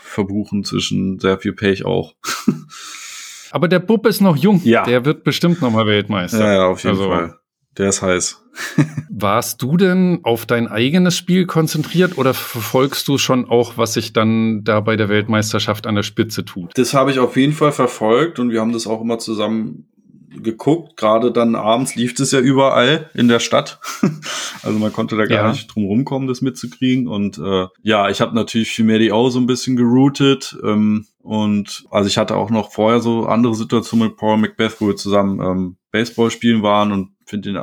verbuchen 0.00 0.62
zwischen 0.64 1.18
sehr 1.18 1.38
viel 1.38 1.52
Pech 1.54 1.84
auch. 1.84 2.14
Aber 3.50 3.66
der 3.66 3.80
Bub 3.80 4.06
ist 4.06 4.20
noch 4.20 4.36
jung. 4.36 4.60
Ja. 4.64 4.84
Der 4.84 5.04
wird 5.04 5.24
bestimmt 5.24 5.60
noch 5.60 5.70
mal 5.70 5.86
Weltmeister. 5.86 6.38
ja, 6.38 6.52
ja, 6.54 6.66
auf 6.68 6.82
jeden 6.84 6.96
Also- 6.96 7.08
Fall. 7.10 7.34
Der 7.76 7.88
ist 7.90 8.02
heiß. 8.02 8.42
Warst 9.10 9.62
du 9.62 9.76
denn 9.76 10.20
auf 10.24 10.46
dein 10.46 10.66
eigenes 10.68 11.16
Spiel 11.16 11.46
konzentriert 11.46 12.18
oder 12.18 12.34
verfolgst 12.34 13.06
du 13.06 13.18
schon 13.18 13.48
auch, 13.48 13.76
was 13.76 13.94
sich 13.94 14.12
dann 14.12 14.64
da 14.64 14.80
bei 14.80 14.96
der 14.96 15.08
Weltmeisterschaft 15.08 15.86
an 15.86 15.94
der 15.94 16.02
Spitze 16.02 16.44
tut? 16.44 16.72
Das 16.76 16.94
habe 16.94 17.10
ich 17.12 17.18
auf 17.18 17.36
jeden 17.36 17.52
Fall 17.52 17.72
verfolgt 17.72 18.38
und 18.38 18.50
wir 18.50 18.60
haben 18.60 18.72
das 18.72 18.86
auch 18.86 19.00
immer 19.00 19.18
zusammen 19.18 19.86
geguckt. 20.30 20.96
Gerade 20.96 21.32
dann 21.32 21.54
abends 21.54 21.94
lief 21.94 22.14
das 22.14 22.32
ja 22.32 22.40
überall 22.40 23.10
in 23.14 23.28
der 23.28 23.38
Stadt. 23.40 23.80
also 24.62 24.78
man 24.78 24.92
konnte 24.92 25.16
da 25.16 25.24
gar 25.26 25.44
Ja. 25.46 25.50
nicht 25.50 25.68
drum 25.74 25.84
rumkommen, 25.86 26.28
das 26.28 26.42
mitzukriegen. 26.42 27.08
Und 27.08 27.38
äh, 27.38 27.66
ja, 27.82 28.08
ich 28.08 28.20
habe 28.20 28.34
natürlich 28.34 28.72
für 28.72 28.84
Medi 28.84 29.10
auch 29.12 29.30
so 29.30 29.38
ein 29.38 29.46
bisschen 29.46 29.76
geroutet. 29.76 30.56
Ähm, 30.64 31.06
und 31.22 31.84
also 31.90 32.08
ich 32.08 32.18
hatte 32.18 32.36
auch 32.36 32.50
noch 32.50 32.72
vorher 32.72 33.00
so 33.00 33.26
andere 33.26 33.54
Situationen 33.54 34.08
mit 34.08 34.16
Paul 34.16 34.36
Macbeth, 34.38 34.80
wo 34.80 34.88
wir 34.88 34.96
zusammen 34.96 35.40
ähm, 35.40 35.76
Baseball 35.90 36.30
spielen 36.30 36.62
waren 36.62 36.92
und 36.92 37.10
finde 37.28 37.50
ihn, 37.50 37.58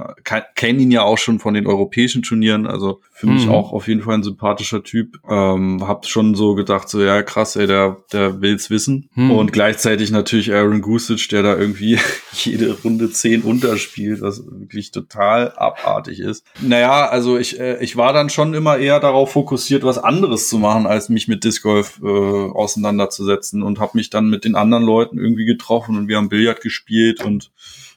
kenne 0.55 0.79
ihn 0.79 0.91
ja 0.91 1.01
auch 1.01 1.17
schon 1.17 1.39
von 1.39 1.55
den 1.55 1.65
europäischen 1.65 2.21
Turnieren, 2.21 2.67
also 2.67 3.01
für 3.11 3.27
mich 3.27 3.45
Mhm. 3.45 3.51
auch 3.51 3.71
auf 3.71 3.87
jeden 3.87 4.01
Fall 4.01 4.15
ein 4.15 4.23
sympathischer 4.23 4.83
Typ. 4.83 5.17
Ähm, 5.27 5.87
hab 5.87 6.05
schon 6.05 6.35
so 6.35 6.53
gedacht, 6.53 6.87
so 6.87 7.01
ja 7.01 7.23
krass, 7.23 7.55
ey, 7.55 7.65
der, 7.65 7.97
der 8.13 8.41
will's 8.41 8.69
wissen. 8.69 9.09
Mhm. 9.15 9.31
Und 9.31 9.53
gleichzeitig 9.53 10.11
natürlich 10.11 10.53
Aaron 10.53 10.81
Gusic, 10.81 11.27
der 11.29 11.41
da 11.41 11.57
irgendwie 11.57 11.97
jede 12.33 12.77
Runde 12.83 13.09
zehn 13.09 13.41
unterspielt, 13.41 14.21
was 14.21 14.45
wirklich 14.45 14.91
total 14.91 15.51
abartig 15.55 16.19
ist. 16.19 16.45
Naja, 16.61 17.07
also 17.07 17.37
ich, 17.37 17.59
äh, 17.59 17.83
ich 17.83 17.97
war 17.97 18.13
dann 18.13 18.29
schon 18.29 18.53
immer 18.53 18.77
eher 18.77 18.99
darauf 18.99 19.31
fokussiert, 19.31 19.83
was 19.83 19.97
anderes 19.97 20.47
zu 20.47 20.59
machen, 20.59 20.85
als 20.85 21.09
mich 21.09 21.27
mit 21.27 21.43
Disc 21.43 21.63
Golf 21.63 21.99
äh, 22.03 22.07
auseinanderzusetzen 22.07 23.63
und 23.63 23.79
habe 23.79 23.97
mich 23.97 24.09
dann 24.09 24.29
mit 24.29 24.45
den 24.45 24.55
anderen 24.55 24.83
Leuten 24.83 25.17
irgendwie 25.17 25.45
getroffen 25.45 25.97
und 25.97 26.07
wir 26.07 26.17
haben 26.17 26.29
Billard 26.29 26.61
gespielt 26.61 27.23
und 27.23 27.51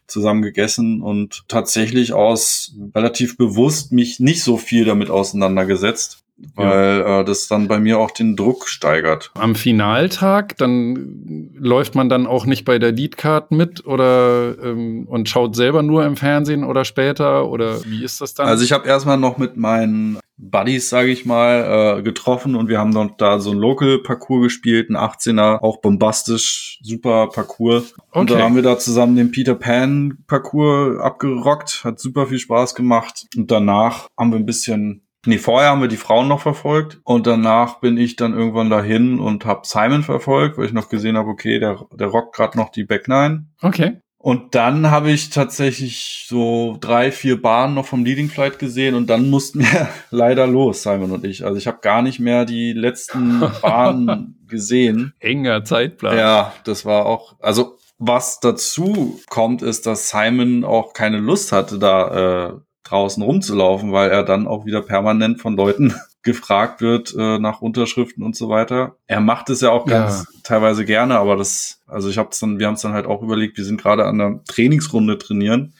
zusammen 0.08 0.42
gegessen 0.42 1.02
und 1.02 1.44
tatsächlich 1.48 2.12
aus 2.12 2.74
relativ 2.94 3.36
bewusst 3.36 3.92
mich 3.92 4.18
nicht 4.18 4.42
so 4.42 4.56
viel 4.56 4.84
damit 4.84 5.10
auseinandergesetzt, 5.10 6.24
weil 6.54 7.00
äh, 7.00 7.24
das 7.24 7.48
dann 7.48 7.68
bei 7.68 7.78
mir 7.80 7.98
auch 7.98 8.10
den 8.10 8.36
Druck 8.36 8.68
steigert. 8.68 9.30
Am 9.34 9.54
Finaltag, 9.54 10.56
dann 10.56 11.50
läuft 11.54 11.94
man 11.94 12.08
dann 12.08 12.26
auch 12.26 12.46
nicht 12.46 12.64
bei 12.64 12.78
der 12.78 12.92
Leadcard 12.92 13.50
mit 13.50 13.86
oder 13.86 14.56
ähm, 14.62 15.06
und 15.08 15.28
schaut 15.28 15.56
selber 15.56 15.82
nur 15.82 16.04
im 16.04 16.16
Fernsehen 16.16 16.64
oder 16.64 16.84
später 16.84 17.48
oder 17.48 17.84
wie 17.84 18.04
ist 18.04 18.20
das 18.20 18.34
dann? 18.34 18.46
Also 18.46 18.64
ich 18.64 18.72
habe 18.72 18.88
erstmal 18.88 19.18
noch 19.18 19.38
mit 19.38 19.56
meinen 19.56 20.18
Buddies, 20.40 20.88
sage 20.88 21.10
ich 21.10 21.26
mal, 21.26 21.98
äh, 21.98 22.02
getroffen 22.02 22.54
und 22.54 22.68
wir 22.68 22.78
haben 22.78 22.94
dann 22.94 23.14
da 23.18 23.40
so 23.40 23.50
ein 23.50 23.58
Local-Parcours 23.58 24.44
gespielt, 24.44 24.88
ein 24.88 24.96
18er, 24.96 25.62
auch 25.62 25.80
bombastisch, 25.80 26.78
super 26.82 27.26
Parcours. 27.26 27.94
Und 28.12 28.30
Okay. 28.30 28.34
dann 28.34 28.42
haben 28.42 28.54
wir 28.54 28.62
da 28.62 28.78
zusammen 28.78 29.16
den 29.16 29.32
Peter 29.32 29.56
Pan 29.56 30.18
Parcours 30.28 31.00
abgerockt, 31.00 31.82
hat 31.84 31.98
super 31.98 32.26
viel 32.26 32.38
Spaß 32.38 32.76
gemacht. 32.76 33.26
Und 33.36 33.50
danach 33.50 34.06
haben 34.16 34.30
wir 34.30 34.38
ein 34.38 34.46
bisschen, 34.46 35.02
nee, 35.26 35.38
vorher 35.38 35.70
haben 35.70 35.80
wir 35.80 35.88
die 35.88 35.96
Frauen 35.96 36.28
noch 36.28 36.40
verfolgt 36.40 37.00
und 37.04 37.26
danach 37.26 37.80
bin 37.80 37.96
ich 37.96 38.16
dann 38.16 38.34
irgendwann 38.34 38.70
dahin 38.70 39.20
und 39.20 39.44
habe 39.44 39.62
Simon 39.64 40.02
verfolgt, 40.02 40.58
weil 40.58 40.66
ich 40.66 40.72
noch 40.72 40.88
gesehen 40.88 41.16
habe, 41.16 41.28
okay, 41.28 41.58
der, 41.58 41.86
der 41.92 42.08
rockt 42.08 42.34
gerade 42.34 42.56
noch 42.56 42.70
die 42.70 42.84
Back 42.84 43.08
Nine. 43.08 43.46
okay. 43.62 44.00
Und 44.20 44.56
dann 44.56 44.90
habe 44.90 45.12
ich 45.12 45.30
tatsächlich 45.30 46.26
so 46.28 46.76
drei, 46.80 47.12
vier 47.12 47.40
Bahnen 47.40 47.74
noch 47.74 47.86
vom 47.86 48.04
Leading 48.04 48.28
Flight 48.28 48.58
gesehen 48.58 48.96
und 48.96 49.08
dann 49.08 49.30
mussten 49.30 49.60
wir 49.62 49.88
leider 50.10 50.46
los, 50.46 50.82
Simon 50.82 51.12
und 51.12 51.24
ich. 51.24 51.44
Also 51.44 51.56
ich 51.56 51.68
habe 51.68 51.78
gar 51.80 52.02
nicht 52.02 52.18
mehr 52.18 52.44
die 52.44 52.72
letzten 52.72 53.40
Bahnen 53.62 54.44
gesehen. 54.48 55.14
Enger 55.20 55.64
Zeitplan. 55.64 56.18
Ja, 56.18 56.52
das 56.64 56.84
war 56.84 57.06
auch, 57.06 57.36
also 57.40 57.76
was 57.98 58.40
dazu 58.40 59.20
kommt, 59.28 59.62
ist, 59.62 59.86
dass 59.86 60.10
Simon 60.10 60.64
auch 60.64 60.92
keine 60.92 61.18
Lust 61.18 61.52
hatte, 61.52 61.78
da 61.78 62.48
äh, 62.48 62.54
draußen 62.88 63.22
rumzulaufen, 63.22 63.92
weil 63.92 64.10
er 64.10 64.22
dann 64.22 64.46
auch 64.46 64.66
wieder 64.66 64.82
permanent 64.82 65.40
von 65.40 65.56
Leuten 65.56 65.94
gefragt 66.22 66.80
wird 66.80 67.14
äh, 67.16 67.38
nach 67.38 67.60
Unterschriften 67.60 68.22
und 68.22 68.36
so 68.36 68.48
weiter. 68.48 68.96
Er 69.06 69.20
macht 69.20 69.50
es 69.50 69.60
ja 69.60 69.70
auch 69.70 69.86
ganz 69.86 70.26
teilweise 70.42 70.84
gerne, 70.84 71.18
aber 71.18 71.36
das, 71.36 71.80
also 71.86 72.08
ich 72.08 72.18
hab's 72.18 72.38
dann, 72.38 72.58
wir 72.58 72.66
haben 72.66 72.74
es 72.74 72.82
dann 72.82 72.92
halt 72.92 73.06
auch 73.06 73.22
überlegt, 73.22 73.56
wir 73.56 73.64
sind 73.64 73.80
gerade 73.80 74.04
an 74.04 74.20
einer 74.20 74.44
Trainingsrunde 74.44 75.18
trainieren 75.18 75.74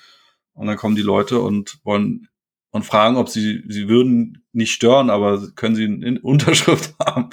und 0.55 0.67
dann 0.67 0.77
kommen 0.77 0.97
die 0.97 1.03
Leute 1.03 1.41
und 1.41 1.79
wollen 1.85 2.29
und 2.71 2.85
fragen, 2.85 3.17
ob 3.17 3.29
sie, 3.29 3.63
sie 3.67 3.89
würden 3.89 4.45
nicht 4.53 4.73
stören, 4.73 5.11
aber 5.11 5.41
können 5.55 5.75
sie 5.75 5.85
eine 5.85 6.21
Unterschrift 6.23 6.95
haben. 7.05 7.31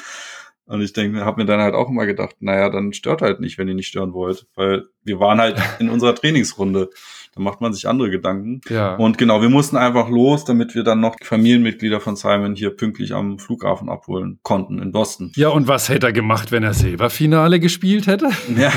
Und 0.68 0.82
ich 0.82 0.94
denke, 0.94 1.24
habe 1.24 1.42
mir 1.42 1.46
dann 1.46 1.62
halt 1.62 1.76
auch 1.76 1.90
immer 1.90 2.06
gedacht, 2.06 2.38
naja, 2.40 2.70
dann 2.70 2.94
stört 2.94 3.22
halt 3.22 3.40
nicht, 3.40 3.58
wenn 3.58 3.68
ihr 3.68 3.76
nicht 3.76 3.88
stören 3.88 4.14
wollt, 4.14 4.48
weil 4.56 4.86
wir 5.04 5.20
waren 5.20 5.40
halt 5.40 5.62
in 5.80 5.90
unserer 5.90 6.16
Trainingsrunde. 6.16 6.90
Da 7.36 7.44
macht 7.44 7.60
man 7.60 7.74
sich 7.74 7.88
andere 7.88 8.10
Gedanken. 8.10 8.62
Ja. 8.70 8.96
Und 8.96 9.18
genau, 9.18 9.42
wir 9.42 9.50
mussten 9.50 9.76
einfach 9.76 10.10
los, 10.10 10.46
damit 10.46 10.74
wir 10.74 10.84
dann 10.84 11.02
noch 11.02 11.16
Familienmitglieder 11.22 12.00
von 12.00 12.16
Simon 12.16 12.56
hier 12.56 12.70
pünktlich 12.70 13.14
am 13.14 13.40
Flughafen 13.40 13.90
abholen 13.90 14.40
konnten 14.42 14.80
in 14.82 14.92
Boston. 14.94 15.32
ja, 15.36 15.50
und 15.50 15.68
was 15.68 15.90
hätte 15.90 16.08
er 16.08 16.14
gemacht, 16.14 16.52
wenn 16.54 16.64
er 16.64 16.74
Silberfinale 16.74 17.60
gespielt 17.60 18.08
hätte? 18.08 18.30
Ja, 18.56 18.72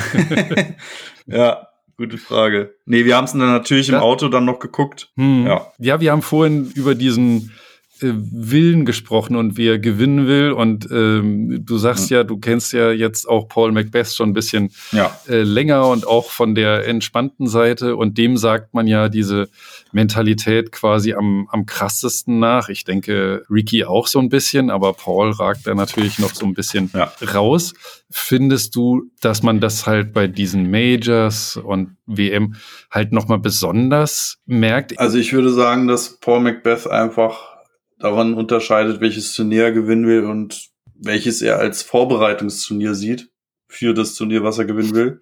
ja 1.27 1.69
gute 1.97 2.19
Frage. 2.19 2.75
Nee, 2.85 3.05
wir 3.05 3.17
haben 3.17 3.25
es 3.25 3.33
dann 3.33 3.41
natürlich 3.41 3.89
im 3.89 3.97
Ja. 3.97 4.01
Auto 4.01 4.29
dann 4.29 4.45
noch 4.45 4.59
geguckt. 4.59 5.11
Hm. 5.17 5.47
Ja. 5.47 5.67
ja, 5.79 6.01
wir 6.01 6.13
haben 6.13 6.23
vorhin 6.23 6.71
über 6.75 6.95
diesen 6.95 7.53
Willen 8.01 8.85
gesprochen 8.85 9.37
und 9.37 9.57
wie 9.57 9.69
er 9.69 9.79
gewinnen 9.79 10.27
will. 10.27 10.53
Und 10.53 10.89
ähm, 10.91 11.65
du 11.65 11.79
sagst 11.79 12.11
ja, 12.11 12.25
du 12.25 12.39
kennst 12.39 12.73
ja 12.73 12.91
jetzt 12.91 13.29
auch 13.29 13.49
Paul 13.49 13.73
Macbeth 13.73 14.15
schon 14.15 14.31
ein 14.31 14.35
bisschen 14.35 14.71
Ja. 14.93 15.17
äh, 15.29 15.43
länger 15.43 15.87
und 15.89 16.07
auch 16.07 16.31
von 16.31 16.55
der 16.55 16.87
entspannten 16.87 17.47
Seite. 17.47 17.97
Und 17.97 18.19
dem 18.19 18.37
sagt 18.37 18.75
man 18.75 18.87
ja 18.87 19.09
diese 19.09 19.49
Mentalität 19.93 20.73
quasi 20.73 21.15
am, 21.15 21.49
am 21.51 21.67
krassesten 21.67 22.39
nach. 22.39 22.69
Ich 22.69 22.85
denke, 22.85 23.45
Ricky 23.51 23.85
auch 23.85 24.07
so 24.07 24.19
ein 24.19 24.29
bisschen, 24.29 24.71
aber 24.71 24.93
Paul 24.93 25.31
ragt 25.33 25.67
da 25.67 25.75
natürlich 25.75 26.19
noch 26.19 26.35
so 26.35 26.47
ein 26.47 26.55
bisschen 26.55 26.91
Ja. 26.95 27.13
raus. 27.35 27.75
Findest 28.11 28.75
du, 28.77 29.11
dass 29.21 29.43
man 29.43 29.61
das 29.61 29.87
halt 29.87 30.13
bei 30.13 30.27
diesen 30.29 30.71
Majors 30.71 31.57
und 31.57 31.97
WM 32.07 32.55
halt 32.91 33.13
nochmal 33.13 33.39
besonders 33.39 34.39
merkt? 34.47 34.99
Also 34.99 35.19
ich 35.19 35.33
würde 35.33 35.51
sagen, 35.51 35.89
dass 35.89 36.19
Paul 36.21 36.41
Macbeth 36.41 36.87
einfach 36.87 37.58
daran 37.99 38.35
unterscheidet, 38.35 39.01
welches 39.01 39.35
Turnier 39.35 39.65
er 39.65 39.73
gewinnen 39.73 40.07
will 40.07 40.25
und 40.25 40.69
welches 40.95 41.43
er 41.43 41.59
als 41.59 41.83
Vorbereitungsturnier 41.83 42.95
sieht 42.95 43.31
für 43.69 43.95
das 43.95 44.15
Turnier, 44.15 44.43
was 44.43 44.59
er 44.59 44.65
gewinnen 44.65 44.95
will. 44.95 45.21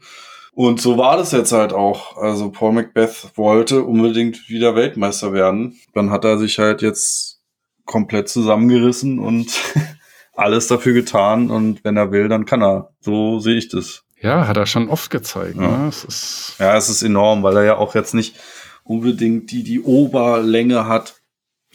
Und 0.52 0.80
so 0.80 0.96
war 0.96 1.18
das 1.18 1.32
jetzt 1.32 1.52
halt 1.52 1.74
auch. 1.74 2.16
Also 2.16 2.50
Paul 2.50 2.72
Macbeth 2.72 3.30
wollte 3.34 3.82
unbedingt 3.82 4.48
wieder 4.48 4.74
Weltmeister 4.74 5.34
werden. 5.34 5.78
Dann 5.92 6.10
hat 6.10 6.24
er 6.24 6.38
sich 6.38 6.58
halt 6.58 6.80
jetzt 6.80 7.42
komplett 7.84 8.30
zusammengerissen 8.30 9.18
und 9.18 9.52
alles 10.34 10.66
dafür 10.66 10.94
getan. 10.94 11.50
Und 11.50 11.84
wenn 11.84 11.98
er 11.98 12.10
will, 12.10 12.28
dann 12.28 12.46
kann 12.46 12.62
er. 12.62 12.94
So 13.00 13.38
sehe 13.38 13.56
ich 13.56 13.68
das. 13.68 14.02
Ja, 14.20 14.46
hat 14.46 14.56
er 14.56 14.64
schon 14.64 14.88
oft 14.88 15.10
gezeigt. 15.10 15.56
Ja. 15.56 15.76
Ne? 15.76 15.88
Es 15.88 16.04
ist 16.04 16.54
Ja, 16.58 16.74
es 16.74 16.88
ist 16.88 17.02
enorm, 17.02 17.42
weil 17.42 17.58
er 17.58 17.64
ja 17.64 17.76
auch 17.76 17.94
jetzt 17.94 18.14
nicht 18.14 18.36
unbedingt 18.82 19.50
die, 19.50 19.62
die 19.62 19.82
Oberlänge 19.82 20.86
hat. 20.86 21.16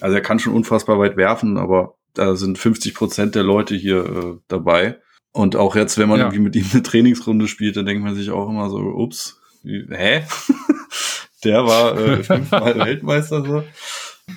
Also 0.01 0.15
er 0.15 0.21
kann 0.21 0.39
schon 0.39 0.53
unfassbar 0.53 0.99
weit 0.99 1.15
werfen, 1.17 1.57
aber 1.57 1.95
da 2.13 2.35
sind 2.35 2.57
50 2.57 2.93
Prozent 2.93 3.35
der 3.35 3.43
Leute 3.43 3.75
hier 3.75 4.05
äh, 4.05 4.37
dabei. 4.47 4.99
Und 5.31 5.55
auch 5.55 5.75
jetzt, 5.75 5.97
wenn 5.97 6.09
man 6.09 6.19
Ja. 6.19 6.25
irgendwie 6.25 6.43
mit 6.43 6.55
ihm 6.55 6.65
eine 6.73 6.83
Trainingsrunde 6.83 7.47
spielt, 7.47 7.77
dann 7.77 7.85
denkt 7.85 8.03
man 8.03 8.15
sich 8.15 8.31
auch 8.31 8.49
immer 8.49 8.69
so, 8.69 8.77
ups, 8.79 9.39
wie, 9.63 9.85
hä? 9.89 10.23
der 11.43 11.65
war 11.65 11.97
äh, 11.97 12.23
fünfmal 12.23 12.77
Weltmeister 12.79 13.43
so. 13.45 13.63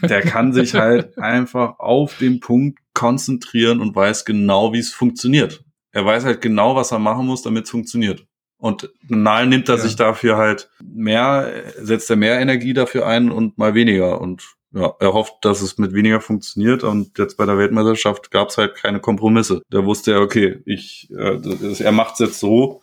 Der 0.06 0.22
kann 0.22 0.52
sich 0.52 0.74
halt 0.74 1.18
einfach 1.18 1.78
auf 1.78 2.16
den 2.18 2.40
Punkt 2.40 2.78
konzentrieren 2.94 3.80
und 3.80 3.94
weiß 3.94 4.24
genau, 4.24 4.72
wie 4.72 4.78
es 4.78 4.92
funktioniert. 4.92 5.62
Er 5.92 6.04
weiß 6.04 6.24
halt 6.24 6.40
genau, 6.40 6.74
was 6.76 6.90
er 6.92 6.98
machen 6.98 7.26
muss, 7.26 7.42
damit 7.42 7.64
es 7.64 7.70
funktioniert. 7.70 8.26
Und 8.58 8.90
mal 9.08 9.46
nimmt 9.46 9.68
er 9.68 9.76
Ja. 9.76 9.80
sich 9.82 9.96
dafür 9.96 10.36
halt 10.36 10.70
mehr, 10.82 11.52
setzt 11.80 12.08
er 12.10 12.16
mehr 12.16 12.40
Energie 12.40 12.72
dafür 12.72 13.06
ein 13.06 13.30
und 13.30 13.58
mal 13.58 13.74
weniger. 13.74 14.20
Und 14.20 14.42
ja, 14.74 14.94
er 14.98 15.12
hofft, 15.12 15.36
dass 15.42 15.62
es 15.62 15.78
mit 15.78 15.92
weniger 15.92 16.20
funktioniert. 16.20 16.82
Und 16.82 17.16
jetzt 17.18 17.36
bei 17.36 17.46
der 17.46 17.58
Weltmeisterschaft 17.58 18.30
gab 18.30 18.48
es 18.48 18.58
halt 18.58 18.74
keine 18.74 19.00
Kompromisse. 19.00 19.62
Da 19.70 19.84
wusste 19.84 20.12
er, 20.12 20.20
okay, 20.20 20.60
ich, 20.66 21.08
äh, 21.16 21.38
das, 21.38 21.80
er 21.80 21.92
macht 21.92 22.14
es 22.14 22.18
jetzt 22.20 22.40
so, 22.40 22.82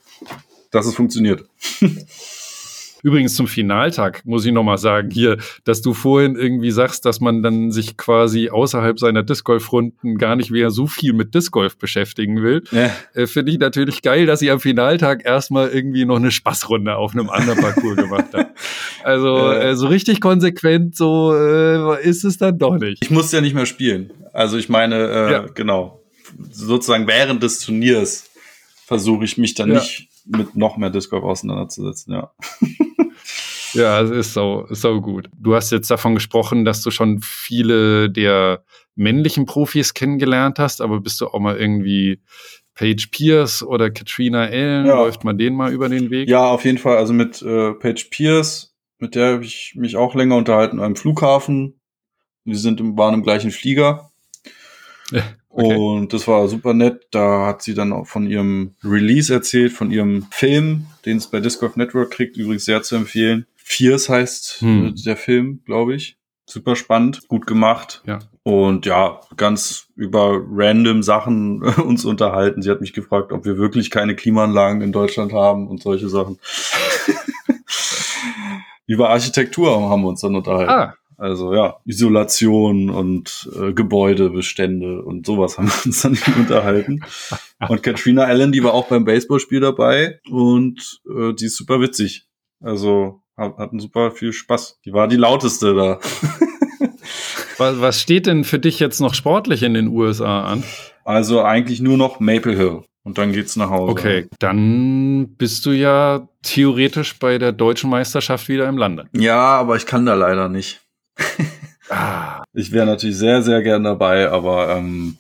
dass 0.72 0.86
es 0.86 0.96
funktioniert. 0.96 1.44
Übrigens 3.04 3.36
zum 3.36 3.48
Finaltag 3.48 4.22
muss 4.26 4.46
ich 4.46 4.52
nochmal 4.52 4.78
sagen, 4.78 5.10
hier, 5.12 5.38
dass 5.64 5.82
du 5.82 5.94
vorhin 5.94 6.36
irgendwie 6.36 6.72
sagst, 6.72 7.06
dass 7.06 7.20
man 7.20 7.42
dann 7.44 7.72
sich 7.72 7.98
quasi 7.98 8.50
außerhalb 8.50 9.00
seiner 9.00 9.24
Disc 9.24 9.44
Golf 9.46 9.72
Runden 9.72 10.18
gar 10.18 10.36
nicht 10.36 10.52
mehr 10.52 10.70
so 10.72 10.88
viel 10.88 11.14
mit 11.14 11.34
Disc 11.36 11.52
Golf 11.52 11.78
beschäftigen 11.78 12.42
will. 12.44 12.64
Ja. 12.72 12.92
Äh, 13.14 13.28
Finde 13.28 13.52
ich 13.52 13.60
natürlich 13.60 14.02
geil, 14.02 14.26
dass 14.26 14.42
ihr 14.42 14.54
am 14.54 14.60
Finaltag 14.60 15.26
erstmal 15.26 15.70
irgendwie 15.70 16.06
noch 16.06 16.18
eine 16.18 16.32
Spaßrunde 16.32 16.96
auf 16.96 17.14
einem 17.14 17.30
anderen 17.30 17.60
Parcours 17.60 17.96
gemacht 17.98 18.26
habt. 18.34 18.58
Also 19.04 19.36
Ja. 19.38 19.54
äh, 19.62 19.76
so 19.76 19.88
richtig 19.88 20.22
konsequent 20.22 20.96
so 20.96 21.34
äh, 21.36 22.04
ist 22.08 22.24
es 22.24 22.38
dann 22.38 22.60
doch 22.60 22.78
nicht. 22.78 23.04
Ich 23.04 23.10
musste 23.10 23.38
ja 23.38 23.42
nicht 23.42 23.56
mehr 23.56 23.66
spielen. 23.66 24.12
Also 24.32 24.58
ich 24.58 24.70
meine, 24.70 24.96
äh, 25.10 25.32
Ja. 25.32 25.46
genau, 25.56 26.04
sozusagen 26.52 27.08
während 27.08 27.42
des 27.42 27.60
Turniers 27.60 28.30
versuche 28.86 29.26
ich 29.26 29.38
mich 29.40 29.56
dann 29.56 29.70
Ja. 29.70 29.76
nicht 29.80 30.08
mit 30.28 30.56
noch 30.56 30.78
mehr 30.78 30.92
Disc 30.92 31.10
Golf 31.10 31.24
auseinanderzusetzen, 31.24 32.14
ja. 32.14 32.32
Ja, 33.74 34.02
es 34.02 34.10
ist 34.10 34.34
so, 34.34 34.66
so 34.70 35.02
gut. 35.02 35.30
Du 35.38 35.56
hast 35.56 35.72
jetzt 35.72 35.90
davon 35.90 36.16
gesprochen, 36.16 36.66
dass 36.66 36.82
du 36.82 36.92
schon 36.92 37.20
viele 37.22 38.10
der 38.10 38.64
männlichen 38.96 39.46
Profis 39.46 39.94
kennengelernt 39.94 40.60
hast, 40.60 40.82
aber 40.82 41.00
bist 41.00 41.22
du 41.22 41.28
auch 41.28 41.40
mal 41.40 41.58
irgendwie 41.58 42.20
Paige 42.76 43.08
Pierce 43.12 43.64
oder 43.64 43.92
Katrina 43.92 44.44
Allen? 44.44 44.86
Ja. 44.86 44.96
Läuft 44.96 45.24
man 45.24 45.38
denen 45.38 45.56
mal 45.56 45.72
über 45.72 45.90
den 45.90 46.10
Weg? 46.10 46.30
Ja, 46.30 46.48
auf 46.48 46.66
jeden 46.66 46.78
Fall. 46.78 46.98
Also 46.98 47.14
mit 47.14 47.42
äh, 47.42 47.74
Paige 47.74 48.08
Pierce, 48.10 48.76
mit 49.00 49.16
der 49.16 49.34
habe 49.34 49.44
ich 49.44 49.74
mich 49.76 49.96
auch 49.96 50.16
länger 50.16 50.36
unterhalten 50.38 50.80
am 50.80 50.96
Flughafen. 50.96 51.80
Wir 52.44 52.58
sind 52.58 52.80
im, 52.80 52.98
waren 52.98 53.14
im 53.14 53.24
gleichen 53.24 53.52
Flieger. 53.52 54.12
Ja, 55.12 55.24
okay. 55.50 55.76
Und 55.76 56.14
das 56.14 56.28
war 56.28 56.48
super 56.48 56.74
nett. 56.74 57.08
Da 57.12 57.46
hat 57.46 57.62
sie 57.62 57.74
dann 57.74 57.94
auch 57.94 58.08
von 58.08 58.28
ihrem 58.28 58.76
Release 58.84 59.34
erzählt, 59.34 59.74
von 59.74 59.92
ihrem 59.92 60.28
Film, 60.32 60.88
den 61.06 61.18
es 61.18 61.28
bei 61.28 61.40
Disc 61.40 61.60
Golf 61.60 61.76
Network 61.76 62.12
kriegt, 62.12 62.38
übrigens 62.38 62.66
sehr 62.66 62.82
zu 62.82 62.96
empfehlen. 62.96 63.46
Fierce 63.72 64.10
heißt 64.10 64.58
Hm. 64.62 64.88
äh, 64.88 65.02
der 65.04 65.16
Film, 65.18 65.62
glaube 65.66 65.96
ich. 65.96 66.18
Super 66.46 66.76
spannend, 66.76 67.28
gut 67.30 67.48
gemacht. 67.48 68.04
Ja. 68.06 68.20
Und 68.44 68.86
ja, 68.86 69.22
ganz 69.38 69.88
über 69.96 70.42
random 70.52 71.04
Sachen 71.04 71.62
uns 71.86 72.04
unterhalten. 72.04 72.62
Sie 72.62 72.70
hat 72.70 72.82
mich 72.82 72.92
gefragt, 72.94 73.32
ob 73.32 73.46
wir 73.46 73.58
wirklich 73.58 73.90
keine 73.90 74.16
Klimaanlagen 74.16 74.82
in 74.82 74.92
Deutschland 74.92 75.32
haben 75.32 75.68
und 75.68 75.82
solche 75.82 76.10
Sachen. 76.10 76.40
über 78.88 79.10
Architektur 79.10 79.90
haben 79.90 80.02
wir 80.02 80.10
uns 80.10 80.22
dann 80.22 80.36
unterhalten. 80.36 80.72
Ah, 80.72 80.96
Also 81.18 81.54
ja, 81.54 81.78
Isolation 81.86 82.90
und 82.90 83.50
äh, 83.58 83.72
Gebäudebestände 83.74 85.02
und 85.04 85.26
sowas 85.26 85.58
haben 85.58 85.68
wir 85.68 85.86
uns 85.86 86.02
dann 86.02 86.18
unterhalten. 86.38 87.06
Und 87.70 87.84
Katrina 87.84 88.24
Allen, 88.24 88.52
die 88.52 88.64
war 88.64 88.74
auch 88.74 88.88
beim 88.90 89.06
Baseballspiel 89.06 89.62
dabei 89.62 90.20
und 90.30 91.00
äh, 91.08 91.34
die 91.34 91.46
ist 91.46 91.56
super 91.56 91.80
witzig. 91.80 92.26
Also 92.60 93.21
hatten 93.58 93.80
super 93.80 94.12
viel 94.12 94.34
Spaß. 94.34 94.80
Die 94.86 94.94
war 94.94 95.08
die 95.08 95.18
lauteste 95.18 95.74
da. 95.74 96.00
was, 97.58 97.80
was 97.82 98.02
steht 98.02 98.26
denn 98.28 98.44
für 98.44 98.60
dich 98.60 98.80
jetzt 98.80 99.00
noch 99.00 99.14
sportlich 99.14 99.64
in 99.64 99.74
den 99.74 99.88
USA 99.88 100.44
an? 100.44 100.64
Also 101.04 101.42
eigentlich 101.44 101.82
nur 101.82 101.98
noch 101.98 102.20
Maple 102.20 102.56
Hill 102.56 102.84
und 103.04 103.18
dann 103.18 103.32
geht's 103.34 103.56
nach 103.56 103.70
Hause. 103.70 103.92
Okay, 103.92 104.28
dann 104.40 105.36
bist 105.38 105.66
du 105.66 105.72
ja 105.72 106.28
theoretisch 106.44 107.18
bei 107.20 107.38
der 107.38 107.52
deutschen 107.52 107.90
Meisterschaft 107.90 108.48
wieder 108.50 108.68
im 108.68 108.78
Lande. 108.78 109.08
Ja, 109.14 109.40
aber 109.40 109.76
ich 109.76 109.86
kann 109.86 110.06
da 110.06 110.14
leider 110.14 110.50
nicht. 110.50 110.82
Ah, 111.94 112.44
Ich 112.54 112.72
wäre 112.72 112.86
natürlich 112.86 113.18
sehr, 113.18 113.42
sehr 113.42 113.62
gern 113.62 113.84
dabei, 113.84 114.30
aber 114.30 114.78
ähm, 114.78 115.18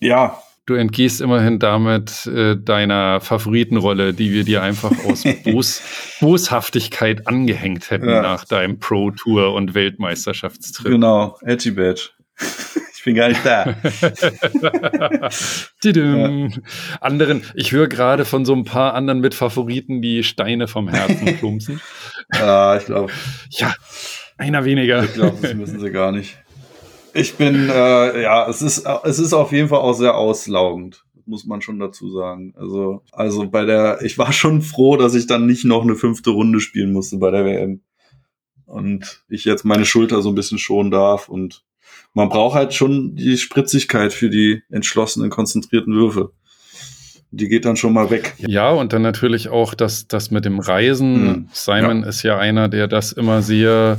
ja, 0.00 0.38
du 0.66 0.74
entgehst 0.74 1.20
immerhin 1.20 1.58
damit 1.58 2.26
äh, 2.26 2.56
deiner 2.56 3.20
Favoritenrolle, 3.20 4.14
die 4.14 4.32
wir 4.32 4.44
dir 4.44 4.62
einfach 4.62 4.92
aus 5.06 5.24
Bos 5.44 5.82
Boshaftigkeit 6.20 7.26
angehängt 7.26 7.90
hätten 7.90 8.08
Ja. 8.08 8.22
nach 8.22 8.44
deinem 8.44 8.78
Pro-Tour- 8.78 9.52
und 9.54 9.74
Weltmeisterschaftstrip. 9.74 10.90
genau, 10.92 11.36
Edgy 11.42 11.70
Badge. 11.72 12.10
ich 12.96 13.04
bin 13.04 13.14
gar 13.14 13.28
nicht 13.28 13.44
da. 13.44 13.74
Tidum. 15.80 16.52
Anderen, 17.00 17.42
ich 17.54 17.72
höre 17.72 17.86
gerade 17.88 18.24
von 18.24 18.44
so 18.44 18.54
ein 18.54 18.64
paar 18.64 18.94
anderen 18.94 19.20
mit 19.20 19.34
Favoriten, 19.34 20.00
die 20.02 20.24
Steine 20.24 20.66
vom 20.68 20.88
Herzen 20.88 21.36
plumpsen. 21.38 21.80
ja, 22.34 22.76
ich 22.76 22.86
glaube, 22.86 23.12
Ja, 23.50 23.74
einer 24.38 24.64
weniger. 24.64 25.04
Ich 25.04 25.14
glaube, 25.14 25.36
das 25.40 25.54
müssen 25.54 25.80
sie 25.80 25.90
gar 25.90 26.10
nicht. 26.12 26.38
Ich 27.14 27.34
bin, 27.34 27.70
äh, 27.70 28.22
ja, 28.22 28.48
es 28.48 28.60
ist, 28.60 28.84
es 29.04 29.18
ist 29.20 29.32
auf 29.32 29.52
jeden 29.52 29.68
Fall 29.68 29.78
auch 29.78 29.94
sehr 29.94 30.16
auslaugend, 30.16 31.04
muss 31.26 31.46
man 31.46 31.62
schon 31.62 31.78
dazu 31.78 32.10
sagen. 32.10 32.52
Also, 32.56 33.02
also 33.12 33.48
bei 33.48 33.64
der, 33.64 34.02
ich 34.02 34.18
war 34.18 34.32
schon 34.32 34.62
froh, 34.62 34.96
dass 34.96 35.14
ich 35.14 35.28
dann 35.28 35.46
nicht 35.46 35.64
noch 35.64 35.82
eine 35.82 35.94
fünfte 35.94 36.30
Runde 36.30 36.58
spielen 36.58 36.92
musste 36.92 37.18
bei 37.18 37.30
der 37.30 37.44
WM. 37.44 37.82
Und 38.66 39.22
ich 39.28 39.44
jetzt 39.44 39.64
meine 39.64 39.84
Schulter 39.84 40.22
so 40.22 40.30
ein 40.30 40.34
bisschen 40.34 40.58
schonen 40.58 40.90
darf 40.90 41.28
und 41.28 41.64
man 42.14 42.28
braucht 42.28 42.56
halt 42.56 42.74
schon 42.74 43.14
die 43.14 43.36
Spritzigkeit 43.36 44.12
für 44.12 44.28
die 44.28 44.62
entschlossenen, 44.70 45.30
konzentrierten 45.30 45.94
Würfe. 45.94 46.32
Die 47.30 47.48
geht 47.48 47.64
dann 47.64 47.76
schon 47.76 47.92
mal 47.92 48.10
weg. 48.10 48.34
Ja, 48.38 48.70
und 48.70 48.92
dann 48.92 49.02
natürlich 49.02 49.48
auch 49.48 49.74
das, 49.74 50.08
das 50.08 50.30
mit 50.30 50.44
dem 50.44 50.58
Reisen. 50.60 51.24
Mhm. 51.24 51.48
Simon 51.52 52.02
ist 52.02 52.22
ja 52.22 52.38
einer, 52.38 52.68
der 52.68 52.88
das 52.88 53.12
immer 53.12 53.42
sehr 53.42 53.98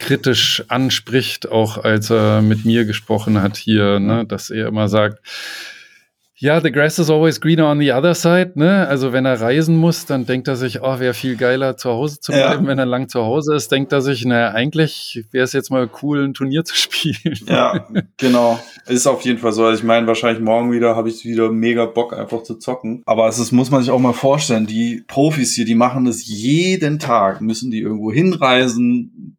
kritisch 0.00 0.64
anspricht, 0.68 1.48
auch 1.50 1.78
als 1.78 2.10
er 2.10 2.42
mit 2.42 2.64
mir 2.64 2.84
gesprochen 2.86 3.40
hat 3.40 3.56
hier, 3.56 4.00
ne, 4.00 4.24
dass 4.26 4.50
er 4.50 4.66
immer 4.66 4.88
sagt, 4.88 5.20
ja, 6.42 6.58
the 6.58 6.72
grass 6.72 6.98
is 6.98 7.10
always 7.10 7.38
greener 7.38 7.66
on 7.70 7.78
the 7.80 7.92
other 7.92 8.14
side, 8.14 8.52
ne? 8.54 8.88
Also 8.88 9.12
wenn 9.12 9.26
er 9.26 9.38
reisen 9.38 9.76
muss, 9.76 10.06
dann 10.06 10.24
denkt 10.24 10.48
er 10.48 10.56
sich, 10.56 10.80
oh, 10.80 10.98
wäre 10.98 11.12
viel 11.12 11.36
geiler 11.36 11.76
zu 11.76 11.90
Hause 11.90 12.18
zu 12.18 12.32
Ja. 12.32 12.48
bleiben. 12.48 12.66
Wenn 12.66 12.78
er 12.78 12.86
lang 12.86 13.10
zu 13.10 13.20
Hause 13.20 13.54
ist, 13.54 13.70
denkt 13.70 13.92
er 13.92 14.00
sich, 14.00 14.24
naja, 14.24 14.52
eigentlich 14.52 15.22
wäre 15.32 15.44
es 15.44 15.52
jetzt 15.52 15.68
mal 15.70 15.90
cool, 16.00 16.24
ein 16.24 16.32
Turnier 16.32 16.64
zu 16.64 16.74
spielen. 16.76 17.38
Ja, 17.46 17.86
genau. 18.16 18.58
Ist 18.86 19.06
auf 19.06 19.20
jeden 19.20 19.38
Fall 19.38 19.52
so. 19.52 19.66
Also 19.66 19.80
ich 19.80 19.84
meine, 19.84 20.06
wahrscheinlich 20.06 20.42
morgen 20.42 20.72
wieder 20.72 20.96
habe 20.96 21.10
ich 21.10 21.26
wieder 21.26 21.52
mega 21.52 21.84
Bock, 21.84 22.14
einfach 22.16 22.42
zu 22.42 22.54
zocken. 22.54 23.02
Aber 23.04 23.28
es 23.28 23.38
ist, 23.38 23.52
muss 23.52 23.70
man 23.70 23.82
sich 23.82 23.90
auch 23.90 23.98
mal 24.00 24.14
vorstellen, 24.14 24.64
die 24.66 25.04
Profis 25.08 25.52
hier, 25.54 25.66
die 25.66 25.74
machen 25.74 26.06
das 26.06 26.26
jeden 26.26 26.98
Tag, 26.98 27.42
müssen 27.42 27.70
die 27.70 27.80
irgendwo 27.82 28.10
hinreisen, 28.12 29.36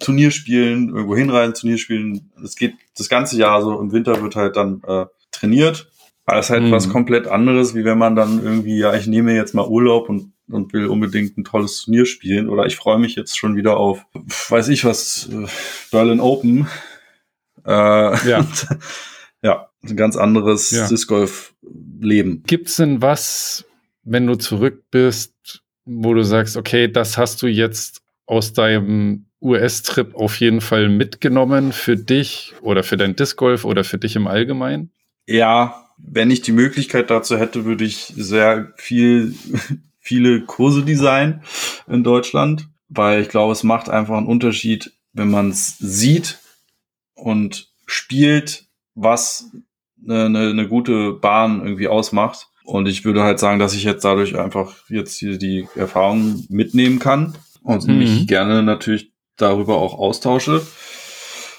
Turnier 0.00 0.30
spielen, 0.32 0.88
irgendwo 0.88 1.16
hinreisen, 1.16 1.54
Turnier 1.54 1.78
spielen. 1.78 2.30
Es 2.44 2.56
geht 2.56 2.74
das 2.96 3.08
ganze 3.08 3.36
Jahr 3.38 3.62
so. 3.62 3.78
Im 3.80 3.92
Winter 3.92 4.20
wird 4.22 4.34
halt 4.36 4.56
dann 4.56 4.82
äh, 4.86 5.06
trainiert. 5.30 5.88
Aber 6.26 6.38
es 6.38 6.46
ist 6.46 6.50
halt 6.50 6.64
Mhm. 6.64 6.70
was 6.72 6.88
komplett 6.88 7.26
anderes, 7.28 7.74
wie 7.74 7.84
wenn 7.84 7.98
man 7.98 8.14
dann 8.16 8.42
irgendwie, 8.42 8.78
ja, 8.78 8.94
ich 8.94 9.06
nehme 9.06 9.34
jetzt 9.34 9.54
mal 9.54 9.66
Urlaub 9.66 10.08
und, 10.08 10.32
und 10.48 10.72
will 10.72 10.86
unbedingt 10.86 11.36
ein 11.38 11.44
tolles 11.44 11.82
Turnier 11.82 12.06
spielen. 12.06 12.48
Oder 12.48 12.66
ich 12.66 12.76
freue 12.76 12.98
mich 12.98 13.14
jetzt 13.16 13.36
schon 13.38 13.56
wieder 13.56 13.76
auf, 13.76 14.04
weiß 14.48 14.68
ich 14.68 14.84
was, 14.84 15.28
äh, 15.32 15.46
Berlin 15.90 16.20
Open. 16.20 16.66
Äh, 17.66 17.70
Ja. 18.28 18.46
ja, 19.42 19.68
ein 19.82 19.96
ganz 19.96 20.16
anderes 20.16 20.70
Ja. 20.70 20.88
Disc 20.88 21.08
Golf 21.08 21.54
Leben. 22.00 22.42
Gibt's 22.46 22.76
denn 22.76 23.02
was, 23.02 23.64
wenn 24.04 24.26
du 24.26 24.34
zurück 24.36 24.84
bist, 24.90 25.62
wo 25.84 26.14
du 26.14 26.22
sagst, 26.22 26.56
okay, 26.56 26.88
das 26.90 27.18
hast 27.18 27.42
du 27.42 27.46
jetzt 27.48 28.02
aus 28.26 28.52
deinem 28.52 29.26
US-Trip 29.42 30.14
auf 30.14 30.38
jeden 30.40 30.60
Fall 30.60 30.88
mitgenommen 30.88 31.72
für 31.72 31.96
dich 31.96 32.54
oder 32.60 32.82
für 32.82 32.96
dein 32.96 33.16
Disc 33.16 33.36
Golf 33.36 33.64
oder 33.64 33.84
für 33.84 33.98
dich 33.98 34.16
im 34.16 34.26
Allgemeinen? 34.26 34.90
Ja, 35.26 35.86
wenn 35.98 36.30
ich 36.30 36.42
die 36.42 36.52
Möglichkeit 36.52 37.10
dazu 37.10 37.38
hätte, 37.38 37.64
würde 37.64 37.84
ich 37.84 38.12
sehr 38.16 38.72
viel, 38.76 39.34
viele 39.98 40.42
Kurse 40.42 40.84
designen 40.84 41.42
in 41.86 42.04
Deutschland, 42.04 42.68
weil 42.88 43.22
ich 43.22 43.28
glaube, 43.28 43.52
es 43.52 43.62
macht 43.62 43.88
einfach 43.88 44.16
einen 44.16 44.26
Unterschied, 44.26 44.92
wenn 45.12 45.30
man 45.30 45.50
es 45.50 45.78
sieht 45.78 46.38
und 47.14 47.68
spielt, 47.86 48.66
was 48.94 49.50
eine, 50.04 50.26
eine, 50.26 50.50
eine 50.50 50.68
gute 50.68 51.12
Bahn 51.12 51.62
irgendwie 51.62 51.88
ausmacht. 51.88 52.48
Und 52.64 52.86
ich 52.86 53.04
würde 53.04 53.22
halt 53.22 53.38
sagen, 53.38 53.58
dass 53.58 53.74
ich 53.74 53.84
jetzt 53.84 54.04
dadurch 54.04 54.38
einfach 54.38 54.74
jetzt 54.88 55.16
hier 55.18 55.38
die 55.38 55.66
Erfahrung 55.74 56.44
mitnehmen 56.48 56.98
kann 56.98 57.34
und 57.62 57.86
Mhm. 57.86 57.98
mich 57.98 58.26
gerne 58.26 58.62
natürlich 58.62 59.09
darüber 59.42 59.76
auch 59.76 59.98
austausche. 59.98 60.62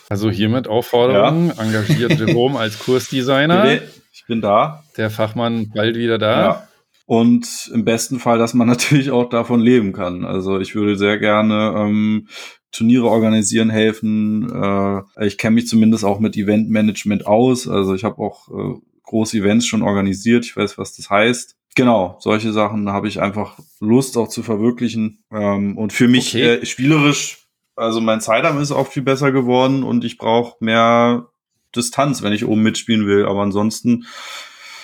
Also 0.09 0.29
hiermit 0.29 0.67
Aufforderung, 0.67 1.51
engagiert 1.57 2.19
Jerome 2.19 2.59
als 2.59 2.79
Kursdesigner, 2.79 3.63
Nee, 3.63 3.79
Ich 4.13 4.25
bin 4.27 4.41
da. 4.41 4.83
der 4.97 5.09
Fachmann 5.09 5.71
bald 5.73 5.95
wieder 5.95 6.17
da. 6.17 6.41
Ja. 6.41 6.67
Und 7.05 7.69
im 7.73 7.83
besten 7.85 8.19
Fall, 8.19 8.37
dass 8.37 8.53
man 8.53 8.67
natürlich 8.67 9.11
auch 9.11 9.29
davon 9.29 9.59
leben 9.61 9.93
kann. 9.93 10.25
Also 10.25 10.59
ich 10.59 10.75
würde 10.75 10.97
sehr 10.97 11.17
gerne 11.17 11.73
ähm, 11.77 12.27
Turniere 12.73 13.07
organisieren 13.07 13.69
helfen. 13.69 14.49
Äh, 14.53 15.25
ich 15.25 15.37
kenne 15.37 15.55
mich 15.55 15.67
zumindest 15.67 16.03
auch 16.05 16.19
mit 16.19 16.35
Eventmanagement 16.37 17.25
aus. 17.25 17.67
Also 17.67 17.95
ich 17.95 18.03
habe 18.03 18.17
auch 18.21 18.47
äh, 18.49 18.79
große 19.03 19.37
Events 19.37 19.65
schon 19.65 19.81
organisiert. 19.81 20.45
Ich 20.45 20.55
weiß, 20.55 20.77
was 20.77 20.95
das 20.95 21.09
heißt. 21.09 21.55
Genau, 21.75 22.17
solche 22.19 22.51
Sachen 22.51 22.89
habe 22.91 23.07
ich 23.07 23.21
einfach 23.21 23.57
Lust 23.79 24.17
auch 24.17 24.27
zu 24.27 24.43
verwirklichen. 24.43 25.23
Ähm, 25.31 25.77
und 25.77 25.93
für 25.93 26.07
mich 26.09 26.35
Okay. 26.35 26.55
äh, 26.61 26.65
spielerisch, 26.65 27.40
also 27.75 28.01
mein 28.01 28.21
Sidearm 28.21 28.59
ist 28.59 28.71
auch 28.71 28.87
viel 28.87 29.03
besser 29.03 29.31
geworden 29.31 29.83
und 29.83 30.03
ich 30.03 30.17
brauche 30.17 30.57
mehr 30.59 31.27
Distanz, 31.75 32.21
wenn 32.21 32.33
ich 32.33 32.45
oben 32.45 32.63
mitspielen 32.63 33.07
will. 33.07 33.25
Aber 33.25 33.41
ansonsten 33.41 34.05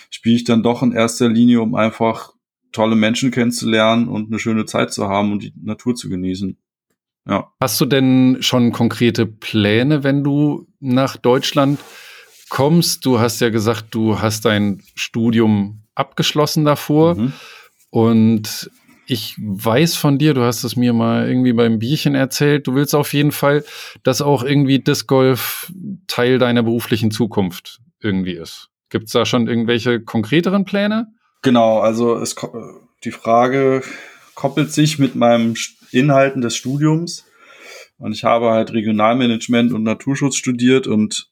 spiele 0.09 0.35
ich 0.35 0.43
dann 0.43 0.63
doch 0.63 0.83
in 0.83 0.93
erster 0.93 1.29
Linie, 1.29 1.61
um 1.61 1.75
einfach 1.75 2.33
tolle 2.71 2.95
Menschen 2.95 3.31
kennenzulernen 3.31 4.07
und 4.07 4.27
eine 4.27 4.39
schöne 4.39 4.65
Zeit 4.65 4.93
zu 4.93 5.07
haben 5.07 5.31
und 5.31 5.43
die 5.43 5.53
Natur 5.61 5.95
zu 5.95 6.09
genießen. 6.09 6.57
Ja. 7.27 7.51
Hast 7.59 7.81
du 7.81 7.85
denn 7.85 8.37
schon 8.39 8.71
konkrete 8.71 9.25
Pläne, 9.25 10.03
wenn 10.03 10.23
du 10.23 10.67
nach 10.79 11.17
Deutschland 11.17 11.79
kommst? 12.49 13.05
Du 13.05 13.19
hast 13.19 13.41
ja 13.41 13.49
gesagt, 13.49 13.87
du 13.91 14.21
hast 14.21 14.45
dein 14.45 14.81
Studium 14.95 15.83
abgeschlossen 15.93 16.63
davor. 16.63 17.15
Mhm. 17.15 17.33
Und 17.89 18.71
ich 19.09 19.35
weiß 19.39 19.95
von 19.95 20.17
dir, 20.17 20.33
du 20.33 20.43
hast 20.43 20.65
es 20.65 20.75
mir 20.75 20.91
mal 20.91 21.27
irgendwie 21.27 21.53
beim 21.53 21.79
Bierchen 21.79 22.13
erzählt, 22.13 22.67
du 22.67 22.75
willst 22.75 22.93
auf 22.93 23.13
jeden 23.13 23.31
Fall, 23.31 23.63
dass 24.03 24.21
auch 24.21 24.43
irgendwie 24.43 24.79
Disc 24.79 25.07
Golf 25.07 25.71
Teil 26.07 26.39
deiner 26.39 26.61
beruflichen 26.61 27.09
Zukunft 27.09 27.79
irgendwie 28.01 28.33
ist. 28.33 28.69
Gibt 28.89 29.05
es 29.05 29.13
da 29.13 29.25
schon 29.25 29.47
irgendwelche 29.47 30.01
konkreteren 30.01 30.65
Pläne? 30.65 31.07
Genau, 31.41 31.79
also 31.79 32.17
es, 32.17 32.35
die 33.05 33.11
Frage 33.11 33.81
koppelt 34.35 34.73
sich 34.73 34.99
mit 34.99 35.15
meinem 35.15 35.55
Inhalten 35.91 36.41
des 36.41 36.57
Studiums. 36.57 37.25
Und 37.97 38.11
ich 38.11 38.25
habe 38.25 38.51
halt 38.51 38.73
Regionalmanagement 38.73 39.71
und 39.71 39.83
Naturschutz 39.83 40.35
studiert 40.35 40.85
und 40.85 41.29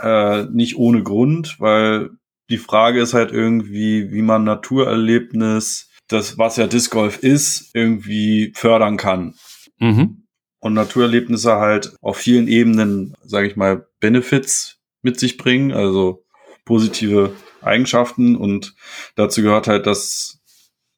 äh, 0.00 0.44
nicht 0.44 0.76
ohne 0.76 1.02
Grund, 1.02 1.56
weil 1.58 2.10
die 2.48 2.58
Frage 2.58 3.00
ist 3.00 3.12
halt 3.12 3.32
irgendwie, 3.32 4.12
wie 4.12 4.22
man 4.22 4.44
Naturerlebnis, 4.44 5.85
das 6.08 6.38
was 6.38 6.56
ja 6.56 6.66
Disc 6.66 6.90
Golf 6.90 7.18
ist, 7.18 7.70
irgendwie 7.74 8.52
fördern 8.54 8.96
kann. 8.96 9.34
Mhm. 9.78 10.22
und 10.58 10.72
Naturerlebnisse 10.72 11.56
halt 11.56 11.94
auf 12.00 12.16
vielen 12.16 12.48
Ebenen, 12.48 13.14
sage 13.22 13.46
ich 13.46 13.56
mal, 13.56 13.86
Benefits 14.00 14.78
mit 15.02 15.20
sich 15.20 15.36
bringen, 15.36 15.70
also 15.72 16.24
positive 16.64 17.32
Eigenschaften 17.60 18.36
und 18.36 18.74
dazu 19.16 19.42
gehört 19.42 19.68
halt, 19.68 19.86
dass 19.86 20.40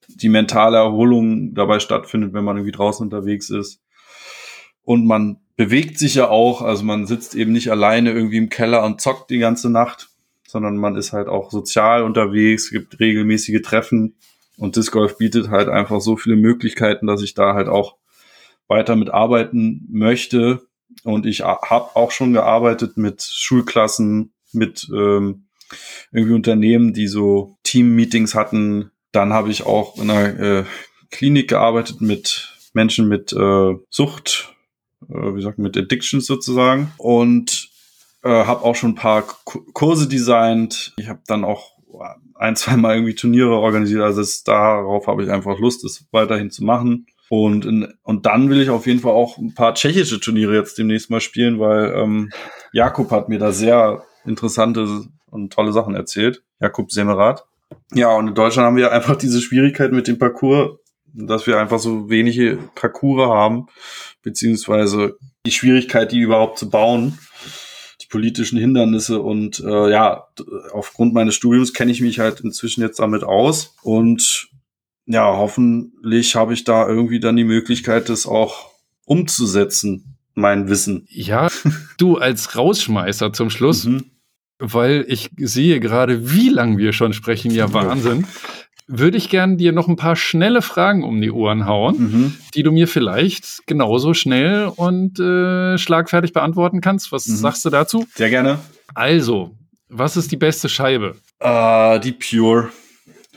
die 0.06 0.28
mentale 0.28 0.78
Erholung 0.78 1.54
dabei 1.54 1.80
stattfindet, 1.80 2.32
wenn 2.32 2.44
man 2.44 2.56
irgendwie 2.56 2.72
draußen 2.72 3.04
unterwegs 3.04 3.50
ist. 3.50 3.80
Und 4.82 5.06
man 5.06 5.40
bewegt 5.56 5.98
sich 5.98 6.14
ja 6.14 6.28
auch, 6.28 6.62
also 6.62 6.84
man 6.84 7.06
sitzt 7.06 7.34
eben 7.34 7.52
nicht 7.52 7.70
alleine 7.70 8.12
irgendwie 8.12 8.38
im 8.38 8.48
Keller 8.48 8.84
und 8.84 9.00
zockt 9.00 9.30
die 9.30 9.38
ganze 9.38 9.70
Nacht, 9.70 10.09
sondern 10.46 10.76
man 10.76 10.96
ist 10.96 11.12
halt 11.12 11.28
auch 11.28 11.50
sozial 11.50 12.04
unterwegs, 12.04 12.70
gibt 12.70 12.98
regelmäßige 13.00 13.61
Treffen 13.61 14.16
und 14.59 14.76
Disc 14.76 14.92
Golf 14.92 15.16
bietet 15.18 15.48
halt 15.48 15.68
einfach 15.68 16.00
so 16.00 16.16
viele 16.16 16.36
Möglichkeiten, 16.36 17.06
dass 17.06 17.22
ich 17.22 17.34
da 17.34 17.54
halt 17.54 17.68
auch 17.68 17.96
weiter 18.66 18.96
mit 18.96 19.11
arbeiten 19.11 19.86
möchte. 19.90 20.62
Und 21.04 21.26
ich 21.26 21.42
habe 21.42 21.96
auch 21.96 22.11
schon 22.11 22.32
gearbeitet 22.32 22.96
mit 22.96 23.22
Schulklassen, 23.22 24.32
mit 24.52 24.88
ähm, 24.92 25.46
irgendwie 26.12 26.34
Unternehmen, 26.34 26.92
die 26.92 27.06
so 27.06 27.56
Team-Meetings 27.62 28.34
hatten. 28.34 28.90
Dann 29.12 29.32
habe 29.32 29.50
ich 29.50 29.64
auch 29.64 29.96
in 29.98 30.11
einer 30.11 30.40
äh, 30.40 30.64
Klinik 31.11 31.48
gearbeitet 31.48 32.00
mit 32.00 32.54
Menschen 32.74 33.09
mit 33.09 33.32
äh, 33.32 33.74
Sucht, 33.90 34.54
äh, 35.09 35.34
wie 35.34 35.42
sagt 35.42 35.59
man, 35.59 35.64
mit 35.64 35.76
Addictions 35.76 36.26
sozusagen. 36.26 36.92
Und 36.96 37.70
äh, 38.22 38.28
habe 38.28 38.64
auch 38.64 38.74
schon 38.74 38.90
ein 38.90 38.96
paar 38.96 39.22
Ku- 39.22 39.64
Kurse 39.72 40.09
designt. 40.09 40.94
Ich 40.96 41.09
habe 41.09 41.20
dann 41.26 41.44
auch 41.44 41.78
ein, 42.34 42.57
zwei 42.57 42.74
irgendwie 42.95 43.14
Turniere 43.14 43.57
organisiert. 43.57 44.03
Also 44.03 44.20
es, 44.20 44.45
darauf 44.45 45.07
habe 45.07 45.24
ich 45.24 45.30
einfach 45.30 45.59
Lust, 45.59 45.84
es 45.84 46.07
weiterhin 46.11 46.51
zu 46.51 46.64
machen. 46.64 47.07
Und, 47.28 47.66
in, 47.66 47.95
und 48.03 48.24
dann 48.26 48.49
will 48.49 48.61
ich 48.61 48.70
auf 48.70 48.86
jeden 48.86 49.01
Fall 49.01 49.12
auch 49.12 49.36
ein 49.36 49.55
paar 49.55 49.74
tschechische 49.74 50.18
Turniere 50.18 50.55
jetzt 50.55 50.78
demnächst 50.78 51.11
mal 51.11 51.20
spielen, 51.20 51.61
weil 51.61 51.93
ähm, 51.95 52.30
Jakub 52.72 53.11
hat 53.11 53.28
mir 53.28 53.39
da 53.39 53.53
sehr 53.53 54.03
interessante 54.24 55.05
und 55.26 55.53
tolle 55.53 55.72
Sachen 55.72 55.95
erzählt. 55.95 56.43
Jakub 56.61 56.91
Semmerat. 56.91 57.45
Ja, 57.93 58.14
und 58.16 58.28
in 58.28 58.34
Deutschland 58.34 58.66
haben 58.66 58.76
wir 58.76 58.93
einfach 58.93 59.16
diese 59.16 59.41
Schwierigkeit 59.41 59.93
mit 59.93 60.09
dem 60.09 60.18
Parcours, 60.18 60.78
dass 61.12 61.47
wir 61.47 61.59
einfach 61.59 61.78
so 61.78 62.09
wenige 62.09 62.59
Parcours 62.74 63.28
haben, 63.28 63.66
beziehungsweise 64.22 65.18
die 65.45 65.53
Schwierigkeit, 65.53 66.12
die 66.12 66.20
überhaupt 66.20 66.59
zu 66.59 66.70
bauen, 66.70 67.18
politischen 68.09 68.59
Hindernisse 68.59 69.20
und 69.20 69.61
äh, 69.61 69.90
ja, 69.90 70.24
aufgrund 70.72 71.12
meines 71.14 71.34
Studiums 71.34 71.74
kenne 71.74 71.92
ich 71.92 72.00
mich 72.00 72.18
halt 72.18 72.40
inzwischen 72.40 72.80
jetzt 72.80 72.98
damit 72.98 73.22
aus 73.24 73.74
und 73.82 74.48
ja, 75.06 75.36
hoffentlich 75.36 76.34
habe 76.36 76.52
ich 76.54 76.64
da 76.64 76.86
irgendwie 76.88 77.20
dann 77.20 77.36
die 77.36 77.44
Möglichkeit, 77.44 78.09
das 78.09 78.26
auch 78.26 78.70
umzusetzen, 79.06 80.16
mein 80.34 80.68
Wissen. 80.68 81.06
Ja, 81.11 81.48
du 81.98 82.16
als 82.18 82.56
Rausschmeißer 82.56 83.32
zum 83.32 83.50
Schluss, 83.50 83.84
Mhm. 83.84 84.04
weil 84.59 85.04
ich 85.09 85.30
sehe 85.38 85.80
gerade, 85.80 86.30
wie 86.30 86.48
lang 86.48 86.78
wir 86.78 86.92
schon 86.92 87.12
sprechen, 87.12 87.50
ja 87.50 87.72
Wahnsinn, 87.72 88.26
würde 88.91 89.18
ich 89.18 89.28
gern 89.28 89.59
dir 89.59 89.72
noch 89.72 89.86
ein 89.86 89.97
paar 89.97 90.16
schnelle 90.16 90.62
Fragen 90.62 91.05
um 91.05 91.20
die 91.20 91.30
Ohren 91.30 91.66
hauen, 91.66 91.97
Mhm. 91.99 92.34
die 92.55 92.62
du 92.62 92.72
mir 92.72 92.89
vielleicht 92.89 93.66
genauso 93.66 94.14
schnell 94.14 94.72
und 94.74 95.20
äh, 95.20 95.76
schlagfertig 95.78 96.32
beantworten 96.32 96.80
kannst. 96.80 97.12
Was 97.12 97.26
Mhm. 97.28 97.36
sagst 97.36 97.64
du 97.64 97.70
dazu? 97.70 98.07
Sehr 98.14 98.30
gerne. 98.30 98.59
Also, 98.95 99.55
was 99.91 100.16
ist 100.16 100.32
die 100.32 100.36
beste 100.39 100.68
Scheibe? 100.68 101.16
Äh, 101.39 102.01
die 102.01 102.12
Pure 102.12 102.70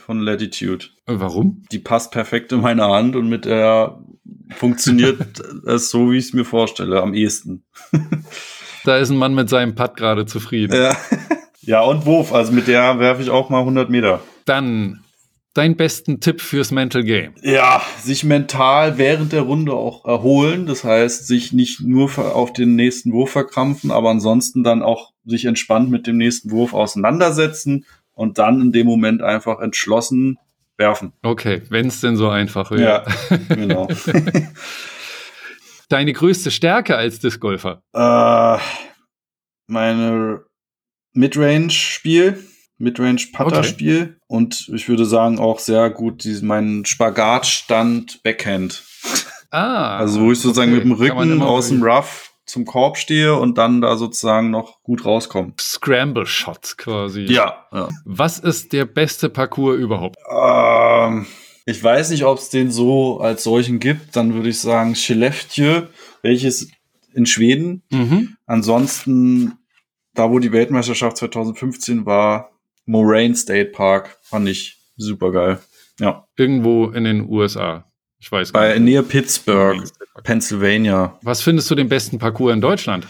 von 0.04 0.20
Latitude. 0.20 0.86
Warum? 1.06 1.64
Die 1.70 1.78
passt 1.78 2.10
perfekt 2.12 2.50
in 2.52 2.60
meine 2.62 2.84
Hand 2.88 3.14
und 3.14 3.28
mit 3.28 3.44
der 3.44 3.98
funktioniert 4.56 5.18
es 5.66 5.90
so, 5.90 6.10
wie 6.10 6.16
ich 6.18 6.26
es 6.26 6.32
mir 6.32 6.44
vorstelle, 6.44 7.00
am 7.02 7.14
ehesten. 7.14 7.64
Da 8.84 8.96
ist 8.96 9.10
ein 9.10 9.16
Mann 9.16 9.36
mit 9.36 9.48
seinem 9.48 9.76
Putt 9.76 9.96
gerade 9.96 10.26
zufrieden. 10.26 10.74
Ja. 10.74 10.96
ja, 11.60 11.82
und 11.82 12.04
Wurf. 12.04 12.32
Also 12.32 12.50
mit 12.50 12.66
der 12.66 12.98
werfe 12.98 13.22
ich 13.22 13.30
auch 13.30 13.48
mal 13.48 13.60
100 13.60 13.90
Meter. 13.90 14.20
Dann 14.44 15.04
dein 15.54 15.76
besten 15.76 16.20
Tipp 16.20 16.40
fürs 16.40 16.70
Mental 16.70 17.04
Game. 17.04 17.34
Ja, 17.42 17.82
sich 18.00 18.24
mental 18.24 18.98
während 18.98 19.32
der 19.32 19.42
Runde 19.42 19.74
auch 19.74 20.04
erholen. 20.04 20.66
Das 20.66 20.84
heißt, 20.84 21.26
sich 21.26 21.52
nicht 21.52 21.80
nur 21.80 22.10
auf 22.18 22.52
den 22.52 22.74
nächsten 22.74 23.12
Wurf 23.12 23.32
verkrampfen, 23.32 23.90
aber 23.90 24.10
ansonsten 24.10 24.64
dann 24.64 24.82
auch 24.82 25.12
sich 25.24 25.44
entspannt 25.44 25.90
mit 25.90 26.06
dem 26.06 26.16
nächsten 26.16 26.50
Wurf 26.50 26.74
auseinandersetzen 26.74 27.84
und 28.12 28.38
dann 28.38 28.60
in 28.60 28.72
dem 28.72 28.86
Moment 28.86 29.22
einfach 29.22 29.60
entschlossen 29.60 30.38
werfen. 30.76 31.12
Okay, 31.22 31.62
wenn 31.68 31.86
es 31.86 32.00
denn 32.00 32.16
so 32.16 32.28
einfach 32.28 32.70
wäre. 32.70 33.04
Ja, 33.28 33.36
genau. 33.54 33.88
deine 35.88 36.12
größte 36.14 36.50
Stärke 36.50 36.96
als 36.96 37.20
Discgolfer? 37.20 37.82
Äh, 37.92 38.58
meine 39.66 40.44
Midrange-Spiel, 41.12 42.42
Midrange-Putter-Spiel 42.82 44.02
okay. 44.02 44.14
und 44.26 44.70
ich 44.74 44.88
würde 44.88 45.06
sagen 45.06 45.38
auch 45.38 45.58
sehr 45.58 45.88
gut 45.90 46.24
diesen, 46.24 46.48
meinen 46.48 46.84
Spagatstand 46.84 48.22
Backhand. 48.22 48.82
Ah. 49.50 49.98
Also 49.98 50.20
wo 50.20 50.32
ich 50.32 50.40
sozusagen 50.40 50.72
okay. 50.72 50.84
mit 50.84 50.84
dem 50.84 50.92
Rücken 50.92 51.42
aus 51.42 51.68
dem 51.68 51.82
Rough 51.82 52.32
zum 52.44 52.64
Korb 52.64 52.98
stehe 52.98 53.36
und 53.36 53.56
dann 53.56 53.80
da 53.80 53.96
sozusagen 53.96 54.50
noch 54.50 54.82
gut 54.82 55.04
rauskomme. 55.04 55.54
Scramble 55.60 56.26
Shots 56.26 56.76
quasi. 56.76 57.22
Ja, 57.22 57.66
ja. 57.72 57.88
Was 58.04 58.38
ist 58.38 58.72
der 58.72 58.84
beste 58.84 59.30
Parcours 59.30 59.78
überhaupt? 59.78 60.16
Ähm, 60.30 61.26
ich 61.64 61.82
weiß 61.82 62.10
nicht, 62.10 62.24
ob 62.24 62.38
es 62.38 62.50
den 62.50 62.70
so 62.70 63.20
als 63.20 63.44
solchen 63.44 63.78
gibt. 63.78 64.16
Dann 64.16 64.34
würde 64.34 64.48
ich 64.48 64.60
sagen 64.60 64.94
Skellefteå, 64.94 65.84
welches 66.22 66.68
in 67.14 67.26
Schweden. 67.26 67.82
Mhm. 67.90 68.36
Ansonsten, 68.46 69.58
da 70.14 70.30
wo 70.30 70.38
die 70.38 70.52
Weltmeisterschaft 70.52 71.18
2015 71.18 72.06
war, 72.06 72.51
Moraine 72.84 73.34
State 73.34 73.70
Park, 73.70 74.18
fand 74.22 74.48
ich 74.48 74.78
super 74.96 75.32
geil. 75.32 75.58
Ja. 76.00 76.26
Irgendwo 76.36 76.86
in 76.86 77.04
den 77.04 77.28
USA. 77.28 77.90
Ich 78.18 78.30
weiß 78.30 78.52
gar 78.52 78.62
Bei 78.62 78.74
nicht. 78.74 78.84
Nähe 78.84 79.02
Pittsburgh, 79.02 79.82
Pennsylvania. 80.22 81.18
Was 81.22 81.42
findest 81.42 81.70
du 81.70 81.74
den 81.74 81.88
besten 81.88 82.18
Parcours 82.18 82.54
in 82.54 82.60
Deutschland? 82.60 83.06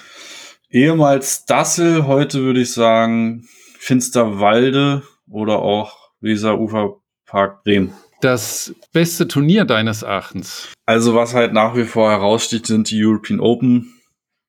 Ehemals 0.71 1.45
Dassel, 1.45 2.07
heute 2.07 2.41
würde 2.41 2.61
ich 2.61 2.73
sagen 2.73 3.47
Finsterwalde 3.79 5.03
oder 5.29 5.59
auch 5.59 5.99
Weser 6.21 6.59
Uferpark 6.59 7.63
Bremen. 7.65 7.93
Das 8.23 8.75
beste 8.93 9.29
Turnier 9.29 9.65
deines 9.65 10.03
Erachtens? 10.03 10.69
Also 10.87 11.15
was 11.15 11.35
halt 11.35 11.53
nach 11.53 11.77
wie 11.77 11.85
vor 11.85 12.11
heraussticht, 12.11 12.67
sind 12.67 12.91
die 12.91 13.05
European 13.05 13.41
Open. 13.41 13.93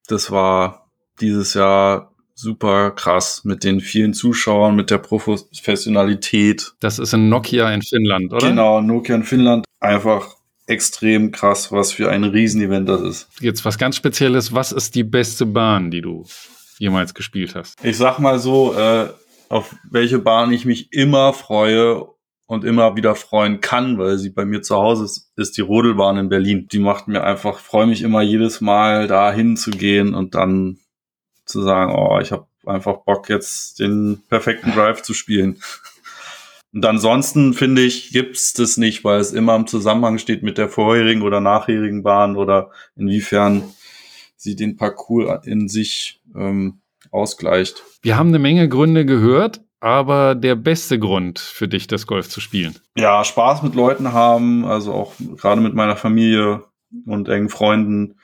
Das 0.08 0.32
war 0.32 0.92
dieses 1.20 1.56
Jahr 1.56 2.13
super 2.36 2.92
krass 2.92 3.44
mit 3.44 3.64
den 3.64 3.80
vielen 3.80 4.14
Zuschauern, 4.14 4.76
mit 4.76 4.90
der 4.90 4.98
Professionalität. 4.98 6.74
Das 6.80 7.00
ist 7.00 7.14
in 7.14 7.30
Nokia 7.30 7.72
in 7.72 7.82
Finnland, 7.82 8.34
oder? 8.34 8.48
Genau, 8.48 8.82
Nokia 8.82 9.16
in 9.16 9.24
Finnland. 9.24 9.66
Einfach 9.80 10.36
extrem 10.68 11.32
krass, 11.32 11.72
was 11.72 11.92
für 11.92 12.10
ein 12.10 12.24
Riesenevent 12.24 12.88
das 12.88 13.02
ist. 13.02 13.28
Jetzt 13.40 13.66
was 13.66 13.78
ganz 13.78 13.96
Spezielles. 13.96 14.54
Was 14.54 14.72
ist 14.72 14.96
die 14.96 15.04
beste 15.04 15.46
Bahn, 15.46 15.92
die 15.92 16.02
du 16.02 16.26
jemals 16.80 17.14
gespielt 17.14 17.56
hast? 17.56 17.84
Ich 17.84 17.98
sag 17.98 18.20
mal 18.20 18.40
so, 18.40 18.74
äh, 18.74 19.08
auf 19.50 19.76
welche 19.90 20.20
Bahn 20.20 20.52
ich 20.52 20.66
mich 20.66 20.92
immer 20.92 21.34
freue 21.34 22.08
und 22.46 22.64
immer 22.64 22.96
wieder 22.96 23.16
freuen 23.16 23.62
kann, 23.62 23.98
weil 23.98 24.18
sie 24.18 24.30
bei 24.30 24.46
mir 24.46 24.62
zu 24.62 24.76
Hause 24.76 25.06
ist, 25.06 25.32
ist 25.36 25.58
die 25.58 25.62
Rodelbahn 25.62 26.18
in 26.18 26.30
Berlin. 26.30 26.68
Die 26.72 26.80
macht 26.80 27.08
mir 27.08 27.24
einfach, 27.24 27.60
freue 27.60 27.88
mich 27.88 28.02
immer 28.02 28.22
jedes 28.22 28.62
Mal 28.62 29.08
da 29.08 29.32
hinzugehen 29.32 30.14
und 30.14 30.36
dann 30.36 30.78
zu 31.46 31.62
sagen, 31.62 31.94
oh, 31.96 32.20
ich 32.20 32.32
habe 32.32 32.48
einfach 32.66 32.98
Bock 33.06 33.30
jetzt 33.30 33.80
den 33.80 34.24
perfekten 34.30 34.72
Drive 34.72 35.02
zu 35.02 35.14
spielen. 35.14 35.62
Und 36.74 36.86
ansonsten 36.86 37.54
finde 37.54 37.84
ich, 37.84 38.12
gibt's 38.12 38.54
das 38.54 38.78
nicht, 38.78 39.04
weil 39.04 39.20
es 39.20 39.32
immer 39.32 39.56
im 39.56 39.68
Zusammenhang 39.68 40.18
steht 40.18 40.42
mit 40.42 40.58
der 40.58 40.70
vorherigen 40.70 41.22
oder 41.22 41.40
nachherigen 41.40 42.02
Bahn 42.02 42.36
oder 42.36 42.72
inwiefern 42.96 43.64
sie 44.36 44.56
den 44.56 44.76
Parcours 44.76 45.46
in 45.46 45.70
sich 45.70 46.22
ähm, 46.36 46.82
ausgleicht. 47.12 47.84
Wir 48.02 48.18
haben 48.18 48.30
eine 48.30 48.40
Menge 48.40 48.68
Gründe 48.68 49.06
gehört, 49.06 49.62
aber 49.80 50.34
der 50.34 50.56
beste 50.56 50.98
Grund 50.98 51.40
für 51.40 51.68
dich, 51.68 51.88
das 51.88 52.08
Golf 52.08 52.28
zu 52.28 52.42
spielen? 52.42 52.76
Ja, 52.96 53.24
Spaß 53.24 53.62
mit 53.62 53.76
Leuten 53.76 54.12
haben, 54.12 54.66
also 54.66 54.94
auch 54.94 55.14
gerade 55.38 55.62
mit 55.62 55.76
meiner 55.76 55.96
Familie 55.96 56.64
und 57.06 57.30
engen 57.30 57.50
Freunden 57.50 58.16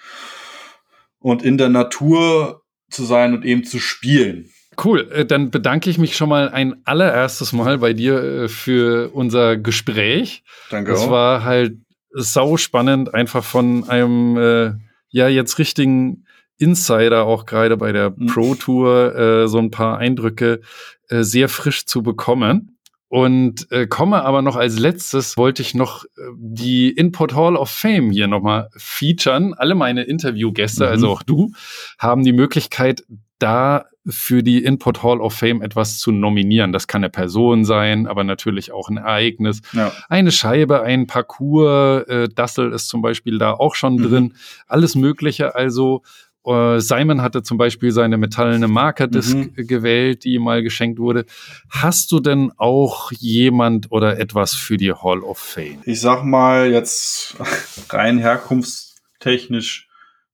und 1.20 1.44
in 1.44 1.58
der 1.58 1.70
Natur 1.70 2.59
zu 2.90 3.04
sein 3.04 3.34
und 3.34 3.46
eben 3.46 3.64
zu 3.64 3.80
spielen. 3.80 4.50
Cool, 4.84 5.10
äh, 5.12 5.26
dann 5.26 5.52
bedanke 5.52 5.90
ich 5.90 5.98
mich 5.98 6.16
schon 6.16 6.30
mal 6.30 6.50
ein 6.50 6.76
allererstes 6.86 7.54
Mal 7.54 7.80
bei 7.80 7.94
dir 7.94 8.24
äh, 8.24 8.48
für 8.48 9.10
unser 9.14 9.58
Gespräch. 9.58 10.44
Danke. 10.70 10.94
Es 10.94 11.10
war 11.10 11.44
halt 11.44 11.78
sau 12.12 12.58
spannend, 12.58 13.14
einfach 13.14 13.44
von 13.44 13.90
einem 13.90 14.38
äh, 14.38 14.72
ja 15.10 15.28
jetzt 15.28 15.60
richtigen 15.60 16.26
Insider 16.58 17.26
auch 17.26 17.46
gerade 17.46 17.78
bei 17.78 17.92
der 17.92 18.12
mhm. 18.12 18.28
Pro 18.28 18.56
Tour 18.56 19.16
äh, 19.16 19.48
so 19.48 19.60
ein 19.60 19.72
paar 19.72 19.98
Eindrücke 19.98 20.62
äh, 21.10 21.24
sehr 21.24 21.50
frisch 21.50 21.86
zu 21.86 22.04
bekommen. 22.04 22.78
Und 23.10 23.72
äh, 23.72 23.88
komme 23.88 24.24
aber 24.24 24.44
noch 24.44 24.56
als 24.56 24.78
letztes, 24.78 25.36
wollte 25.36 25.64
ich 25.64 25.74
noch 25.74 26.06
äh, 26.06 26.08
die 26.38 26.92
Input 26.92 27.34
Hall 27.34 27.56
of 27.56 27.70
Fame 27.70 28.12
hier 28.12 28.28
nochmal 28.28 28.70
featuren. 28.78 29.56
Alle 29.56 29.74
meine 29.74 30.04
Interviewgäste, 30.04 30.86
mhm. 30.86 30.92
also 30.92 31.10
auch 31.10 31.24
du, 31.24 31.52
haben 31.98 32.24
die 32.24 32.34
Möglichkeit, 32.34 33.04
da 33.40 33.86
für 34.06 34.44
die 34.44 34.64
Input 34.64 35.04
Hall 35.04 35.22
of 35.22 35.34
Fame 35.34 35.62
etwas 35.62 35.98
zu 35.98 36.12
nominieren. 36.12 36.72
Das 36.72 36.88
kann 36.88 37.04
eine 37.04 37.10
Person 37.10 37.66
sein, 37.66 38.08
aber 38.08 38.24
natürlich 38.24 38.72
auch 38.72 38.90
ein 38.90 38.98
Ereignis. 38.98 39.62
Ja. 39.74 39.92
Eine 40.08 40.32
Scheibe, 40.32 40.84
ein 40.84 41.08
Parcours, 41.08 42.08
äh, 42.08 42.30
Dassel 42.30 42.72
ist 42.72 42.90
zum 42.90 43.02
Beispiel 43.02 43.38
da 43.38 43.54
auch 43.54 43.76
schon 43.76 43.96
mhm. 43.96 44.04
drin. 44.04 44.34
Alles 44.68 44.96
Mögliche. 44.96 45.56
Also 45.56 46.04
äh, 46.50 46.80
Simon 46.80 47.22
hatte 47.22 47.44
zum 47.44 47.58
Beispiel 47.58 47.92
seine 47.92 48.18
metallene 48.18 48.68
Markerdisk 48.68 49.36
mhm. 49.36 49.68
gewählt, 49.68 50.24
die 50.24 50.34
ihm 50.34 50.44
mal 50.44 50.64
geschenkt 50.64 51.00
wurde. 51.00 51.26
Hast 51.70 52.12
du 52.12 52.20
denn 52.20 52.52
auch 52.58 53.12
jemand 53.12 53.92
oder 53.92 54.20
etwas 54.20 54.56
für 54.56 54.78
die 54.78 54.92
Hall 54.92 55.20
of 55.20 55.38
Fame? 55.38 55.82
Ich 55.86 56.02
sag 56.02 56.24
mal 56.24 56.72
jetzt 56.72 57.36
rein 57.90 58.18
herkunftstechnisch 58.18 59.88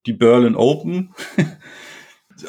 die 0.05 0.13
Berlin 0.13 0.55
Open. 0.55 1.13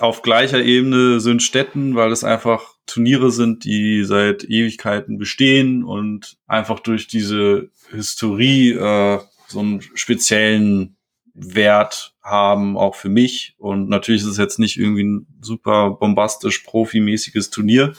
Auf 0.00 0.22
gleicher 0.22 0.62
Ebene 0.62 1.20
sind 1.20 1.42
Städten, 1.42 1.94
weil 1.94 2.10
es 2.10 2.24
einfach 2.24 2.74
Turniere 2.86 3.30
sind, 3.30 3.64
die 3.64 4.04
seit 4.04 4.44
Ewigkeiten 4.44 5.16
bestehen 5.16 5.84
und 5.84 6.36
einfach 6.46 6.80
durch 6.80 7.06
diese 7.06 7.70
Historie 7.92 8.72
äh, 8.72 9.20
so 9.48 9.60
einen 9.60 9.80
speziellen 9.94 10.96
Wert 11.34 12.15
haben, 12.26 12.76
auch 12.76 12.94
für 12.94 13.08
mich. 13.08 13.54
Und 13.58 13.88
natürlich 13.88 14.22
ist 14.22 14.28
es 14.28 14.36
jetzt 14.36 14.58
nicht 14.58 14.78
irgendwie 14.78 15.04
ein 15.04 15.26
super 15.40 15.90
bombastisch 15.90 16.60
profimäßiges 16.60 17.50
Turnier, 17.50 17.92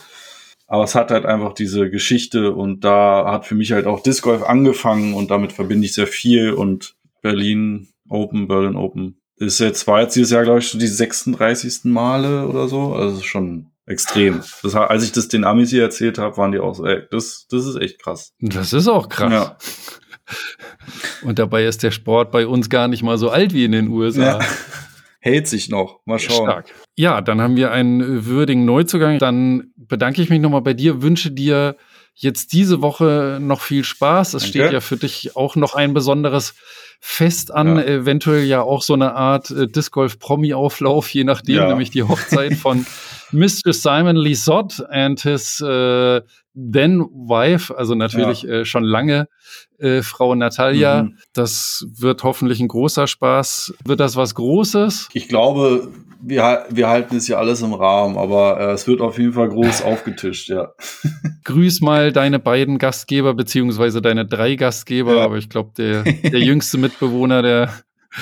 aber 0.66 0.84
es 0.84 0.94
hat 0.94 1.10
halt 1.10 1.24
einfach 1.24 1.54
diese 1.54 1.90
Geschichte 1.90 2.52
und 2.52 2.84
da 2.84 3.32
hat 3.32 3.46
für 3.46 3.54
mich 3.54 3.72
halt 3.72 3.86
auch 3.86 4.02
Disc 4.02 4.22
Golf 4.22 4.42
angefangen 4.42 5.14
und 5.14 5.30
damit 5.30 5.52
verbinde 5.52 5.86
ich 5.86 5.94
sehr 5.94 6.06
viel 6.06 6.52
und 6.52 6.96
Berlin 7.22 7.88
Open, 8.08 8.48
Berlin 8.48 8.76
Open 8.76 9.18
ist 9.38 9.60
jetzt, 9.60 9.86
war 9.86 10.02
jetzt 10.02 10.16
dieses 10.16 10.30
Jahr, 10.30 10.44
glaube 10.44 10.58
ich, 10.58 10.68
so 10.68 10.78
die 10.78 10.86
36. 10.86 11.84
Male 11.84 12.46
oder 12.48 12.68
so. 12.68 12.94
Also 12.94 13.22
schon 13.22 13.70
extrem. 13.86 14.42
Das, 14.62 14.74
als 14.74 15.04
ich 15.04 15.12
das 15.12 15.28
den 15.28 15.44
Amis 15.44 15.70
hier 15.70 15.82
erzählt 15.82 16.18
habe, 16.18 16.36
waren 16.36 16.52
die 16.52 16.58
auch 16.58 16.74
so, 16.74 16.84
ey, 16.84 17.02
das, 17.10 17.46
das 17.48 17.66
ist 17.66 17.76
echt 17.76 18.00
krass. 18.02 18.32
Das 18.40 18.72
ist 18.72 18.88
auch 18.88 19.08
krass. 19.08 19.32
Ja. 19.32 19.56
Und 21.22 21.38
dabei 21.38 21.64
ist 21.64 21.82
der 21.82 21.90
Sport 21.90 22.30
bei 22.30 22.46
uns 22.46 22.68
gar 22.68 22.88
nicht 22.88 23.02
mal 23.02 23.18
so 23.18 23.30
alt 23.30 23.52
wie 23.52 23.64
in 23.64 23.72
den 23.72 23.88
USA. 23.88 24.38
Ja. 24.38 24.46
Hält 25.20 25.48
sich 25.48 25.68
noch. 25.68 26.00
Mal 26.04 26.18
schauen. 26.18 26.46
Stark. 26.46 26.66
Ja, 26.96 27.20
dann 27.20 27.40
haben 27.40 27.56
wir 27.56 27.72
einen 27.72 28.26
würdigen 28.26 28.64
Neuzugang. 28.64 29.18
Dann 29.18 29.72
bedanke 29.76 30.22
ich 30.22 30.30
mich 30.30 30.40
nochmal 30.40 30.62
bei 30.62 30.74
dir, 30.74 31.02
wünsche 31.02 31.30
dir 31.30 31.76
jetzt 32.14 32.52
diese 32.52 32.82
Woche 32.82 33.38
noch 33.40 33.60
viel 33.60 33.84
Spaß. 33.84 34.34
Es 34.34 34.42
Danke. 34.42 34.58
steht 34.58 34.72
ja 34.72 34.80
für 34.80 34.96
dich 34.96 35.36
auch 35.36 35.56
noch 35.56 35.74
ein 35.74 35.94
besonderes 35.94 36.54
Fest 37.00 37.54
an, 37.54 37.76
ja. 37.76 37.84
eventuell 37.84 38.44
ja 38.44 38.62
auch 38.62 38.82
so 38.82 38.94
eine 38.94 39.14
Art 39.14 39.50
äh, 39.50 39.68
Disc 39.68 39.92
Golf 39.92 40.18
Promi 40.18 40.52
Auflauf, 40.52 41.08
je 41.10 41.22
nachdem, 41.22 41.56
ja. 41.56 41.68
nämlich 41.68 41.90
die 41.90 42.02
Hochzeit 42.02 42.54
von 42.54 42.86
Mr. 43.32 43.72
Simon 43.72 44.16
Lisotte 44.16 44.88
and 44.90 45.20
his 45.20 45.60
äh, 45.60 46.20
then 46.54 47.00
wife, 47.00 47.76
also 47.76 47.94
natürlich 47.94 48.42
ja. 48.42 48.60
äh, 48.60 48.64
schon 48.64 48.84
lange 48.84 49.28
äh, 49.78 50.02
Frau 50.02 50.34
Natalia. 50.34 51.04
Mhm. 51.04 51.18
Das 51.32 51.86
wird 51.88 52.24
hoffentlich 52.24 52.60
ein 52.60 52.68
großer 52.68 53.06
Spaß. 53.06 53.74
Wird 53.84 54.00
das 54.00 54.16
was 54.16 54.34
Großes? 54.34 55.08
Ich 55.12 55.28
glaube, 55.28 55.92
wir, 56.20 56.66
wir 56.68 56.88
halten 56.88 57.16
es 57.16 57.28
ja 57.28 57.38
alles 57.38 57.62
im 57.62 57.74
Rahmen, 57.74 58.16
aber 58.16 58.58
äh, 58.58 58.72
es 58.72 58.86
wird 58.88 59.00
auf 59.00 59.18
jeden 59.18 59.32
Fall 59.32 59.48
groß 59.48 59.82
aufgetischt, 59.84 60.48
ja. 60.48 60.72
Grüß 61.44 61.80
mal 61.80 62.12
deine 62.12 62.38
beiden 62.38 62.78
Gastgeber, 62.78 63.34
beziehungsweise 63.34 64.02
deine 64.02 64.26
drei 64.26 64.56
Gastgeber, 64.56 65.16
ja. 65.16 65.24
aber 65.24 65.36
ich 65.36 65.48
glaube, 65.48 65.72
der, 65.76 66.02
der 66.02 66.40
jüngste 66.40 66.78
Mitbewohner, 66.78 67.42
der 67.42 67.72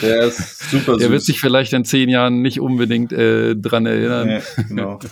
der 0.03 0.25
ist 0.25 0.71
super 0.71 0.93
süß. 0.93 0.99
Der 0.99 1.11
wird 1.11 1.23
sich 1.23 1.41
vielleicht 1.41 1.73
in 1.73 1.85
zehn 1.85 2.09
Jahren 2.09 2.43
nicht 2.43 2.61
unbedingt 2.61 3.13
äh, 3.13 3.55
dran 3.57 3.87
erinnern. 3.87 4.29
Nee, 4.29 4.65
genau. 4.69 4.99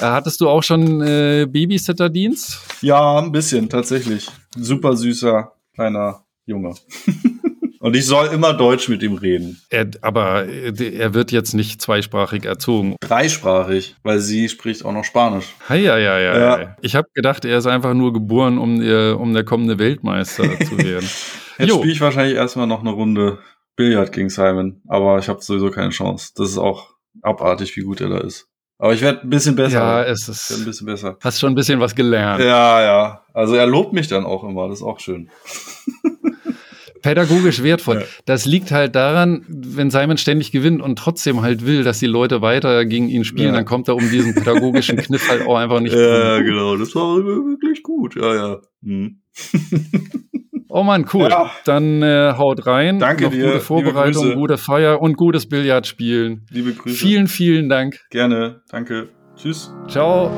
Äh, 0.00 0.04
hattest 0.04 0.40
du 0.40 0.48
auch 0.48 0.62
schon 0.62 1.00
äh, 1.02 1.44
Babysitter-Dienst? 1.50 2.60
Ja, 2.82 3.18
ein 3.18 3.32
bisschen, 3.32 3.68
tatsächlich. 3.68 4.28
Super 4.56 4.96
süßer 4.96 5.52
kleiner 5.74 6.24
Junge. 6.46 6.74
Und 7.80 7.94
ich 7.94 8.06
soll 8.06 8.26
immer 8.28 8.54
Deutsch 8.54 8.88
mit 8.88 9.02
ihm 9.02 9.14
reden. 9.14 9.60
Er, 9.70 9.88
aber 10.00 10.46
äh, 10.46 10.96
er 10.96 11.14
wird 11.14 11.30
jetzt 11.30 11.54
nicht 11.54 11.80
zweisprachig 11.80 12.44
erzogen. 12.44 12.96
Dreisprachig, 13.00 13.96
weil 14.02 14.18
sie 14.18 14.48
spricht 14.48 14.84
auch 14.84 14.92
noch 14.92 15.04
Spanisch. 15.04 15.54
Hei, 15.68 15.78
ja, 15.78 15.96
ja, 15.98 16.18
ja. 16.18 16.76
Ich 16.80 16.96
habe 16.96 17.08
gedacht, 17.14 17.44
er 17.44 17.58
ist 17.58 17.66
einfach 17.66 17.94
nur 17.94 18.12
geboren, 18.12 18.58
um, 18.58 18.80
um 18.80 19.32
der 19.32 19.44
kommende 19.44 19.78
Weltmeister 19.78 20.44
zu 20.68 20.78
werden. 20.78 21.08
Jetzt 21.58 21.74
spiele 21.74 21.92
ich 21.92 22.00
wahrscheinlich 22.00 22.36
erstmal 22.36 22.66
noch 22.66 22.80
eine 22.80 22.90
Runde 22.90 23.38
Billard 23.76 24.12
gegen 24.12 24.28
Simon, 24.28 24.82
aber 24.88 25.18
ich 25.18 25.28
habe 25.28 25.40
sowieso 25.40 25.70
keine 25.70 25.90
Chance. 25.90 26.32
Das 26.34 26.50
ist 26.50 26.58
auch 26.58 26.94
abartig, 27.22 27.76
wie 27.76 27.82
gut 27.82 28.00
er 28.00 28.08
da 28.08 28.18
ist. 28.18 28.48
Aber 28.78 28.94
ich 28.94 29.02
werde 29.02 29.22
ein 29.22 29.30
bisschen 29.30 29.56
besser. 29.56 29.78
Ja, 29.78 30.04
es 30.04 30.28
ist. 30.28 30.50
ein 30.52 30.64
bisschen 30.64 30.86
besser. 30.86 31.16
Hast 31.20 31.40
schon 31.40 31.52
ein 31.52 31.56
bisschen 31.56 31.80
was 31.80 31.96
gelernt. 31.96 32.40
Ja, 32.40 32.82
ja. 32.82 33.22
Also 33.34 33.54
er 33.54 33.66
lobt 33.66 33.92
mich 33.92 34.06
dann 34.06 34.24
auch 34.24 34.44
immer. 34.44 34.68
Das 34.68 34.78
ist 34.78 34.84
auch 34.84 35.00
schön. 35.00 35.30
Pädagogisch 37.08 37.62
wertvoll. 37.62 38.00
Ja. 38.00 38.06
Das 38.26 38.44
liegt 38.44 38.70
halt 38.70 38.94
daran, 38.94 39.42
wenn 39.48 39.90
Simon 39.90 40.18
ständig 40.18 40.52
gewinnt 40.52 40.82
und 40.82 40.98
trotzdem 40.98 41.40
halt 41.40 41.64
will, 41.64 41.82
dass 41.82 41.98
die 42.00 42.06
Leute 42.06 42.42
weiter 42.42 42.84
gegen 42.84 43.08
ihn 43.08 43.24
spielen, 43.24 43.48
ja. 43.48 43.54
dann 43.54 43.64
kommt 43.64 43.88
er 43.88 43.96
um 43.96 44.10
diesen 44.10 44.34
pädagogischen 44.34 44.98
Kniff 44.98 45.26
halt 45.30 45.46
auch 45.46 45.56
einfach 45.56 45.80
nicht. 45.80 45.88
Ja, 45.98 46.36
drum. 46.36 46.44
genau. 46.44 46.76
Das 46.76 46.94
war 46.94 47.16
wirklich 47.24 47.82
gut. 47.82 48.14
Ja, 48.14 48.34
ja. 48.34 48.60
Hm. 48.82 49.20
Oh 50.70 50.82
man, 50.82 51.06
cool. 51.14 51.30
Ja. 51.30 51.50
Dann 51.64 52.02
äh, 52.02 52.34
haut 52.36 52.66
rein. 52.66 52.98
Danke 52.98 53.24
Noch 53.24 53.30
dir. 53.30 53.46
Gute 53.46 53.60
Vorbereitung, 53.60 54.34
gute 54.34 54.58
Feier 54.58 55.00
und 55.00 55.16
gutes 55.16 55.48
Billardspielen. 55.48 56.44
Liebe 56.50 56.74
Grüße. 56.74 56.94
Vielen, 56.94 57.26
vielen 57.26 57.70
Dank. 57.70 57.98
Gerne. 58.10 58.60
Danke. 58.68 59.08
Tschüss. 59.34 59.72
Ciao. 59.88 60.30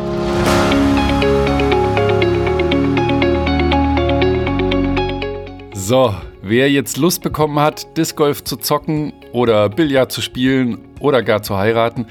So, 5.74 6.14
wer 6.50 6.70
jetzt 6.70 6.96
Lust 6.96 7.22
bekommen 7.22 7.60
hat, 7.60 7.96
Disc 7.96 8.16
Golf 8.16 8.42
zu 8.44 8.56
zocken 8.56 9.12
oder 9.32 9.68
Billard 9.68 10.10
zu 10.10 10.20
spielen 10.20 10.78
oder 10.98 11.22
gar 11.22 11.42
zu 11.42 11.56
heiraten, 11.56 12.06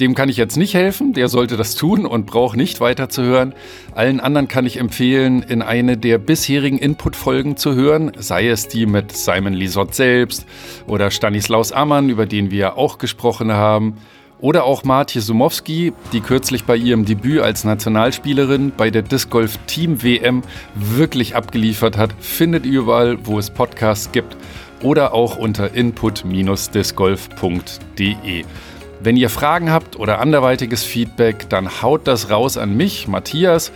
dem 0.00 0.14
kann 0.14 0.30
ich 0.30 0.38
jetzt 0.38 0.56
nicht 0.56 0.72
helfen, 0.72 1.12
der 1.12 1.28
sollte 1.28 1.58
das 1.58 1.74
tun 1.74 2.06
und 2.06 2.24
braucht 2.26 2.56
nicht 2.56 2.80
weiterzuhören. 2.80 3.54
Allen 3.94 4.18
anderen 4.18 4.48
kann 4.48 4.64
ich 4.64 4.78
empfehlen, 4.78 5.42
in 5.42 5.60
eine 5.60 5.98
der 5.98 6.16
bisherigen 6.16 6.78
Input-Folgen 6.78 7.58
zu 7.58 7.74
hören, 7.74 8.12
sei 8.16 8.48
es 8.48 8.66
die 8.66 8.86
mit 8.86 9.12
Simon 9.12 9.52
Lisott 9.52 9.94
selbst 9.94 10.46
oder 10.86 11.10
Stanislaus 11.10 11.70
Ammann, 11.70 12.08
über 12.08 12.24
den 12.24 12.50
wir 12.50 12.78
auch 12.78 12.96
gesprochen 12.96 13.52
haben. 13.52 13.98
Oder 14.42 14.64
auch 14.64 14.82
Martje 14.82 15.22
Sumowski, 15.22 15.92
die 16.12 16.20
kürzlich 16.20 16.64
bei 16.64 16.74
ihrem 16.74 17.04
Debüt 17.04 17.42
als 17.42 17.62
Nationalspielerin 17.62 18.72
bei 18.76 18.90
der 18.90 19.02
Disc 19.02 19.30
Golf 19.30 19.56
Team 19.68 20.02
WM 20.02 20.42
wirklich 20.74 21.36
abgeliefert 21.36 21.96
hat, 21.96 22.12
findet 22.18 22.66
ihr 22.66 22.80
überall, 22.80 23.24
wo 23.24 23.38
es 23.38 23.50
Podcasts 23.50 24.10
gibt 24.10 24.36
oder 24.82 25.14
auch 25.14 25.36
unter 25.36 25.72
input-discgolf.de. 25.72 28.44
Wenn 29.00 29.16
ihr 29.16 29.30
Fragen 29.30 29.70
habt 29.70 29.96
oder 29.96 30.18
anderweitiges 30.18 30.82
Feedback, 30.82 31.48
dann 31.48 31.80
haut 31.80 32.08
das 32.08 32.28
raus 32.28 32.58
an 32.58 32.76
mich, 32.76 33.06
Matthias, 33.06 33.70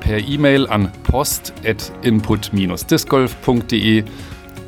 per 0.00 0.18
E-Mail 0.18 0.66
an 0.66 0.90
post.input-discgolf.de 1.04 4.04